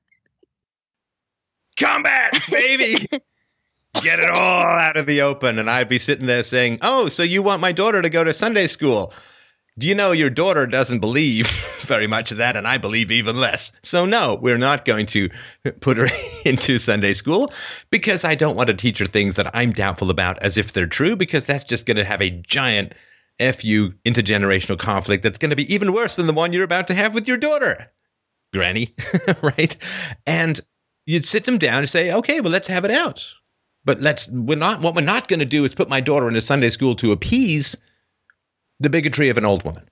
Combat, 1.78 2.40
baby! 2.50 3.06
Get 4.02 4.20
it 4.20 4.30
all 4.30 4.66
out 4.66 4.96
of 4.96 5.06
the 5.06 5.20
open. 5.20 5.58
And 5.58 5.68
I'd 5.68 5.88
be 5.88 5.98
sitting 5.98 6.26
there 6.26 6.42
saying, 6.44 6.78
Oh, 6.82 7.08
so 7.08 7.22
you 7.22 7.42
want 7.42 7.60
my 7.60 7.72
daughter 7.72 8.00
to 8.00 8.08
go 8.08 8.22
to 8.22 8.32
Sunday 8.32 8.66
school? 8.66 9.12
Do 9.80 9.86
you 9.86 9.94
know 9.94 10.12
your 10.12 10.28
daughter 10.28 10.66
doesn't 10.66 10.98
believe 10.98 11.48
very 11.80 12.06
much 12.06 12.30
of 12.30 12.36
that, 12.36 12.54
and 12.54 12.68
I 12.68 12.76
believe 12.76 13.10
even 13.10 13.40
less. 13.40 13.72
So, 13.82 14.04
no, 14.04 14.34
we're 14.34 14.58
not 14.58 14.84
going 14.84 15.06
to 15.06 15.30
put 15.80 15.96
her 15.96 16.08
into 16.44 16.78
Sunday 16.78 17.14
school 17.14 17.50
because 17.88 18.22
I 18.22 18.34
don't 18.34 18.56
want 18.56 18.66
to 18.68 18.74
teach 18.74 18.98
her 18.98 19.06
things 19.06 19.36
that 19.36 19.50
I'm 19.56 19.72
doubtful 19.72 20.10
about 20.10 20.38
as 20.42 20.58
if 20.58 20.74
they're 20.74 20.86
true, 20.86 21.16
because 21.16 21.46
that's 21.46 21.64
just 21.64 21.86
going 21.86 21.96
to 21.96 22.04
have 22.04 22.20
a 22.20 22.28
giant 22.28 22.92
FU 23.38 23.90
intergenerational 24.04 24.78
conflict 24.78 25.22
that's 25.22 25.38
going 25.38 25.48
to 25.48 25.56
be 25.56 25.72
even 25.72 25.94
worse 25.94 26.16
than 26.16 26.26
the 26.26 26.34
one 26.34 26.52
you're 26.52 26.62
about 26.62 26.86
to 26.88 26.94
have 26.94 27.14
with 27.14 27.26
your 27.26 27.38
daughter, 27.38 27.90
Granny, 28.52 28.94
right? 29.40 29.78
And 30.26 30.60
you'd 31.06 31.24
sit 31.24 31.46
them 31.46 31.56
down 31.56 31.78
and 31.78 31.88
say, 31.88 32.12
okay, 32.12 32.42
well, 32.42 32.52
let's 32.52 32.68
have 32.68 32.84
it 32.84 32.90
out. 32.90 33.26
But 33.86 34.02
let's, 34.02 34.28
we're 34.28 34.58
not, 34.58 34.82
what 34.82 34.94
we're 34.94 35.00
not 35.00 35.28
going 35.28 35.40
to 35.40 35.46
do 35.46 35.64
is 35.64 35.74
put 35.74 35.88
my 35.88 36.02
daughter 36.02 36.28
into 36.28 36.42
Sunday 36.42 36.68
school 36.68 36.94
to 36.96 37.12
appease 37.12 37.78
the 38.80 38.90
bigotry 38.90 39.28
of 39.28 39.38
an 39.38 39.44
old 39.44 39.62
woman. 39.64 39.88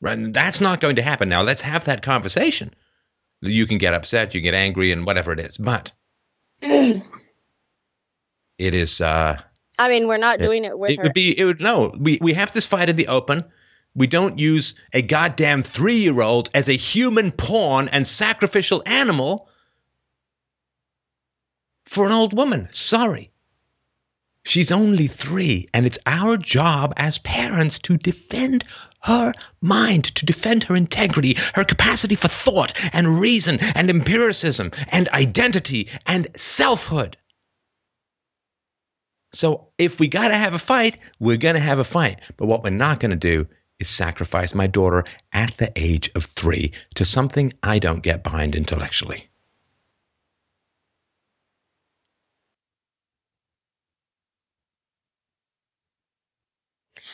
Right? 0.00 0.16
And 0.16 0.32
that's 0.32 0.60
not 0.60 0.80
going 0.80 0.96
to 0.96 1.02
happen. 1.02 1.28
Now, 1.28 1.42
let's 1.42 1.60
have 1.60 1.84
that 1.84 2.02
conversation. 2.02 2.72
You 3.40 3.66
can 3.66 3.78
get 3.78 3.92
upset, 3.94 4.34
you 4.34 4.40
get 4.40 4.54
angry, 4.54 4.90
and 4.92 5.04
whatever 5.04 5.32
it 5.32 5.40
is. 5.40 5.58
But 5.58 5.92
it 6.62 7.02
is. 8.58 9.00
Uh, 9.00 9.38
I 9.78 9.88
mean, 9.88 10.08
we're 10.08 10.16
not 10.16 10.38
doing 10.38 10.64
it 10.64 10.78
with 10.78 10.92
it 10.92 10.96
her. 10.98 11.02
would 11.02 11.12
be. 11.12 11.38
It 11.38 11.44
would 11.44 11.60
no. 11.60 11.94
We 11.98 12.18
we 12.22 12.32
have 12.34 12.52
this 12.52 12.64
fight 12.64 12.88
in 12.88 12.96
the 12.96 13.08
open. 13.08 13.44
We 13.94 14.06
don't 14.06 14.38
use 14.38 14.74
a 14.92 15.02
goddamn 15.02 15.62
three 15.62 15.96
year 15.96 16.20
old 16.22 16.48
as 16.54 16.68
a 16.68 16.76
human 16.76 17.32
pawn 17.32 17.88
and 17.88 18.06
sacrificial 18.06 18.82
animal 18.86 19.48
for 21.86 22.06
an 22.06 22.12
old 22.12 22.32
woman. 22.32 22.68
Sorry. 22.70 23.30
She's 24.44 24.70
only 24.70 25.06
three, 25.06 25.68
and 25.72 25.86
it's 25.86 25.98
our 26.04 26.36
job 26.36 26.92
as 26.98 27.18
parents 27.18 27.78
to 27.80 27.96
defend 27.96 28.64
her 29.00 29.32
mind, 29.60 30.04
to 30.16 30.26
defend 30.26 30.64
her 30.64 30.76
integrity, 30.76 31.36
her 31.54 31.64
capacity 31.64 32.14
for 32.14 32.28
thought 32.28 32.74
and 32.92 33.18
reason 33.18 33.58
and 33.74 33.88
empiricism 33.88 34.70
and 34.88 35.08
identity 35.10 35.88
and 36.06 36.28
selfhood. 36.36 37.16
So 39.32 39.68
if 39.78 39.98
we 39.98 40.08
got 40.08 40.28
to 40.28 40.36
have 40.36 40.54
a 40.54 40.58
fight, 40.58 40.98
we're 41.18 41.36
going 41.36 41.56
to 41.56 41.60
have 41.60 41.78
a 41.78 41.84
fight. 41.84 42.20
But 42.36 42.46
what 42.46 42.62
we're 42.62 42.70
not 42.70 43.00
going 43.00 43.10
to 43.10 43.16
do 43.16 43.46
is 43.80 43.88
sacrifice 43.88 44.54
my 44.54 44.66
daughter 44.66 45.04
at 45.32 45.56
the 45.56 45.72
age 45.76 46.10
of 46.14 46.26
three 46.26 46.72
to 46.94 47.04
something 47.04 47.52
I 47.62 47.78
don't 47.78 48.02
get 48.02 48.22
behind 48.22 48.54
intellectually. 48.54 49.28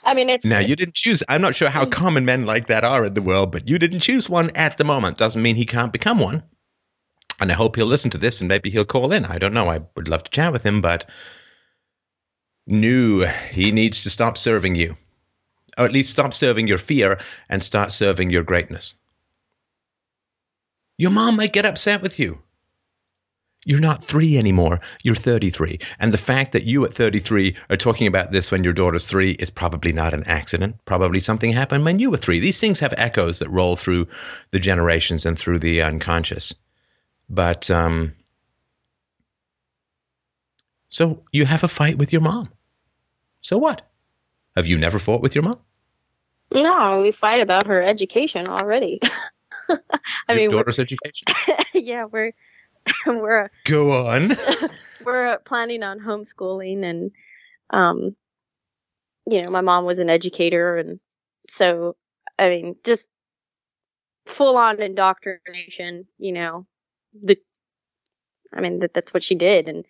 I 0.04 0.14
mean, 0.14 0.30
it's 0.30 0.44
Now, 0.44 0.58
you 0.58 0.76
didn't 0.76 0.94
choose. 0.94 1.22
I'm 1.28 1.42
not 1.42 1.54
sure 1.54 1.68
how 1.68 1.84
mm. 1.84 1.92
common 1.92 2.24
men 2.24 2.46
like 2.46 2.68
that 2.68 2.84
are 2.84 3.04
in 3.04 3.14
the 3.14 3.22
world, 3.22 3.52
but 3.52 3.68
you 3.68 3.78
didn't 3.78 4.00
choose 4.00 4.28
one 4.28 4.50
at 4.56 4.76
the 4.76 4.84
moment. 4.84 5.18
Doesn't 5.18 5.42
mean 5.42 5.56
he 5.56 5.66
can't 5.66 5.92
become 5.92 6.18
one. 6.18 6.42
And 7.40 7.50
I 7.50 7.54
hope 7.54 7.76
he'll 7.76 7.86
listen 7.86 8.10
to 8.10 8.18
this 8.18 8.40
and 8.40 8.48
maybe 8.48 8.70
he'll 8.70 8.84
call 8.84 9.12
in. 9.12 9.24
I 9.24 9.38
don't 9.38 9.54
know. 9.54 9.70
I 9.70 9.80
would 9.96 10.08
love 10.08 10.24
to 10.24 10.30
chat 10.30 10.52
with 10.52 10.62
him, 10.62 10.80
but 10.80 11.08
no, 12.66 13.26
he 13.50 13.72
needs 13.72 14.02
to 14.02 14.10
stop 14.10 14.36
serving 14.36 14.74
you. 14.74 14.96
Or 15.78 15.84
at 15.84 15.92
least 15.92 16.10
stop 16.10 16.34
serving 16.34 16.66
your 16.66 16.78
fear 16.78 17.18
and 17.48 17.64
start 17.64 17.92
serving 17.92 18.30
your 18.30 18.42
greatness. 18.42 18.94
Your 20.98 21.10
mom 21.10 21.36
might 21.36 21.54
get 21.54 21.64
upset 21.64 22.02
with 22.02 22.18
you. 22.18 22.40
You're 23.66 23.80
not 23.80 24.02
three 24.02 24.38
anymore. 24.38 24.80
You're 25.02 25.14
33. 25.14 25.78
And 25.98 26.12
the 26.12 26.18
fact 26.18 26.52
that 26.52 26.64
you 26.64 26.84
at 26.84 26.94
33 26.94 27.54
are 27.68 27.76
talking 27.76 28.06
about 28.06 28.32
this 28.32 28.50
when 28.50 28.64
your 28.64 28.72
daughter's 28.72 29.04
three 29.04 29.32
is 29.32 29.50
probably 29.50 29.92
not 29.92 30.14
an 30.14 30.24
accident. 30.24 30.76
Probably 30.86 31.20
something 31.20 31.52
happened 31.52 31.84
when 31.84 31.98
you 31.98 32.10
were 32.10 32.16
three. 32.16 32.40
These 32.40 32.58
things 32.58 32.80
have 32.80 32.94
echoes 32.96 33.38
that 33.38 33.50
roll 33.50 33.76
through 33.76 34.08
the 34.50 34.58
generations 34.58 35.26
and 35.26 35.38
through 35.38 35.58
the 35.58 35.82
unconscious. 35.82 36.54
But, 37.28 37.70
um, 37.70 38.14
so 40.88 41.22
you 41.32 41.44
have 41.44 41.62
a 41.62 41.68
fight 41.68 41.98
with 41.98 42.12
your 42.12 42.22
mom. 42.22 42.50
So 43.42 43.58
what? 43.58 43.82
Have 44.56 44.66
you 44.66 44.78
never 44.78 44.98
fought 44.98 45.22
with 45.22 45.34
your 45.34 45.44
mom? 45.44 45.58
no, 46.52 47.00
we 47.00 47.12
fight 47.12 47.40
about 47.40 47.66
her 47.66 47.80
education 47.80 48.48
already. 48.48 48.98
I 49.68 49.78
your 50.30 50.36
mean, 50.36 50.50
daughter's 50.50 50.78
education? 50.78 51.28
yeah, 51.74 52.06
we're 52.06 52.32
we're 53.06 53.50
Go 53.64 53.92
on. 54.06 54.36
we're 55.04 55.38
planning 55.40 55.82
on 55.82 56.00
homeschooling, 56.00 56.84
and 56.84 57.10
um, 57.70 58.16
you 59.26 59.42
know, 59.42 59.50
my 59.50 59.60
mom 59.60 59.84
was 59.84 59.98
an 59.98 60.10
educator, 60.10 60.76
and 60.76 61.00
so 61.48 61.96
I 62.38 62.48
mean, 62.48 62.76
just 62.84 63.06
full 64.26 64.56
on 64.56 64.80
indoctrination. 64.80 66.06
You 66.18 66.32
know, 66.32 66.66
the 67.22 67.38
I 68.52 68.60
mean 68.60 68.80
that 68.80 68.94
that's 68.94 69.14
what 69.14 69.24
she 69.24 69.34
did, 69.34 69.68
and 69.68 69.84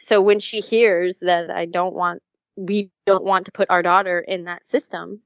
so 0.00 0.20
when 0.20 0.40
she 0.40 0.60
hears 0.60 1.18
that 1.20 1.50
I 1.50 1.66
don't 1.66 1.94
want, 1.94 2.22
we 2.56 2.90
don't 3.06 3.24
want 3.24 3.46
to 3.46 3.52
put 3.52 3.70
our 3.70 3.82
daughter 3.82 4.20
in 4.20 4.44
that 4.44 4.66
system. 4.66 5.20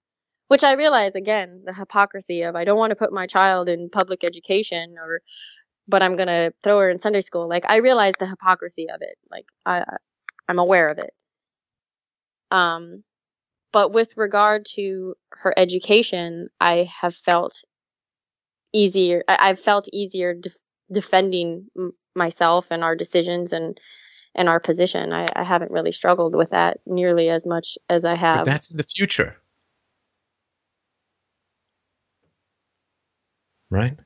Which 0.48 0.64
I 0.64 0.72
realize 0.72 1.12
again 1.14 1.62
the 1.64 1.72
hypocrisy 1.72 2.42
of 2.42 2.56
I 2.56 2.64
don't 2.64 2.78
want 2.78 2.90
to 2.90 2.96
put 2.96 3.12
my 3.12 3.26
child 3.28 3.68
in 3.68 3.88
public 3.88 4.24
education 4.24 4.96
or 4.98 5.20
but 5.90 6.02
I'm 6.02 6.16
gonna 6.16 6.52
throw 6.62 6.78
her 6.78 6.88
in 6.88 7.00
Sunday 7.00 7.20
school. 7.20 7.48
Like 7.48 7.64
I 7.68 7.76
realize 7.76 8.14
the 8.18 8.26
hypocrisy 8.26 8.88
of 8.88 9.02
it. 9.02 9.18
Like 9.30 9.46
I, 9.66 9.84
I'm 10.48 10.58
aware 10.58 10.86
of 10.86 10.98
it. 10.98 11.12
Um, 12.50 13.02
but 13.72 13.92
with 13.92 14.16
regard 14.16 14.66
to 14.76 15.14
her 15.32 15.52
education, 15.56 16.48
I 16.60 16.88
have 17.00 17.14
felt 17.14 17.62
easier. 18.72 19.24
I, 19.28 19.50
I've 19.50 19.60
felt 19.60 19.88
easier 19.92 20.34
def- 20.34 20.54
defending 20.92 21.66
m- 21.76 21.92
myself 22.14 22.68
and 22.70 22.82
our 22.84 22.96
decisions 22.96 23.52
and 23.52 23.78
and 24.34 24.48
our 24.48 24.60
position. 24.60 25.12
I, 25.12 25.26
I 25.34 25.42
haven't 25.42 25.72
really 25.72 25.92
struggled 25.92 26.36
with 26.36 26.50
that 26.50 26.78
nearly 26.86 27.28
as 27.30 27.44
much 27.44 27.76
as 27.88 28.04
I 28.04 28.12
But 28.12 28.18
have. 28.20 28.44
that's 28.46 28.70
in 28.70 28.76
the 28.76 28.84
future. 28.84 29.36
Right? 33.70 33.96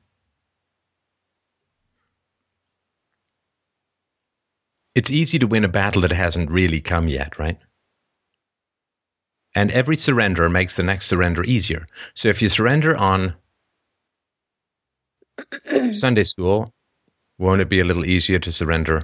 It's 4.95 5.11
easy 5.11 5.39
to 5.39 5.47
win 5.47 5.65
a 5.65 5.69
battle 5.69 6.01
that 6.01 6.11
hasn't 6.11 6.51
really 6.51 6.81
come 6.81 7.07
yet, 7.07 7.37
right? 7.37 7.57
And 9.53 9.71
every 9.71 9.97
surrender 9.97 10.49
makes 10.49 10.75
the 10.75 10.83
next 10.83 11.07
surrender 11.07 11.43
easier. 11.43 11.85
So 12.13 12.29
if 12.29 12.41
you 12.41 12.49
surrender 12.49 12.95
on 12.95 13.35
Sunday 15.91 16.23
school, 16.23 16.73
won't 17.37 17.61
it 17.61 17.69
be 17.69 17.81
a 17.81 17.85
little 17.85 18.05
easier 18.05 18.39
to 18.39 18.51
surrender 18.51 19.03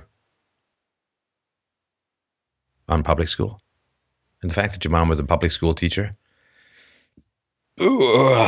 on 2.88 3.04
public 3.04 3.28
school? 3.28 3.62
and 4.42 4.50
the 4.50 4.56
fact 4.56 4.74
that 4.74 4.84
your 4.84 4.92
mom 4.92 5.10
was 5.10 5.20
a 5.20 5.24
public 5.24 5.52
school 5.52 5.74
teacher. 5.74 6.16
Ooh. 7.82 8.48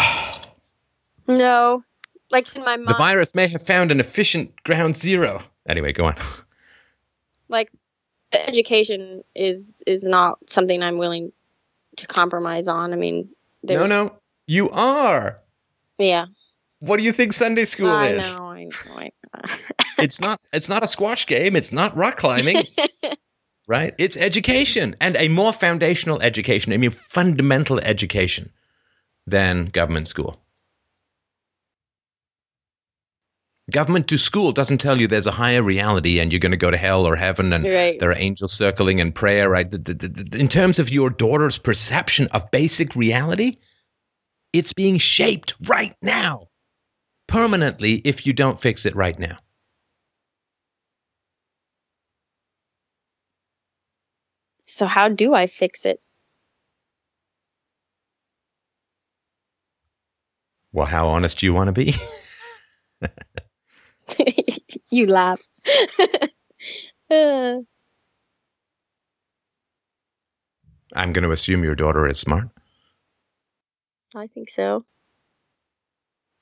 No, 1.28 1.84
like 2.32 2.54
in 2.56 2.64
my 2.64 2.78
The 2.78 2.96
virus 2.98 3.36
may 3.36 3.48
have 3.48 3.66
found 3.66 3.92
an 3.92 4.00
efficient 4.00 4.62
ground 4.64 4.98
zero. 4.98 5.42
Anyway, 5.68 5.94
go 5.94 6.06
on. 6.06 6.16
Like 7.54 7.72
education 8.34 9.24
is 9.36 9.82
is 9.88 10.04
not 10.04 10.40
something 10.50 10.84
I'm 10.84 10.98
willing 10.98 11.32
to 11.98 12.08
compromise 12.08 12.68
on. 12.68 12.92
I 12.92 12.98
mean, 12.98 13.30
No, 13.64 13.76
there's, 13.78 13.90
no, 13.90 14.14
you 14.48 14.70
are. 14.72 15.40
yeah, 15.98 16.26
What 16.80 16.98
do 16.98 17.04
you 17.04 17.14
think 17.14 17.32
Sunday 17.32 17.66
school 17.66 17.88
I 17.88 18.08
is? 18.10 18.36
know, 18.38 18.50
I 18.50 18.64
know. 18.66 18.72
I 18.96 19.12
It's 20.00 20.20
not. 20.20 20.42
It's 20.52 20.68
not 20.68 20.84
a 20.84 20.88
squash 20.88 21.28
game. 21.28 21.56
It's 21.56 21.72
not 21.72 21.96
rock 21.96 22.18
climbing. 22.18 22.66
right? 23.68 23.94
It's 23.98 24.18
education 24.18 24.96
and 25.00 25.16
a 25.18 25.30
more 25.30 25.54
foundational 25.54 26.22
education, 26.22 26.74
I 26.74 26.78
mean, 26.78 26.92
fundamental 26.92 27.80
education 27.80 28.52
than 29.26 29.68
government 29.68 30.08
school. 30.08 30.43
Government 33.72 34.10
to 34.10 34.18
school 34.18 34.52
doesn't 34.52 34.80
tell 34.80 35.00
you 35.00 35.08
there's 35.08 35.26
a 35.26 35.32
higher 35.32 35.64
reality 35.64 36.20
and 36.20 36.32
you're 36.32 36.40
going 36.40 36.52
to 36.52 36.58
go 36.58 36.70
to 36.70 36.76
hell 36.78 37.08
or 37.08 37.16
heaven 37.16 37.54
and 37.54 37.64
Right. 37.64 37.98
there 37.98 38.10
are 38.12 38.18
angels 38.18 38.52
circling 38.52 39.00
and 39.00 39.16
prayer, 39.16 39.50
right? 39.50 39.74
In 40.34 40.50
terms 40.50 40.80
of 40.80 40.92
your 40.92 41.10
daughter's 41.10 41.58
perception 41.58 42.28
of 42.32 42.52
basic 42.52 42.94
reality, 42.96 43.58
it's 44.52 44.74
being 44.74 44.98
shaped 44.98 45.56
right 45.68 45.96
now, 46.02 46.48
permanently, 47.28 48.02
if 48.04 48.28
you 48.28 48.34
don't 48.34 48.62
fix 48.62 48.86
it 48.86 48.96
right 48.96 49.18
now. 49.18 49.38
so 54.66 54.88
how 54.88 55.08
do 55.08 55.36
I 55.36 55.46
fix 55.48 55.86
it? 55.86 56.02
Well, 60.72 60.88
how 60.88 61.10
honest 61.10 61.38
do 61.38 61.46
you 61.46 61.54
want 61.54 61.68
to 61.68 61.72
be? 61.72 61.94
you 64.94 65.08
laugh. 65.08 65.42
I'm 70.96 71.12
going 71.12 71.24
to 71.24 71.32
assume 71.32 71.64
your 71.64 71.76
daughter 71.76 72.08
is 72.08 72.20
smart. 72.20 72.50
I 74.16 74.28
think 74.28 74.50
so. 74.50 74.86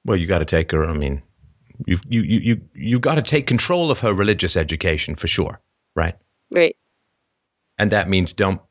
Well, 0.05 0.17
you 0.17 0.27
got 0.27 0.39
to 0.39 0.45
take 0.45 0.71
her. 0.71 0.85
I 0.85 0.93
mean, 0.93 1.21
you've 1.85 2.01
you 2.07 2.21
you 2.21 2.39
you 2.39 2.61
you've 2.73 3.01
got 3.01 3.15
to 3.15 3.21
take 3.21 3.47
control 3.47 3.91
of 3.91 3.99
her 3.99 4.13
religious 4.13 4.57
education 4.57 5.15
for 5.15 5.27
sure, 5.27 5.61
right? 5.95 6.15
Right. 6.51 6.75
And 7.77 7.91
that 7.91 8.09
means 8.09 8.33
don't 8.33 8.61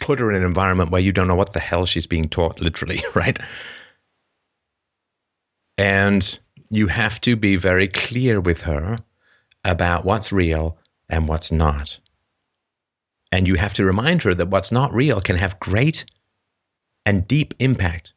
put 0.00 0.18
her 0.18 0.30
in 0.30 0.36
an 0.36 0.42
environment 0.42 0.90
where 0.90 1.00
you 1.00 1.12
don't 1.12 1.28
know 1.28 1.34
what 1.34 1.52
the 1.52 1.60
hell 1.60 1.86
she's 1.86 2.06
being 2.06 2.28
taught, 2.28 2.60
literally, 2.60 3.02
right? 3.14 3.38
And 5.78 6.38
you 6.70 6.86
have 6.88 7.20
to 7.22 7.36
be 7.36 7.56
very 7.56 7.88
clear 7.88 8.40
with 8.40 8.62
her 8.62 8.98
about 9.64 10.04
what's 10.04 10.32
real 10.32 10.78
and 11.08 11.28
what's 11.28 11.52
not. 11.52 11.98
And 13.32 13.46
you 13.46 13.54
have 13.56 13.74
to 13.74 13.84
remind 13.84 14.22
her 14.22 14.34
that 14.34 14.48
what's 14.48 14.72
not 14.72 14.94
real 14.94 15.20
can 15.20 15.36
have 15.36 15.60
great 15.60 16.04
and 17.04 17.26
deep 17.26 17.54
impact. 17.58 18.14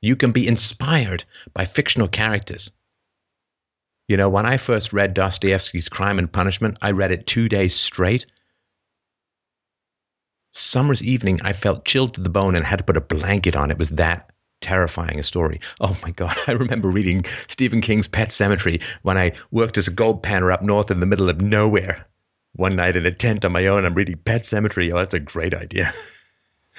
You 0.00 0.16
can 0.16 0.32
be 0.32 0.46
inspired 0.46 1.24
by 1.52 1.64
fictional 1.64 2.08
characters. 2.08 2.70
You 4.08 4.16
know, 4.16 4.28
when 4.28 4.46
I 4.46 4.56
first 4.56 4.92
read 4.92 5.14
Dostoevsky's 5.14 5.88
Crime 5.88 6.18
and 6.18 6.30
Punishment, 6.30 6.78
I 6.80 6.92
read 6.92 7.10
it 7.10 7.26
two 7.26 7.48
days 7.48 7.74
straight. 7.74 8.26
Summer's 10.54 11.02
evening, 11.02 11.40
I 11.42 11.52
felt 11.52 11.84
chilled 11.84 12.14
to 12.14 12.20
the 12.20 12.30
bone 12.30 12.54
and 12.54 12.64
had 12.64 12.78
to 12.78 12.84
put 12.84 12.96
a 12.96 13.00
blanket 13.00 13.56
on. 13.56 13.70
It 13.70 13.78
was 13.78 13.90
that 13.90 14.30
terrifying 14.60 15.18
a 15.18 15.22
story. 15.22 15.60
Oh 15.80 15.96
my 16.02 16.10
God. 16.10 16.36
I 16.46 16.52
remember 16.52 16.88
reading 16.88 17.24
Stephen 17.48 17.80
King's 17.80 18.06
Pet 18.06 18.28
Sematary 18.28 18.82
when 19.02 19.18
I 19.18 19.32
worked 19.50 19.78
as 19.78 19.88
a 19.88 19.92
gold 19.92 20.22
panner 20.22 20.52
up 20.52 20.62
north 20.62 20.90
in 20.90 21.00
the 21.00 21.06
middle 21.06 21.28
of 21.28 21.40
nowhere. 21.40 22.06
One 22.54 22.76
night 22.76 22.96
in 22.96 23.04
a 23.04 23.12
tent 23.12 23.44
on 23.44 23.52
my 23.52 23.66
own, 23.66 23.84
I'm 23.84 23.94
reading 23.94 24.18
Pet 24.24 24.42
Sematary. 24.42 24.90
Oh, 24.92 24.96
that's 24.96 25.14
a 25.14 25.20
great 25.20 25.52
idea. 25.52 25.92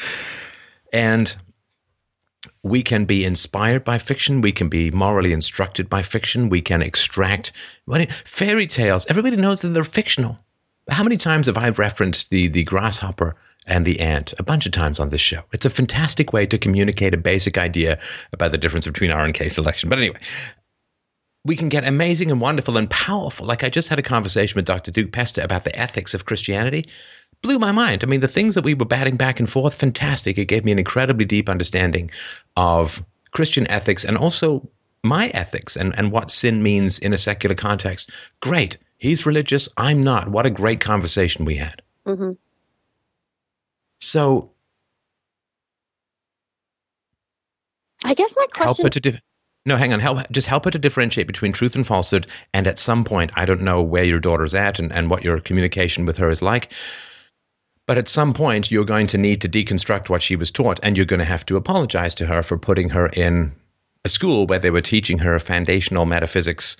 and 0.93 1.35
we 2.63 2.83
can 2.83 3.05
be 3.05 3.25
inspired 3.25 3.83
by 3.83 3.97
fiction. 3.97 4.41
We 4.41 4.51
can 4.51 4.69
be 4.69 4.91
morally 4.91 5.33
instructed 5.33 5.89
by 5.89 6.01
fiction. 6.01 6.49
We 6.49 6.61
can 6.61 6.81
extract 6.81 7.51
fairy 8.25 8.67
tales. 8.67 9.05
Everybody 9.07 9.37
knows 9.37 9.61
that 9.61 9.69
they're 9.69 9.83
fictional. 9.83 10.39
How 10.89 11.03
many 11.03 11.17
times 11.17 11.47
have 11.47 11.57
I 11.57 11.69
referenced 11.69 12.29
the 12.29 12.47
the 12.47 12.63
grasshopper 12.63 13.35
and 13.67 13.85
the 13.85 13.99
ant? 13.99 14.33
A 14.39 14.43
bunch 14.43 14.65
of 14.65 14.71
times 14.71 14.99
on 14.99 15.09
this 15.09 15.21
show. 15.21 15.43
It's 15.51 15.65
a 15.65 15.69
fantastic 15.69 16.33
way 16.33 16.45
to 16.47 16.57
communicate 16.57 17.13
a 17.13 17.17
basic 17.17 17.57
idea 17.57 17.99
about 18.33 18.51
the 18.51 18.57
difference 18.57 18.87
between 18.87 19.11
R 19.11 19.23
and 19.23 19.33
K 19.33 19.49
selection. 19.49 19.89
But 19.89 19.99
anyway, 19.99 20.19
we 21.45 21.55
can 21.55 21.69
get 21.69 21.85
amazing 21.85 22.29
and 22.29 22.41
wonderful 22.41 22.77
and 22.77 22.89
powerful. 22.89 23.45
Like 23.45 23.63
I 23.63 23.69
just 23.69 23.87
had 23.87 23.99
a 23.99 24.03
conversation 24.03 24.57
with 24.57 24.65
Dr. 24.65 24.91
Duke 24.91 25.11
Pesta 25.11 25.43
about 25.43 25.63
the 25.63 25.77
ethics 25.77 26.13
of 26.13 26.25
Christianity. 26.25 26.85
Blew 27.41 27.59
my 27.59 27.71
mind. 27.71 28.03
I 28.03 28.07
mean, 28.07 28.19
the 28.19 28.27
things 28.27 28.55
that 28.55 28.63
we 28.63 28.73
were 28.73 28.85
batting 28.85 29.15
back 29.15 29.39
and 29.39 29.49
forth, 29.49 29.75
fantastic. 29.75 30.37
It 30.37 30.45
gave 30.45 30.65
me 30.65 30.71
an 30.71 30.79
incredibly 30.79 31.25
deep 31.25 31.47
understanding 31.47 32.11
of 32.55 33.03
Christian 33.31 33.69
ethics 33.69 34.03
and 34.03 34.17
also 34.17 34.67
my 35.03 35.27
ethics 35.29 35.77
and, 35.77 35.97
and 35.97 36.11
what 36.11 36.31
sin 36.31 36.63
means 36.63 36.99
in 36.99 37.13
a 37.13 37.17
secular 37.17 37.55
context. 37.55 38.11
Great. 38.41 38.77
He's 38.97 39.25
religious. 39.25 39.69
I'm 39.77 40.03
not. 40.03 40.29
What 40.29 40.45
a 40.45 40.49
great 40.49 40.79
conversation 40.79 41.45
we 41.45 41.55
had. 41.55 41.81
hmm 42.05 42.31
So 43.99 44.51
I 48.03 48.13
guess 48.13 48.31
my 48.35 48.45
help 48.55 48.77
question. 48.77 48.85
her 48.85 48.89
to 48.89 48.99
dif- 48.99 49.21
no 49.65 49.75
hang 49.75 49.93
on 49.93 49.99
help 49.99 50.19
just 50.31 50.47
help 50.47 50.65
her 50.65 50.71
to 50.71 50.79
differentiate 50.79 51.27
between 51.27 51.51
truth 51.51 51.75
and 51.75 51.85
falsehood 51.85 52.25
and 52.53 52.65
at 52.67 52.79
some 52.79 53.03
point 53.03 53.31
i 53.35 53.45
don't 53.45 53.61
know 53.61 53.81
where 53.81 54.03
your 54.03 54.19
daughter's 54.19 54.55
at 54.55 54.79
and, 54.79 54.91
and 54.93 55.09
what 55.09 55.23
your 55.23 55.39
communication 55.39 56.05
with 56.05 56.17
her 56.17 56.29
is 56.29 56.41
like 56.41 56.71
but 57.85 57.97
at 57.97 58.07
some 58.07 58.33
point 58.33 58.71
you're 58.71 58.85
going 58.85 59.07
to 59.07 59.17
need 59.17 59.41
to 59.41 59.49
deconstruct 59.49 60.09
what 60.09 60.23
she 60.23 60.35
was 60.35 60.51
taught 60.51 60.79
and 60.83 60.95
you're 60.95 61.05
going 61.05 61.19
to 61.19 61.25
have 61.25 61.45
to 61.45 61.57
apologize 61.57 62.15
to 62.15 62.25
her 62.25 62.41
for 62.41 62.57
putting 62.57 62.89
her 62.89 63.07
in 63.07 63.51
a 64.05 64.09
school 64.09 64.47
where 64.47 64.59
they 64.59 64.71
were 64.71 64.81
teaching 64.81 65.19
her 65.19 65.37
foundational 65.39 66.05
metaphysics 66.05 66.77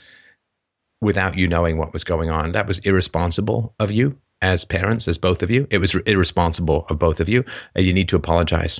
without 1.01 1.37
you 1.37 1.47
knowing 1.47 1.77
what 1.77 1.93
was 1.93 2.03
going 2.03 2.29
on 2.29 2.51
that 2.51 2.67
was 2.67 2.79
irresponsible 2.79 3.75
of 3.79 3.91
you 3.91 4.17
as 4.41 4.65
parents 4.65 5.07
as 5.07 5.17
both 5.17 5.41
of 5.41 5.49
you 5.49 5.67
it 5.71 5.79
was 5.79 5.95
irresponsible 6.05 6.85
of 6.89 6.99
both 6.99 7.19
of 7.19 7.27
you 7.27 7.43
and 7.75 7.85
you 7.85 7.93
need 7.93 8.07
to 8.07 8.15
apologize 8.15 8.79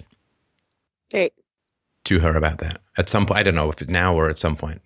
to 2.07 2.19
her 2.19 2.35
about 2.35 2.57
that 2.59 2.81
at 2.97 3.09
some 3.09 3.25
point. 3.25 3.39
I 3.39 3.43
don't 3.43 3.55
know 3.55 3.69
if 3.69 3.87
now 3.87 4.15
or 4.15 4.29
at 4.29 4.39
some 4.39 4.55
point. 4.55 4.81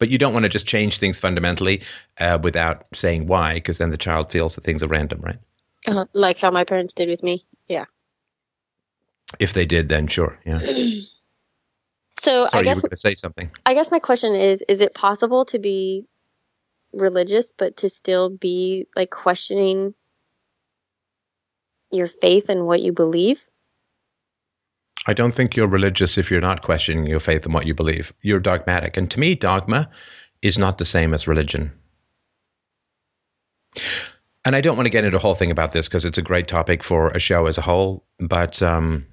But 0.00 0.08
you 0.08 0.18
don't 0.18 0.32
want 0.32 0.42
to 0.42 0.48
just 0.48 0.66
change 0.66 0.98
things 0.98 1.20
fundamentally 1.20 1.82
uh, 2.18 2.38
without 2.42 2.84
saying 2.92 3.28
why, 3.28 3.54
because 3.54 3.78
then 3.78 3.90
the 3.90 3.96
child 3.96 4.32
feels 4.32 4.56
that 4.56 4.64
things 4.64 4.82
are 4.82 4.88
random, 4.88 5.20
right? 5.20 5.38
Uh, 5.86 6.06
like 6.14 6.38
how 6.38 6.50
my 6.50 6.64
parents 6.64 6.94
did 6.94 7.08
with 7.08 7.22
me. 7.22 7.46
Yeah. 7.68 7.84
If 9.38 9.52
they 9.52 9.66
did, 9.66 9.88
then 9.88 10.08
sure. 10.08 10.38
Yeah. 10.44 10.60
So 12.22 12.44
I 12.44 12.48
Sorry, 12.48 12.62
you 12.62 12.64
guess 12.70 12.76
were 12.76 12.82
going 12.82 12.90
to 12.90 12.96
say 12.96 13.14
something. 13.14 13.50
I 13.66 13.74
guess 13.74 13.90
my 13.90 13.98
question 13.98 14.34
is: 14.34 14.62
Is 14.66 14.80
it 14.80 14.94
possible 14.94 15.44
to 15.46 15.58
be 15.58 16.06
religious 16.94 17.52
but 17.58 17.76
to 17.78 17.90
still 17.90 18.30
be 18.30 18.86
like 18.96 19.10
questioning 19.10 19.92
your 21.90 22.08
faith 22.08 22.48
and 22.48 22.66
what 22.66 22.82
you 22.82 22.92
believe? 22.92 23.44
I 25.06 25.12
don't 25.12 25.34
think 25.34 25.54
you're 25.54 25.68
religious 25.68 26.16
if 26.16 26.30
you're 26.30 26.40
not 26.40 26.62
questioning 26.62 27.06
your 27.06 27.20
faith 27.20 27.44
and 27.44 27.52
what 27.52 27.66
you 27.66 27.74
believe. 27.74 28.12
You're 28.22 28.40
dogmatic. 28.40 28.96
And 28.96 29.10
to 29.10 29.20
me, 29.20 29.34
dogma 29.34 29.90
is 30.40 30.58
not 30.58 30.78
the 30.78 30.84
same 30.84 31.12
as 31.12 31.28
religion. 31.28 31.72
And 34.44 34.54
I 34.54 34.60
don't 34.60 34.76
want 34.76 34.86
to 34.86 34.90
get 34.90 35.04
into 35.04 35.16
a 35.16 35.20
whole 35.20 35.34
thing 35.34 35.50
about 35.50 35.72
this 35.72 35.88
because 35.88 36.04
it's 36.04 36.18
a 36.18 36.22
great 36.22 36.48
topic 36.48 36.84
for 36.84 37.08
a 37.08 37.18
show 37.18 37.46
as 37.46 37.58
a 37.58 37.62
whole. 37.62 38.04
But 38.18 38.62
um, 38.62 39.06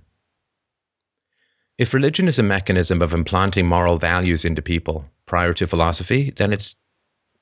if 1.77 1.93
religion 1.93 2.27
is 2.27 2.37
a 2.37 2.43
mechanism 2.43 3.01
of 3.01 3.13
implanting 3.13 3.67
moral 3.67 3.97
values 3.97 4.45
into 4.45 4.61
people 4.61 5.05
prior 5.25 5.53
to 5.53 5.67
philosophy, 5.67 6.31
then 6.35 6.53
it's 6.53 6.75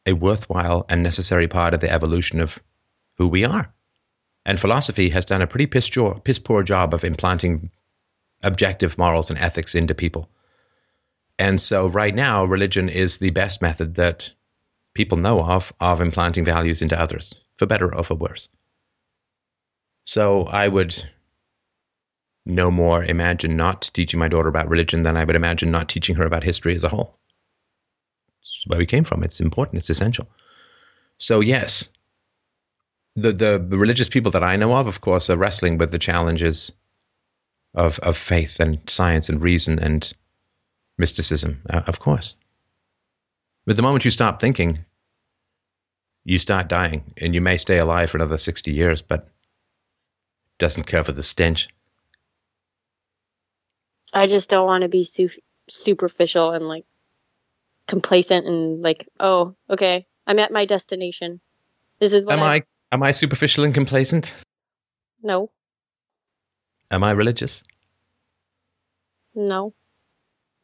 a 0.05 0.13
worthwhile 0.13 0.85
and 0.89 1.03
necessary 1.03 1.47
part 1.47 1.73
of 1.73 1.81
the 1.81 1.91
evolution 1.91 2.39
of 2.39 2.59
who 3.17 3.27
we 3.27 3.43
are. 3.43 3.73
And 4.45 4.59
philosophy 4.59 5.09
has 5.09 5.25
done 5.25 5.41
a 5.41 5.47
pretty 5.47 5.67
piss, 5.67 5.87
jo- 5.87 6.19
piss 6.23 6.39
poor 6.39 6.63
job 6.63 6.93
of 6.93 7.03
implanting 7.03 7.69
objective 8.43 8.97
morals 8.97 9.29
and 9.29 9.39
ethics 9.39 9.75
into 9.75 9.93
people. 9.93 10.29
And 11.37 11.59
so, 11.61 11.87
right 11.87 12.13
now, 12.13 12.45
religion 12.45 12.89
is 12.89 13.17
the 13.17 13.29
best 13.31 13.61
method 13.61 13.95
that 13.95 14.31
people 14.93 15.17
know 15.17 15.43
of 15.43 15.71
of 15.79 16.01
implanting 16.01 16.43
values 16.43 16.81
into 16.81 16.99
others, 16.99 17.33
for 17.57 17.65
better 17.65 17.93
or 17.95 18.03
for 18.03 18.15
worse. 18.15 18.49
So, 20.03 20.43
I 20.43 20.67
would 20.67 21.01
no 22.45 22.71
more 22.71 23.03
imagine 23.03 23.55
not 23.55 23.89
teaching 23.93 24.19
my 24.19 24.27
daughter 24.27 24.49
about 24.49 24.69
religion 24.69 25.03
than 25.03 25.15
I 25.15 25.23
would 25.23 25.35
imagine 25.35 25.71
not 25.71 25.87
teaching 25.87 26.15
her 26.15 26.25
about 26.25 26.43
history 26.43 26.75
as 26.75 26.83
a 26.83 26.89
whole. 26.89 27.17
It's 28.41 28.63
where 28.67 28.79
we 28.79 28.85
came 28.85 29.03
from. 29.03 29.23
It's 29.23 29.39
important, 29.39 29.77
it's 29.77 29.89
essential. 29.89 30.27
So, 31.19 31.39
yes, 31.39 31.89
the 33.15 33.31
the 33.31 33.59
religious 33.77 34.09
people 34.09 34.31
that 34.31 34.43
I 34.43 34.55
know 34.55 34.73
of, 34.73 34.87
of 34.87 35.01
course, 35.01 35.29
are 35.29 35.37
wrestling 35.37 35.77
with 35.77 35.91
the 35.91 35.99
challenges 35.99 36.71
of 37.73 37.99
of 37.99 38.17
faith 38.17 38.59
and 38.59 38.79
science 38.87 39.29
and 39.29 39.41
reason 39.41 39.79
and 39.79 40.11
mysticism, 40.97 41.61
uh, 41.69 41.81
of 41.87 41.99
course. 41.99 42.35
But 43.65 43.75
the 43.75 43.81
moment 43.81 44.05
you 44.05 44.11
stop 44.11 44.41
thinking, 44.41 44.85
you 46.25 46.39
start 46.39 46.67
dying, 46.67 47.13
and 47.17 47.33
you 47.33 47.41
may 47.41 47.57
stay 47.57 47.77
alive 47.77 48.09
for 48.09 48.17
another 48.17 48.37
sixty 48.37 48.71
years, 48.71 49.01
but 49.01 49.29
doesn't 50.57 50.87
cover 50.87 51.11
the 51.11 51.23
stench. 51.23 51.69
I 54.13 54.27
just 54.27 54.49
don't 54.49 54.65
want 54.65 54.81
to 54.81 54.89
be 54.89 55.05
su- 55.05 55.29
superficial 55.69 56.51
and 56.51 56.67
like 56.67 56.85
complacent 57.87 58.47
and 58.47 58.81
like, 58.81 59.07
oh, 59.19 59.55
okay, 59.69 60.07
I'm 60.27 60.39
at 60.39 60.51
my 60.51 60.65
destination. 60.65 61.39
This 61.99 62.13
is 62.13 62.25
what 62.25 62.39
am 62.39 62.43
I. 62.43 62.63
Am 62.91 63.03
I 63.03 63.11
superficial 63.11 63.63
and 63.63 63.73
complacent? 63.73 64.35
No. 65.21 65.51
Am 66.89 67.03
I 67.03 67.11
religious? 67.11 67.63
No. 69.35 69.73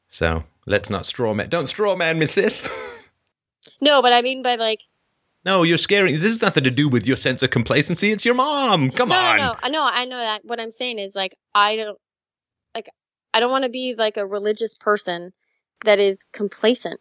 So 0.10 0.44
let's 0.66 0.90
not 0.90 1.06
straw 1.06 1.34
man. 1.34 1.50
Don't 1.50 1.68
straw 1.68 1.96
man 1.96 2.18
me, 2.18 2.26
sis. 2.26 2.68
no, 3.82 4.02
but 4.02 4.14
I 4.14 4.22
mean 4.22 4.42
by 4.42 4.56
like. 4.56 4.80
No, 5.46 5.62
you're 5.62 5.78
scaring. 5.78 6.16
This 6.16 6.24
has 6.24 6.42
nothing 6.42 6.64
to 6.64 6.72
do 6.72 6.90
with 6.90 7.06
your 7.06 7.18
sense 7.18 7.44
of 7.44 7.52
complacency. 7.52 8.12
It's 8.12 8.26
your 8.26 8.34
mom. 8.34 8.90
Come 8.90 9.10
no, 9.10 9.16
on. 9.16 9.38
No, 9.38 9.44
no, 9.44 9.56
I 9.62 9.70
know. 9.70 9.84
I 9.84 10.06
know 10.06 10.18
that. 10.18 10.44
What 10.44 10.60
I'm 10.60 10.72
saying 10.72 10.98
is 10.98 11.14
like 11.14 11.38
I 11.54 11.76
don't 11.76 12.00
like. 12.74 12.90
I 13.34 13.40
don't 13.40 13.52
want 13.52 13.66
to 13.66 13.70
be 13.70 13.94
like 13.96 14.18
a 14.18 14.26
religious 14.26 14.74
person 14.74 15.32
that 15.84 16.00
is 16.00 16.18
complacent 16.34 17.00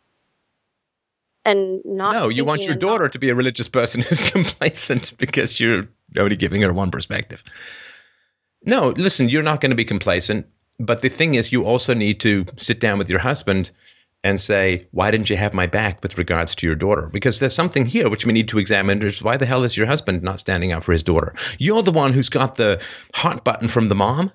and 1.44 1.80
not. 1.84 2.14
No, 2.14 2.28
you 2.28 2.44
want 2.44 2.62
your 2.62 2.74
daughter 2.74 3.08
to 3.08 3.18
be 3.18 3.30
a 3.30 3.34
religious 3.34 3.68
person 3.68 4.00
who's 4.02 4.22
complacent 4.30 5.16
because 5.18 5.60
you're 5.60 5.88
only 6.18 6.36
giving 6.36 6.62
her 6.62 6.72
one 6.72 6.90
perspective. 6.90 7.42
No, 8.64 8.90
listen, 8.90 9.28
you're 9.28 9.42
not 9.42 9.60
going 9.60 9.70
to 9.70 9.76
be 9.76 9.84
complacent. 9.84 10.46
But 10.80 11.02
the 11.02 11.08
thing 11.08 11.34
is, 11.34 11.52
you 11.52 11.64
also 11.64 11.94
need 11.94 12.20
to 12.20 12.46
sit 12.56 12.80
down 12.80 12.98
with 12.98 13.08
your 13.08 13.20
husband 13.20 13.70
and 14.24 14.40
say, 14.40 14.88
why 14.90 15.10
didn't 15.10 15.28
you 15.28 15.36
have 15.36 15.52
my 15.52 15.66
back 15.66 16.02
with 16.02 16.16
regards 16.16 16.54
to 16.56 16.66
your 16.66 16.74
daughter? 16.74 17.10
Because 17.12 17.38
there's 17.38 17.54
something 17.54 17.84
here 17.84 18.08
which 18.08 18.24
we 18.24 18.32
need 18.32 18.48
to 18.48 18.58
examine. 18.58 19.02
Is 19.02 19.22
why 19.22 19.36
the 19.36 19.46
hell 19.46 19.64
is 19.64 19.76
your 19.76 19.86
husband 19.86 20.22
not 20.22 20.40
standing 20.40 20.72
up 20.72 20.82
for 20.82 20.92
his 20.92 21.02
daughter? 21.02 21.34
You're 21.58 21.82
the 21.82 21.92
one 21.92 22.14
who's 22.14 22.30
got 22.30 22.56
the 22.56 22.80
hot 23.12 23.44
button 23.44 23.68
from 23.68 23.86
the 23.86 23.94
mom, 23.94 24.32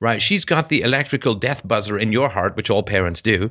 right? 0.00 0.20
She's 0.20 0.44
got 0.44 0.68
the 0.68 0.82
electrical 0.82 1.34
death 1.34 1.66
buzzer 1.66 1.98
in 1.98 2.12
your 2.12 2.28
heart, 2.28 2.54
which 2.54 2.68
all 2.68 2.82
parents 2.82 3.22
do. 3.22 3.50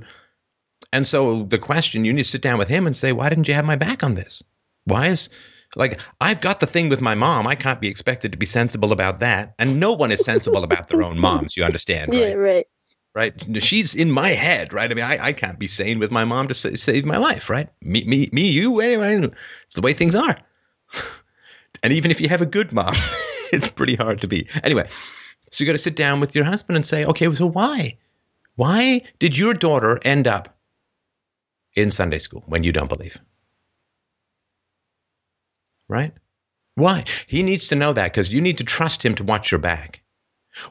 And 0.94 1.08
so 1.08 1.44
the 1.44 1.60
question, 1.60 2.06
you 2.06 2.14
need 2.14 2.24
to 2.24 2.30
sit 2.30 2.41
down 2.41 2.58
with 2.58 2.68
him 2.68 2.86
and 2.86 2.95
say, 2.95 3.12
why 3.12 3.30
didn't 3.30 3.48
you 3.48 3.53
have 3.53 3.66
my 3.66 3.76
back 3.76 4.03
on 4.03 4.16
this? 4.16 4.44
Why 4.86 5.08
is 5.08 5.30
like 5.76 5.99
I've 6.20 6.41
got 6.41 6.60
the 6.60 6.68
thing 6.68 6.90
with 6.90 7.02
my 7.02 7.16
mom. 7.16 7.48
I 7.48 7.56
can't 7.56 7.80
be 7.80 7.88
expected 7.88 8.32
to 8.32 8.38
be 8.38 8.45
sensible 8.45 8.91
about 8.91 9.20
that. 9.20 9.53
And 9.58 9.80
no 9.80 9.94
one 9.94 10.12
is 10.12 10.24
sensible 10.24 10.64
about 10.64 10.90
their 10.90 11.03
own 11.03 11.18
moms. 11.18 11.56
You 11.56 11.64
understand, 11.64 12.12
right? 12.14 12.30
Yeah, 12.30 12.34
right. 12.34 12.68
Right. 13.14 13.62
She's 13.62 13.94
in 13.94 14.10
my 14.10 14.30
head, 14.30 14.72
right? 14.72 14.90
I 14.90 14.94
mean, 14.94 15.03
I, 15.03 15.26
I 15.28 15.34
can't 15.34 15.60
be 15.60 15.68
sane 15.68 15.99
with 15.99 16.12
my 16.12 16.24
mom 16.24 16.48
to 16.48 16.53
sa- 16.53 16.76
save 16.76 17.03
my 17.03 17.18
life, 17.18 17.49
right? 17.49 17.68
Me, 17.82 18.06
me, 18.06 18.30
me, 18.32 18.49
you. 18.49 18.80
Anyway, 18.80 19.30
it's 19.66 19.76
the 19.76 19.82
way 19.82 19.91
things 19.94 20.16
are. 20.16 20.38
and 21.84 21.91
even 21.91 22.10
if 22.10 22.22
you 22.22 22.30
have 22.30 22.41
a 22.41 22.45
good 22.45 22.72
mom, 22.72 22.95
it's 23.52 23.68
pretty 23.68 23.95
hard 23.95 24.22
to 24.22 24.30
be. 24.30 24.48
Anyway, 24.64 24.88
so 25.52 25.62
you 25.62 25.66
got 25.66 25.74
to 25.74 25.78
sit 25.78 25.98
down 25.98 26.22
with 26.22 26.38
your 26.38 26.45
husband 26.45 26.78
and 26.78 26.86
say, 26.86 27.03
okay, 27.03 27.30
so 27.34 27.48
why? 27.48 27.98
Why 28.56 29.02
did 29.20 29.38
your 29.38 29.53
daughter 29.53 29.99
end 30.03 30.26
up 30.26 30.58
in 31.76 31.91
Sunday 31.91 32.19
school 32.19 32.43
when 32.45 32.64
you 32.64 32.72
don't 32.72 32.89
believe? 32.89 33.18
Right? 35.88 36.14
Why? 36.76 37.06
He 37.27 37.43
needs 37.43 37.68
to 37.69 37.76
know 37.76 37.93
that 37.93 38.11
because 38.11 38.31
you 38.31 38.41
need 38.41 38.60
to 38.60 38.64
trust 38.64 39.03
him 39.03 39.15
to 39.15 39.23
watch 39.23 39.52
your 39.52 39.60
back. 39.60 40.02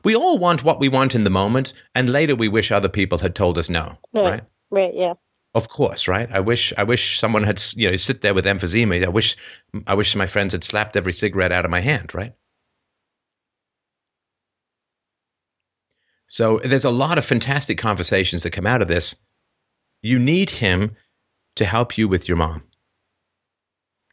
We 0.04 0.16
all 0.16 0.38
want 0.38 0.64
what 0.64 0.80
we 0.80 0.88
want 0.88 1.14
in 1.14 1.24
the 1.24 1.30
moment, 1.30 1.72
and 1.94 2.10
later 2.10 2.34
we 2.34 2.48
wish 2.48 2.70
other 2.70 2.88
people 2.88 3.18
had 3.18 3.34
told 3.34 3.58
us 3.58 3.70
no. 3.70 3.98
Right. 4.12 4.24
Right. 4.24 4.42
Right. 4.70 4.94
Yeah. 4.94 5.14
Of 5.54 5.68
course, 5.68 6.06
right? 6.06 6.30
I 6.30 6.40
wish 6.40 6.72
I 6.78 6.84
wish 6.84 7.18
someone 7.18 7.42
had 7.42 7.60
you 7.74 7.90
know 7.90 7.96
sit 7.96 8.22
there 8.22 8.34
with 8.34 8.44
emphysema. 8.44 9.04
I 9.04 9.08
wish 9.08 9.36
I 9.86 9.94
wish 9.94 10.14
my 10.14 10.26
friends 10.26 10.52
had 10.52 10.62
slapped 10.62 10.96
every 10.96 11.12
cigarette 11.12 11.50
out 11.50 11.64
of 11.64 11.70
my 11.70 11.80
hand, 11.80 12.14
right? 12.14 12.34
So 16.28 16.60
there's 16.62 16.84
a 16.84 16.90
lot 16.90 17.18
of 17.18 17.24
fantastic 17.24 17.78
conversations 17.78 18.44
that 18.44 18.52
come 18.52 18.66
out 18.66 18.82
of 18.82 18.86
this. 18.86 19.16
You 20.02 20.18
need 20.18 20.50
him 20.50 20.96
to 21.56 21.64
help 21.64 21.98
you 21.98 22.08
with 22.08 22.28
your 22.28 22.36
mom. 22.36 22.62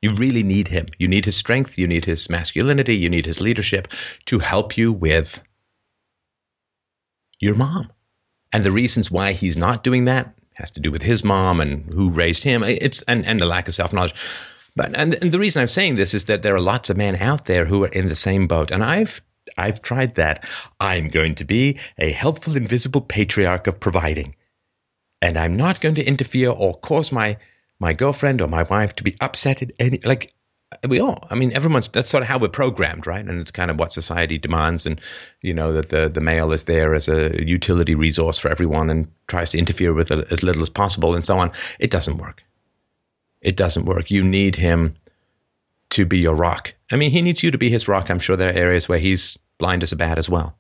You 0.02 0.14
really 0.14 0.44
need 0.44 0.68
him. 0.68 0.88
You 1.00 1.08
need 1.08 1.26
his 1.26 1.36
strength, 1.36 1.78
you 1.78 1.88
need 1.88 2.06
his 2.06 2.30
masculinity, 2.30 2.96
you 2.96 3.10
need 3.10 3.26
his 3.26 3.42
leadership 3.42 3.88
to 4.26 4.40
help 4.40 4.78
you 4.78 4.92
with 4.92 5.42
your 7.40 7.56
mom. 7.56 7.92
And 8.54 8.64
the 8.64 8.72
reasons 8.72 9.10
why 9.12 9.34
he's 9.34 9.58
not 9.58 9.84
doing 9.84 10.06
that 10.06 10.34
has 10.54 10.72
to 10.72 10.80
do 10.80 10.92
with 10.92 11.04
his 11.04 11.24
mom 11.24 11.62
and 11.62 11.86
who 11.94 12.10
raised 12.10 12.44
him. 12.44 12.64
It's 12.64 13.02
and, 13.04 13.26
and 13.26 13.40
the 13.40 13.46
lack 13.46 13.68
of 13.68 13.76
self 13.76 13.94
knowledge. 13.94 14.16
But 14.76 14.96
and, 14.96 15.16
and 15.16 15.32
the 15.32 15.40
reason 15.40 15.62
I'm 15.62 15.68
saying 15.68 15.96
this 15.96 16.14
is 16.14 16.26
that 16.26 16.44
there 16.44 16.56
are 16.56 16.62
lots 16.62 16.90
of 16.90 16.98
men 16.98 17.16
out 17.16 17.46
there 17.46 17.66
who 17.66 17.84
are 17.84 17.90
in 17.90 18.08
the 18.08 18.16
same 18.16 18.48
boat. 18.48 18.72
And 18.72 18.84
I've 18.84 19.22
I've 19.58 19.82
tried 19.82 20.16
that. 20.16 20.48
I'm 20.80 21.10
going 21.10 21.36
to 21.36 21.46
be 21.46 21.80
a 21.98 22.12
helpful, 22.12 22.56
invisible 22.56 23.02
patriarch 23.02 23.68
of 23.68 23.80
providing. 23.80 24.36
And 25.22 25.38
I'm 25.38 25.56
not 25.56 25.82
going 25.82 25.96
to 25.96 26.04
interfere 26.04 26.50
or 26.50 26.78
cause 26.78 27.12
my 27.12 27.38
my 27.80 27.94
girlfriend 27.94 28.42
or 28.42 28.48
my 28.48 28.64
wife 28.64 28.96
to 28.96 29.04
be 29.04 29.16
upset 29.22 29.62
at 29.62 29.72
any 29.80 30.00
like 30.04 30.34
we 30.88 31.00
all 31.00 31.26
i 31.30 31.36
mean 31.36 31.54
everyone's 31.54 31.88
that's 31.88 32.10
sort 32.10 32.24
of 32.24 32.28
how 32.28 32.38
we're 32.38 32.50
programmed 32.50 33.08
right? 33.08 33.26
And 33.26 33.40
it's 33.40 33.52
kind 33.52 33.72
of 33.72 33.80
what 33.80 33.94
society 33.94 34.38
demands 34.38 34.86
and 34.86 35.00
you 35.42 35.54
know 35.54 35.72
that 35.72 35.90
the 35.90 36.10
the 36.10 36.22
male 36.22 36.52
is 36.52 36.66
there 36.66 36.94
as 36.94 37.08
a 37.08 37.42
utility 37.46 37.96
resource 37.96 38.38
for 38.38 38.50
everyone 38.50 38.90
and 38.90 39.08
tries 39.28 39.50
to 39.52 39.58
interfere 39.58 39.94
with 39.94 40.12
it 40.12 40.30
as 40.32 40.44
little 40.44 40.62
as 40.62 40.70
possible 40.70 41.16
and 41.16 41.26
so 41.26 41.38
on. 41.38 41.52
It 41.80 41.90
doesn't 41.90 42.18
work. 42.18 42.44
It 43.42 43.56
doesn't 43.56 43.86
work. 43.86 44.12
You 44.12 44.24
need 44.24 44.56
him 44.56 44.96
to 45.92 46.06
be 46.06 46.18
your 46.20 46.36
rock. 46.36 46.74
I 46.92 46.98
mean 46.98 47.12
he 47.12 47.22
needs 47.22 47.44
you 47.44 47.52
to 47.52 47.58
be 47.58 47.70
his 47.70 47.88
rock. 47.88 48.10
I'm 48.10 48.20
sure 48.20 48.36
there 48.36 48.50
are 48.50 48.58
areas 48.58 48.90
where 48.90 49.00
he's 49.00 49.38
blind 49.60 49.84
as 49.84 49.94
a 49.94 49.96
bat 49.96 50.18
as 50.18 50.30
well. 50.30 50.58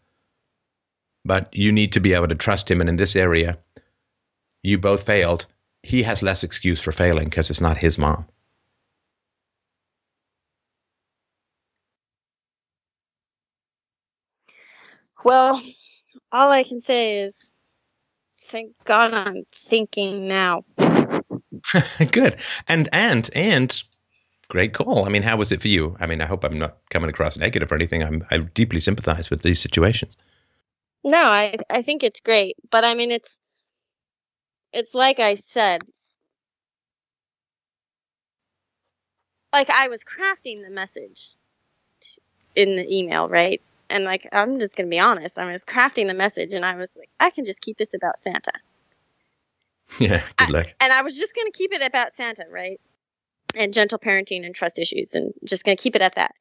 But 1.25 1.53
you 1.53 1.73
need 1.73 1.91
to 1.91 1.99
be 1.99 2.13
able 2.13 2.29
to 2.29 2.35
trust 2.35 2.71
him. 2.71 2.79
And 2.79 2.89
in 2.89 2.95
this 2.95 3.15
area 3.15 3.57
you 4.63 4.77
both 4.77 5.03
failed 5.03 5.45
he 5.83 6.03
has 6.03 6.23
less 6.23 6.43
excuse 6.43 6.81
for 6.81 6.91
failing 6.91 7.25
because 7.29 7.49
it's 7.49 7.61
not 7.61 7.77
his 7.77 7.97
mom 7.97 8.25
Well, 15.23 15.61
all 16.31 16.51
I 16.51 16.63
can 16.63 16.79
say 16.79 17.19
is, 17.19 17.51
thank 18.49 18.71
God 18.85 19.13
I'm 19.13 19.43
thinking 19.53 20.27
now. 20.27 20.63
Good. 22.11 22.37
And 22.67 22.87
and 22.91 23.29
and 23.35 23.83
great 24.47 24.73
call. 24.73 25.05
I 25.05 25.09
mean, 25.09 25.23
how 25.23 25.37
was 25.37 25.51
it 25.51 25.61
for 25.61 25.67
you? 25.67 25.97
I 25.99 26.07
mean, 26.07 26.21
I 26.21 26.25
hope 26.25 26.43
I'm 26.43 26.57
not 26.57 26.77
coming 26.89 27.09
across 27.09 27.37
negative 27.37 27.71
or 27.71 27.75
anything. 27.75 28.03
I'm 28.03 28.25
I 28.31 28.37
deeply 28.37 28.79
sympathize 28.79 29.29
with 29.29 29.41
these 29.41 29.59
situations. 29.59 30.15
No, 31.03 31.23
I 31.23 31.57
I 31.69 31.81
think 31.81 32.03
it's 32.03 32.19
great, 32.21 32.55
but 32.71 32.85
I 32.85 32.93
mean 32.93 33.11
it's 33.11 33.36
it's 34.73 34.93
like 34.93 35.19
I 35.19 35.35
said. 35.35 35.83
Like 39.53 39.69
I 39.69 39.87
was 39.87 40.01
crafting 40.01 40.63
the 40.63 40.69
message 40.69 41.33
in 42.55 42.75
the 42.75 42.85
email, 42.93 43.29
right? 43.29 43.61
And 43.89 44.03
like 44.03 44.27
I'm 44.33 44.59
just 44.59 44.75
gonna 44.75 44.89
be 44.89 44.99
honest, 44.99 45.37
I 45.37 45.51
was 45.51 45.63
crafting 45.63 46.07
the 46.07 46.13
message, 46.13 46.51
and 46.51 46.65
I 46.65 46.75
was 46.75 46.89
like, 46.97 47.09
I 47.19 47.29
can 47.29 47.45
just 47.45 47.61
keep 47.61 47.77
this 47.77 47.93
about 47.93 48.19
Santa. 48.19 48.51
Yeah, 49.99 50.21
good 50.35 50.49
luck. 50.49 50.67
I, 50.67 50.83
and 50.83 50.93
I 50.93 51.01
was 51.01 51.15
just 51.15 51.33
gonna 51.33 51.51
keep 51.51 51.71
it 51.71 51.81
about 51.81 52.15
Santa, 52.17 52.43
right? 52.51 52.79
And 53.55 53.73
gentle 53.73 53.97
parenting 53.97 54.45
and 54.45 54.53
trust 54.53 54.77
issues, 54.77 55.13
and 55.13 55.33
just 55.45 55.63
gonna 55.63 55.77
keep 55.77 55.95
it 55.95 56.01
at 56.01 56.15
that. 56.15 56.35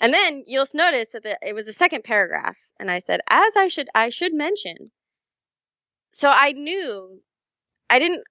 And 0.00 0.14
then 0.14 0.44
you'll 0.46 0.66
notice 0.72 1.08
that 1.12 1.22
the, 1.22 1.38
it 1.42 1.54
was 1.54 1.66
the 1.66 1.74
second 1.74 2.04
paragraph, 2.04 2.56
and 2.80 2.90
I 2.90 3.02
said, 3.06 3.20
as 3.28 3.52
I 3.54 3.68
should, 3.68 3.88
I 3.94 4.08
should 4.08 4.32
mention. 4.32 4.90
So 6.12 6.28
I 6.30 6.52
knew, 6.52 7.20
I 7.90 7.98
didn't, 7.98 8.24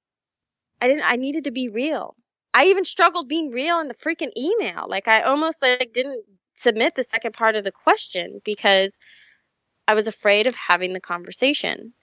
I 0.82 0.88
didn't, 0.88 1.03
I 1.03 1.15
needed 1.18 1.45
to 1.45 1.52
be 1.52 1.69
real. 1.69 2.15
I 2.53 2.65
even 2.68 2.86
struggled 2.86 3.30
being 3.30 3.52
real 3.52 3.80
in 3.80 3.88
the 3.88 3.95
freaking 3.95 4.32
email. 4.38 4.88
Like 4.90 5.07
I 5.07 5.22
almost 5.23 5.57
like 5.61 5.91
didn't 5.94 6.26
submit 6.56 6.95
the 6.95 7.06
second 7.11 7.34
part 7.34 7.56
of 7.56 7.64
the 7.64 7.72
question 7.72 8.41
because 8.45 8.91
I 9.88 9.94
was 9.95 10.07
afraid 10.07 10.48
of 10.48 10.56
having 10.56 10.94
the 10.94 11.02
conversation. 11.02 11.94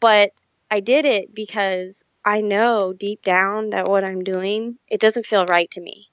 But 0.00 0.32
I 0.70 0.80
did 0.80 1.04
it 1.04 1.34
because 1.34 1.96
I 2.24 2.40
know 2.40 2.92
deep 2.92 3.22
down 3.22 3.70
that 3.70 3.88
what 3.88 4.04
I'm 4.04 4.24
doing, 4.24 4.78
it 4.88 5.00
doesn't 5.00 5.26
feel 5.26 5.46
right 5.46 5.70
to 5.72 5.80
me. 5.80 6.10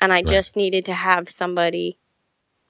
And 0.00 0.12
I 0.12 0.22
Right. 0.22 0.24
just 0.24 0.56
needed 0.56 0.86
to 0.86 0.94
have 0.94 1.30
somebody 1.30 1.98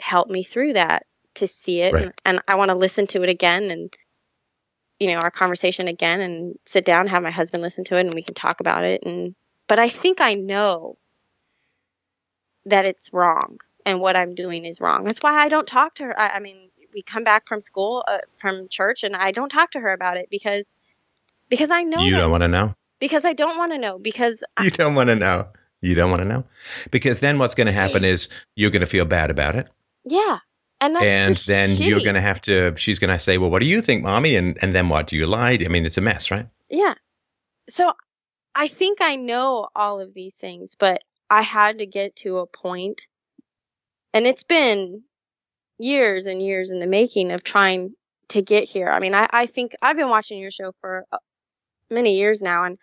help 0.01 0.29
me 0.29 0.45
through 0.45 0.75
that 0.75 1.07
to 1.37 1.49
see 1.49 1.81
it. 1.83 1.95
Right. 1.95 2.03
And, 2.03 2.13
and 2.25 2.43
I 2.49 2.57
want 2.57 2.71
to 2.71 2.77
listen 2.77 3.07
to 3.09 3.23
it 3.23 3.29
again 3.31 3.71
and, 3.71 3.95
you 4.99 5.09
know, 5.09 5.19
our 5.19 5.31
conversation 5.31 5.89
again 5.89 6.21
and 6.21 6.59
sit 6.67 6.85
down, 6.85 7.07
have 7.07 7.23
my 7.23 7.31
husband 7.31 7.63
listen 7.63 7.85
to 7.85 7.97
it 7.97 8.01
and 8.01 8.15
we 8.15 8.23
can 8.23 8.35
talk 8.35 8.61
about 8.61 8.85
it. 8.85 9.03
And, 9.05 9.35
but 9.69 9.79
I 9.79 9.89
think 9.89 10.21
I 10.21 10.35
know 10.35 10.97
that 12.65 12.85
it's 12.85 13.13
wrong 13.13 13.59
and 13.85 14.01
what 14.01 14.17
I'm 14.17 14.35
doing 14.35 14.65
is 14.65 14.81
wrong. 14.81 15.05
That's 15.05 15.21
why 15.21 15.45
I 15.45 15.49
don't 15.49 15.67
talk 15.67 15.95
to 15.97 16.05
her. 16.05 16.19
I, 16.19 16.31
I 16.31 16.41
mean, 16.41 16.71
we 16.93 17.03
come 17.03 17.25
back 17.25 17.47
from 17.47 17.63
school, 17.63 18.05
uh, 18.09 18.19
from 18.39 18.69
church, 18.69 19.03
and 19.03 19.15
I 19.15 19.31
don't 19.31 19.51
talk 19.51 19.71
to 19.73 19.81
her 19.81 19.93
about 19.93 20.17
it 20.17 20.29
because 20.31 20.65
because 21.49 21.71
I 21.71 21.83
know 21.83 22.01
you 22.01 22.13
that- 22.13 22.19
don't 22.19 22.31
want 22.31 22.43
to 22.43 22.49
know. 22.49 22.75
because 22.99 23.25
I 23.25 23.35
don't 23.35 23.57
want 23.59 23.73
to 23.73 23.79
know 23.79 23.99
because 23.99 24.37
I, 24.57 24.65
You 24.65 24.71
don't 24.71 24.95
want 24.95 25.11
to 25.11 25.15
know. 25.17 25.47
You 25.83 25.95
don't 25.95 26.11
want 26.11 26.23
to 26.23 26.29
know 26.29 26.45
because 26.91 27.21
then 27.21 27.39
what's 27.39 27.55
going 27.55 27.67
to 27.67 27.73
happen 27.73 28.03
is 28.03 28.29
you're 28.57 28.71
going 28.71 28.81
to 28.81 28.87
feel 28.87 29.05
bad 29.05 29.31
about 29.31 29.55
it, 29.55 29.69
yeah, 30.05 30.39
and 30.81 30.95
that's 30.95 31.05
and 31.05 31.37
then 31.47 31.77
you're 31.77 32.01
going 32.01 32.15
to 32.15 32.21
have 32.21 32.41
to. 32.43 32.75
She's 32.77 32.99
going 32.99 33.11
to 33.11 33.19
say, 33.19 33.39
"Well, 33.39 33.51
what 33.51 33.61
do 33.61 33.67
you 33.67 33.81
think, 33.81 34.03
mommy?" 34.03 34.37
And 34.37 34.59
and 34.61 34.75
then 34.75 34.89
what? 34.89 35.07
Do 35.07 35.17
you 35.17 35.27
lie? 35.27 35.59
I 35.61 35.69
mean, 35.69 35.87
it's 35.87 35.99
a 35.99 36.03
mess, 36.03 36.31
right? 36.31 36.49
Yeah. 36.69 36.95
So 37.75 37.93
I 38.55 38.69
think 38.69 39.01
I 39.01 39.17
know 39.17 39.69
all 39.75 40.01
of 40.01 40.15
these 40.15 40.35
things, 40.35 40.73
but 40.79 41.03
I 41.31 41.43
had 41.43 41.79
to 41.79 41.87
get 41.87 42.17
to 42.17 42.39
a 42.39 42.47
point, 42.47 43.03
and 44.13 44.27
it's 44.27 44.45
been 44.45 45.03
years 45.79 46.27
and 46.27 46.43
years 46.43 46.71
in 46.71 46.81
the 46.81 46.87
making 46.87 47.33
of 47.33 47.43
trying 47.43 47.95
to 48.29 48.43
get 48.43 48.65
here. 48.65 48.89
I 48.89 48.99
mean, 48.99 49.15
I, 49.15 49.29
I 49.31 49.47
think 49.47 49.73
I've 49.83 49.97
been 49.97 50.09
watching 50.09 50.39
your 50.39 50.51
show 50.51 50.73
for 50.81 51.05
uh, 51.13 51.19
many 51.91 52.17
years 52.17 52.41
now, 52.41 52.65
and 52.65 52.79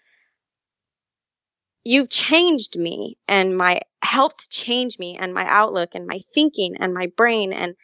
you've 1.84 2.10
changed 2.10 2.78
me 2.78 3.18
and 3.28 3.58
my 3.58 3.82
helped 4.04 4.50
change 4.50 4.98
me 5.00 5.18
and 5.20 5.34
my 5.34 5.46
outlook 5.48 5.90
and 5.94 6.08
my 6.08 6.22
thinking 6.34 6.76
and 6.80 6.94
my 6.94 7.08
brain 7.18 7.54
and 7.54 7.76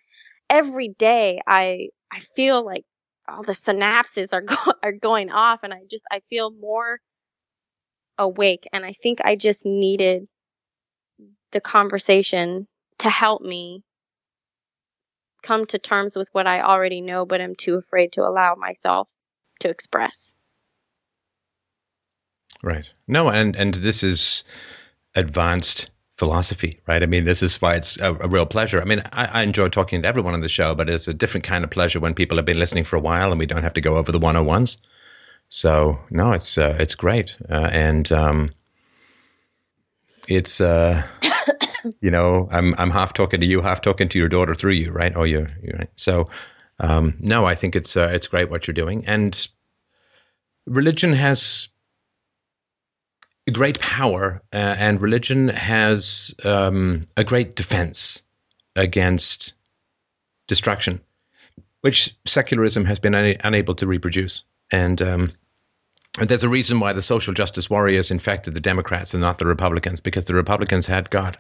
every 0.50 0.90
day 0.90 1.42
I 1.48 1.90
I 2.12 2.22
feel 2.36 2.66
like 2.66 2.86
all 3.30 3.44
the 3.44 3.54
synapses 3.54 4.30
are 4.34 4.42
go- 4.44 4.74
are 4.84 4.94
going 4.94 5.32
off 5.32 5.62
and 5.64 5.74
I 5.74 5.82
just 5.90 6.04
I 6.12 6.22
feel 6.30 6.52
more 6.52 7.00
awake 8.20 8.68
and 8.74 8.86
I 8.86 8.94
think 8.94 9.20
I 9.24 9.36
just 9.36 9.66
needed 9.66 10.28
the 11.52 11.62
conversation 11.62 12.68
to 13.00 13.10
help 13.10 13.42
me 13.42 13.84
come 15.44 15.66
to 15.66 15.78
terms 15.78 16.16
with 16.16 16.30
what 16.32 16.48
I 16.48 16.62
already 16.62 17.02
know 17.02 17.26
but 17.26 17.42
i'm 17.42 17.56
too 17.56 17.76
afraid 17.76 18.14
to 18.14 18.22
allow 18.26 18.56
myself 18.56 19.10
to 19.60 19.70
express. 19.70 20.29
Right. 22.64 22.92
No, 23.08 23.30
and 23.30 23.56
and 23.56 23.74
this 23.76 24.04
is 24.04 24.44
advanced 25.16 25.90
philosophy, 26.18 26.78
right? 26.86 27.02
I 27.02 27.06
mean, 27.06 27.24
this 27.24 27.42
is 27.42 27.62
why 27.62 27.76
it's 27.76 28.00
a, 28.02 28.14
a 28.14 28.28
real 28.28 28.46
pleasure. 28.46 28.82
I 28.82 28.86
mean, 28.86 29.02
I, 29.14 29.26
I 29.26 29.44
enjoy 29.44 29.70
talking 29.70 30.02
to 30.02 30.08
everyone 30.08 30.34
on 30.34 30.42
the 30.42 30.50
show, 30.50 30.76
but 30.76 30.90
it's 30.90 31.08
a 31.08 31.14
different 31.14 31.46
kind 31.46 31.64
of 31.64 31.70
pleasure 31.70 32.02
when 32.02 32.14
people 32.14 32.38
have 32.38 32.46
been 32.46 32.60
listening 32.60 32.84
for 32.84 32.98
a 32.98 33.00
while 33.00 33.32
and 33.32 33.40
we 33.40 33.46
don't 33.46 33.64
have 33.64 33.74
to 33.76 33.82
go 33.82 33.96
over 33.96 34.12
the 34.12 34.20
101s. 34.20 34.78
So, 35.48 35.98
no, 36.12 36.34
it's 36.34 36.58
uh, 36.58 36.76
it's 36.80 36.96
great. 36.96 37.38
Uh, 37.50 37.70
and 37.72 38.12
um, 38.12 38.52
it's 40.28 40.60
uh, 40.60 41.08
you 42.02 42.12
know, 42.12 42.50
I'm 42.52 42.76
I'm 42.78 42.92
half 42.92 43.14
talking 43.14 43.40
to 43.40 43.48
you, 43.48 43.62
half 43.62 43.82
talking 43.82 44.10
to 44.10 44.20
your 44.20 44.30
daughter 44.30 44.54
through 44.54 44.74
you, 44.74 44.92
right? 44.92 45.14
Oh, 45.16 45.24
you, 45.24 45.48
you 45.64 45.74
right? 45.78 45.90
So, 45.96 46.30
um, 46.80 47.16
no, 47.20 47.46
I 47.46 47.56
think 47.56 47.78
it's 47.78 47.96
uh, 47.96 48.10
it's 48.14 48.28
great 48.28 48.50
what 48.50 48.68
you're 48.68 48.74
doing, 48.74 49.06
and 49.08 49.48
religion 50.68 51.14
has 51.14 51.70
great 53.52 53.80
power, 53.80 54.42
uh, 54.54 54.76
and 54.80 55.02
religion 55.02 55.50
has 55.50 56.34
um, 56.44 57.06
a 57.18 57.24
great 57.24 57.56
defense 57.56 58.22
against 58.76 59.54
destruction, 60.48 61.02
which 61.82 62.16
secularism 62.26 62.86
has 62.86 63.00
been 63.00 63.16
una- 63.16 63.38
unable 63.44 63.76
to 63.76 63.88
reproduce. 63.88 64.44
And 64.72 65.02
um, 65.02 65.32
there's 66.20 66.44
a 66.44 66.50
reason 66.50 66.80
why 66.80 66.94
the 66.94 67.02
social 67.02 67.34
justice 67.34 67.70
warriors 67.70 68.12
infected 68.12 68.54
the 68.54 68.62
Democrats 68.62 69.14
and 69.14 69.22
not 69.22 69.38
the 69.38 69.46
Republicans, 69.46 70.00
because 70.00 70.26
the 70.26 70.36
Republicans 70.36 70.88
had 70.88 71.10
God. 71.10 71.38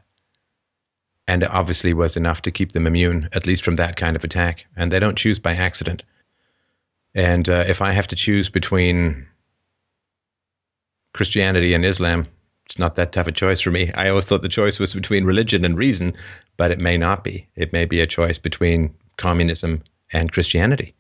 And 1.27 1.44
it 1.44 1.52
obviously 1.52 1.94
was 1.94 2.18
enough 2.18 2.41
to 2.44 2.52
keep 2.52 2.72
them 2.72 2.88
immune, 2.88 3.30
at 3.34 3.45
least 3.45 3.64
from 3.64 3.76
that 3.76 3.95
kind 3.95 4.15
of 4.15 4.23
attack. 4.23 4.65
And 4.76 4.91
they 4.91 4.99
don't 4.99 5.18
choose 5.18 5.40
by 5.40 5.56
accident. 5.56 6.03
And 7.14 7.48
uh, 7.48 7.65
if 7.68 7.81
I 7.81 7.91
have 7.91 8.07
to 8.07 8.15
choose 8.15 8.49
between 8.49 9.27
Christianity 11.14 11.73
and 11.73 11.86
Islam, 11.86 12.26
it's 12.65 12.77
not 12.77 12.95
that 12.95 13.11
tough 13.11 13.27
a 13.27 13.31
choice 13.31 13.61
for 13.61 13.72
me. 13.72 13.91
I 13.95 14.10
always 14.10 14.27
thought 14.27 14.44
the 14.44 14.49
choice 14.49 14.77
was 14.77 14.94
between 14.94 15.26
religion 15.26 15.65
and 15.65 15.77
reason, 15.77 16.14
but 16.57 16.69
it 16.69 16.80
may 16.80 16.98
not 16.98 17.23
be. 17.23 17.48
It 17.56 17.73
may 17.73 17.86
be 17.86 17.99
a 17.99 18.07
choice 18.07 18.38
between 18.38 18.94
communism 19.18 19.81
and 20.14 20.31
Christianity, 20.31 20.94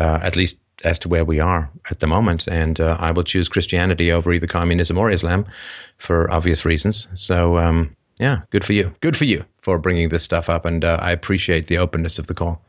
uh, 0.00 0.20
at 0.22 0.36
least 0.36 0.56
as 0.84 0.98
to 1.00 1.08
where 1.08 1.24
we 1.24 1.38
are 1.38 1.70
at 1.90 2.00
the 2.00 2.06
moment. 2.06 2.46
And 2.48 2.80
uh, 2.80 2.96
I 2.98 3.10
will 3.10 3.24
choose 3.24 3.48
Christianity 3.48 4.10
over 4.10 4.32
either 4.32 4.46
communism 4.46 4.96
or 4.96 5.10
Islam 5.10 5.44
for 5.98 6.30
obvious 6.30 6.64
reasons. 6.64 7.08
So, 7.14 7.58
um, 7.58 7.94
yeah, 8.18 8.40
good 8.50 8.64
for 8.64 8.72
you. 8.72 8.94
Good 9.00 9.16
for 9.16 9.24
you 9.24 9.44
for 9.60 9.78
bringing 9.78 10.08
this 10.08 10.22
stuff 10.22 10.48
up. 10.48 10.64
And 10.64 10.84
uh, 10.84 10.98
I 11.00 11.12
appreciate 11.12 11.66
the 11.66 11.78
openness 11.78 12.18
of 12.18 12.26
the 12.26 12.34
call. 12.34 12.62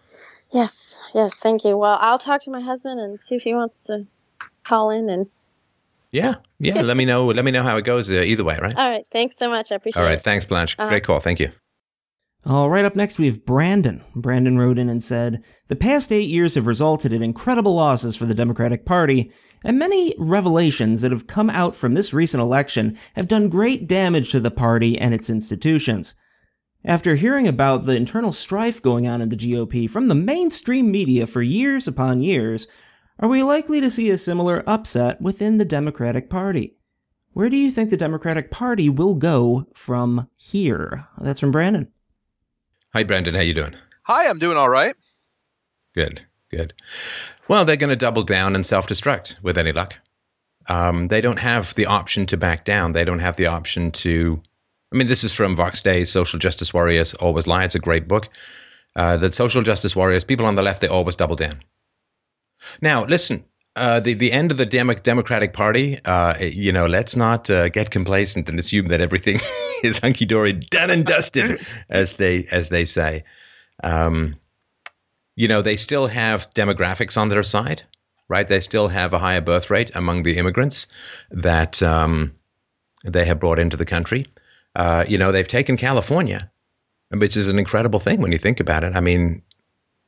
Yes, 0.51 0.99
yes, 1.13 1.33
thank 1.35 1.63
you. 1.63 1.77
Well, 1.77 1.97
I'll 2.01 2.19
talk 2.19 2.41
to 2.43 2.51
my 2.51 2.61
husband 2.61 2.99
and 2.99 3.19
see 3.25 3.35
if 3.35 3.43
he 3.43 3.53
wants 3.53 3.81
to 3.83 4.05
call 4.63 4.89
in 4.89 5.09
and 5.09 5.29
Yeah, 6.17 6.35
yeah. 6.59 6.81
let 6.81 6.97
me 6.97 7.05
know. 7.05 7.27
Let 7.27 7.45
me 7.45 7.51
know 7.51 7.63
how 7.63 7.77
it 7.77 7.85
goes. 7.85 8.09
Uh, 8.09 8.15
either 8.15 8.43
way, 8.43 8.57
right? 8.61 8.75
All 8.75 8.89
right, 8.89 9.05
thanks 9.11 9.35
so 9.37 9.49
much. 9.49 9.71
I 9.71 9.75
appreciate 9.75 10.01
All 10.01 10.07
it. 10.07 10.11
right. 10.11 10.23
Thanks, 10.23 10.45
Blanche. 10.45 10.75
Uh-huh. 10.77 10.89
Great 10.89 11.03
call. 11.03 11.19
Thank 11.19 11.39
you. 11.39 11.51
All 12.45 12.69
right, 12.69 12.85
up 12.85 12.95
next 12.95 13.19
we 13.19 13.25
have 13.25 13.45
Brandon. 13.45 14.03
Brandon 14.15 14.57
wrote 14.57 14.79
in 14.79 14.89
and 14.89 15.03
said, 15.03 15.43
The 15.67 15.75
past 15.75 16.13
eight 16.13 16.29
years 16.29 16.55
have 16.55 16.65
resulted 16.65 17.11
in 17.11 17.21
incredible 17.21 17.75
losses 17.75 18.15
for 18.15 18.25
the 18.25 18.33
Democratic 18.33 18.85
Party, 18.85 19.31
and 19.65 19.77
many 19.77 20.15
revelations 20.17 21.01
that 21.01 21.11
have 21.11 21.27
come 21.27 21.49
out 21.49 21.75
from 21.75 21.93
this 21.93 22.13
recent 22.13 22.41
election 22.41 22.97
have 23.15 23.27
done 23.27 23.49
great 23.49 23.87
damage 23.87 24.31
to 24.31 24.39
the 24.39 24.51
party 24.51 24.97
and 24.97 25.13
its 25.13 25.29
institutions. 25.29 26.15
After 26.85 27.15
hearing 27.15 27.47
about 27.47 27.85
the 27.85 27.95
internal 27.95 28.31
strife 28.31 28.81
going 28.81 29.07
on 29.07 29.21
in 29.21 29.27
the 29.27 29.35
GOP 29.35 29.89
from 29.89 30.07
the 30.07 30.15
mainstream 30.15 30.89
media 30.89 31.27
for 31.27 31.41
years 31.41 31.85
upon 31.85 32.21
years, 32.21 32.65
are 33.19 33.27
we 33.27 33.43
likely 33.43 33.81
to 33.81 33.89
see 33.89 34.09
a 34.09 34.17
similar 34.17 34.63
upset 34.67 35.21
within 35.21 35.57
the 35.57 35.65
Democratic 35.65 36.29
Party? 36.29 36.75
Where 37.33 37.49
do 37.49 37.57
you 37.57 37.71
think 37.71 37.89
the 37.89 37.97
Democratic 37.97 38.49
Party 38.49 38.89
will 38.89 39.13
go 39.13 39.67
from 39.73 40.29
here? 40.35 41.07
That's 41.19 41.39
from 41.39 41.51
Brandon. 41.51 41.87
Hi, 42.93 43.03
Brandon. 43.03 43.35
How 43.35 43.41
you 43.41 43.53
doing? 43.53 43.75
Hi, 44.03 44.27
I'm 44.27 44.39
doing 44.39 44.57
all 44.57 44.69
right. 44.69 44.95
Good, 45.93 46.21
good. 46.49 46.73
Well, 47.47 47.65
they're 47.65 47.75
going 47.75 47.89
to 47.89 47.95
double 47.95 48.23
down 48.23 48.55
and 48.55 48.65
self 48.65 48.87
destruct 48.87 49.41
with 49.41 49.57
any 49.57 49.71
luck. 49.71 49.95
Um, 50.67 51.07
they 51.07 51.21
don't 51.21 51.39
have 51.39 51.73
the 51.75 51.85
option 51.85 52.25
to 52.27 52.37
back 52.37 52.65
down. 52.65 52.93
They 52.93 53.05
don't 53.05 53.19
have 53.19 53.35
the 53.35 53.47
option 53.47 53.91
to. 53.91 54.41
I 54.91 54.95
mean, 54.95 55.07
this 55.07 55.23
is 55.23 55.33
from 55.33 55.55
Vox 55.55 55.81
Day, 55.81 56.05
Social 56.05 56.39
Justice 56.39 56.73
Warriors 56.73 57.13
Always 57.15 57.47
Lie. 57.47 57.65
It's 57.65 57.75
a 57.75 57.79
great 57.79 58.07
book. 58.07 58.29
Uh, 58.95 59.17
the 59.17 59.31
social 59.31 59.61
justice 59.61 59.95
warriors, 59.95 60.23
people 60.23 60.45
on 60.45 60.55
the 60.55 60.63
left, 60.63 60.81
they 60.81 60.87
always 60.87 61.15
double 61.15 61.35
down. 61.35 61.61
Now, 62.81 63.05
listen, 63.05 63.43
uh, 63.77 63.99
the 63.99 64.13
the 64.15 64.31
end 64.31 64.51
of 64.51 64.57
the 64.57 64.65
Demo- 64.65 64.95
Democratic 64.95 65.53
Party. 65.53 65.99
Uh, 66.03 66.35
you 66.39 66.71
know, 66.71 66.87
let's 66.87 67.15
not 67.15 67.49
uh, 67.49 67.69
get 67.69 67.91
complacent 67.91 68.49
and 68.49 68.59
assume 68.59 68.87
that 68.87 69.01
everything 69.01 69.39
is 69.83 69.99
hunky 69.99 70.25
dory, 70.25 70.53
done 70.53 70.89
and 70.89 71.05
dusted, 71.05 71.61
as 71.89 72.15
they 72.15 72.47
as 72.51 72.69
they 72.69 72.85
say. 72.85 73.23
Um, 73.83 74.35
you 75.35 75.47
know, 75.47 75.61
they 75.61 75.75
still 75.75 76.07
have 76.07 76.49
demographics 76.51 77.15
on 77.15 77.29
their 77.29 77.43
side, 77.43 77.83
right? 78.27 78.47
They 78.47 78.59
still 78.59 78.87
have 78.87 79.13
a 79.13 79.19
higher 79.19 79.41
birth 79.41 79.69
rate 79.69 79.91
among 79.93 80.23
the 80.23 80.37
immigrants 80.37 80.87
that 81.29 81.81
um, 81.83 82.33
they 83.05 83.25
have 83.25 83.39
brought 83.39 83.59
into 83.59 83.77
the 83.77 83.85
country. 83.85 84.25
Uh, 84.75 85.05
you 85.07 85.17
know, 85.17 85.31
they've 85.31 85.47
taken 85.47 85.77
California, 85.77 86.49
which 87.11 87.37
is 87.37 87.47
an 87.47 87.59
incredible 87.59 87.99
thing 87.99 88.19
when 88.19 88.31
you 88.31 88.39
think 88.39 88.59
about 88.59 88.83
it. 88.83 88.95
I 88.95 88.99
mean, 88.99 89.43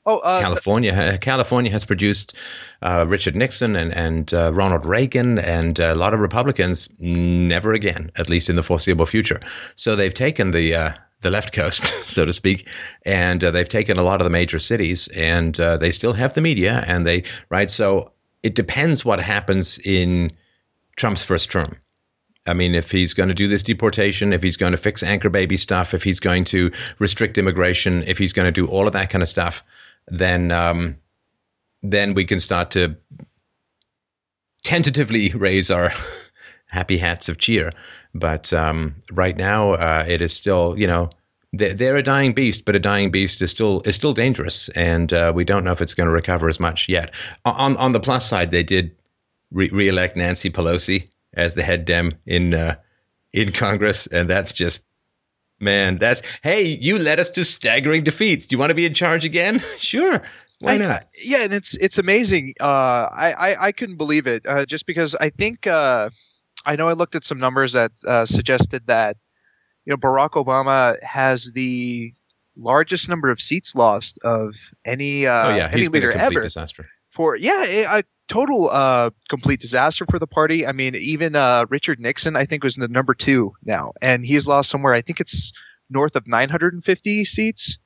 Oh, 0.09 0.17
uh, 0.19 0.41
California, 0.41 1.19
California 1.21 1.71
has 1.71 1.85
produced 1.85 2.33
uh, 2.81 3.05
Richard 3.07 3.35
Nixon 3.35 3.75
and 3.75 3.93
and 3.93 4.33
uh, 4.33 4.51
Ronald 4.51 4.83
Reagan 4.83 5.37
and 5.37 5.77
a 5.77 5.93
lot 5.93 6.15
of 6.15 6.19
Republicans. 6.19 6.89
Never 6.97 7.73
again, 7.73 8.11
at 8.15 8.27
least 8.27 8.49
in 8.49 8.55
the 8.55 8.63
foreseeable 8.63 9.05
future. 9.05 9.39
So 9.75 9.95
they've 9.95 10.11
taken 10.11 10.49
the 10.49 10.73
uh, 10.73 10.93
the 11.21 11.29
left 11.29 11.53
coast, 11.53 11.93
so 12.05 12.25
to 12.25 12.33
speak, 12.33 12.67
and 13.03 13.43
uh, 13.43 13.51
they've 13.51 13.69
taken 13.69 13.97
a 13.97 14.03
lot 14.03 14.19
of 14.19 14.25
the 14.25 14.31
major 14.31 14.57
cities, 14.57 15.09
and 15.09 15.59
uh, 15.59 15.77
they 15.77 15.91
still 15.91 16.13
have 16.13 16.33
the 16.33 16.41
media, 16.41 16.83
and 16.87 17.05
they 17.05 17.23
right. 17.49 17.69
So 17.69 18.11
it 18.41 18.55
depends 18.55 19.05
what 19.05 19.19
happens 19.19 19.77
in 19.85 20.31
Trump's 20.95 21.21
first 21.21 21.51
term. 21.51 21.77
I 22.47 22.55
mean, 22.55 22.73
if 22.73 22.89
he's 22.89 23.13
going 23.13 23.29
to 23.29 23.35
do 23.35 23.47
this 23.47 23.61
deportation, 23.61 24.33
if 24.33 24.41
he's 24.41 24.57
going 24.57 24.71
to 24.71 24.77
fix 24.77 25.03
anchor 25.03 25.29
baby 25.29 25.55
stuff, 25.55 25.93
if 25.93 26.01
he's 26.01 26.19
going 26.19 26.45
to 26.45 26.71
restrict 26.97 27.37
immigration, 27.37 28.03
if 28.07 28.17
he's 28.17 28.33
going 28.33 28.47
to 28.47 28.51
do 28.51 28.65
all 28.65 28.87
of 28.87 28.93
that 28.93 29.11
kind 29.11 29.21
of 29.21 29.29
stuff, 29.29 29.63
then 30.11 30.51
um, 30.51 30.97
then 31.83 32.13
we 32.13 32.25
can 32.25 32.39
start 32.39 32.71
to 32.71 32.97
tentatively 34.63 35.29
raise 35.35 35.71
our 35.71 35.93
happy 36.67 36.97
hats 36.97 37.29
of 37.29 37.37
cheer. 37.37 37.71
But 38.13 38.53
um, 38.53 38.95
right 39.11 39.37
now, 39.37 39.73
uh, 39.73 40.05
it 40.07 40.21
is 40.21 40.33
still, 40.33 40.77
you 40.77 40.87
know, 40.87 41.09
they're, 41.53 41.73
they're 41.73 41.97
a 41.97 42.03
dying 42.03 42.33
beast, 42.33 42.65
but 42.65 42.75
a 42.75 42.79
dying 42.79 43.11
beast 43.11 43.41
is 43.41 43.51
still 43.51 43.81
is 43.85 43.95
still 43.95 44.13
dangerous, 44.13 44.69
and 44.69 45.11
uh, 45.11 45.31
we 45.33 45.43
don't 45.43 45.63
know 45.63 45.71
if 45.71 45.81
it's 45.81 45.93
going 45.93 46.07
to 46.07 46.13
recover 46.13 46.47
as 46.47 46.59
much 46.59 46.87
yet. 46.87 47.13
On 47.45 47.75
on 47.77 47.91
the 47.91 47.99
plus 47.99 48.27
side, 48.27 48.51
they 48.51 48.63
did 48.63 48.95
re- 49.51 49.87
elect 49.87 50.15
Nancy 50.15 50.49
Pelosi 50.49 51.09
as 51.33 51.55
the 51.55 51.63
head 51.63 51.85
Dem 51.85 52.13
in 52.25 52.53
uh, 52.53 52.75
in 53.33 53.51
Congress, 53.51 54.05
and 54.07 54.29
that's 54.29 54.53
just 54.53 54.83
Man, 55.59 55.97
that's 55.97 56.21
hey, 56.41 56.63
you 56.63 56.97
led 56.97 57.19
us 57.19 57.29
to 57.31 57.43
staggering 57.43 58.03
defeats. 58.03 58.45
Do 58.45 58.53
you 58.53 58.59
want 58.59 58.69
to 58.69 58.75
be 58.75 58.85
in 58.85 58.93
charge 58.93 59.25
again? 59.25 59.61
sure. 59.77 60.21
Why 60.59 60.77
not? 60.77 60.89
I- 61.03 61.05
yeah, 61.21 61.39
and 61.43 61.53
it's 61.53 61.75
it's 61.77 61.97
amazing. 61.97 62.53
Uh, 62.59 62.63
I, 63.11 63.33
I 63.37 63.65
I 63.67 63.71
couldn't 63.71 63.97
believe 63.97 64.27
it. 64.27 64.45
Uh, 64.45 64.65
just 64.65 64.85
because 64.85 65.15
I 65.15 65.29
think 65.29 65.67
uh, 65.67 66.09
I 66.65 66.75
know 66.75 66.87
I 66.87 66.93
looked 66.93 67.15
at 67.15 67.25
some 67.25 67.39
numbers 67.39 67.73
that 67.73 67.91
uh, 68.07 68.25
suggested 68.25 68.87
that 68.87 69.17
you 69.85 69.91
know 69.91 69.97
Barack 69.97 70.31
Obama 70.31 71.01
has 71.03 71.51
the 71.53 72.13
largest 72.57 73.07
number 73.07 73.29
of 73.29 73.41
seats 73.41 73.73
lost 73.75 74.19
of 74.23 74.53
any 74.85 75.25
uh, 75.25 75.51
oh 75.51 75.55
yeah, 75.55 75.67
any 75.67 75.79
he's 75.79 75.87
a 75.87 75.91
leader 75.91 76.11
complete 76.11 76.35
ever. 76.37 76.41
disaster. 76.41 76.89
For 77.19 77.35
yeah, 77.35 77.97
a, 77.97 78.03
total 78.29 78.69
uh, 78.69 79.09
complete 79.27 79.59
disaster 79.59 80.05
for 80.09 80.19
the 80.19 80.27
party. 80.27 80.65
I 80.65 80.71
mean, 80.71 80.95
even 80.95 81.35
uh, 81.35 81.65
Richard 81.67 81.99
Nixon 81.99 82.37
I 82.37 82.45
think 82.45 82.63
was 82.63 82.77
in 82.77 82.81
the 82.81 82.87
number 82.87 83.13
two 83.13 83.53
now, 83.65 83.91
and 84.01 84.25
he's 84.25 84.47
lost 84.47 84.69
somewhere. 84.69 84.93
I 84.93 85.01
think 85.01 85.19
it's 85.19 85.51
north 85.89 86.15
of 86.15 86.27
950 86.27 87.25
seats 87.25 87.77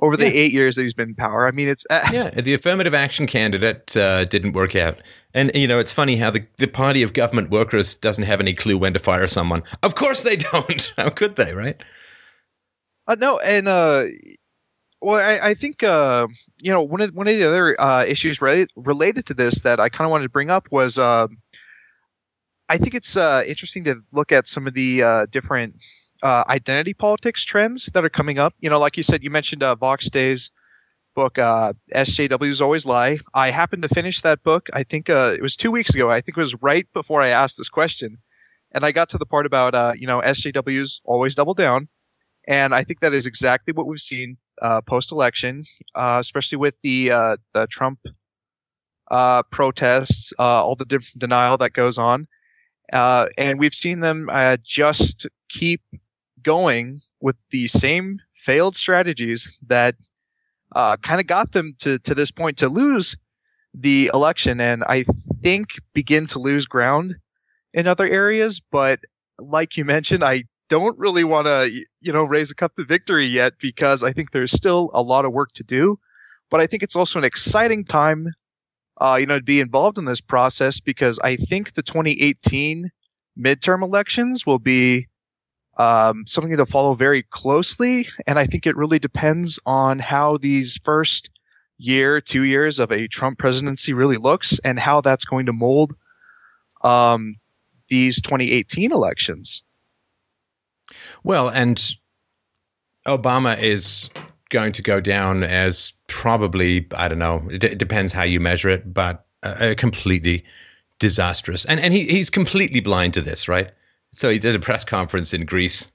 over 0.00 0.16
the 0.16 0.26
Yeah. 0.26 0.32
eight 0.32 0.52
years 0.52 0.76
that 0.76 0.82
he's 0.82 0.94
been 0.94 1.08
in 1.08 1.14
power. 1.16 1.48
I 1.48 1.50
mean, 1.50 1.66
it's 1.66 1.84
uh, 1.90 2.08
yeah, 2.12 2.30
the 2.30 2.54
affirmative 2.54 2.94
action 2.94 3.26
candidate 3.26 3.96
uh, 3.96 4.26
didn't 4.26 4.52
work 4.52 4.76
out. 4.76 4.98
And, 5.34 5.50
you 5.54 5.66
know, 5.66 5.80
it's 5.80 5.92
funny 5.92 6.16
how 6.16 6.30
the, 6.30 6.46
the 6.58 6.68
party 6.68 7.02
of 7.02 7.14
government 7.14 7.50
workers 7.50 7.96
doesn't 7.96 8.24
have 8.24 8.38
any 8.38 8.54
clue 8.54 8.78
when 8.78 8.92
to 8.92 9.00
fire 9.00 9.26
someone. 9.26 9.64
Of 9.82 9.96
course 9.96 10.22
they 10.22 10.36
don't. 10.36 10.92
how 10.96 11.08
could 11.10 11.34
they, 11.34 11.52
right? 11.52 11.82
Uh, 13.08 13.16
no, 13.18 13.38
and 13.40 13.66
uh, 13.66 14.04
well, 15.00 15.16
I, 15.16 15.50
I 15.50 15.54
think 15.54 15.82
uh, 15.82 16.26
you 16.58 16.72
know 16.72 16.82
one 16.82 17.00
of 17.00 17.14
one 17.14 17.28
of 17.28 17.34
the 17.36 17.44
other 17.44 17.80
uh, 17.80 18.04
issues 18.04 18.40
related 18.40 18.70
related 18.76 19.26
to 19.26 19.34
this 19.34 19.60
that 19.62 19.80
I 19.80 19.88
kind 19.88 20.06
of 20.06 20.10
wanted 20.10 20.24
to 20.24 20.30
bring 20.30 20.50
up 20.50 20.68
was 20.70 20.98
um 20.98 21.38
I 22.68 22.76
think 22.76 22.94
it's 22.94 23.16
uh, 23.16 23.42
interesting 23.46 23.84
to 23.84 24.02
look 24.12 24.30
at 24.30 24.46
some 24.46 24.66
of 24.66 24.74
the 24.74 25.02
uh, 25.02 25.26
different 25.26 25.76
uh, 26.22 26.44
identity 26.48 26.92
politics 26.92 27.44
trends 27.44 27.88
that 27.94 28.04
are 28.04 28.10
coming 28.10 28.38
up. 28.38 28.54
You 28.60 28.68
know, 28.68 28.78
like 28.78 28.96
you 28.96 29.02
said, 29.02 29.22
you 29.22 29.30
mentioned 29.30 29.62
uh, 29.62 29.74
Vox 29.74 30.10
Day's 30.10 30.50
book, 31.14 31.38
uh, 31.38 31.72
SJWs 31.94 32.60
Always 32.60 32.84
Lie. 32.84 33.18
I 33.32 33.50
happened 33.50 33.82
to 33.82 33.88
finish 33.88 34.20
that 34.20 34.42
book. 34.42 34.68
I 34.74 34.84
think 34.84 35.08
uh, 35.08 35.32
it 35.34 35.42
was 35.42 35.56
two 35.56 35.70
weeks 35.70 35.94
ago. 35.94 36.10
I 36.10 36.20
think 36.20 36.36
it 36.36 36.40
was 36.40 36.54
right 36.60 36.86
before 36.92 37.22
I 37.22 37.28
asked 37.28 37.56
this 37.56 37.70
question, 37.70 38.18
and 38.72 38.84
I 38.84 38.92
got 38.92 39.08
to 39.10 39.18
the 39.18 39.26
part 39.26 39.46
about 39.46 39.74
uh, 39.74 39.94
you 39.96 40.06
know 40.06 40.20
SJWs 40.20 41.00
always 41.04 41.34
double 41.34 41.54
down. 41.54 41.88
And 42.46 42.74
I 42.74 42.84
think 42.84 43.00
that 43.00 43.14
is 43.14 43.26
exactly 43.26 43.72
what 43.72 43.86
we've 43.86 44.00
seen 44.00 44.38
uh, 44.62 44.80
post-election, 44.82 45.64
uh, 45.94 46.18
especially 46.20 46.56
with 46.56 46.74
the 46.82 47.10
uh, 47.10 47.36
the 47.54 47.66
Trump 47.68 48.00
uh, 49.10 49.42
protests, 49.44 50.32
uh, 50.38 50.42
all 50.42 50.76
the 50.76 50.84
de- 50.84 50.98
denial 51.16 51.56
that 51.58 51.72
goes 51.72 51.98
on, 51.98 52.26
and 52.92 53.58
we've 53.58 53.74
seen 53.74 54.00
them 54.00 54.28
just 54.64 55.26
keep 55.48 55.80
going 56.42 57.00
with 57.20 57.36
the 57.50 57.68
same 57.68 58.18
failed 58.44 58.76
strategies 58.76 59.50
that 59.66 59.94
kind 60.74 61.20
of 61.20 61.26
got 61.26 61.52
them 61.52 61.74
to 61.80 61.98
to 62.00 62.14
this 62.14 62.30
point 62.30 62.58
to 62.58 62.68
lose 62.68 63.16
the 63.74 64.10
election, 64.14 64.60
and 64.60 64.82
I 64.84 65.04
think 65.42 65.68
begin 65.94 66.26
to 66.28 66.38
lose 66.38 66.66
ground 66.66 67.16
in 67.74 67.86
other 67.86 68.06
areas. 68.06 68.60
But 68.72 69.00
like 69.38 69.76
you 69.76 69.84
mentioned, 69.84 70.24
I 70.24 70.44
don't 70.68 70.98
really 70.98 71.24
want 71.24 71.46
to, 71.46 71.70
you 72.00 72.12
know, 72.12 72.24
raise 72.24 72.50
a 72.50 72.54
cup 72.54 72.76
to 72.76 72.84
victory 72.84 73.26
yet 73.26 73.54
because 73.60 74.02
I 74.02 74.12
think 74.12 74.30
there's 74.30 74.52
still 74.52 74.90
a 74.92 75.02
lot 75.02 75.24
of 75.24 75.32
work 75.32 75.52
to 75.54 75.64
do. 75.64 75.98
But 76.50 76.60
I 76.60 76.66
think 76.66 76.82
it's 76.82 76.96
also 76.96 77.18
an 77.18 77.24
exciting 77.24 77.84
time, 77.84 78.34
uh, 79.00 79.16
you 79.20 79.26
know, 79.26 79.38
to 79.38 79.44
be 79.44 79.60
involved 79.60 79.98
in 79.98 80.04
this 80.04 80.20
process 80.20 80.80
because 80.80 81.18
I 81.22 81.36
think 81.36 81.74
the 81.74 81.82
2018 81.82 82.90
midterm 83.38 83.82
elections 83.82 84.46
will 84.46 84.58
be 84.58 85.08
um, 85.78 86.24
something 86.26 86.56
to 86.56 86.66
follow 86.66 86.94
very 86.94 87.22
closely. 87.22 88.08
And 88.26 88.38
I 88.38 88.46
think 88.46 88.66
it 88.66 88.76
really 88.76 88.98
depends 88.98 89.58
on 89.64 89.98
how 89.98 90.38
these 90.38 90.78
first 90.84 91.30
year, 91.78 92.20
two 92.20 92.42
years 92.42 92.78
of 92.78 92.90
a 92.90 93.06
Trump 93.08 93.38
presidency 93.38 93.92
really 93.92 94.16
looks 94.16 94.58
and 94.64 94.78
how 94.78 95.00
that's 95.00 95.24
going 95.24 95.46
to 95.46 95.52
mold 95.52 95.94
um, 96.82 97.36
these 97.88 98.20
2018 98.20 98.92
elections. 98.92 99.62
Well, 101.24 101.48
and 101.48 101.82
Obama 103.06 103.60
is 103.60 104.10
going 104.50 104.72
to 104.72 104.82
go 104.82 105.00
down 105.00 105.42
as 105.42 105.92
probably, 106.06 106.86
I 106.92 107.08
don't 107.08 107.18
know, 107.18 107.46
it, 107.50 107.64
it 107.64 107.78
depends 107.78 108.12
how 108.12 108.22
you 108.22 108.40
measure 108.40 108.70
it, 108.70 108.92
but 108.92 109.26
uh, 109.42 109.74
completely 109.76 110.44
disastrous. 110.98 111.64
And, 111.64 111.80
and 111.80 111.92
he, 111.92 112.04
he's 112.04 112.30
completely 112.30 112.80
blind 112.80 113.14
to 113.14 113.20
this, 113.20 113.48
right? 113.48 113.70
So 114.12 114.30
he 114.30 114.38
did 114.38 114.54
a 114.54 114.60
press 114.60 114.84
conference 114.84 115.34
in 115.34 115.44
Greece 115.44 115.90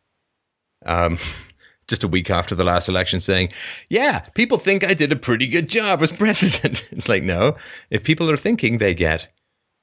um, 0.86 1.18
just 1.88 2.04
a 2.04 2.08
week 2.08 2.30
after 2.30 2.56
the 2.56 2.64
last 2.64 2.88
election 2.88 3.20
saying, 3.20 3.50
Yeah, 3.90 4.20
people 4.36 4.58
think 4.58 4.86
I 4.86 4.94
did 4.94 5.12
a 5.12 5.18
pretty 5.18 5.48
good 5.48 5.68
job 5.68 6.02
as 6.02 6.12
president. 6.14 6.88
it's 6.92 7.10
like, 7.10 7.24
no, 7.24 7.56
if 7.90 8.04
people 8.04 8.30
are 8.30 8.38
thinking, 8.38 8.78
they 8.78 8.94
get. 8.94 9.28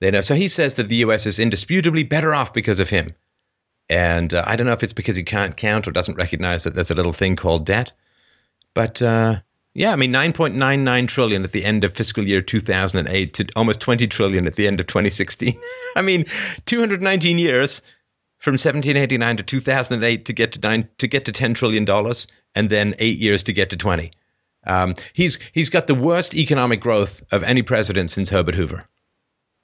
They 0.00 0.10
know. 0.10 0.22
So 0.22 0.34
he 0.34 0.48
says 0.48 0.76
that 0.76 0.88
the 0.88 0.96
US 0.96 1.26
is 1.26 1.38
indisputably 1.38 2.04
better 2.04 2.34
off 2.34 2.54
because 2.54 2.80
of 2.80 2.88
him. 2.88 3.14
And 3.90 4.32
uh, 4.32 4.44
I 4.46 4.54
don't 4.54 4.68
know 4.68 4.72
if 4.72 4.84
it's 4.84 4.92
because 4.92 5.16
he 5.16 5.24
can't 5.24 5.56
count 5.56 5.88
or 5.88 5.90
doesn't 5.90 6.14
recognize 6.14 6.62
that 6.62 6.76
there's 6.76 6.92
a 6.92 6.94
little 6.94 7.12
thing 7.12 7.34
called 7.34 7.66
debt. 7.66 7.92
But 8.72 9.02
uh, 9.02 9.40
yeah, 9.74 9.92
I 9.92 9.96
mean, 9.96 10.12
9.99 10.12 11.08
trillion 11.08 11.42
at 11.42 11.50
the 11.50 11.64
end 11.64 11.82
of 11.82 11.92
fiscal 11.92 12.26
year 12.26 12.40
2008 12.40 13.34
to 13.34 13.48
almost 13.56 13.80
20 13.80 14.06
trillion 14.06 14.46
at 14.46 14.54
the 14.54 14.68
end 14.68 14.78
of 14.78 14.86
2016. 14.86 15.60
I 15.96 16.02
mean, 16.02 16.24
219 16.66 17.38
years 17.38 17.82
from 18.38 18.52
1789 18.52 19.36
to 19.38 19.42
2008 19.42 20.24
to 20.24 20.32
get 20.32 20.52
to 20.52 20.60
nine 20.60 20.88
to 20.98 21.08
get 21.08 21.24
to 21.24 21.32
10 21.32 21.54
trillion 21.54 21.84
dollars, 21.84 22.28
and 22.54 22.70
then 22.70 22.94
eight 23.00 23.18
years 23.18 23.42
to 23.42 23.52
get 23.52 23.70
to 23.70 23.76
20. 23.76 24.12
Um, 24.66 24.94
he's 25.14 25.38
he's 25.52 25.68
got 25.68 25.88
the 25.88 25.94
worst 25.96 26.34
economic 26.34 26.80
growth 26.80 27.22
of 27.32 27.42
any 27.42 27.62
president 27.62 28.10
since 28.12 28.30
Herbert 28.30 28.54
Hoover 28.54 28.86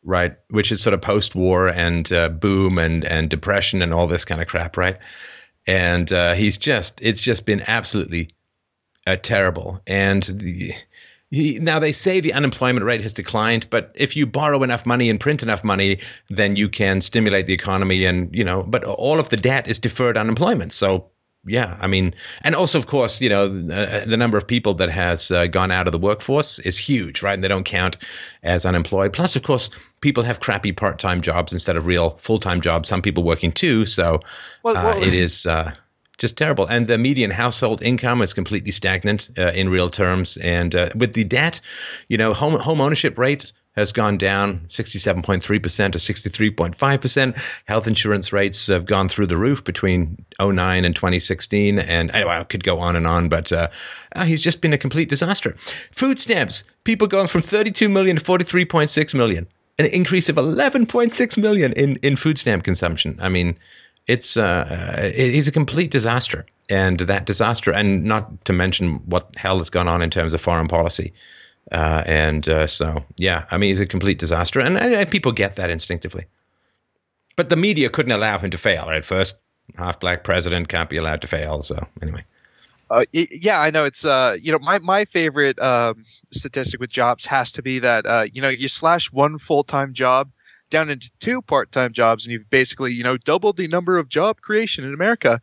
right? 0.07 0.37
Which 0.51 0.73
is 0.73 0.81
sort 0.81 0.95
of 0.95 1.03
post-war 1.03 1.69
and 1.69 2.11
uh, 2.13 2.31
boom 2.31 2.79
and 2.79 3.05
and 3.05 3.29
depression 3.29 3.83
and 3.83 3.93
all 3.93 4.07
this 4.07 4.25
kind 4.25 4.41
of 4.41 4.47
crap, 4.47 4.77
right? 4.77 4.97
And 5.67 6.11
uh, 6.13 6.35
he's 6.35 6.57
just 6.57 7.01
it's 7.03 7.21
just 7.21 7.45
been 7.45 7.63
absolutely 7.67 8.31
uh, 9.07 9.17
terrible. 9.17 9.81
And 9.87 10.23
the, 10.23 10.73
he, 11.31 11.59
now 11.59 11.81
they 11.81 11.93
say 11.93 12.21
the 12.21 12.33
unemployment 12.33 12.87
rate 12.87 13.03
has 13.03 13.13
declined, 13.13 13.69
but 13.69 13.91
if 13.95 14.17
you 14.17 14.27
borrow 14.27 14.63
enough 14.63 14.87
money 14.87 15.11
and 15.11 15.19
print 15.19 15.43
enough 15.43 15.65
money, 15.65 15.99
then 16.31 16.55
you 16.55 16.69
can 16.69 17.01
stimulate 17.01 17.47
the 17.47 17.53
economy, 17.53 18.05
and 18.05 18.33
you 18.35 18.45
know. 18.45 18.63
But 18.63 18.85
all 18.85 19.19
of 19.19 19.29
the 19.29 19.37
debt 19.37 19.67
is 19.67 19.81
deferred 19.81 20.17
unemployment, 20.17 20.73
so 20.73 21.11
yeah, 21.47 21.77
I 21.81 21.87
mean, 21.87 22.15
and 22.43 22.55
also, 22.55 22.79
of 22.79 22.87
course, 22.87 23.21
you 23.21 23.29
know, 23.29 23.45
uh, 23.45 24.05
the 24.05 24.17
number 24.17 24.37
of 24.37 24.47
people 24.47 24.75
that 24.75 24.91
has 24.91 25.31
uh, 25.31 25.47
gone 25.47 25.71
out 25.71 25.87
of 25.87 25.93
the 25.93 25.99
workforce 25.99 26.59
is 26.61 26.77
huge, 26.79 27.23
right? 27.23 27.35
And 27.35 27.45
they 27.45 27.49
don't 27.49 27.65
count 27.65 27.97
as 28.43 28.67
unemployed. 28.67 29.13
Plus, 29.13 29.37
of 29.37 29.43
course, 29.43 29.71
people 30.01 30.23
have 30.23 30.41
crappy 30.41 30.73
part-time 30.73 31.21
jobs 31.21 31.53
instead 31.53 31.77
of 31.77 31.87
real 31.87 32.11
full-time 32.19 32.61
jobs. 32.61 32.89
Some 32.89 33.03
people 33.03 33.23
working 33.23 33.53
too, 33.53 33.87
so 33.87 34.21
Well, 34.63 34.77
uh, 34.77 34.83
well- 34.85 35.03
it 35.03 35.15
is 35.15 35.47
uh, 35.47 35.73
just 36.19 36.37
terrible. 36.37 36.67
And 36.67 36.87
the 36.87 36.99
median 36.99 37.31
household 37.31 37.83
income 37.83 38.23
is 38.23 38.33
completely 38.33 38.73
stagnant 38.73 39.31
uh, 39.39 39.53
in 39.55 39.69
real 39.69 39.91
terms. 39.91 40.37
And 40.39 40.75
uh, 40.75 40.91
with 40.95 41.13
the 41.13 41.25
debt, 41.25 41.61
you 42.09 42.19
know, 42.19 42.33
home 42.35 42.59
home 42.59 42.81
ownership 42.81 43.19
rate 43.19 43.53
has 43.77 43.93
gone 43.93 44.17
down 44.17 44.61
67.3% 44.69 45.43
to 45.43 45.99
63.5%. 45.99 47.43
Health 47.67 47.87
insurance 47.87 48.33
rates 48.33 48.67
have 48.69 48.87
gone 48.87 49.09
through 49.09 49.27
the 49.27 49.37
roof 49.37 49.65
between 49.65 50.25
09 50.41 50.85
and 50.85 50.97
2016. 50.97 51.79
And 51.79 52.11
anyway, 52.11 52.37
I 52.37 52.45
could 52.45 52.65
go 52.65 52.81
on 52.81 52.97
and 52.97 53.07
on, 53.07 53.29
but 53.29 53.53
uh, 53.53 53.69
uh, 54.15 54.25
he's 54.25 54.43
just 54.43 54.61
been 54.61 54.73
a 54.73 54.79
complete 54.79 55.09
disaster. 55.09 55.55
Food 55.93 56.19
stamps, 56.19 56.65
people 56.85 57.07
going 57.07 57.29
from 57.29 57.43
32 57.43 57.89
million 57.89 58.17
to 58.17 58.25
43.6 58.25 59.15
million, 59.15 59.47
an 59.79 59.87
increase 59.87 60.29
of 60.29 60.37
11.6 60.37 61.39
million 61.39 61.73
in, 61.75 61.97
in 61.97 62.17
food 62.17 62.39
stamp 62.39 62.65
consumption. 62.65 63.19
I 63.21 63.29
mean, 63.29 63.59
it's 64.07 64.37
uh, 64.37 64.43
uh, 64.43 65.11
he's 65.11 65.49
a 65.49 65.53
complete 65.53 65.91
disaster, 65.91 66.47
and 66.71 67.01
that 67.01 67.27
disaster, 67.27 67.73
and 67.73 68.05
not 68.05 68.45
to 68.45 68.53
mention 68.53 68.95
what 69.07 69.35
hell 69.37 69.59
has 69.59 69.69
gone 69.69 69.89
on 69.89 70.01
in 70.01 70.11
terms 70.11 70.33
of 70.33 70.41
foreign 70.41 70.69
policy, 70.69 71.13
uh, 71.73 72.03
and 72.07 72.49
uh, 72.49 72.67
so 72.67 73.05
yeah, 73.17 73.47
I 73.51 73.59
mean 73.59 73.71
he's 73.71 73.81
a 73.81 73.87
complete 73.87 74.19
disaster, 74.19 74.61
and, 74.61 74.77
and 74.79 75.11
people 75.11 75.33
get 75.33 75.57
that 75.57 75.71
instinctively. 75.71 76.27
But 77.37 77.51
the 77.51 77.57
media 77.57 77.91
couldn't 77.91 78.13
allow 78.13 78.39
him 78.39 78.51
to 78.51 78.59
fail. 78.59 78.87
Right, 78.87 79.05
first 79.05 79.37
half 79.77 80.01
black 80.01 80.25
president 80.25 80.69
can't 80.69 80.89
be 80.91 80.97
allowed 80.97 81.23
to 81.23 81.27
fail. 81.27 81.63
So 81.63 81.87
anyway, 82.01 82.25
Uh, 82.89 83.05
yeah, 83.13 83.61
I 83.61 83.71
know. 83.71 83.85
It's 83.85 84.05
uh, 84.05 84.37
you 84.41 84.53
know, 84.53 84.59
my 84.61 84.79
my 84.79 85.05
favorite 85.07 85.59
um, 85.61 86.05
statistic 86.31 86.81
with 86.81 86.91
jobs 86.91 87.27
has 87.27 87.51
to 87.53 87.63
be 87.63 87.81
that 87.81 88.07
uh, 88.07 88.27
you 88.33 88.41
know, 88.41 88.49
you 88.49 88.69
slash 88.69 89.11
one 89.13 89.39
full 89.39 89.65
time 89.65 89.93
job 89.93 90.31
down 90.71 90.89
into 90.91 91.11
two 91.21 91.43
part 91.43 91.73
time 91.73 91.93
jobs, 91.93 92.25
and 92.25 92.33
you've 92.33 92.49
basically 92.51 92.93
you 92.93 93.03
know 93.03 93.17
doubled 93.17 93.57
the 93.57 93.69
number 93.69 93.99
of 93.99 94.09
job 94.09 94.41
creation 94.41 94.85
in 94.85 94.95
America, 94.95 95.41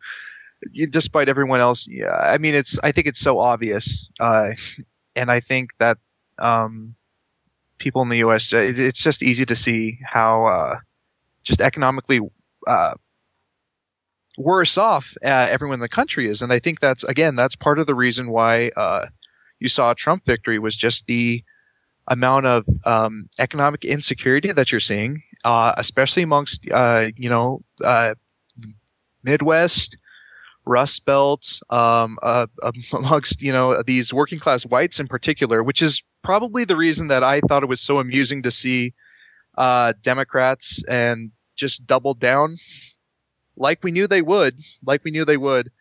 y- 0.78 0.88
despite 0.90 1.28
everyone 1.30 1.60
else. 1.60 1.86
Yeah, 1.90 2.16
I 2.16 2.38
mean, 2.38 2.56
it's 2.56 2.80
I 2.82 2.92
think 2.94 3.08
it's 3.08 3.20
so 3.20 3.40
obvious, 3.40 4.10
uh, 4.20 4.52
and 5.16 5.30
I 5.30 5.42
think 5.42 5.72
that 5.80 5.98
um, 6.44 6.96
people 7.78 8.02
in 8.02 8.10
the 8.10 8.18
U.S. 8.18 8.52
uh, 8.54 8.58
It's, 8.58 9.00
just 9.00 9.24
easy 9.24 9.46
to 9.46 9.56
see 9.56 10.00
how 10.06 10.46
uh, 10.46 10.76
just 11.44 11.62
economically 11.62 12.20
uh, 12.68 12.94
worse 14.38 14.78
off 14.78 15.06
uh, 15.24 15.28
everyone 15.50 15.76
in 15.76 15.80
the 15.82 15.90
country 15.90 16.30
is. 16.30 16.42
And 16.42 16.52
I 16.52 16.60
think 16.60 16.80
that's 16.80 17.04
again 17.04 17.36
that's 17.36 17.56
part 17.56 17.80
of 17.80 17.88
the 17.88 17.96
reason 17.96 18.30
why 18.30 18.72
uh, 18.76 19.08
you 19.60 19.70
saw 19.70 19.92
a 19.92 19.96
Trump 19.96 20.26
victory 20.26 20.60
was 20.60 20.76
just 20.76 21.06
the 21.08 21.44
amount 22.08 22.46
of 22.46 22.66
um, 22.86 23.30
economic 23.40 23.86
insecurity 23.86 24.52
that 24.52 24.72
you're 24.72 24.82
seeing, 24.82 25.24
uh, 25.44 25.74
especially 25.78 26.24
amongst 26.24 26.66
you 26.66 27.30
know 27.30 27.64
Midwest. 29.24 29.98
Rust 30.66 31.04
Belt, 31.04 31.60
um, 31.70 32.18
amongst 32.94 33.42
you 33.42 33.52
know 33.52 33.84
these 33.84 34.14
working 34.14 34.40
class 34.40 34.66
whites 34.66 34.98
in 34.98 35.10
particular, 35.10 35.62
which 35.62 35.82
is 35.82 36.02
probably 36.24 36.66
the 36.66 36.76
reason 36.76 37.08
that 37.10 37.24
I 37.24 37.42
thought 37.42 37.64
it 37.64 37.70
was 37.70 37.82
so 37.82 38.00
amusing 38.00 38.44
to 38.44 38.52
see 38.52 38.94
Democrats 39.58 40.84
and 40.88 41.32
just 41.56 41.86
double 41.86 42.14
down 42.14 42.58
like 43.56 43.84
we 43.84 43.92
knew 43.92 44.08
they 44.08 44.22
would, 44.22 44.58
like 44.86 45.04
we 45.04 45.12
knew 45.12 45.26
they 45.26 45.38
would 45.38 45.72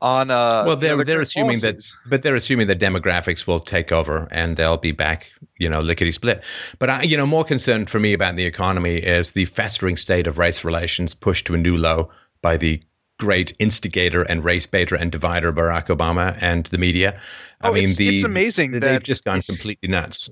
on 0.00 0.30
uh 0.30 0.62
well 0.64 0.76
they're 0.76 1.02
they're 1.02 1.20
assuming 1.20 1.60
policies. 1.60 1.92
that 2.04 2.10
but 2.10 2.22
they're 2.22 2.36
assuming 2.36 2.68
that 2.68 2.78
demographics 2.78 3.48
will 3.48 3.58
take 3.58 3.90
over 3.90 4.28
and 4.30 4.56
they'll 4.56 4.76
be 4.76 4.92
back 4.92 5.28
you 5.58 5.68
know 5.68 5.80
lickety 5.80 6.12
split 6.12 6.44
but 6.78 6.88
I, 6.88 7.02
you 7.02 7.16
know 7.16 7.26
more 7.26 7.42
concerned 7.42 7.90
for 7.90 7.98
me 7.98 8.12
about 8.12 8.36
the 8.36 8.46
economy 8.46 8.98
is 8.98 9.32
the 9.32 9.46
festering 9.46 9.96
state 9.96 10.28
of 10.28 10.38
race 10.38 10.64
relations 10.64 11.14
pushed 11.14 11.48
to 11.48 11.54
a 11.54 11.58
new 11.58 11.76
low 11.76 12.10
by 12.42 12.56
the 12.56 12.80
great 13.18 13.52
instigator 13.58 14.22
and 14.22 14.44
race 14.44 14.66
baiter 14.66 14.94
and 14.94 15.10
divider 15.12 15.52
barack 15.52 15.86
obama 15.88 16.36
and 16.40 16.66
the 16.66 16.78
media 16.78 17.20
i 17.60 17.68
Oh, 17.68 17.72
mean 17.72 17.82
it's- 17.84 17.96
the 17.96 18.08
it's 18.16 18.24
amazing 18.24 18.70
they've 18.72 18.80
that- 18.82 19.02
just 19.04 19.24
gone 19.24 19.42
completely 19.42 19.88
nuts 19.88 20.30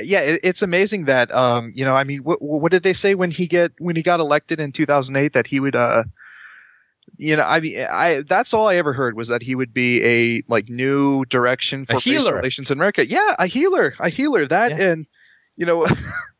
yeah, 0.00 0.20
it, 0.20 0.40
it's 0.44 0.62
amazing 0.62 1.06
that 1.06 1.34
um, 1.34 1.72
you 1.74 1.84
know, 1.84 1.92
I 1.92 2.04
mean, 2.04 2.20
what 2.22 2.40
what 2.40 2.70
did 2.70 2.84
they 2.84 2.92
say 2.92 3.16
when 3.16 3.32
he 3.32 3.48
get 3.48 3.72
when 3.80 3.96
he 3.96 4.02
got 4.04 4.20
elected 4.20 4.60
in 4.60 4.70
2008 4.70 5.32
that 5.32 5.48
he 5.48 5.58
would 5.58 5.74
uh, 5.74 6.04
you 7.16 7.34
know, 7.36 7.42
I 7.42 7.58
mean, 7.58 7.80
I 7.90 8.22
that's 8.28 8.54
all 8.54 8.68
I 8.68 8.76
ever 8.76 8.92
heard 8.92 9.16
was 9.16 9.26
that 9.26 9.42
he 9.42 9.56
would 9.56 9.74
be 9.74 10.04
a 10.04 10.42
like 10.46 10.68
new 10.68 11.24
direction 11.24 11.84
for 11.84 11.98
healer. 11.98 12.36
relations 12.36 12.70
in 12.70 12.78
America. 12.78 13.08
Yeah, 13.08 13.34
a 13.40 13.48
healer, 13.48 13.94
a 13.98 14.08
healer. 14.08 14.46
That 14.46 14.70
Yeah. 14.70 14.90
and 14.92 15.06
you 15.56 15.66
know, 15.66 15.84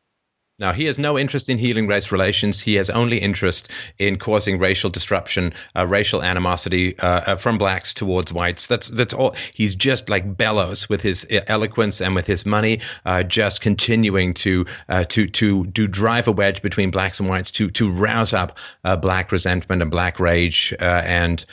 Now, 0.59 0.72
he 0.72 0.86
has 0.86 0.98
no 0.98 1.16
interest 1.16 1.48
in 1.48 1.56
healing 1.56 1.86
race 1.86 2.10
relations. 2.10 2.60
He 2.60 2.74
has 2.74 2.90
only 2.90 3.18
interest 3.18 3.70
in 3.97 4.18
causing 4.18 4.59
racial 4.59 4.90
disruption, 4.90 5.52
uh, 5.76 5.86
racial 5.86 6.20
animosity 6.20 6.98
uh, 6.98 7.06
uh, 7.06 7.36
from 7.36 7.59
blacks 7.59 7.94
towards 7.94 8.32
whites. 8.32 8.66
That's 8.66 8.89
that's 8.89 9.14
all. 9.14 9.36
He's 9.55 9.76
just 9.76 10.09
like 10.09 10.36
bellows 10.36 10.89
with 10.89 11.01
his 11.01 11.24
uh, 11.30 11.43
eloquence 11.47 12.01
and 12.01 12.16
with 12.16 12.26
his 12.26 12.44
money, 12.44 12.80
uh, 13.06 13.22
just 13.22 13.60
continuing 13.60 14.35
to 14.35 14.66
uh, 14.89 15.05
to 15.05 15.28
to 15.28 15.66
to 15.66 15.86
drive 15.86 16.26
a 16.26 16.32
wedge 16.32 16.60
between 16.60 16.90
blacks 16.90 17.20
and 17.20 17.28
whites, 17.28 17.52
to 17.52 17.70
to 17.70 17.93
rouse 17.93 18.32
up 18.32 18.59
uh, 18.82 18.97
black 18.97 19.30
resentment 19.30 19.80
and 19.80 19.93
black 19.93 20.18
rage. 20.18 20.74
Uh, 20.80 21.02
and 21.05 21.44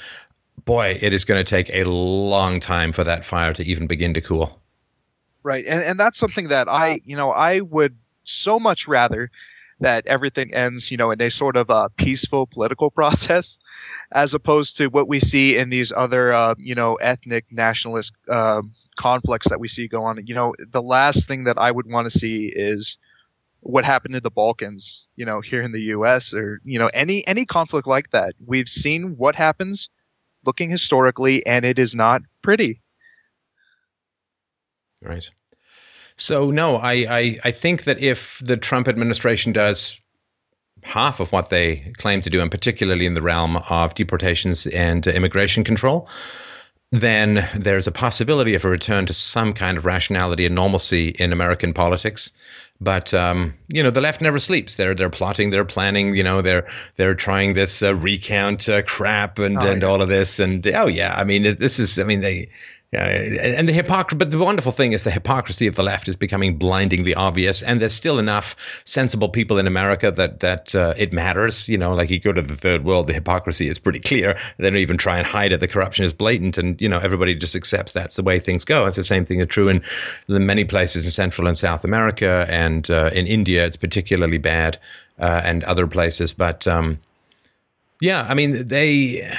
boy, 0.66 0.98
it 1.00 1.14
is 1.14 1.26
going 1.26 1.44
to 1.44 1.48
take 1.48 1.70
a 1.72 1.84
long 1.84 2.60
time 2.60 2.92
for 2.92 3.04
that 3.04 3.24
fire 3.24 3.54
to 3.54 3.64
even 3.64 3.86
begin 3.86 4.16
to 4.16 4.22
cool. 4.22 4.60
Right. 5.44 5.64
And 5.68 5.84
and 5.84 6.00
that's 6.00 6.18
something 6.18 6.48
that 6.48 6.68
I, 6.68 7.02
you 7.06 7.16
know, 7.16 7.30
I 7.30 7.60
would 7.60 7.96
so 8.26 8.60
much 8.60 8.88
rather 8.88 9.32
that 9.80 10.08
everything 10.08 10.54
ends, 10.54 10.90
you 10.90 10.98
know, 10.98 11.12
in 11.12 11.22
a 11.22 11.30
sort 11.30 11.58
of 11.58 11.70
uh, 11.70 11.90
peaceful 11.98 12.48
political 12.48 12.90
process, 13.00 13.58
as 14.12 14.34
opposed 14.34 14.78
to 14.78 14.88
what 14.88 15.08
we 15.08 15.20
see 15.20 15.58
in 15.58 15.70
these 15.70 15.92
other, 15.92 16.34
uh, 16.34 16.56
you 16.58 16.76
know, 16.76 16.96
ethnic 16.96 17.46
nationalist 17.52 18.14
uh, 18.30 18.62
conflicts 18.98 19.50
that 19.50 19.60
we 19.60 19.68
see 19.68 19.88
go 19.88 20.04
on. 20.04 20.26
You 20.26 20.36
know, 20.36 20.56
the 20.72 20.82
last 20.82 21.28
thing 21.28 21.44
that 21.46 21.58
I 21.58 21.72
would 21.72 21.90
want 21.90 22.10
to 22.10 22.18
see 22.18 22.52
is 22.56 22.98
what 23.60 23.84
happened 23.84 24.16
in 24.16 24.24
the 24.24 24.30
Balkans, 24.30 25.08
you 25.16 25.26
know, 25.26 25.42
here 25.42 25.62
in 25.62 25.72
the 25.72 25.82
U.S. 25.82 26.34
or 26.34 26.62
you 26.64 26.80
know 26.80 26.90
any 26.94 27.26
any 27.28 27.46
conflict 27.46 27.88
like 27.88 28.12
that. 28.12 28.36
We've 28.46 28.70
seen 28.70 29.16
what 29.18 29.36
happens, 29.36 29.90
looking 30.46 30.70
historically, 30.70 31.46
and 31.46 31.66
it 31.66 31.80
is 31.80 31.96
not 31.96 32.22
pretty. 32.42 32.82
Right. 35.02 35.30
So 36.18 36.50
no, 36.52 36.78
I, 36.78 36.94
I 36.94 37.40
I 37.46 37.52
think 37.52 37.84
that 37.84 38.00
if 38.02 38.42
the 38.44 38.58
Trump 38.58 38.88
administration 38.88 39.52
does 39.54 40.00
half 40.84 41.20
of 41.20 41.32
what 41.32 41.50
they 41.50 41.92
claim 41.98 42.22
to 42.22 42.30
do, 42.30 42.42
and 42.42 42.52
particularly 42.52 43.06
in 43.06 43.16
the 43.16 43.22
realm 43.22 43.58
of 43.70 43.96
deportations 43.96 44.68
and 44.68 45.06
immigration 45.08 45.64
control, 45.64 46.08
then 46.92 47.48
there's 47.56 47.88
a 47.88 47.92
possibility 47.92 48.56
of 48.56 48.64
a 48.64 48.70
return 48.70 49.06
to 49.08 49.14
some 49.14 49.54
kind 49.54 49.78
of 49.78 49.86
rationality 49.86 50.46
and 50.46 50.56
normalcy 50.56 51.10
in 51.10 51.34
American 51.34 51.74
politics. 51.74 52.32
But 52.80 53.14
um, 53.14 53.54
you 53.70 53.82
know, 53.82 53.90
the 53.90 54.02
left 54.02 54.22
never 54.22 54.38
sleeps. 54.40 54.76
They're 54.76 54.94
they're 54.94 55.10
plotting, 55.10 55.50
they're 55.50 55.66
planning. 55.66 56.14
You 56.16 56.24
know, 56.24 56.42
they're 56.42 56.68
they're 56.98 57.16
trying 57.16 57.54
this 57.54 57.82
uh, 57.82 57.96
recount 57.96 58.70
uh, 58.70 58.82
crap 58.84 59.40
and 59.40 59.58
Oh, 59.58 59.68
and 59.68 59.82
yeah. 59.82 59.88
all 59.88 60.02
of 60.02 60.10
this. 60.10 60.40
And 60.40 60.66
oh 60.68 60.88
yeah, 60.88 61.16
I 61.16 61.24
mean, 61.24 61.58
this 61.60 61.80
is. 61.80 61.98
I 62.00 62.04
mean, 62.04 62.22
they. 62.22 62.50
Yeah, 62.92 63.08
and 63.08 63.68
the 63.68 63.74
hypocrisy, 63.74 64.18
but 64.18 64.32
the 64.32 64.38
wonderful 64.38 64.72
thing 64.72 64.94
is 64.94 65.04
the 65.04 65.12
hypocrisy 65.12 65.68
of 65.68 65.76
the 65.76 65.84
left 65.84 66.08
is 66.08 66.16
becoming 66.16 66.58
blindingly 66.58 67.14
obvious, 67.14 67.62
and 67.62 67.82
there's 67.82 67.96
still 67.96 68.20
enough 68.20 68.56
sensible 68.86 69.28
people 69.28 69.58
in 69.58 69.68
America 69.68 70.12
that 70.12 70.40
that 70.40 70.74
uh, 70.76 70.94
it 70.96 71.12
matters. 71.12 71.68
You 71.68 71.78
know, 71.78 71.94
like 71.94 72.10
you 72.10 72.20
go 72.20 72.32
to 72.32 72.42
the 72.42 72.56
third 72.56 72.86
world, 72.86 73.08
the 73.08 73.14
hypocrisy 73.14 73.68
is 73.68 73.80
pretty 73.80 74.00
clear. 74.00 74.40
They 74.60 74.70
don't 74.70 74.80
even 74.80 74.98
try 74.98 75.18
and 75.18 75.28
hide 75.28 75.52
it. 75.52 75.60
The 75.60 75.68
corruption 75.68 76.06
is 76.06 76.14
blatant, 76.14 76.58
and 76.58 76.80
you 76.80 76.88
know 76.88 77.00
everybody 77.00 77.36
just 77.36 77.56
accepts 77.56 77.92
that's 77.92 78.16
the 78.16 78.24
way 78.24 78.40
things 78.40 78.64
go. 78.64 78.86
It's 78.86 78.96
the 78.96 79.04
same 79.04 79.26
thing 79.26 79.40
is 79.40 79.48
true 79.48 79.68
in 79.68 79.82
the 80.28 80.40
many 80.40 80.64
places 80.64 81.06
in 81.06 81.12
Central 81.12 81.48
and 81.48 81.58
South 81.58 81.84
America, 81.84 82.46
and 82.50 82.90
uh, 82.90 83.10
in 83.14 83.26
India, 83.26 83.66
it's 83.66 83.78
particularly 83.78 84.38
bad, 84.38 84.80
uh, 85.20 85.42
and 85.44 85.64
other 85.64 85.88
places. 85.88 86.34
But 86.34 86.66
um, 86.68 87.00
yeah, 88.00 88.26
I 88.30 88.36
mean 88.36 88.68
they 88.68 89.36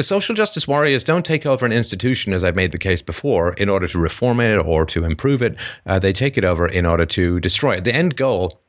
the 0.00 0.04
social 0.04 0.34
justice 0.34 0.66
warriors 0.66 1.04
don't 1.04 1.26
take 1.26 1.44
over 1.44 1.66
an 1.66 1.72
institution, 1.72 2.32
as 2.32 2.42
I've 2.42 2.56
made 2.56 2.72
the 2.72 2.78
case 2.78 3.02
before, 3.02 3.52
in 3.52 3.68
order 3.68 3.86
to 3.86 3.98
reform 3.98 4.40
it 4.40 4.56
or 4.56 4.86
to 4.86 5.04
improve 5.04 5.42
it. 5.42 5.56
Uh, 5.84 5.98
they 5.98 6.14
take 6.14 6.38
it 6.38 6.44
over 6.44 6.66
in 6.66 6.86
order 6.86 7.04
to 7.04 7.38
destroy 7.38 7.76
it. 7.76 7.84
The 7.84 7.92
end 7.94 8.16
goal 8.16 8.62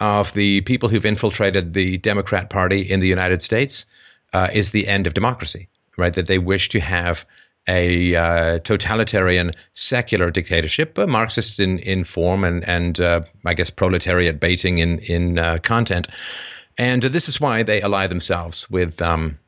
of 0.00 0.32
the 0.32 0.62
people 0.62 0.88
who've 0.88 1.04
infiltrated 1.04 1.74
the 1.74 1.98
Democrat 1.98 2.48
Party 2.48 2.80
in 2.80 3.00
the 3.00 3.06
United 3.06 3.42
States 3.42 3.84
uh, 4.32 4.48
is 4.50 4.70
the 4.70 4.88
end 4.88 5.06
of 5.06 5.12
democracy, 5.12 5.68
right? 5.98 6.14
That 6.14 6.26
they 6.26 6.38
wish 6.38 6.70
to 6.70 6.80
have 6.80 7.26
a 7.68 8.16
uh, 8.16 8.58
totalitarian 8.60 9.52
secular 9.74 10.30
dictatorship, 10.30 10.96
Marxist 10.96 11.60
in, 11.60 11.80
in 11.80 12.04
form 12.04 12.44
and, 12.44 12.66
and 12.66 12.98
uh, 12.98 13.20
I 13.44 13.52
guess 13.52 13.68
proletariat 13.68 14.40
baiting 14.40 14.78
in, 14.78 15.00
in 15.00 15.38
uh, 15.38 15.58
content. 15.58 16.08
And 16.78 17.02
this 17.02 17.28
is 17.28 17.38
why 17.38 17.62
they 17.62 17.82
ally 17.82 18.06
themselves 18.06 18.70
with 18.70 19.02
um, 19.02 19.38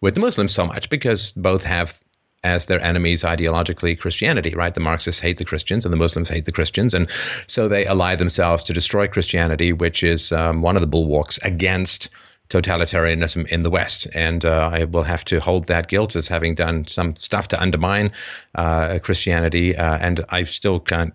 with 0.00 0.14
the 0.14 0.20
Muslims 0.20 0.54
so 0.54 0.66
much 0.66 0.88
because 0.90 1.32
both 1.32 1.64
have 1.64 1.98
as 2.42 2.66
their 2.66 2.80
enemies 2.80 3.22
ideologically 3.22 3.98
Christianity, 3.98 4.54
right? 4.54 4.74
The 4.74 4.80
Marxists 4.80 5.20
hate 5.20 5.38
the 5.38 5.44
Christians 5.44 5.84
and 5.84 5.92
the 5.92 5.98
Muslims 5.98 6.28
hate 6.28 6.46
the 6.46 6.52
Christians. 6.52 6.94
And 6.94 7.10
so 7.46 7.68
they 7.68 7.86
ally 7.86 8.16
themselves 8.16 8.64
to 8.64 8.72
destroy 8.72 9.06
Christianity, 9.08 9.72
which 9.72 10.02
is 10.02 10.32
um, 10.32 10.62
one 10.62 10.76
of 10.76 10.80
the 10.80 10.86
bulwarks 10.86 11.38
against 11.42 12.08
totalitarianism 12.48 13.46
in 13.48 13.62
the 13.62 13.70
West. 13.70 14.08
And 14.14 14.44
uh, 14.44 14.70
I 14.72 14.84
will 14.84 15.02
have 15.02 15.24
to 15.26 15.38
hold 15.38 15.66
that 15.66 15.88
guilt 15.88 16.16
as 16.16 16.28
having 16.28 16.54
done 16.54 16.86
some 16.86 17.14
stuff 17.16 17.48
to 17.48 17.60
undermine 17.60 18.10
uh, 18.54 18.98
Christianity. 19.00 19.76
Uh, 19.76 19.98
and 19.98 20.24
I 20.30 20.44
still 20.44 20.80
can't 20.80 21.12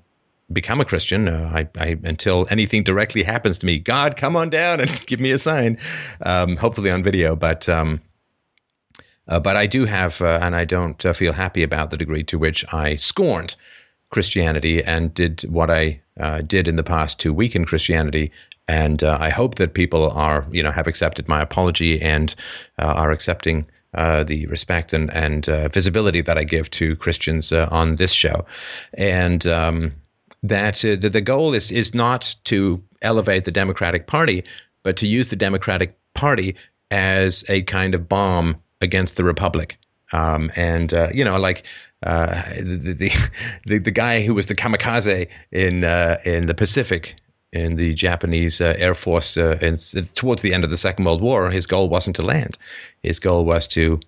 become 0.54 0.80
a 0.80 0.86
Christian. 0.86 1.28
Uh, 1.28 1.52
I, 1.54 1.68
I 1.78 1.98
until 2.04 2.46
anything 2.52 2.84
directly 2.84 3.24
happens 3.24 3.58
to 3.60 3.66
me. 3.66 3.80
God, 3.80 4.16
come 4.16 4.36
on 4.36 4.52
down 4.52 4.80
and 4.80 5.06
give 5.08 5.20
me 5.20 5.32
a 5.32 5.40
sign. 5.40 5.80
Um, 6.22 6.56
hopefully 6.56 6.92
on 6.92 7.04
video, 7.04 7.36
but. 7.36 7.68
Um, 7.68 8.02
uh, 9.28 9.40
but 9.40 9.56
I 9.56 9.68
do 9.68 9.86
have, 9.86 10.22
uh, 10.22 10.40
and 10.42 10.56
I 10.56 10.66
don't 10.66 11.04
uh, 11.06 11.14
feel 11.14 11.34
happy 11.34 11.64
about 11.64 11.90
the 11.90 11.98
degree 11.98 12.24
to 12.26 12.38
which 12.38 12.66
I 12.74 12.96
scorned 12.98 13.56
Christianity 14.12 14.84
and 14.84 15.14
did 15.14 15.42
what 15.44 15.70
I 15.72 16.02
uh, 16.20 16.42
did 16.42 16.68
in 16.68 16.76
the 16.76 16.84
past 16.84 17.20
to 17.22 17.34
weaken 17.34 17.66
Christianity. 17.66 18.32
And 18.68 19.04
uh, 19.04 19.18
I 19.20 19.30
hope 19.30 19.56
that 19.56 19.74
people 19.74 20.10
are, 20.12 20.46
you 20.52 20.64
know, 20.64 20.72
have 20.72 20.88
accepted 20.88 21.28
my 21.28 21.42
apology 21.42 22.02
and 22.02 22.34
uh, 22.80 22.86
are 22.86 23.12
accepting 23.12 23.66
the 23.94 24.46
respect 24.48 24.92
and 24.92 25.10
and 25.14 25.46
visibility 25.72 26.20
that 26.20 26.38
I 26.38 26.44
give 26.44 26.70
to 26.72 26.98
Christians 26.98 27.54
on 27.54 27.96
this 27.96 28.12
show. 28.12 28.46
And 28.94 29.48
um, 29.48 29.94
that 30.44 30.76
the, 30.76 31.10
the 31.10 31.22
goal 31.22 31.54
is 31.54 31.72
is 31.72 31.94
not 31.94 32.36
to 32.46 32.84
elevate 33.02 33.46
the 33.46 33.52
Democratic 33.52 34.06
Party, 34.06 34.44
but 34.84 34.98
to 34.98 35.08
use 35.08 35.30
the 35.30 35.38
Democratic 35.38 35.98
Party 36.14 36.56
as 36.92 37.46
a 37.48 37.62
kind 37.62 37.96
of 37.96 38.10
bomb 38.10 38.58
against 38.86 39.18
the 39.18 39.26
Republic. 39.26 39.78
Um, 40.14 40.50
and 40.56 40.94
uh, 40.94 41.10
you 41.14 41.26
know, 41.26 41.38
like 41.38 41.64
uh, 42.04 42.42
the, 42.54 43.12
the 43.66 43.80
the 43.80 43.92
guy 43.92 44.24
who 44.24 44.34
was 44.34 44.46
the 44.46 44.56
kamikaze 44.56 45.28
in 45.52 45.84
uh, 45.84 46.20
in 46.24 46.46
the 46.46 46.54
Pacific 46.54 47.16
in 47.52 47.76
the 47.76 47.94
Japanese 47.94 48.60
uh, 48.60 48.76
Air 48.78 48.94
Force 48.94 49.38
uh, 49.38 49.58
in, 49.62 49.78
towards 50.14 50.42
the 50.42 50.54
end 50.54 50.64
of 50.64 50.70
the 50.70 50.78
Second 50.78 51.06
World 51.06 51.22
War, 51.22 51.50
his 51.50 51.66
goal 51.66 51.90
wasn't 51.90 52.16
to 52.18 52.26
land. 52.26 52.58
His 53.02 53.20
goal 53.20 53.46
was 53.46 53.68
to 53.70 54.00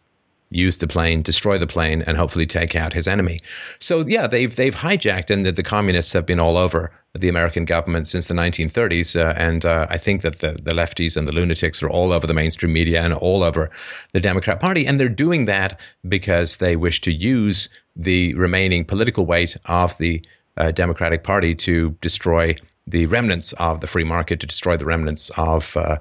use 0.49 0.77
the 0.77 0.87
plane, 0.87 1.21
destroy 1.21 1.57
the 1.57 1.67
plane, 1.67 2.01
and 2.03 2.17
hopefully 2.17 2.45
take 2.45 2.75
out 2.75 2.93
his 2.93 3.07
enemy. 3.07 3.41
So 3.79 4.05
yeah, 4.05 4.27
they've 4.27 4.55
they've 4.55 4.75
hijacked, 4.75 5.29
and 5.29 5.45
the, 5.45 5.51
the 5.51 5.63
communists 5.63 6.13
have 6.13 6.25
been 6.25 6.39
all 6.39 6.57
over 6.57 6.91
the 7.13 7.29
American 7.29 7.65
government 7.65 8.07
since 8.07 8.27
the 8.27 8.33
1930s. 8.33 9.19
Uh, 9.19 9.33
and 9.37 9.65
uh, 9.65 9.87
I 9.89 9.97
think 9.97 10.21
that 10.21 10.39
the, 10.39 10.53
the 10.61 10.71
lefties 10.71 11.17
and 11.17 11.27
the 11.27 11.33
lunatics 11.33 11.81
are 11.81 11.89
all 11.89 12.11
over 12.11 12.27
the 12.27 12.33
mainstream 12.33 12.73
media 12.73 13.01
and 13.01 13.13
all 13.13 13.43
over 13.43 13.71
the 14.13 14.19
Democrat 14.19 14.59
Party, 14.59 14.85
and 14.85 14.99
they're 14.99 15.09
doing 15.09 15.45
that 15.45 15.79
because 16.07 16.57
they 16.57 16.75
wish 16.75 17.01
to 17.01 17.11
use 17.11 17.69
the 17.95 18.33
remaining 18.35 18.85
political 18.85 19.25
weight 19.25 19.57
of 19.65 19.97
the 19.97 20.21
uh, 20.57 20.71
Democratic 20.71 21.23
Party 21.23 21.55
to 21.55 21.91
destroy 22.01 22.55
the 22.85 23.05
remnants 23.07 23.53
of 23.53 23.81
the 23.81 23.87
free 23.87 24.03
market, 24.03 24.39
to 24.39 24.47
destroy 24.47 24.77
the 24.77 24.85
remnants 24.85 25.29
of 25.37 25.75
uh, 25.75 25.97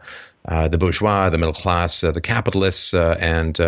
uh, 0.47 0.69
the 0.69 0.79
bourgeois, 0.79 1.29
the 1.31 1.39
middle 1.39 1.55
class, 1.55 2.05
uh, 2.05 2.13
the 2.13 2.21
capitalists, 2.21 2.95
and 2.95 3.61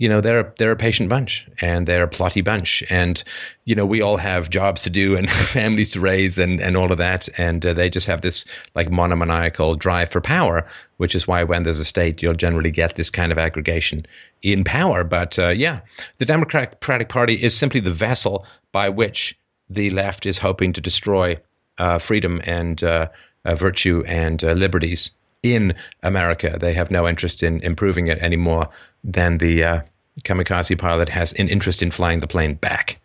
you 0.00 0.08
know 0.08 0.22
they're 0.22 0.52
they're 0.56 0.72
a 0.72 0.76
patient 0.76 1.10
bunch 1.10 1.46
and 1.60 1.86
they're 1.86 2.04
a 2.04 2.08
plotty 2.08 2.42
bunch. 2.42 2.82
And 2.88 3.22
you 3.66 3.74
know 3.74 3.84
we 3.84 4.00
all 4.00 4.16
have 4.16 4.48
jobs 4.48 4.82
to 4.82 4.90
do 4.90 5.14
and 5.14 5.30
families 5.58 5.92
to 5.92 6.00
raise 6.00 6.38
and 6.38 6.58
and 6.58 6.74
all 6.74 6.90
of 6.90 6.96
that. 6.98 7.28
And 7.38 7.64
uh, 7.64 7.74
they 7.74 7.90
just 7.90 8.06
have 8.06 8.22
this 8.22 8.46
like 8.74 8.90
monomaniacal 8.90 9.74
drive 9.74 10.10
for 10.10 10.20
power 10.20 10.66
which 10.96 11.14
is 11.14 11.26
why 11.26 11.44
when 11.44 11.62
there's 11.62 11.80
a 11.80 11.84
state 11.84 12.22
you'll 12.22 12.34
generally 12.34 12.70
get 12.70 12.96
this 12.96 13.08
kind 13.10 13.30
of 13.30 13.38
aggregation 13.38 14.04
in 14.42 14.64
power. 14.64 15.04
But 15.04 15.38
uh, 15.38 15.48
yeah 15.48 15.80
the 16.16 16.26
democratic 16.26 17.08
party 17.08 17.34
is 17.34 17.54
simply 17.54 17.80
the 17.80 17.92
vessel 17.92 18.46
by 18.72 18.88
which 18.88 19.38
the 19.68 19.90
left 19.90 20.24
is 20.24 20.38
hoping 20.38 20.72
to 20.72 20.80
destroy 20.80 21.36
uh, 21.76 21.98
freedom 21.98 22.40
and 22.44 22.82
uh, 22.82 23.08
uh, 23.44 23.54
virtue 23.54 24.02
and 24.06 24.42
uh, 24.44 24.52
liberties 24.52 25.12
in 25.42 25.74
America. 26.02 26.58
They 26.60 26.72
have 26.74 26.90
no 26.90 27.08
interest 27.08 27.42
in 27.42 27.60
improving 27.60 28.08
it 28.08 28.18
any 28.20 28.36
more 28.36 28.68
than 29.04 29.38
the 29.38 29.64
uh, 29.64 29.80
kamikaze 30.22 30.78
pilot 30.78 31.08
has 31.08 31.32
an 31.34 31.48
interest 31.48 31.82
in 31.82 31.90
flying 31.90 32.20
the 32.20 32.26
plane 32.26 32.54
back. 32.54 33.00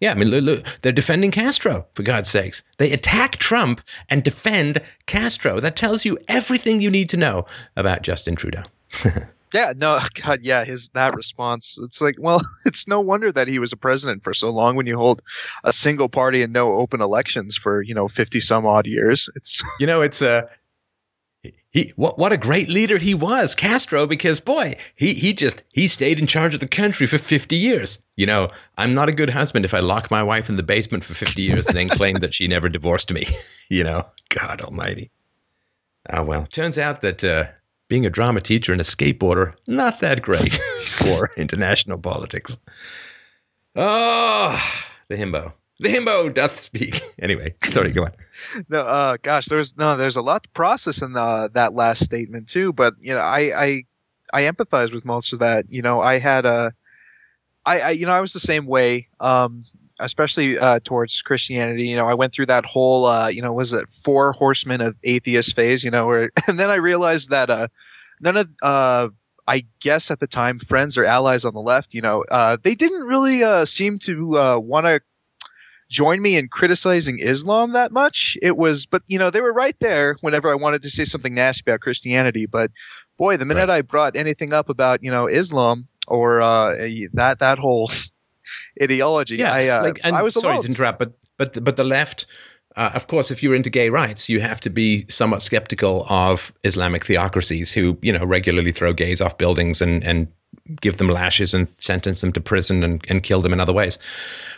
Yeah, 0.00 0.10
I 0.10 0.14
mean, 0.14 0.28
look, 0.28 0.42
look, 0.42 0.78
they're 0.82 0.90
defending 0.90 1.30
Castro, 1.30 1.86
for 1.94 2.02
God's 2.02 2.28
sakes. 2.28 2.64
They 2.78 2.90
attack 2.90 3.36
Trump 3.36 3.80
and 4.08 4.24
defend 4.24 4.80
Castro. 5.06 5.60
That 5.60 5.76
tells 5.76 6.04
you 6.04 6.18
everything 6.26 6.80
you 6.80 6.90
need 6.90 7.08
to 7.10 7.16
know 7.16 7.46
about 7.76 8.02
Justin 8.02 8.34
Trudeau. 8.34 8.64
yeah, 9.54 9.72
no, 9.76 10.00
God, 10.20 10.40
yeah, 10.42 10.64
his 10.64 10.90
that 10.94 11.14
response. 11.14 11.78
It's 11.82 12.00
like, 12.00 12.16
well, 12.18 12.42
it's 12.66 12.88
no 12.88 13.00
wonder 13.00 13.30
that 13.30 13.46
he 13.46 13.60
was 13.60 13.72
a 13.72 13.76
president 13.76 14.24
for 14.24 14.34
so 14.34 14.50
long 14.50 14.74
when 14.74 14.86
you 14.86 14.96
hold 14.96 15.22
a 15.62 15.72
single 15.72 16.08
party 16.08 16.42
and 16.42 16.52
no 16.52 16.72
open 16.72 17.00
elections 17.00 17.56
for 17.56 17.80
you 17.80 17.94
know 17.94 18.08
fifty 18.08 18.40
some 18.40 18.66
odd 18.66 18.88
years. 18.88 19.28
It's 19.36 19.62
you 19.78 19.86
know, 19.86 20.02
it's 20.02 20.20
a 20.20 20.30
uh, 20.30 20.46
he 21.72 21.92
what 21.96 22.18
what 22.18 22.32
a 22.32 22.36
great 22.36 22.68
leader 22.68 22.98
he 22.98 23.14
was, 23.14 23.54
Castro, 23.54 24.06
because 24.06 24.40
boy, 24.40 24.76
he 24.94 25.14
he 25.14 25.32
just 25.32 25.62
he 25.72 25.88
stayed 25.88 26.18
in 26.18 26.26
charge 26.26 26.54
of 26.54 26.60
the 26.60 26.68
country 26.68 27.06
for 27.06 27.16
50 27.16 27.56
years. 27.56 27.98
You 28.16 28.26
know, 28.26 28.50
I'm 28.76 28.92
not 28.92 29.08
a 29.08 29.12
good 29.12 29.30
husband 29.30 29.64
if 29.64 29.72
I 29.72 29.80
lock 29.80 30.10
my 30.10 30.22
wife 30.22 30.50
in 30.50 30.56
the 30.56 30.62
basement 30.62 31.02
for 31.02 31.14
50 31.14 31.40
years 31.40 31.66
and 31.66 31.74
then 31.74 31.88
claim 31.88 32.18
that 32.18 32.34
she 32.34 32.46
never 32.46 32.68
divorced 32.68 33.12
me. 33.12 33.26
you 33.70 33.84
know, 33.84 34.06
God 34.28 34.60
almighty. 34.60 35.10
Ah 36.10 36.22
well, 36.22 36.44
turns 36.46 36.76
out 36.76 37.00
that 37.00 37.24
uh, 37.24 37.46
being 37.88 38.04
a 38.04 38.10
drama 38.10 38.42
teacher 38.42 38.72
and 38.72 38.80
a 38.80 38.84
skateboarder 38.84 39.54
not 39.66 40.00
that 40.00 40.20
great 40.20 40.52
for 40.88 41.30
international 41.38 41.96
politics. 41.96 42.58
Oh, 43.74 44.62
the 45.08 45.16
himbo. 45.16 45.54
The 45.80 45.88
himbo 45.88 46.32
doth 46.32 46.60
speak. 46.60 47.02
anyway, 47.18 47.54
sorry, 47.70 47.92
go 47.92 48.02
on 48.02 48.12
no, 48.68 48.80
uh, 48.80 49.16
gosh, 49.22 49.46
there's 49.46 49.76
no, 49.76 49.96
there's 49.96 50.16
a 50.16 50.22
lot 50.22 50.44
to 50.44 50.48
process 50.50 51.02
in 51.02 51.12
the, 51.12 51.50
that 51.54 51.74
last 51.74 52.04
statement 52.04 52.48
too. 52.48 52.72
But 52.72 52.94
you 53.00 53.14
know, 53.14 53.20
I, 53.20 53.64
I, 53.64 53.84
I 54.32 54.42
empathize 54.42 54.92
with 54.92 55.04
most 55.04 55.32
of 55.32 55.40
that. 55.40 55.66
You 55.68 55.82
know, 55.82 56.00
I 56.00 56.18
had 56.18 56.46
a, 56.46 56.72
I, 57.64 57.80
I 57.80 57.90
you 57.90 58.06
know, 58.06 58.12
I 58.12 58.20
was 58.20 58.32
the 58.32 58.40
same 58.40 58.66
way. 58.66 59.08
Um, 59.20 59.64
especially 60.02 60.58
uh, 60.58 60.80
towards 60.84 61.22
Christianity. 61.22 61.84
You 61.84 61.96
know, 61.96 62.08
I 62.08 62.14
went 62.14 62.34
through 62.34 62.46
that 62.46 62.64
whole, 62.64 63.06
uh, 63.06 63.28
you 63.28 63.40
know, 63.40 63.52
was 63.52 63.72
it 63.72 63.86
four 64.04 64.32
horsemen 64.32 64.80
of 64.80 64.96
atheist 65.04 65.54
phase? 65.54 65.84
You 65.84 65.90
know, 65.90 66.06
where, 66.06 66.30
and 66.46 66.58
then 66.58 66.70
I 66.70 66.76
realized 66.76 67.30
that 67.30 67.50
uh, 67.50 67.68
none 68.20 68.36
of, 68.36 68.48
uh, 68.62 69.08
I 69.46 69.64
guess 69.80 70.10
at 70.10 70.20
the 70.20 70.26
time, 70.26 70.58
friends 70.60 70.96
or 70.96 71.04
allies 71.04 71.44
on 71.44 71.54
the 71.54 71.60
left, 71.60 71.94
you 71.94 72.00
know, 72.00 72.24
uh, 72.30 72.56
they 72.62 72.74
didn't 72.74 73.06
really 73.06 73.42
uh, 73.42 73.64
seem 73.64 73.98
to 74.00 74.38
uh, 74.38 74.58
want 74.58 74.86
to 74.86 75.00
join 75.92 76.22
me 76.22 76.36
in 76.36 76.48
criticizing 76.48 77.18
Islam 77.20 77.72
that 77.74 77.92
much. 77.92 78.36
It 78.42 78.56
was, 78.56 78.86
but 78.86 79.02
you 79.06 79.18
know, 79.18 79.30
they 79.30 79.42
were 79.42 79.52
right 79.52 79.76
there 79.78 80.16
whenever 80.22 80.50
I 80.50 80.54
wanted 80.54 80.82
to 80.82 80.90
say 80.90 81.04
something 81.04 81.34
nasty 81.34 81.62
about 81.66 81.80
Christianity. 81.80 82.46
But 82.46 82.72
boy, 83.18 83.36
the 83.36 83.44
minute 83.44 83.68
right. 83.68 83.76
I 83.76 83.82
brought 83.82 84.16
anything 84.16 84.52
up 84.52 84.68
about 84.68 85.04
you 85.04 85.10
know 85.10 85.28
Islam 85.28 85.86
or 86.08 86.40
uh, 86.40 86.74
that 87.12 87.38
that 87.38 87.58
whole 87.58 87.92
ideology, 88.82 89.36
yeah, 89.36 89.52
I, 89.52 89.68
uh, 89.68 89.82
like, 89.82 90.04
I 90.04 90.22
was 90.22 90.34
sorry 90.34 90.54
alone. 90.54 90.62
to 90.64 90.68
interrupt, 90.70 90.98
but 90.98 91.12
but 91.36 91.62
but 91.62 91.76
the 91.76 91.84
left. 91.84 92.26
Uh, 92.74 92.90
of 92.94 93.06
course, 93.06 93.30
if 93.30 93.42
you're 93.42 93.54
into 93.54 93.68
gay 93.68 93.90
rights, 93.90 94.30
you 94.30 94.40
have 94.40 94.58
to 94.58 94.70
be 94.70 95.04
somewhat 95.10 95.42
skeptical 95.42 96.06
of 96.08 96.50
Islamic 96.64 97.04
theocracies 97.04 97.70
who, 97.70 97.98
you 98.00 98.10
know, 98.10 98.24
regularly 98.24 98.72
throw 98.72 98.94
gays 98.94 99.20
off 99.20 99.36
buildings 99.36 99.82
and, 99.82 100.02
and 100.02 100.26
give 100.80 100.96
them 100.96 101.08
lashes 101.08 101.54
and 101.54 101.68
sentence 101.78 102.20
them 102.20 102.32
to 102.32 102.40
prison 102.40 102.82
and, 102.82 103.04
and 103.08 103.22
kill 103.22 103.40
them 103.40 103.52
in 103.52 103.60
other 103.60 103.72
ways. 103.72 103.98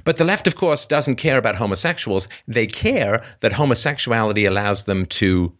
But 0.05 0.17
the 0.17 0.25
left, 0.25 0.47
of 0.47 0.57
course, 0.57 0.87
doesn't 0.87 1.17
care 1.17 1.39
about 1.39 1.57
homosexuals. 1.57 2.29
They 2.47 2.67
care 2.67 3.25
that 3.41 3.53
homosexuality 3.53 4.45
allows 4.47 4.85
them 4.85 5.07
to 5.07 5.53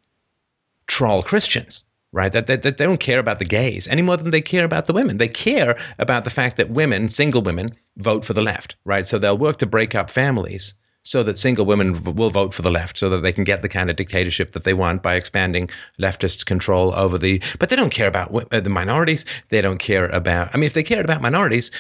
troll 0.87 1.23
Christians, 1.23 1.85
right? 2.13 2.33
That, 2.33 2.47
that, 2.47 2.63
that 2.63 2.79
they 2.79 2.85
don't 2.85 3.01
care 3.01 3.19
about 3.19 3.39
the 3.39 3.45
gays 3.45 3.89
any 3.89 4.03
more 4.03 4.17
than 4.17 4.31
they 4.31 4.43
care 4.43 4.65
about 4.65 4.87
the 4.87 4.93
women. 4.93 5.19
They 5.19 5.29
care 5.29 5.79
about 5.99 6.25
the 6.25 6.31
fact 6.31 6.57
that 6.59 6.71
women, 6.71 7.09
single 7.09 7.43
women, 7.43 7.71
vote 7.97 8.25
for 8.25 8.33
the 8.33 8.43
left, 8.43 8.77
right? 8.85 9.07
So 9.07 9.19
they'll 9.19 9.39
work 9.39 9.59
to 9.59 9.67
break 9.67 9.95
up 9.95 10.11
families 10.11 10.75
so 11.05 11.23
that 11.23 11.39
single 11.39 11.67
women 11.67 12.03
will 12.03 12.31
vote 12.31 12.55
for 12.55 12.63
the 12.63 12.71
left 12.71 12.99
so 12.99 13.09
that 13.11 13.21
they 13.21 13.33
can 13.33 13.45
get 13.45 13.63
the 13.63 13.69
kind 13.69 13.91
of 13.91 13.97
dictatorship 13.97 14.53
that 14.53 14.65
they 14.65 14.75
want 14.75 15.03
by 15.03 15.15
expanding 15.15 15.69
leftist 16.01 16.47
control 16.47 16.95
over 16.95 17.19
the 17.19 17.43
but 17.59 17.71
they 17.71 17.77
don't 17.77 17.91
care 17.91 18.09
about 18.09 18.35
uh, 18.53 18.61
the 18.61 18.71
minorities 18.71 19.25
they 19.51 19.61
don't 19.61 19.79
care 19.79 20.07
about 20.09 20.49
i 20.55 20.57
mean 20.57 20.67
if 20.67 20.75
they 20.75 20.83
cared 20.83 21.05
about 21.05 21.23
minorities 21.23 21.71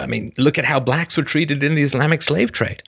i 0.00 0.06
mean 0.06 0.32
look 0.38 0.58
at 0.58 0.64
how 0.64 0.80
blacks 0.80 1.16
were 1.16 1.22
treated 1.22 1.62
in 1.62 1.74
the 1.74 1.82
islamic 1.82 2.22
slave 2.22 2.52
trade 2.52 2.82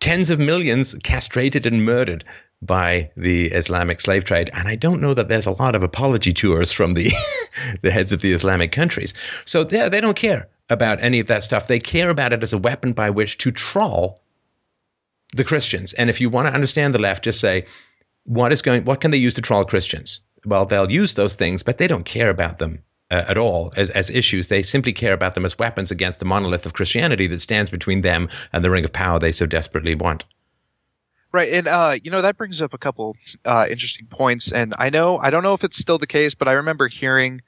tens 0.00 0.30
of 0.30 0.38
millions 0.38 0.94
castrated 1.02 1.66
and 1.66 1.84
murdered 1.84 2.24
by 2.62 3.10
the 3.16 3.46
Islamic 3.48 4.00
slave 4.00 4.24
trade. 4.24 4.50
And 4.54 4.66
I 4.66 4.76
don't 4.76 5.00
know 5.00 5.12
that 5.12 5.28
there's 5.28 5.46
a 5.46 5.50
lot 5.52 5.74
of 5.74 5.82
apology 5.82 6.32
tours 6.32 6.72
from 6.72 6.94
the 6.94 7.12
the 7.82 7.90
heads 7.90 8.12
of 8.12 8.22
the 8.22 8.32
Islamic 8.32 8.72
countries. 8.72 9.12
So 9.44 9.62
they, 9.62 9.88
they 9.88 10.00
don't 10.00 10.16
care 10.16 10.48
about 10.70 11.02
any 11.02 11.20
of 11.20 11.26
that 11.26 11.42
stuff. 11.42 11.68
They 11.68 11.78
care 11.78 12.08
about 12.10 12.32
it 12.32 12.42
as 12.42 12.52
a 12.52 12.58
weapon 12.58 12.92
by 12.92 13.10
which 13.10 13.38
to 13.38 13.50
trawl 13.50 14.22
the 15.34 15.44
Christians. 15.44 15.92
And 15.92 16.10
if 16.10 16.20
you 16.20 16.30
want 16.30 16.46
to 16.48 16.54
understand 16.54 16.94
the 16.94 17.00
left, 17.00 17.24
just 17.24 17.40
say, 17.40 17.66
what 18.24 18.52
is 18.52 18.62
going, 18.62 18.84
what 18.84 19.00
can 19.00 19.10
they 19.10 19.18
use 19.18 19.34
to 19.34 19.42
troll 19.42 19.64
Christians? 19.64 20.20
Well, 20.44 20.66
they'll 20.66 20.90
use 20.90 21.14
those 21.14 21.34
things, 21.34 21.62
but 21.62 21.78
they 21.78 21.86
don't 21.86 22.04
care 22.04 22.30
about 22.30 22.58
them 22.58 22.82
uh, 23.10 23.24
at 23.28 23.38
all 23.38 23.72
as, 23.76 23.90
as 23.90 24.10
issues. 24.10 24.48
They 24.48 24.62
simply 24.62 24.92
care 24.92 25.12
about 25.12 25.34
them 25.34 25.44
as 25.44 25.58
weapons 25.58 25.90
against 25.90 26.18
the 26.18 26.24
monolith 26.24 26.66
of 26.66 26.74
Christianity 26.74 27.26
that 27.28 27.40
stands 27.40 27.70
between 27.70 28.02
them 28.02 28.28
and 28.52 28.64
the 28.64 28.70
ring 28.70 28.84
of 28.84 28.92
power 28.92 29.18
they 29.18 29.32
so 29.32 29.46
desperately 29.46 29.94
want. 29.94 30.24
Right, 31.32 31.52
and 31.52 31.68
uh, 31.68 31.98
you 32.02 32.10
know 32.10 32.22
that 32.22 32.38
brings 32.38 32.62
up 32.62 32.72
a 32.72 32.78
couple 32.78 33.14
uh, 33.44 33.66
interesting 33.68 34.06
points. 34.06 34.52
And 34.52 34.74
I 34.78 34.88
know 34.90 35.18
I 35.18 35.28
don't 35.30 35.42
know 35.42 35.52
if 35.52 35.64
it's 35.64 35.76
still 35.76 35.98
the 35.98 36.06
case, 36.06 36.34
but 36.34 36.48
I 36.48 36.52
remember 36.52 36.88
hearing 36.88 37.42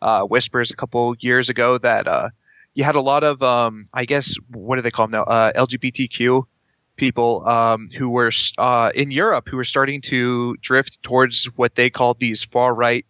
uh, 0.00 0.22
whispers 0.22 0.70
a 0.70 0.76
couple 0.76 1.14
years 1.18 1.48
ago 1.48 1.76
that 1.78 2.08
uh, 2.08 2.30
you 2.74 2.84
had 2.84 2.94
a 2.94 3.00
lot 3.00 3.22
of, 3.22 3.42
um, 3.42 3.88
I 3.92 4.04
guess, 4.04 4.34
what 4.48 4.76
do 4.76 4.82
they 4.82 4.90
call 4.90 5.06
them 5.06 5.12
now? 5.12 5.24
Uh, 5.24 5.52
LGBTQ 5.52 6.44
people 6.96 7.46
um, 7.46 7.90
who 7.96 8.08
were 8.08 8.32
uh, 8.58 8.90
in 8.94 9.10
Europe 9.10 9.48
who 9.48 9.56
were 9.56 9.64
starting 9.64 10.00
to 10.02 10.56
drift 10.62 10.98
towards 11.02 11.46
what 11.56 11.74
they 11.74 11.90
called 11.90 12.18
these 12.20 12.44
far 12.44 12.74
right 12.74 13.04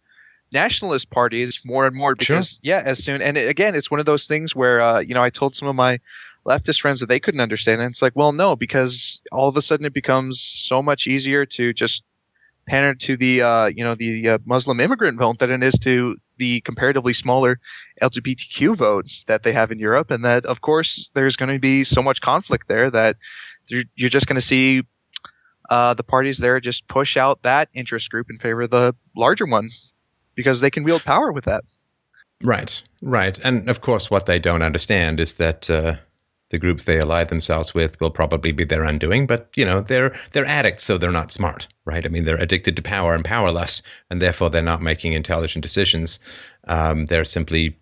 nationalist 0.53 1.11
parties 1.11 1.61
more 1.65 1.87
and 1.87 1.97
more 1.97 2.15
because 2.15 2.51
sure. 2.51 2.59
yeah 2.63 2.83
as 2.85 3.03
soon 3.03 3.21
and 3.21 3.37
again 3.37 3.75
it's 3.75 3.91
one 3.91 3.99
of 3.99 4.07
those 4.07 4.27
things 4.27 4.55
where 4.55 4.81
uh, 4.81 5.01
you 5.01 5.15
know 5.15 5.23
I 5.23 5.31
told 5.31 5.55
some 5.55 5.69
of 5.69 5.75
my 5.75 5.99
leftist 6.47 6.81
friends 6.81 7.01
that 7.01 7.09
they 7.09 7.19
couldn't 7.19 7.41
understand 7.41 7.81
and 7.81 7.91
it's 7.91 8.03
like 8.03 8.15
well 8.15 8.33
no 8.33 8.55
because 8.55 9.21
all 9.33 9.49
of 9.49 9.57
a 9.57 9.63
sudden 9.63 9.87
it 9.87 9.95
becomes 9.95 10.41
so 10.41 10.83
much 10.83 11.07
easier 11.07 11.45
to 11.47 11.73
just 11.73 12.03
pander 12.67 12.95
to 12.95 13.17
the 13.17 13.43
uh, 13.43 13.67
you 13.67 13.85
know 13.85 13.95
the 13.95 14.29
uh, 14.29 14.39
Muslim 14.45 14.81
immigrant 14.81 15.19
vote 15.19 15.39
than 15.39 15.51
it 15.51 15.63
is 15.63 15.79
to 15.81 16.17
the 16.39 16.61
comparatively 16.63 17.15
smaller 17.15 17.61
LGBTQ 18.03 18.77
vote 18.77 19.07
that 19.27 19.43
they 19.43 19.53
have 19.53 19.71
in 19.71 19.79
Europe, 19.79 20.11
and 20.11 20.25
that 20.25 20.45
of 20.47 20.61
course 20.61 21.11
there's 21.15 21.37
going 21.37 21.53
to 21.53 21.59
be 21.59 21.85
so 21.85 22.03
much 22.03 22.21
conflict 22.21 22.69
there 22.69 22.91
that 22.91 23.17
you're, 23.69 23.85
you're 23.95 24.11
just 24.11 24.27
going 24.27 24.41
to 24.41 24.47
see 24.47 24.83
uh, 25.71 25.95
the 25.95 26.03
parties 26.03 26.39
there 26.39 26.61
just 26.61 26.87
push 26.89 27.17
out 27.17 27.43
that 27.43 27.69
interest 27.75 28.11
group 28.11 28.29
in 28.31 28.39
favor 28.39 28.63
of 28.63 28.71
the 28.71 28.95
larger 29.17 29.47
one 29.47 29.71
because 30.35 30.61
they 30.61 30.71
can 30.71 30.85
wield 30.85 31.03
power 31.03 31.33
with 31.33 31.45
that. 31.45 31.65
Right, 32.43 32.83
right. 33.01 33.39
And 33.45 33.71
of 33.71 33.81
course, 33.81 34.11
what 34.11 34.27
they 34.27 34.39
don't 34.39 34.63
understand 34.63 35.21
is 35.21 35.35
that 35.35 35.71
uh, 35.71 35.97
the 36.51 36.59
groups 36.59 36.85
they 36.85 37.01
ally 37.01 37.25
themselves 37.25 37.73
with 37.75 38.01
will 38.01 38.11
probably 38.11 38.53
be 38.53 38.65
their 38.65 38.85
undoing. 38.85 39.27
But 39.27 39.49
you 39.57 39.65
know, 39.65 39.81
they're 39.81 40.15
they're 40.33 40.45
addicts, 40.45 40.85
so 40.85 40.99
they're 40.99 41.11
not 41.11 41.33
smart, 41.33 41.67
right? 41.85 42.05
I 42.05 42.09
mean, 42.09 42.25
they're 42.25 42.37
addicted 42.37 42.77
to 42.77 42.83
power 42.83 43.15
and 43.15 43.25
power 43.25 43.51
lust, 43.51 43.83
and 44.11 44.21
therefore 44.21 44.51
they're 44.51 44.63
not 44.63 44.83
making 44.83 45.15
intelligent 45.15 45.63
decisions. 45.63 46.21
Um, 46.69 47.07
they're 47.07 47.25
simply 47.25 47.79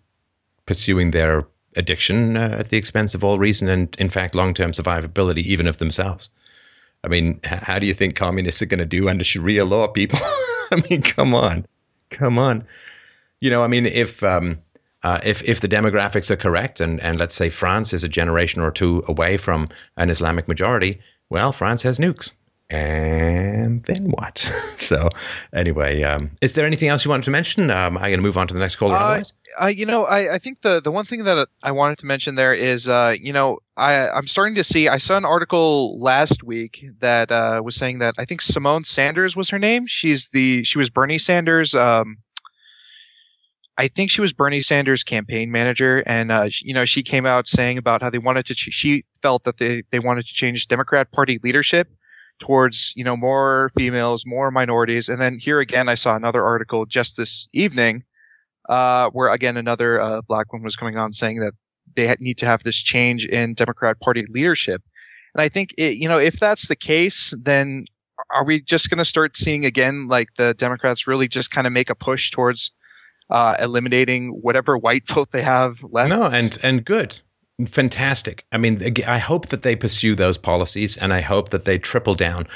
pursuing 0.65 1.11
their 1.11 1.47
addiction 1.75 2.37
uh, 2.37 2.57
at 2.59 2.69
the 2.69 2.77
expense 2.77 3.13
of 3.13 3.23
all 3.23 3.39
reason 3.39 3.67
and, 3.67 3.95
in 3.99 4.09
fact, 4.09 4.35
long 4.35 4.53
term 4.53 4.71
survivability, 4.71 5.43
even 5.43 5.67
of 5.67 5.77
themselves. 5.77 6.29
I 7.03 7.09
mean, 7.09 7.39
how 7.43 7.79
do 7.79 7.85
you 7.85 7.93
think 7.93 8.15
communists 8.15 8.61
are 8.61 8.67
going 8.67 8.79
to 8.79 8.85
do 8.85 9.09
under 9.09 9.23
Sharia 9.23 9.65
law, 9.65 9.87
people? 9.87 10.19
I 10.71 10.83
mean, 10.89 11.01
come 11.01 11.33
on, 11.33 11.65
come 12.09 12.39
on. 12.39 12.65
You 13.41 13.49
know, 13.49 13.63
I 13.63 13.67
mean, 13.67 13.85
if 13.85 14.23
um, 14.23 14.59
uh, 15.03 15.19
if 15.23 15.43
if 15.43 15.59
the 15.59 15.67
demographics 15.67 16.31
are 16.31 16.37
correct, 16.37 16.79
and 16.79 17.01
and 17.01 17.19
let's 17.19 17.35
say 17.35 17.49
France 17.49 17.91
is 17.91 18.05
a 18.05 18.09
generation 18.09 18.61
or 18.61 18.71
two 18.71 19.03
away 19.07 19.35
from 19.35 19.67
an 19.97 20.09
Islamic 20.09 20.47
majority, 20.47 21.01
well, 21.29 21.51
France 21.51 21.83
has 21.83 21.99
nukes 21.99 22.31
and 22.69 23.83
then 23.83 24.09
what? 24.09 24.39
so, 24.77 25.09
anyway, 25.53 26.03
um, 26.03 26.31
is 26.41 26.53
there 26.53 26.65
anything 26.65 26.89
else 26.89 27.05
you 27.05 27.09
wanted 27.09 27.25
to 27.25 27.31
mention? 27.31 27.69
Um, 27.69 27.97
I'm 27.97 28.03
going 28.03 28.17
to 28.17 28.23
move 28.23 28.37
on 28.37 28.47
to 28.47 28.53
the 28.53 28.59
next 28.59 28.77
caller. 28.77 28.95
Uh, 28.95 29.23
uh, 29.61 29.67
you 29.67 29.85
know, 29.85 30.05
I, 30.05 30.35
I 30.35 30.39
think 30.39 30.61
the, 30.61 30.81
the 30.81 30.91
one 30.91 31.05
thing 31.05 31.25
that 31.25 31.47
I 31.61 31.71
wanted 31.71 31.99
to 31.99 32.05
mention 32.05 32.35
there 32.35 32.53
is, 32.53 32.87
uh, 32.87 33.15
you 33.19 33.33
know, 33.33 33.59
I, 33.77 34.09
I'm 34.09 34.27
starting 34.27 34.55
to 34.55 34.63
see. 34.63 34.87
I 34.87 34.97
saw 34.97 35.17
an 35.17 35.25
article 35.25 35.99
last 35.99 36.43
week 36.43 36.85
that 36.99 37.31
uh, 37.31 37.61
was 37.63 37.75
saying 37.75 37.99
that 37.99 38.15
I 38.17 38.25
think 38.25 38.41
Symone 38.41 38.85
Sanders 38.85 39.35
was 39.35 39.49
her 39.49 39.59
name. 39.59 39.85
She's 39.87 40.29
the 40.31 40.63
she 40.63 40.77
was 40.77 40.89
Bernie 40.89 41.19
Sanders. 41.19 41.75
Um, 41.75 42.17
I 43.77 43.87
think 43.87 44.11
she 44.11 44.21
was 44.21 44.33
Bernie 44.33 44.61
Sanders' 44.61 45.03
campaign 45.03 45.51
manager, 45.51 46.03
and 46.05 46.31
uh, 46.31 46.49
she, 46.49 46.67
you 46.67 46.73
know 46.73 46.85
she 46.85 47.01
came 47.01 47.25
out 47.25 47.47
saying 47.47 47.77
about 47.77 48.01
how 48.01 48.09
they 48.09 48.19
wanted 48.19 48.45
to. 48.47 48.55
Ch- 48.55 48.69
she 48.71 49.05
felt 49.21 49.43
that 49.45 49.57
they 49.57 49.83
they 49.91 49.99
wanted 49.99 50.27
to 50.27 50.33
change 50.33 50.67
Democrat 50.67 51.11
Party 51.11 51.39
leadership 51.43 51.89
towards 52.39 52.93
you 52.95 53.03
know 53.03 53.15
more 53.15 53.71
females, 53.77 54.23
more 54.25 54.51
minorities, 54.51 55.09
and 55.09 55.19
then 55.19 55.39
here 55.39 55.59
again, 55.59 55.89
I 55.89 55.95
saw 55.95 56.15
another 56.15 56.43
article 56.43 56.85
just 56.85 57.17
this 57.17 57.47
evening 57.53 58.03
uh, 58.69 59.09
where 59.11 59.29
again 59.29 59.57
another 59.57 59.99
uh, 60.01 60.21
black 60.27 60.51
woman 60.51 60.63
was 60.63 60.75
coming 60.75 60.97
on 60.97 61.13
saying 61.13 61.39
that 61.39 61.53
they 61.95 62.13
need 62.19 62.37
to 62.39 62.45
have 62.45 62.63
this 62.63 62.77
change 62.77 63.25
in 63.25 63.53
Democrat 63.53 63.99
Party 63.99 64.25
leadership, 64.29 64.81
and 65.33 65.41
I 65.41 65.49
think 65.49 65.73
it, 65.77 65.97
you 65.97 66.07
know 66.07 66.17
if 66.17 66.39
that's 66.39 66.67
the 66.67 66.75
case, 66.75 67.33
then 67.37 67.85
are 68.29 68.45
we 68.45 68.61
just 68.61 68.89
going 68.89 68.99
to 68.99 69.05
start 69.05 69.35
seeing 69.35 69.65
again 69.65 70.07
like 70.07 70.29
the 70.37 70.53
Democrats 70.53 71.07
really 71.07 71.27
just 71.27 71.51
kind 71.51 71.67
of 71.67 71.73
make 71.73 71.89
a 71.89 71.95
push 71.95 72.31
towards 72.31 72.71
uh, 73.29 73.55
eliminating 73.59 74.29
whatever 74.29 74.77
white 74.77 75.07
vote 75.07 75.29
they 75.31 75.41
have 75.41 75.77
left? 75.83 76.09
No, 76.09 76.23
and 76.23 76.57
and 76.63 76.85
good 76.85 77.19
fantastic. 77.65 78.45
I 78.51 78.57
mean, 78.57 78.81
I 79.07 79.17
hope 79.17 79.49
that 79.49 79.61
they 79.61 79.75
pursue 79.75 80.15
those 80.15 80.37
policies 80.37 80.97
and 80.97 81.13
I 81.13 81.21
hope 81.21 81.49
that 81.49 81.65
they 81.65 81.77
triple 81.77 82.15
down 82.15 82.47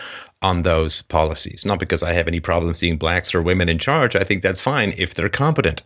on 0.42 0.64
those 0.64 1.02
policies. 1.04 1.66
Not 1.66 1.80
because 1.80 2.04
I 2.04 2.14
have 2.14 2.28
any 2.28 2.40
problem 2.40 2.74
seeing 2.74 2.98
blacks 2.98 3.34
or 3.34 3.42
women 3.42 3.70
in 3.70 3.80
charge. 3.80 4.16
I 4.16 4.24
think 4.24 4.44
that's 4.44 4.60
fine 4.60 4.94
if 4.98 5.14
they're 5.14 5.30
competent. 5.30 5.84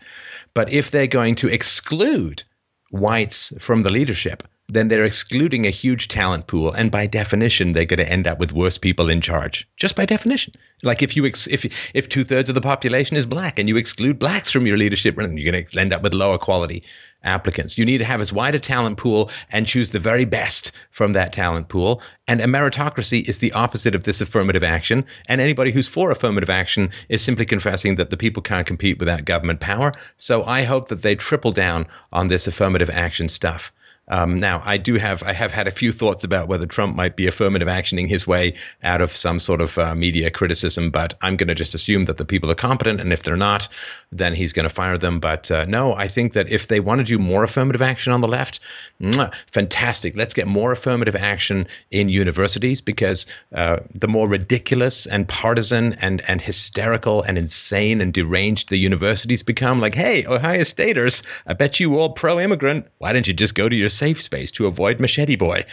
But 0.53 0.71
if 0.71 0.91
they're 0.91 1.07
going 1.07 1.35
to 1.35 1.47
exclude 1.47 2.43
whites 2.91 3.53
from 3.57 3.83
the 3.83 3.91
leadership, 3.91 4.43
then 4.71 4.87
they're 4.87 5.03
excluding 5.03 5.65
a 5.65 5.69
huge 5.69 6.07
talent 6.07 6.47
pool, 6.47 6.71
and 6.71 6.89
by 6.89 7.05
definition, 7.05 7.73
they're 7.73 7.85
going 7.85 7.99
to 7.99 8.09
end 8.09 8.25
up 8.25 8.39
with 8.39 8.53
worse 8.53 8.77
people 8.77 9.09
in 9.09 9.19
charge. 9.19 9.67
Just 9.75 9.97
by 9.97 10.05
definition, 10.05 10.53
like 10.81 11.01
if 11.01 11.15
you 11.15 11.25
ex- 11.25 11.47
if 11.47 11.65
if 11.93 12.07
two 12.07 12.23
thirds 12.23 12.47
of 12.47 12.55
the 12.55 12.61
population 12.61 13.17
is 13.17 13.25
black 13.25 13.59
and 13.59 13.67
you 13.67 13.75
exclude 13.75 14.17
blacks 14.17 14.49
from 14.49 14.65
your 14.65 14.77
leadership, 14.77 15.17
you're 15.17 15.51
going 15.51 15.65
to 15.65 15.79
end 15.79 15.93
up 15.93 16.01
with 16.01 16.13
lower 16.13 16.37
quality 16.37 16.83
applicants. 17.23 17.77
You 17.77 17.85
need 17.85 17.99
to 17.99 18.05
have 18.05 18.21
as 18.21 18.33
wide 18.33 18.55
a 18.55 18.59
talent 18.59 18.97
pool 18.97 19.29
and 19.51 19.67
choose 19.67 19.89
the 19.89 19.99
very 19.99 20.25
best 20.25 20.71
from 20.89 21.13
that 21.13 21.33
talent 21.33 21.67
pool. 21.67 22.01
And 22.27 22.41
a 22.41 22.45
meritocracy 22.45 23.27
is 23.27 23.39
the 23.39 23.51
opposite 23.51 23.93
of 23.93 24.05
this 24.05 24.21
affirmative 24.21 24.63
action. 24.63 25.05
And 25.27 25.41
anybody 25.41 25.71
who's 25.71 25.87
for 25.87 26.11
affirmative 26.11 26.49
action 26.49 26.89
is 27.09 27.21
simply 27.21 27.45
confessing 27.45 27.95
that 27.95 28.09
the 28.09 28.17
people 28.17 28.41
can't 28.41 28.65
compete 28.65 28.99
without 28.99 29.25
government 29.25 29.59
power. 29.59 29.93
So 30.17 30.43
I 30.45 30.63
hope 30.63 30.87
that 30.87 31.01
they 31.01 31.15
triple 31.15 31.51
down 31.51 31.87
on 32.11 32.29
this 32.29 32.47
affirmative 32.47 32.89
action 32.89 33.29
stuff. 33.29 33.71
Um, 34.11 34.39
now, 34.39 34.61
I 34.65 34.77
do 34.77 34.95
have 34.95 35.23
I 35.23 35.33
have 35.33 35.51
had 35.51 35.67
a 35.67 35.71
few 35.71 35.91
thoughts 35.91 36.23
about 36.23 36.49
whether 36.49 36.67
Trump 36.67 36.95
might 36.95 37.15
be 37.15 37.27
affirmative 37.27 37.67
actioning 37.67 38.09
his 38.09 38.27
way 38.27 38.53
out 38.83 39.01
of 39.01 39.15
some 39.15 39.39
sort 39.39 39.61
of 39.61 39.77
uh, 39.77 39.95
media 39.95 40.29
criticism, 40.29 40.91
but 40.91 41.15
I'm 41.21 41.37
going 41.37 41.47
to 41.47 41.55
just 41.55 41.73
assume 41.73 42.05
that 42.05 42.17
the 42.17 42.25
people 42.25 42.51
are 42.51 42.55
competent, 42.55 42.99
and 42.99 43.13
if 43.13 43.23
they're 43.23 43.37
not, 43.37 43.69
then 44.11 44.35
he's 44.35 44.53
going 44.53 44.67
to 44.67 44.73
fire 44.73 44.97
them. 44.97 45.19
But 45.21 45.49
uh, 45.49 45.65
no, 45.65 45.93
I 45.93 46.09
think 46.09 46.33
that 46.33 46.49
if 46.49 46.67
they 46.67 46.81
want 46.81 46.99
to 46.99 47.05
do 47.05 47.17
more 47.17 47.43
affirmative 47.43 47.81
action 47.81 48.11
on 48.11 48.21
the 48.21 48.27
left, 48.27 48.59
mwah, 49.01 49.33
fantastic. 49.47 50.15
Let's 50.15 50.33
get 50.33 50.45
more 50.45 50.73
affirmative 50.73 51.15
action 51.15 51.67
in 51.89 52.09
universities 52.09 52.81
because 52.81 53.25
uh, 53.55 53.77
the 53.95 54.09
more 54.09 54.27
ridiculous 54.27 55.05
and 55.05 55.27
partisan 55.27 55.93
and 55.93 56.21
and 56.27 56.41
hysterical 56.41 57.21
and 57.21 57.37
insane 57.37 58.01
and 58.01 58.13
deranged 58.13 58.69
the 58.69 58.77
universities 58.77 59.41
become, 59.41 59.79
like, 59.79 59.95
hey, 59.95 60.25
Ohio 60.25 60.63
Staters, 60.63 61.23
I 61.47 61.53
bet 61.53 61.79
you 61.79 61.97
all 61.97 62.09
pro-immigrant. 62.09 62.87
Why 62.97 63.13
don't 63.13 63.27
you 63.27 63.33
just 63.33 63.55
go 63.55 63.69
to 63.69 63.75
your 63.75 63.89
safe 64.01 64.19
space 64.19 64.49
to 64.49 64.65
avoid 64.65 64.99
Machete 64.99 65.35
Boy. 65.35 65.65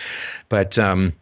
But 0.50 0.78
um, 0.78 1.14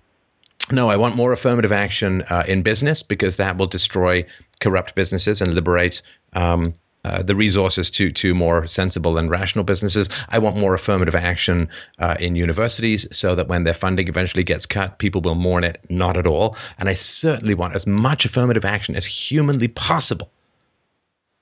no, 0.72 0.90
I 0.90 0.96
want 0.96 1.14
more 1.14 1.32
affirmative 1.32 1.70
action 1.70 2.22
uh, 2.22 2.42
in 2.48 2.62
business 2.62 3.04
because 3.04 3.36
that 3.36 3.56
will 3.56 3.68
destroy 3.68 4.26
corrupt 4.60 4.96
businesses 4.96 5.40
and 5.40 5.54
liberate. 5.54 6.02
Um, 6.32 6.74
uh, 7.04 7.22
the 7.22 7.36
resources 7.36 7.88
to 7.88 8.10
to 8.10 8.34
more 8.34 8.66
sensible 8.66 9.16
and 9.16 9.30
rational 9.30 9.64
businesses. 9.64 10.08
I 10.28 10.40
want 10.40 10.56
more 10.56 10.74
affirmative 10.74 11.14
action 11.14 11.68
uh, 12.00 12.16
in 12.18 12.34
universities 12.34 13.06
so 13.12 13.36
that 13.36 13.46
when 13.46 13.62
their 13.62 13.74
funding 13.74 14.08
eventually 14.08 14.42
gets 14.42 14.66
cut, 14.66 14.98
people 14.98 15.20
will 15.20 15.36
mourn 15.36 15.62
it 15.62 15.78
not 15.88 16.16
at 16.16 16.26
all. 16.26 16.56
And 16.78 16.88
I 16.88 16.94
certainly 16.94 17.54
want 17.54 17.76
as 17.76 17.86
much 17.86 18.24
affirmative 18.24 18.64
action 18.64 18.96
as 18.96 19.06
humanly 19.06 19.68
possible. 19.68 20.32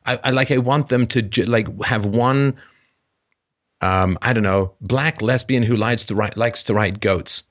I, 0.04 0.20
I 0.22 0.30
like. 0.32 0.50
I 0.50 0.58
want 0.58 0.88
them 0.88 1.06
to 1.06 1.22
like 1.46 1.66
have 1.82 2.04
one 2.04 2.56
um, 3.84 4.18
I 4.22 4.32
don't 4.32 4.42
know, 4.42 4.72
black 4.80 5.20
lesbian 5.20 5.62
who 5.62 5.76
likes 5.76 6.04
to 6.06 6.14
write 6.14 6.38
likes 6.38 6.62
to 6.64 6.74
write 6.74 7.00
goats. 7.00 7.42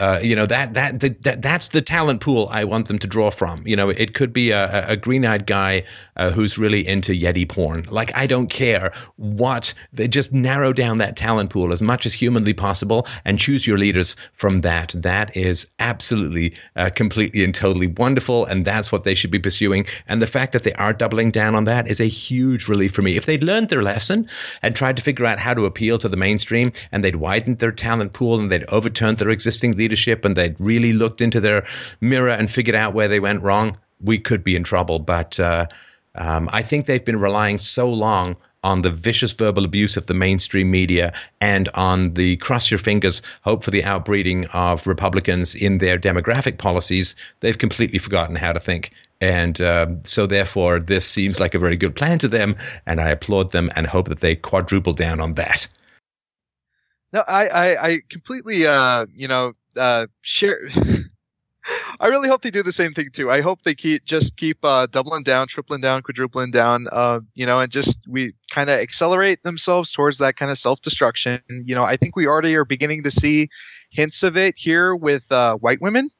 Uh, 0.00 0.18
you 0.22 0.34
know 0.34 0.46
that 0.46 0.72
that, 0.72 0.98
that 1.00 1.42
that's 1.42 1.68
the 1.68 1.82
talent 1.82 2.22
pool 2.22 2.48
I 2.50 2.64
want 2.64 2.88
them 2.88 2.98
to 3.00 3.06
draw 3.06 3.30
from. 3.30 3.66
You 3.66 3.76
know, 3.76 3.90
it 3.90 4.14
could 4.14 4.32
be 4.32 4.50
a, 4.50 4.88
a 4.88 4.96
green-eyed 4.96 5.46
guy 5.46 5.84
uh, 6.16 6.30
who's 6.30 6.56
really 6.56 6.86
into 6.88 7.12
Yeti 7.12 7.46
porn. 7.46 7.86
Like 7.90 8.16
I 8.16 8.26
don't 8.26 8.48
care 8.48 8.94
what 9.16 9.74
they 9.92 10.08
just 10.08 10.32
narrow 10.32 10.72
down 10.72 10.96
that 10.96 11.16
talent 11.16 11.50
pool 11.50 11.74
as 11.74 11.82
much 11.82 12.06
as 12.06 12.14
humanly 12.14 12.54
possible 12.54 13.06
and 13.26 13.38
choose 13.38 13.66
your 13.66 13.76
leaders 13.76 14.16
from 14.32 14.62
that. 14.62 14.94
That 14.96 15.36
is 15.36 15.70
absolutely, 15.78 16.54
uh, 16.76 16.88
completely, 16.88 17.44
and 17.44 17.54
totally 17.54 17.88
wonderful, 17.88 18.46
and 18.46 18.64
that's 18.64 18.90
what 18.90 19.04
they 19.04 19.14
should 19.14 19.30
be 19.30 19.38
pursuing. 19.38 19.84
And 20.08 20.22
the 20.22 20.26
fact 20.26 20.54
that 20.54 20.62
they 20.62 20.72
are 20.74 20.94
doubling 20.94 21.30
down 21.30 21.54
on 21.54 21.64
that 21.64 21.88
is 21.88 22.00
a 22.00 22.08
huge 22.08 22.68
relief 22.68 22.94
for 22.94 23.02
me. 23.02 23.18
If 23.18 23.26
they'd 23.26 23.44
learned 23.44 23.68
their 23.68 23.82
lesson 23.82 24.30
and 24.62 24.74
tried 24.74 24.96
to 24.96 25.02
figure 25.02 25.26
out 25.26 25.38
how 25.38 25.52
to 25.52 25.66
appeal 25.66 25.98
to 25.98 26.08
the 26.08 26.16
mainstream, 26.16 26.72
and 26.90 27.04
they'd 27.04 27.16
widened 27.16 27.58
their 27.58 27.70
talent 27.70 28.14
pool 28.14 28.40
and 28.40 28.50
they'd 28.50 28.64
overturned 28.70 29.18
their 29.18 29.28
existing 29.28 29.72
leaders 29.72 29.89
leadership 29.90 30.24
and 30.24 30.36
they'd 30.36 30.54
really 30.60 30.92
looked 30.92 31.20
into 31.20 31.40
their 31.40 31.66
mirror 32.00 32.30
and 32.30 32.48
figured 32.48 32.76
out 32.76 32.94
where 32.94 33.08
they 33.08 33.18
went 33.18 33.42
wrong, 33.42 33.76
we 34.04 34.18
could 34.18 34.44
be 34.44 34.54
in 34.54 34.62
trouble. 34.62 35.00
But 35.00 35.40
uh, 35.40 35.66
um, 36.14 36.48
I 36.52 36.62
think 36.62 36.86
they've 36.86 37.04
been 37.04 37.18
relying 37.18 37.58
so 37.58 37.90
long 37.90 38.36
on 38.62 38.82
the 38.82 38.90
vicious 38.90 39.32
verbal 39.32 39.64
abuse 39.64 39.96
of 39.96 40.06
the 40.06 40.14
mainstream 40.14 40.70
media 40.70 41.12
and 41.40 41.68
on 41.70 42.14
the 42.14 42.36
cross 42.36 42.70
your 42.70 42.78
fingers, 42.78 43.20
hope 43.42 43.64
for 43.64 43.72
the 43.72 43.82
outbreeding 43.82 44.46
of 44.52 44.86
Republicans 44.86 45.54
in 45.54 45.78
their 45.78 45.98
demographic 45.98 46.58
policies, 46.58 47.16
they've 47.40 47.58
completely 47.58 47.98
forgotten 47.98 48.36
how 48.36 48.52
to 48.52 48.60
think. 48.60 48.92
And 49.20 49.60
uh, 49.60 49.86
so, 50.04 50.26
therefore, 50.26 50.78
this 50.78 51.06
seems 51.06 51.40
like 51.40 51.54
a 51.54 51.58
very 51.58 51.76
good 51.76 51.96
plan 51.96 52.18
to 52.20 52.28
them, 52.28 52.56
and 52.86 53.00
I 53.00 53.10
applaud 53.10 53.52
them 53.52 53.70
and 53.76 53.86
hope 53.86 54.08
that 54.08 54.20
they 54.20 54.36
quadruple 54.36 54.94
down 54.94 55.20
on 55.20 55.34
that. 55.34 55.66
No, 57.12 57.24
I, 57.26 57.48
I, 57.48 57.88
I 57.88 58.00
completely, 58.08 58.66
uh, 58.66 59.06
you 59.14 59.26
know, 59.26 59.54
uh, 59.76 60.06
share. 60.22 60.68
I 62.00 62.06
really 62.06 62.28
hope 62.28 62.42
they 62.42 62.50
do 62.50 62.62
the 62.62 62.72
same 62.72 62.94
thing 62.94 63.08
too. 63.12 63.30
I 63.30 63.42
hope 63.42 63.62
they 63.62 63.74
keep 63.74 64.04
just 64.04 64.36
keep 64.36 64.58
uh, 64.64 64.86
doubling 64.86 65.22
down, 65.22 65.46
tripling 65.46 65.80
down, 65.80 66.02
quadrupling 66.02 66.50
down. 66.50 66.86
Uh, 66.90 67.20
you 67.34 67.44
know, 67.44 67.60
and 67.60 67.70
just 67.70 68.00
we 68.08 68.32
kind 68.50 68.70
of 68.70 68.80
accelerate 68.80 69.42
themselves 69.42 69.92
towards 69.92 70.18
that 70.18 70.36
kind 70.36 70.50
of 70.50 70.58
self 70.58 70.80
destruction. 70.80 71.40
You 71.48 71.74
know, 71.74 71.84
I 71.84 71.96
think 71.96 72.16
we 72.16 72.26
already 72.26 72.54
are 72.56 72.64
beginning 72.64 73.02
to 73.04 73.10
see 73.10 73.48
hints 73.90 74.22
of 74.22 74.36
it 74.36 74.54
here 74.56 74.96
with 74.96 75.30
uh, 75.30 75.56
white 75.56 75.80
women 75.80 76.10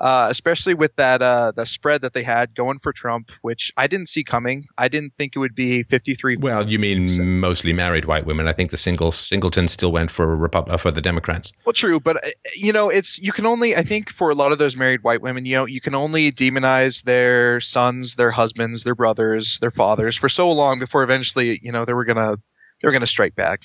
uh, 0.00 0.28
especially 0.30 0.74
with 0.74 0.94
that 0.96 1.22
uh, 1.22 1.52
the 1.54 1.64
spread 1.64 2.02
that 2.02 2.12
they 2.12 2.22
had 2.22 2.54
going 2.54 2.78
for 2.78 2.92
Trump, 2.92 3.30
which 3.42 3.72
I 3.76 3.86
didn't 3.86 4.08
see 4.08 4.24
coming. 4.24 4.66
I 4.78 4.88
didn't 4.88 5.14
think 5.16 5.34
it 5.34 5.38
would 5.38 5.54
be 5.54 5.84
53. 5.84 6.36
Well, 6.36 6.68
you 6.68 6.78
mean 6.78 7.40
mostly 7.40 7.72
married 7.72 8.04
white 8.04 8.26
women? 8.26 8.48
I 8.48 8.52
think 8.52 8.70
the 8.70 8.76
single 8.76 9.10
singleton 9.10 9.68
still 9.68 9.92
went 9.92 10.10
for 10.10 10.36
Repub- 10.36 10.68
uh, 10.68 10.76
for 10.76 10.90
the 10.90 11.00
Democrats. 11.00 11.52
Well, 11.64 11.72
true, 11.72 12.00
but 12.00 12.24
uh, 12.24 12.30
you 12.54 12.72
know, 12.72 12.90
it's 12.90 13.18
you 13.18 13.32
can 13.32 13.46
only 13.46 13.76
I 13.76 13.82
think 13.82 14.12
for 14.12 14.30
a 14.30 14.34
lot 14.34 14.52
of 14.52 14.58
those 14.58 14.76
married 14.76 15.02
white 15.02 15.22
women, 15.22 15.46
you 15.46 15.56
know, 15.56 15.66
you 15.66 15.80
can 15.80 15.94
only 15.94 16.32
demonize 16.32 17.02
their 17.04 17.60
sons, 17.60 18.16
their 18.16 18.30
husbands, 18.30 18.84
their 18.84 18.94
brothers, 18.94 19.58
their 19.60 19.70
fathers 19.70 20.16
for 20.16 20.28
so 20.28 20.50
long 20.50 20.78
before 20.78 21.02
eventually, 21.02 21.60
you 21.62 21.72
know, 21.72 21.84
they 21.84 21.94
were 21.94 22.04
gonna 22.04 22.36
they 22.82 22.88
were 22.88 22.92
gonna 22.92 23.06
strike 23.06 23.34
back. 23.34 23.60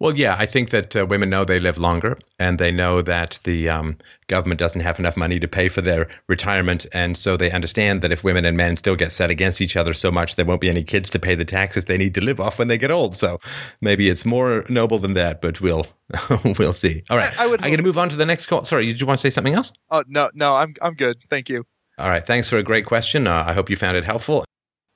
Well, 0.00 0.16
yeah, 0.16 0.36
I 0.38 0.46
think 0.46 0.70
that 0.70 0.94
uh, 0.94 1.06
women 1.06 1.28
know 1.28 1.44
they 1.44 1.58
live 1.58 1.76
longer 1.76 2.18
and 2.38 2.58
they 2.58 2.70
know 2.70 3.02
that 3.02 3.40
the 3.42 3.68
um, 3.68 3.96
government 4.28 4.60
doesn't 4.60 4.80
have 4.80 5.00
enough 5.00 5.16
money 5.16 5.40
to 5.40 5.48
pay 5.48 5.68
for 5.68 5.80
their 5.80 6.08
retirement. 6.28 6.86
And 6.92 7.16
so 7.16 7.36
they 7.36 7.50
understand 7.50 8.02
that 8.02 8.12
if 8.12 8.22
women 8.22 8.44
and 8.44 8.56
men 8.56 8.76
still 8.76 8.94
get 8.94 9.10
set 9.10 9.30
against 9.30 9.60
each 9.60 9.76
other 9.76 9.94
so 9.94 10.12
much, 10.12 10.36
there 10.36 10.44
won't 10.44 10.60
be 10.60 10.70
any 10.70 10.84
kids 10.84 11.10
to 11.10 11.18
pay 11.18 11.34
the 11.34 11.44
taxes 11.44 11.86
they 11.86 11.98
need 11.98 12.14
to 12.14 12.20
live 12.20 12.38
off 12.38 12.60
when 12.60 12.68
they 12.68 12.78
get 12.78 12.92
old. 12.92 13.16
So 13.16 13.40
maybe 13.80 14.08
it's 14.08 14.24
more 14.24 14.64
noble 14.68 15.00
than 15.00 15.14
that, 15.14 15.42
but 15.42 15.60
we'll 15.60 15.86
we'll 16.58 16.72
see. 16.72 17.02
All 17.10 17.16
right. 17.16 17.36
I, 17.38 17.44
I 17.44 17.46
would. 17.48 17.60
I'm 17.60 17.68
going 17.68 17.78
to 17.78 17.82
move 17.82 17.98
on 17.98 18.08
to 18.10 18.16
the 18.16 18.26
next 18.26 18.46
call. 18.46 18.62
Sorry, 18.62 18.86
did 18.86 19.00
you 19.00 19.06
want 19.06 19.18
to 19.18 19.22
say 19.22 19.30
something 19.30 19.54
else? 19.54 19.72
Oh 19.90 20.04
no, 20.06 20.30
no, 20.32 20.54
I'm 20.54 20.74
I'm 20.80 20.94
good. 20.94 21.16
Thank 21.28 21.48
you. 21.48 21.66
All 21.98 22.08
right. 22.08 22.24
Thanks 22.24 22.48
for 22.48 22.56
a 22.58 22.62
great 22.62 22.86
question. 22.86 23.26
Uh, 23.26 23.44
I 23.46 23.52
hope 23.52 23.68
you 23.68 23.76
found 23.76 23.96
it 23.96 24.04
helpful 24.04 24.44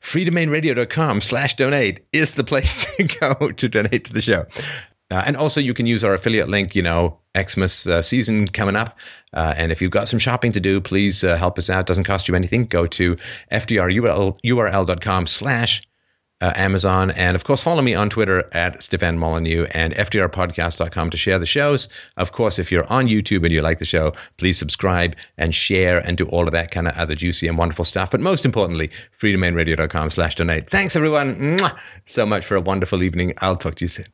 freedomainradio.com 0.03 1.21
slash 1.21 1.55
donate 1.55 2.05
is 2.13 2.33
the 2.33 2.45
place 2.45 2.85
to 2.97 3.05
go 3.05 3.53
to 3.53 3.69
donate 3.69 4.05
to 4.07 4.13
the 4.13 4.21
show. 4.21 4.45
Uh, 5.13 5.23
and 5.27 5.37
also, 5.37 5.61
you 5.61 5.75
can 5.75 5.85
use 5.85 6.03
our 6.05 6.15
affiliate 6.15 6.49
link. 6.49 6.75
You 6.75 6.83
know, 6.83 7.19
Xmas 7.37 7.87
uh, 7.87 8.01
season 8.01 8.49
coming 8.49 8.77
up, 8.77 8.99
uh, 9.35 9.53
and 9.59 9.71
if 9.71 9.83
you've 9.83 9.91
got 9.91 10.09
some 10.09 10.19
shopping 10.19 10.53
to 10.53 10.61
do, 10.61 10.81
please 10.81 11.23
uh, 11.23 11.37
help 11.37 11.59
us 11.59 11.69
out. 11.69 11.85
Doesn't 11.85 12.05
cost 12.05 12.29
you 12.29 12.35
anything. 12.35 12.65
Go 12.65 12.87
to 12.87 13.17
fdrurl.com 13.53 15.27
slash 15.27 15.83
uh, 16.41 16.53
Amazon, 16.57 17.11
and 17.11 17.37
of 17.37 17.45
course, 17.45 17.63
follow 17.63 17.83
me 17.83 17.95
on 17.95 18.09
Twitter 18.09 18.49
at 18.53 18.83
Stefan 18.83 19.19
Molyneux 19.19 19.67
and 19.73 19.93
fdrpodcast.com 19.93 21.11
to 21.11 21.17
share 21.19 21.39
the 21.39 21.45
shows. 21.45 21.91
Of 22.17 22.33
course, 22.33 22.59
if 22.59 22.73
you're 22.73 22.91
on 22.91 23.07
YouTube 23.07 23.45
and 23.45 23.53
you 23.53 23.61
like 23.61 23.81
the 23.81 23.85
show, 23.85 24.15
please 24.39 24.59
subscribe 24.59 25.15
and 25.37 25.55
share 25.55 25.99
and 25.99 26.17
do 26.17 26.25
all 26.29 26.47
of 26.47 26.53
that 26.53 26.71
kind 26.71 26.89
of 26.89 26.97
other 26.97 27.15
juicy 27.15 27.49
and 27.49 27.59
wonderful 27.59 27.85
stuff. 27.85 28.11
But 28.11 28.21
most 28.21 28.47
importantly, 28.47 28.91
freedomainradio.com 29.21 30.09
slash 30.09 30.37
donate. 30.37 30.71
Thanks, 30.71 30.97
everyone, 30.97 31.59
Mwah! 31.59 31.79
so 32.07 32.25
much 32.25 32.47
for 32.47 32.57
a 32.57 32.63
wonderful 32.63 33.03
evening. 33.03 33.35
I'll 33.39 33.57
talk 33.57 33.75
to 33.75 33.85
you 33.85 33.89
soon. 33.89 34.07